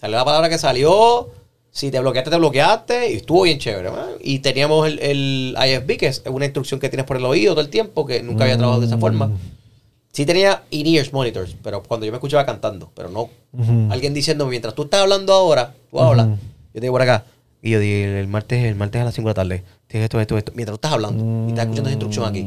Salió 0.00 0.16
la 0.16 0.24
palabra 0.24 0.48
que 0.48 0.58
salió. 0.58 1.28
Si 1.70 1.90
te 1.90 2.00
bloqueaste, 2.00 2.30
te 2.30 2.36
bloqueaste. 2.36 3.12
Y 3.12 3.16
estuvo 3.16 3.42
bien 3.42 3.58
chévere. 3.58 3.90
¿verdad? 3.90 4.08
Y 4.20 4.38
teníamos 4.40 4.86
el, 4.88 4.98
el 5.00 5.56
IFB, 5.56 5.96
que 5.96 6.06
es 6.08 6.22
una 6.26 6.44
instrucción 6.46 6.80
que 6.80 6.88
tienes 6.88 7.06
por 7.06 7.16
el 7.16 7.24
oído 7.24 7.52
todo 7.54 7.60
el 7.64 7.70
tiempo, 7.70 8.04
que 8.06 8.22
nunca 8.22 8.44
había 8.44 8.56
trabajado 8.56 8.80
de 8.80 8.86
esa 8.86 8.98
forma. 8.98 9.30
Sí 10.12 10.26
tenía 10.26 10.62
in-ears 10.70 11.12
monitors, 11.12 11.54
pero 11.62 11.82
cuando 11.82 12.04
yo 12.06 12.10
me 12.12 12.16
escuchaba 12.16 12.44
cantando, 12.44 12.90
pero 12.94 13.08
no. 13.10 13.28
Ujú. 13.52 13.88
Alguien 13.92 14.14
diciendo, 14.14 14.46
mientras 14.46 14.74
tú 14.74 14.82
estás 14.84 15.02
hablando 15.02 15.32
ahora, 15.32 15.74
tú 15.90 16.00
hablas. 16.00 16.26
Yo 16.28 16.72
te 16.72 16.80
digo 16.80 16.92
por 16.94 17.02
acá. 17.02 17.24
Y 17.62 17.70
yo 17.70 17.80
digo, 17.80 18.08
el 18.16 18.26
martes, 18.28 18.64
el 18.64 18.74
martes 18.74 19.00
a 19.00 19.04
las 19.04 19.14
5 19.14 19.28
de 19.28 19.30
la 19.30 19.34
tarde. 19.34 19.64
Tienes 19.86 20.04
esto, 20.06 20.18
esto, 20.20 20.38
esto. 20.38 20.52
Mientras 20.54 20.72
tú 20.72 20.86
estás 20.86 20.92
hablando 20.92 21.46
y 21.46 21.50
estás 21.50 21.64
escuchando 21.64 21.88
esa 21.90 21.94
instrucción 21.94 22.24
aquí. 22.26 22.40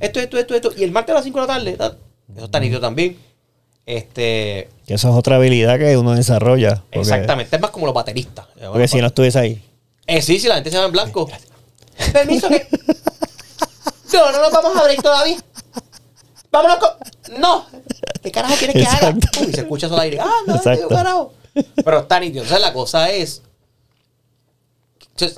Esto, 0.00 0.20
esto, 0.20 0.38
esto, 0.38 0.54
esto. 0.54 0.70
Y 0.76 0.82
el 0.84 0.90
martes 0.92 1.12
a 1.12 1.14
las 1.14 1.24
5 1.24 1.40
de 1.40 1.46
la 1.46 1.52
tarde. 1.54 1.72
ta- 1.76 1.96
Eso 2.34 2.44
está 2.46 2.60
nítido 2.60 2.80
también. 2.80 3.16
Este. 3.86 4.68
Que 4.86 4.94
eso 4.94 5.08
es 5.08 5.14
otra 5.16 5.36
habilidad 5.36 5.78
que 5.78 5.96
uno 5.96 6.14
desarrolla. 6.14 6.76
Porque, 6.76 7.00
Exactamente, 7.00 7.56
es 7.56 7.62
más 7.62 7.70
como 7.70 7.86
los 7.86 7.94
bateristas. 7.94 8.46
Porque 8.70 8.86
si 8.86 9.00
no 9.00 9.08
estuviese 9.08 9.38
ahí. 9.38 9.62
Eh, 10.06 10.22
sí, 10.22 10.38
si 10.38 10.46
la 10.46 10.54
gente 10.54 10.70
se 10.70 10.78
va 10.78 10.86
en 10.86 10.92
blanco. 10.92 11.28
Permiso 12.12 12.48
que. 12.48 12.66
No, 14.12 14.32
no 14.32 14.40
nos 14.40 14.52
vamos 14.52 14.76
a 14.76 14.80
abrir 14.80 15.02
todavía. 15.02 15.36
Vámonos 16.50 16.76
con. 16.78 17.40
No. 17.40 17.66
¿Qué 18.22 18.30
carajo 18.30 18.54
quieres 18.56 18.76
que 18.76 18.86
haga? 18.86 19.08
Exacto. 19.08 19.40
Uy, 19.40 19.52
se 19.52 19.60
escucha 19.60 19.86
eso 19.86 19.94
al 19.96 20.00
aire. 20.02 20.18
Ah, 20.20 20.30
no, 20.46 20.58
tío, 20.58 20.88
carajo. 20.88 21.34
Pero 21.84 22.00
está 22.00 22.20
nítido. 22.20 22.44
O 22.44 22.46
sea, 22.46 22.58
la 22.58 22.72
cosa 22.72 23.10
es. 23.10 23.42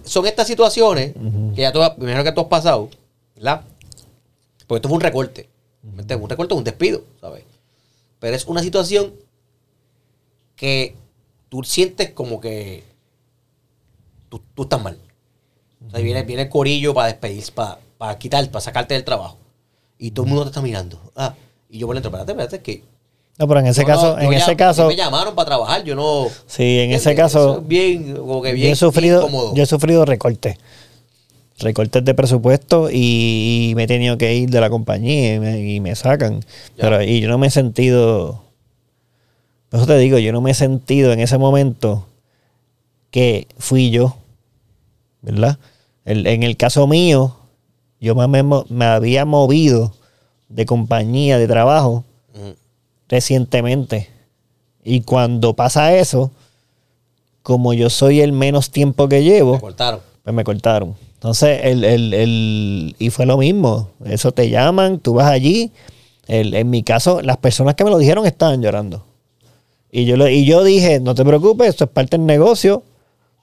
Son 0.05 0.27
estas 0.27 0.47
situaciones 0.47 1.15
que 1.55 1.63
ya 1.63 1.73
tú, 1.73 1.79
me 1.79 2.05
imagino 2.05 2.25
que 2.25 2.33
tú 2.33 2.43
has 2.43 2.47
pasado, 2.49 2.91
¿verdad? 3.35 3.63
Porque 4.67 4.79
esto 4.79 4.89
fue 4.89 4.97
un 4.97 5.03
recorte. 5.03 5.49
¿me 5.83 6.03
Un 6.03 6.29
recorte 6.29 6.55
es 6.55 6.59
un 6.59 6.65
despido, 6.65 7.03
¿sabes? 7.21 7.45
Pero 8.19 8.37
es 8.37 8.45
una 8.47 8.63
situación 8.63 9.15
que 10.59 10.95
tú 11.49 11.63
sientes 11.65 12.11
como 12.11 12.41
que 12.41 12.85
tú, 14.29 14.43
tú 14.55 14.65
estás 14.65 14.83
mal. 14.83 14.99
O 15.87 15.91
sea, 15.91 16.01
viene, 16.01 16.23
viene 16.25 16.43
el 16.43 16.49
corillo 16.49 16.93
para 16.93 17.07
despedir, 17.07 17.45
para, 17.55 17.79
para 17.97 18.19
quitar, 18.19 18.47
para 18.51 18.61
sacarte 18.61 18.93
del 18.95 19.05
trabajo. 19.05 19.39
Y 19.99 20.11
todo 20.11 20.25
el 20.27 20.31
mundo 20.31 20.45
te 20.45 20.51
está 20.51 20.61
mirando. 20.61 21.01
Ah, 21.17 21.35
y 21.71 21.79
yo 21.79 21.87
por 21.87 21.95
dentro, 21.97 22.11
espérate, 22.11 22.33
espérate, 22.33 22.61
que. 22.63 22.85
No, 23.39 23.47
pero 23.47 23.61
en 23.61 23.67
ese 23.67 23.83
no, 23.83 23.87
caso, 23.87 24.17
yo 24.19 24.25
en 24.25 24.31
ya- 24.33 24.39
ese 24.39 24.57
caso, 24.57 24.89
Me 24.89 24.97
llamaron 24.97 25.35
para 25.37 25.47
trabajar, 25.47 25.85
yo 25.85 25.95
no. 25.95 26.27
sí, 26.47 26.81
en 26.81 26.91
ese 26.93 27.15
caso, 27.15 27.63
bien, 27.63 28.17
como 28.17 28.43
que 28.43 28.49
yo 28.51 28.55
bien 28.57 28.73
he 28.73 28.77
sufrido, 28.77 29.21
incómodo. 29.23 29.55
yo 29.55 29.63
he 29.63 29.67
sufrido 29.67 30.05
recortes. 30.05 30.57
Recortes 31.61 32.05
de 32.05 32.15
presupuesto 32.15 32.89
y, 32.91 33.71
y 33.71 33.75
me 33.75 33.85
he 33.85 33.87
tenido 33.89 34.17
que 34.19 34.33
ir 34.35 34.49
de 34.51 34.61
la 34.61 34.71
compañía 34.71 35.35
y 35.35 35.41
me, 35.41 35.61
y 35.61 35.81
me 35.81 35.95
sacan. 35.97 36.41
Ya. 36.41 36.47
Pero 36.79 37.03
y 37.03 37.21
yo 37.21 37.29
no 37.29 37.39
me 37.39 37.49
he 37.49 37.51
sentido. 37.51 38.45
Por 39.71 39.81
eso 39.81 39.87
te 39.87 39.99
digo, 39.99 40.19
yo 40.19 40.33
no 40.33 40.41
me 40.41 40.53
he 40.53 40.55
sentido 40.55 41.12
en 41.12 41.21
ese 41.21 41.37
momento 41.39 42.07
que 43.11 43.47
fui 43.59 43.91
yo. 43.91 44.16
¿Verdad? 45.23 45.59
El- 46.05 46.27
en 46.27 46.43
el 46.43 46.57
caso 46.57 46.87
mío, 46.87 47.37
yo 48.01 48.14
me, 48.14 48.27
me, 48.43 48.62
me 48.69 48.85
había 48.85 49.25
movido 49.25 49.93
de 50.49 50.64
compañía, 50.64 51.39
de 51.39 51.47
trabajo, 51.49 52.05
recientemente. 53.09 54.09
Y 54.85 55.03
cuando 55.03 55.55
pasa 55.55 55.95
eso, 55.95 56.31
como 57.43 57.75
yo 57.75 57.91
soy 57.91 58.21
el 58.21 58.33
menos 58.33 58.71
tiempo 58.71 59.09
que 59.09 59.16
Me 59.16 59.23
llevo, 59.25 59.61
cortaron. 59.61 60.01
pues 60.23 60.35
me 60.35 60.45
cortaron. 60.45 60.95
Entonces, 61.14 61.61
el, 61.64 61.85
el, 61.85 62.14
el- 62.14 62.97
y 62.99 63.11
fue 63.11 63.27
lo 63.27 63.37
mismo. 63.39 63.91
Eso 64.05 64.33
te 64.33 64.49
llaman, 64.51 64.99
tú 65.01 65.14
vas 65.14 65.27
allí. 65.31 65.73
El- 66.27 66.55
en 66.55 66.71
mi 66.71 66.83
caso, 66.83 67.21
las 67.23 67.39
personas 67.39 67.75
que 67.75 67.85
me 67.85 67.91
lo 67.91 67.99
dijeron 67.99 68.25
estaban 68.27 68.62
llorando. 68.62 69.05
Y 69.91 70.05
yo, 70.05 70.16
le- 70.16 70.32
y 70.34 70.45
yo 70.45 70.62
dije, 70.64 71.01
no 71.01 71.14
te 71.14 71.24
preocupes, 71.24 71.68
esto 71.68 71.84
es 71.84 71.91
parte 71.91 72.16
del 72.16 72.26
negocio. 72.26 72.82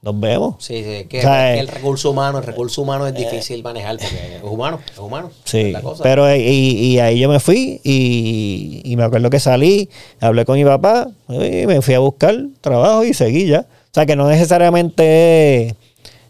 Nos 0.02 0.20
vemos. 0.20 0.56
Sí, 0.60 0.84
sí, 0.84 0.90
es 0.92 1.08
que, 1.08 1.18
O 1.18 1.22
sea, 1.24 1.50
es 1.50 1.54
que 1.56 1.58
eh, 1.58 1.62
el 1.62 1.68
recurso 1.68 2.12
humano, 2.12 2.38
el 2.38 2.44
recurso 2.44 2.84
humano 2.84 3.08
es 3.08 3.16
difícil 3.16 3.64
manejar 3.64 3.98
porque 3.98 4.36
es 4.38 4.44
humano, 4.44 4.80
es 4.92 5.00
humano. 5.00 5.32
Sí, 5.46 5.62
es 5.62 5.72
la 5.74 5.82
cosa. 5.82 6.04
pero 6.04 6.28
eh, 6.30 6.38
y, 6.48 6.78
y 6.94 7.00
ahí 7.00 7.20
yo 7.20 7.28
me 7.28 7.40
fui 7.40 7.82
y, 7.84 8.82
y 8.86 8.96
me 8.98 9.04
acuerdo 9.04 9.32
que 9.32 9.40
salí, 9.40 9.90
hablé 10.20 10.46
con 10.46 10.58
mi 10.60 10.64
papá 10.64 11.10
y 11.28 11.66
me 11.66 11.82
fui 11.82 11.96
a 11.96 12.00
buscar 12.00 12.36
trabajo 12.62 13.04
y 13.04 13.16
seguí 13.16 13.48
ya. 13.48 13.62
O 13.62 13.94
sea 13.96 14.06
que 14.06 14.16
no 14.16 14.28
necesariamente 14.30 15.68
es, 15.70 15.76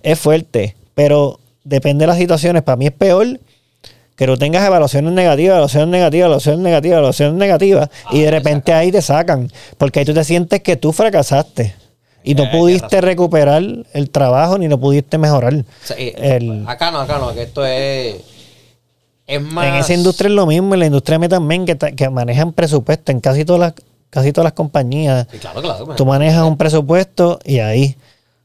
es 0.03 0.20
fuerte, 0.20 0.76
pero 0.93 1.39
depende 1.66 2.03
de 2.03 2.07
las 2.07 2.18
situaciones. 2.18 2.63
Para 2.63 2.78
mí 2.78 2.86
es 2.86 2.93
peor 2.93 3.39
que 4.16 4.28
no 4.28 4.38
tengas 4.38 4.66
evaluaciones 4.66 5.11
negativas, 5.13 5.51
evaluaciones 5.55 5.89
negativas, 5.89 6.26
evaluaciones 6.26 6.61
negativas, 6.61 6.93
evaluaciones 6.97 7.36
negativas 7.36 7.89
y 8.11 8.20
de 8.22 8.28
Ah, 8.28 8.32
te 8.32 8.38
repente 8.38 8.74
ahí 8.74 8.91
te 8.91 9.01
sacan, 9.01 9.51
porque 9.78 9.99
ahí 9.99 10.05
tú 10.05 10.13
te 10.13 10.24
sientes 10.24 10.61
que 10.61 10.76
tú 10.78 10.93
fracasaste. 10.93 11.76
Y 12.24 12.34
no 12.34 12.45
Eh, 12.45 12.49
pudiste 12.51 13.01
recuperar 13.01 13.61
el 13.93 14.09
trabajo 14.09 14.57
ni 14.57 14.68
no 14.68 14.80
pudiste 14.80 15.18
mejorar. 15.18 15.53
O 15.53 15.63
sea, 15.84 15.95
el- 15.97 16.63
acá 16.68 16.89
no, 16.91 16.99
acá 17.01 17.20
no, 17.20 17.34
que 17.34 17.43
esto 17.43 17.63
es. 17.66 18.16
Es 19.28 19.41
más. 19.41 19.68
En 19.68 19.76
esa 19.76 19.93
industria 19.93 20.28
es 20.30 20.34
lo 20.34 20.45
mismo, 20.45 20.74
en 20.74 20.80
la 20.80 20.86
industria 20.88 21.20
mía 21.20 21.30
también, 21.30 21.66
que, 21.66 21.76
que 21.78 22.09
manejan 22.09 22.51
presupuesto 22.53 23.11
en 23.11 23.20
casi 23.20 23.43
todas 23.45 23.59
las, 23.59 23.74
casi 24.09 24.32
todas 24.32 24.45
las 24.45 24.53
compañías. 24.53 25.28
Sí, 25.32 25.38
claro, 25.39 25.61
claro. 25.61 25.86
Tú 25.95 26.05
manejas 26.05 26.43
un 26.43 26.57
presupuesto 26.57 27.39
y 27.43 27.59
ahí, 27.59 27.95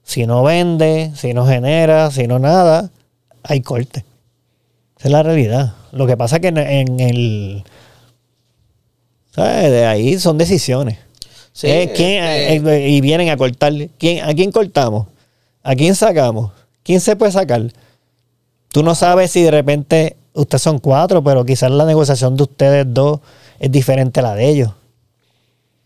si 0.03 0.27
no 0.27 0.43
vende, 0.43 1.13
si 1.17 1.33
no 1.33 1.47
genera, 1.47 2.11
si 2.11 2.27
no 2.27 2.39
nada, 2.39 2.91
hay 3.43 3.61
corte. 3.63 4.05
Esa 5.01 5.09
es 5.09 5.13
la 5.13 5.23
realidad. 5.25 5.75
Lo 5.93 6.07
que 6.07 6.17
pasa 6.17 6.37
es 6.37 6.43
que 6.43 6.49
en, 6.49 6.59
en 6.59 7.01
el... 7.01 7.65
¿Sabes? 9.35 9.71
De 9.71 9.87
ahí 9.87 10.19
son 10.19 10.39
decisiones. 10.39 10.99
Sí, 11.53 11.67
Eh, 11.69 11.93
¿quién- 11.95 12.23
eh, 12.25 12.55
eh, 12.57 12.89
y 12.91 13.01
vienen 13.01 13.29
a 13.31 13.37
cortar. 13.37 13.73
¿Quién, 13.99 14.25
¿A 14.25 14.33
quién 14.35 14.53
cortamos? 14.53 15.07
¿A 15.63 15.75
quién 15.75 15.95
sacamos? 15.95 16.53
¿Quién 16.83 17.01
se 17.01 17.17
puede 17.17 17.33
sacar? 17.33 17.63
Tú 18.73 18.83
no 18.83 18.95
sabes 18.95 19.31
si 19.33 19.43
de 19.43 19.51
repente 19.51 20.17
ustedes 20.33 20.63
son 20.63 20.79
cuatro, 20.79 21.23
pero 21.25 21.45
quizás 21.45 21.71
la 21.71 21.85
negociación 21.85 22.37
de 22.37 22.45
ustedes 22.45 22.87
dos 22.89 23.21
es 23.59 23.71
diferente 23.71 24.21
a 24.21 24.23
la 24.23 24.35
de 24.35 24.49
ellos. 24.49 24.71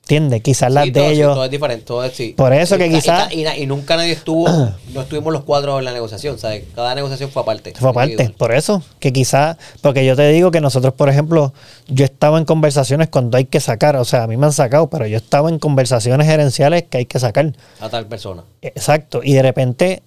¿Entiendes? 0.04 0.42
Quizás 0.42 0.68
sí, 0.68 0.74
las 0.74 0.84
de 0.84 0.92
todo, 0.92 1.06
sí, 1.08 1.12
ellos. 1.14 1.34
todo 1.34 1.44
es 1.46 1.50
diferente, 1.50 1.84
todo 1.86 2.04
es, 2.04 2.12
sí. 2.12 2.34
Por 2.36 2.52
eso 2.52 2.76
que 2.76 2.88
Y 2.88 2.90
quizás- 2.90 3.32
Y, 3.32 3.66
nunca 3.66 3.96
nadie 3.96 4.12
estuvo. 4.12 4.46
no 4.92 5.00
estuvimos 5.00 5.32
los 5.32 5.44
cuatro 5.44 5.78
en 5.78 5.84
la 5.86 5.92
negociación, 5.92 6.38
¿sabes? 6.38 6.64
Cada 6.74 6.94
negociación 6.94 7.30
fue 7.30 7.40
aparte. 7.40 7.72
Fue 7.74 7.88
aparte, 7.88 8.28
por 8.36 8.54
eso, 8.54 8.82
que 9.00 9.14
quizás, 9.14 9.56
porque 9.80 10.04
yo 10.04 10.14
te 10.14 10.28
digo 10.28 10.50
que 10.50 10.60
nosotros, 10.60 10.92
por 10.92 11.08
ejemplo, 11.08 11.54
yo 11.88 12.04
estaba 12.04 12.36
en 12.36 12.44
conversaciones 12.44 13.08
cuando 13.08 13.38
hay 13.38 13.46
que 13.46 13.60
sacar, 13.60 13.96
o 13.96 14.04
sea, 14.04 14.24
a 14.24 14.26
mí 14.26 14.36
me 14.36 14.44
han 14.44 14.52
sacado, 14.52 14.90
pero 14.90 15.06
yo 15.06 15.16
estaba 15.16 15.48
en 15.48 15.58
conversaciones 15.58 16.26
gerenciales 16.26 16.82
que 16.82 16.98
hay 16.98 17.06
que 17.06 17.18
sacar. 17.18 17.54
A 17.80 17.88
tal 17.88 18.06
persona. 18.06 18.44
Exacto, 18.60 19.22
y 19.24 19.32
de 19.32 19.42
repente 19.42 20.02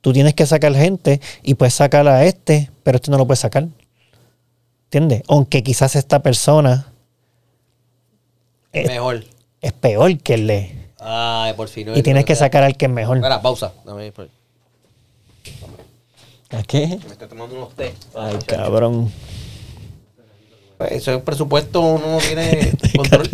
tú 0.00 0.14
tienes 0.14 0.32
que 0.32 0.46
sacar 0.46 0.74
gente 0.74 1.20
y 1.42 1.56
puedes 1.56 1.74
sacar 1.74 2.08
a 2.08 2.24
este, 2.24 2.70
pero 2.82 2.96
este 2.96 3.10
no 3.10 3.18
lo 3.18 3.26
puedes 3.26 3.40
sacar. 3.40 3.68
¿Entiendes? 4.84 5.24
Aunque 5.28 5.62
quizás 5.62 5.94
esta 5.94 6.22
persona 6.22 6.86
es, 8.82 8.86
Mejor. 8.88 9.24
es 9.60 9.72
peor 9.72 10.18
que 10.18 10.34
el 10.34 10.46
de. 10.46 10.72
Ay, 11.00 11.52
por 11.54 11.68
fin. 11.68 11.86
no 11.86 11.94
Y 11.94 11.98
es- 11.98 12.02
tienes 12.04 12.24
que 12.24 12.34
sea, 12.34 12.46
sacar 12.46 12.62
al 12.64 12.76
que 12.76 12.86
es 12.86 12.90
mejor. 12.92 13.18
Espera, 13.18 13.40
pausa. 13.42 13.72
Dame, 13.84 14.10
por- 14.12 14.28
¿A 16.50 16.62
qué? 16.62 16.86
Me 17.04 17.12
estoy 17.12 17.28
tomando 17.28 17.56
unos 17.56 17.74
té. 17.74 17.92
Ay, 18.14 18.36
cabrón. 18.46 19.10
Eso 20.90 21.14
es 21.14 21.22
presupuesto, 21.22 21.80
uno 21.80 22.06
no 22.12 22.18
tiene 22.18 22.70
control. 22.96 23.30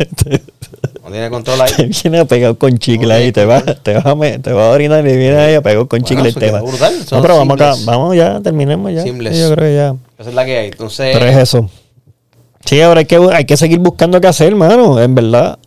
No 1.03 1.11
tiene 1.11 1.29
control 1.29 1.61
ahí. 1.61 1.71
Te 1.75 1.85
viene 2.09 2.25
pegado 2.25 2.57
con 2.57 2.77
chicle 2.77 3.13
ahí, 3.13 3.31
te 3.33 3.43
vas 3.45 3.63
te 3.83 3.93
vas 3.93 4.05
a, 4.05 4.15
me- 4.15 4.39
te 4.39 4.51
vas 4.53 4.65
a 4.67 4.69
orinar 4.71 5.05
y 5.05 5.17
viene 5.17 5.35
ahí 5.37 5.53
a 5.55 5.61
pegar 5.61 5.79
con 5.87 5.99
Bueno, 5.99 6.05
chicle 6.05 6.29
el 6.29 6.35
tema. 6.35 6.59
quedó 6.59 6.67
brutal, 6.67 6.95
No, 7.11 7.21
pero 7.21 7.37
vamos 7.37 7.55
acá, 7.55 7.75
vamos 7.85 8.15
ya, 8.15 8.39
terminemos 8.41 8.91
ya. 8.93 9.03
Simples. 9.03 9.37
Yo 9.37 9.53
creo 9.53 9.67
que 9.67 9.75
ya. 9.75 9.95
Esa 10.17 10.29
es 10.29 10.35
la 10.35 10.45
que 10.45 10.57
hay. 10.57 10.67
Entonces, 10.69 11.09
Pero 11.13 11.25
es 11.25 11.37
eso. 11.37 11.69
Sí, 12.65 12.79
ahora 12.81 12.99
hay 13.01 13.05
que, 13.05 13.17
hay 13.33 13.45
que 13.45 13.57
seguir 13.57 13.79
buscando 13.79 14.19
qué 14.21 14.27
hacer, 14.27 14.47
hermano, 14.49 14.99
en 15.01 15.13
verdad. 15.15 15.59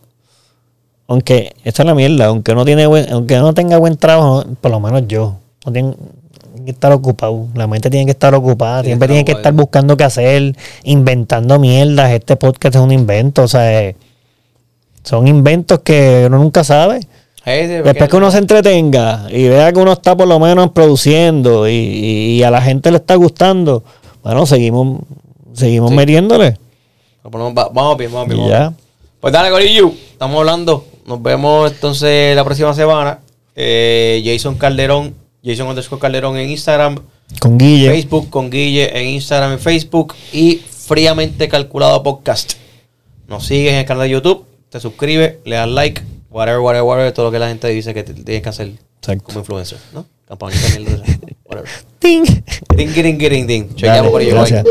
Aunque, 1.07 1.53
esta 1.63 1.83
es 1.83 1.85
la 1.87 1.95
mierda, 1.95 2.25
aunque 2.25 2.53
no 2.53 2.65
tiene 2.65 2.85
buen- 2.87 3.11
aunque 3.11 3.37
no 3.37 3.53
tenga 3.53 3.77
buen 3.77 3.95
trabajo, 3.95 4.43
por 4.59 4.71
lo 4.71 4.79
menos 4.79 5.03
yo, 5.07 5.37
no 5.65 5.71
tiene 5.71 5.93
que 6.65 6.71
estar 6.71 6.91
ocupado, 6.91 7.47
la 7.55 7.65
mente 7.67 7.89
tiene 7.89 8.05
que 8.05 8.11
estar 8.11 8.35
ocupada, 8.35 8.83
siempre 8.83 9.07
tiene 9.07 9.23
que 9.23 9.31
estar 9.31 9.53
buscando 9.53 9.95
qué 9.95 10.03
hacer, 10.03 10.53
inventando 10.83 11.59
mierdas, 11.59 12.11
este 12.11 12.35
podcast 12.35 12.75
es 12.75 12.81
un 12.81 12.91
invento, 12.91 13.43
o 13.43 13.47
sea, 13.47 13.93
son 15.03 15.27
inventos 15.29 15.79
que 15.79 16.25
uno 16.27 16.39
nunca 16.39 16.63
sabe. 16.65 16.99
Sí, 17.45 17.51
Después 17.67 18.09
que 18.09 18.15
uno 18.17 18.29
se 18.29 18.39
entretenga 18.39 19.27
y 19.29 19.47
vea 19.47 19.71
que 19.71 19.79
uno 19.79 19.93
está 19.93 20.17
por 20.17 20.27
lo 20.27 20.37
menos 20.37 20.71
produciendo 20.71 21.69
y, 21.69 21.71
y 21.71 22.43
a 22.43 22.51
la 22.51 22.61
gente 22.61 22.91
le 22.91 22.97
está 22.97 23.15
gustando, 23.15 23.85
bueno, 24.21 24.45
seguimos, 24.45 24.99
seguimos 25.53 25.91
Sí. 25.91 25.95
metiéndole. 25.95 26.51
Por 26.51 26.57
lo 26.57 26.57
menos 26.57 26.57
va- 26.57 27.16
Vamos 27.31 27.97
bien, 27.97 28.11
vamos 28.11 28.27
bien. 28.27 28.39
Vamos 28.39 28.47
bien. 28.49 28.75
Pues 29.19 29.33
dale, 29.33 29.49
Corillo. 29.49 29.91
Estamos 30.11 30.37
hablando. 30.39 30.85
Nos 31.05 31.21
vemos 31.21 31.71
entonces 31.71 32.35
la 32.35 32.43
próxima 32.43 32.73
semana. 32.73 33.19
Eh, 33.55 34.21
Jason 34.25 34.55
Calderón, 34.55 35.15
Jason 35.43 35.67
underscore 35.67 35.99
Calderón 35.99 36.37
en 36.37 36.49
Instagram, 36.49 36.99
Con 37.39 37.57
Guille. 37.57 37.89
Facebook 37.89 38.29
con 38.29 38.49
Guille 38.51 38.95
en 38.97 39.07
Instagram 39.09 39.55
y 39.55 39.57
Facebook 39.57 40.13
y 40.31 40.55
Fríamente 40.69 41.47
Calculado 41.49 42.03
Podcast. 42.03 42.53
Nos 43.27 43.45
sigues 43.45 43.73
en 43.73 43.79
el 43.79 43.85
canal 43.85 44.03
de 44.03 44.11
YouTube, 44.11 44.45
te 44.69 44.79
suscribes, 44.79 45.37
le 45.43 45.55
das 45.55 45.67
like, 45.67 46.01
whatever, 46.29 46.59
whatever, 46.59 46.83
whatever, 46.87 47.11
todo 47.11 47.25
lo 47.25 47.31
que 47.31 47.39
la 47.39 47.47
gente 47.49 47.67
dice 47.69 47.93
que 47.93 48.03
te- 48.03 48.13
tienes 48.13 48.41
que 48.43 48.49
hacer 48.49 48.71
Exacto. 49.01 49.23
como 49.25 49.39
influencer, 49.39 49.79
¿no? 49.93 50.05
Campanita, 50.27 50.67
mierda, 50.79 51.03
whatever. 51.45 51.69
Ting. 51.99 52.23
Ding, 52.75 52.93
ding, 52.93 53.17
ding, 53.17 53.47
ding. 53.47 53.63
Dale, 53.69 53.75
Chequeamos, 53.75 54.13
bye. 54.13 54.25
gracias. 54.29 54.65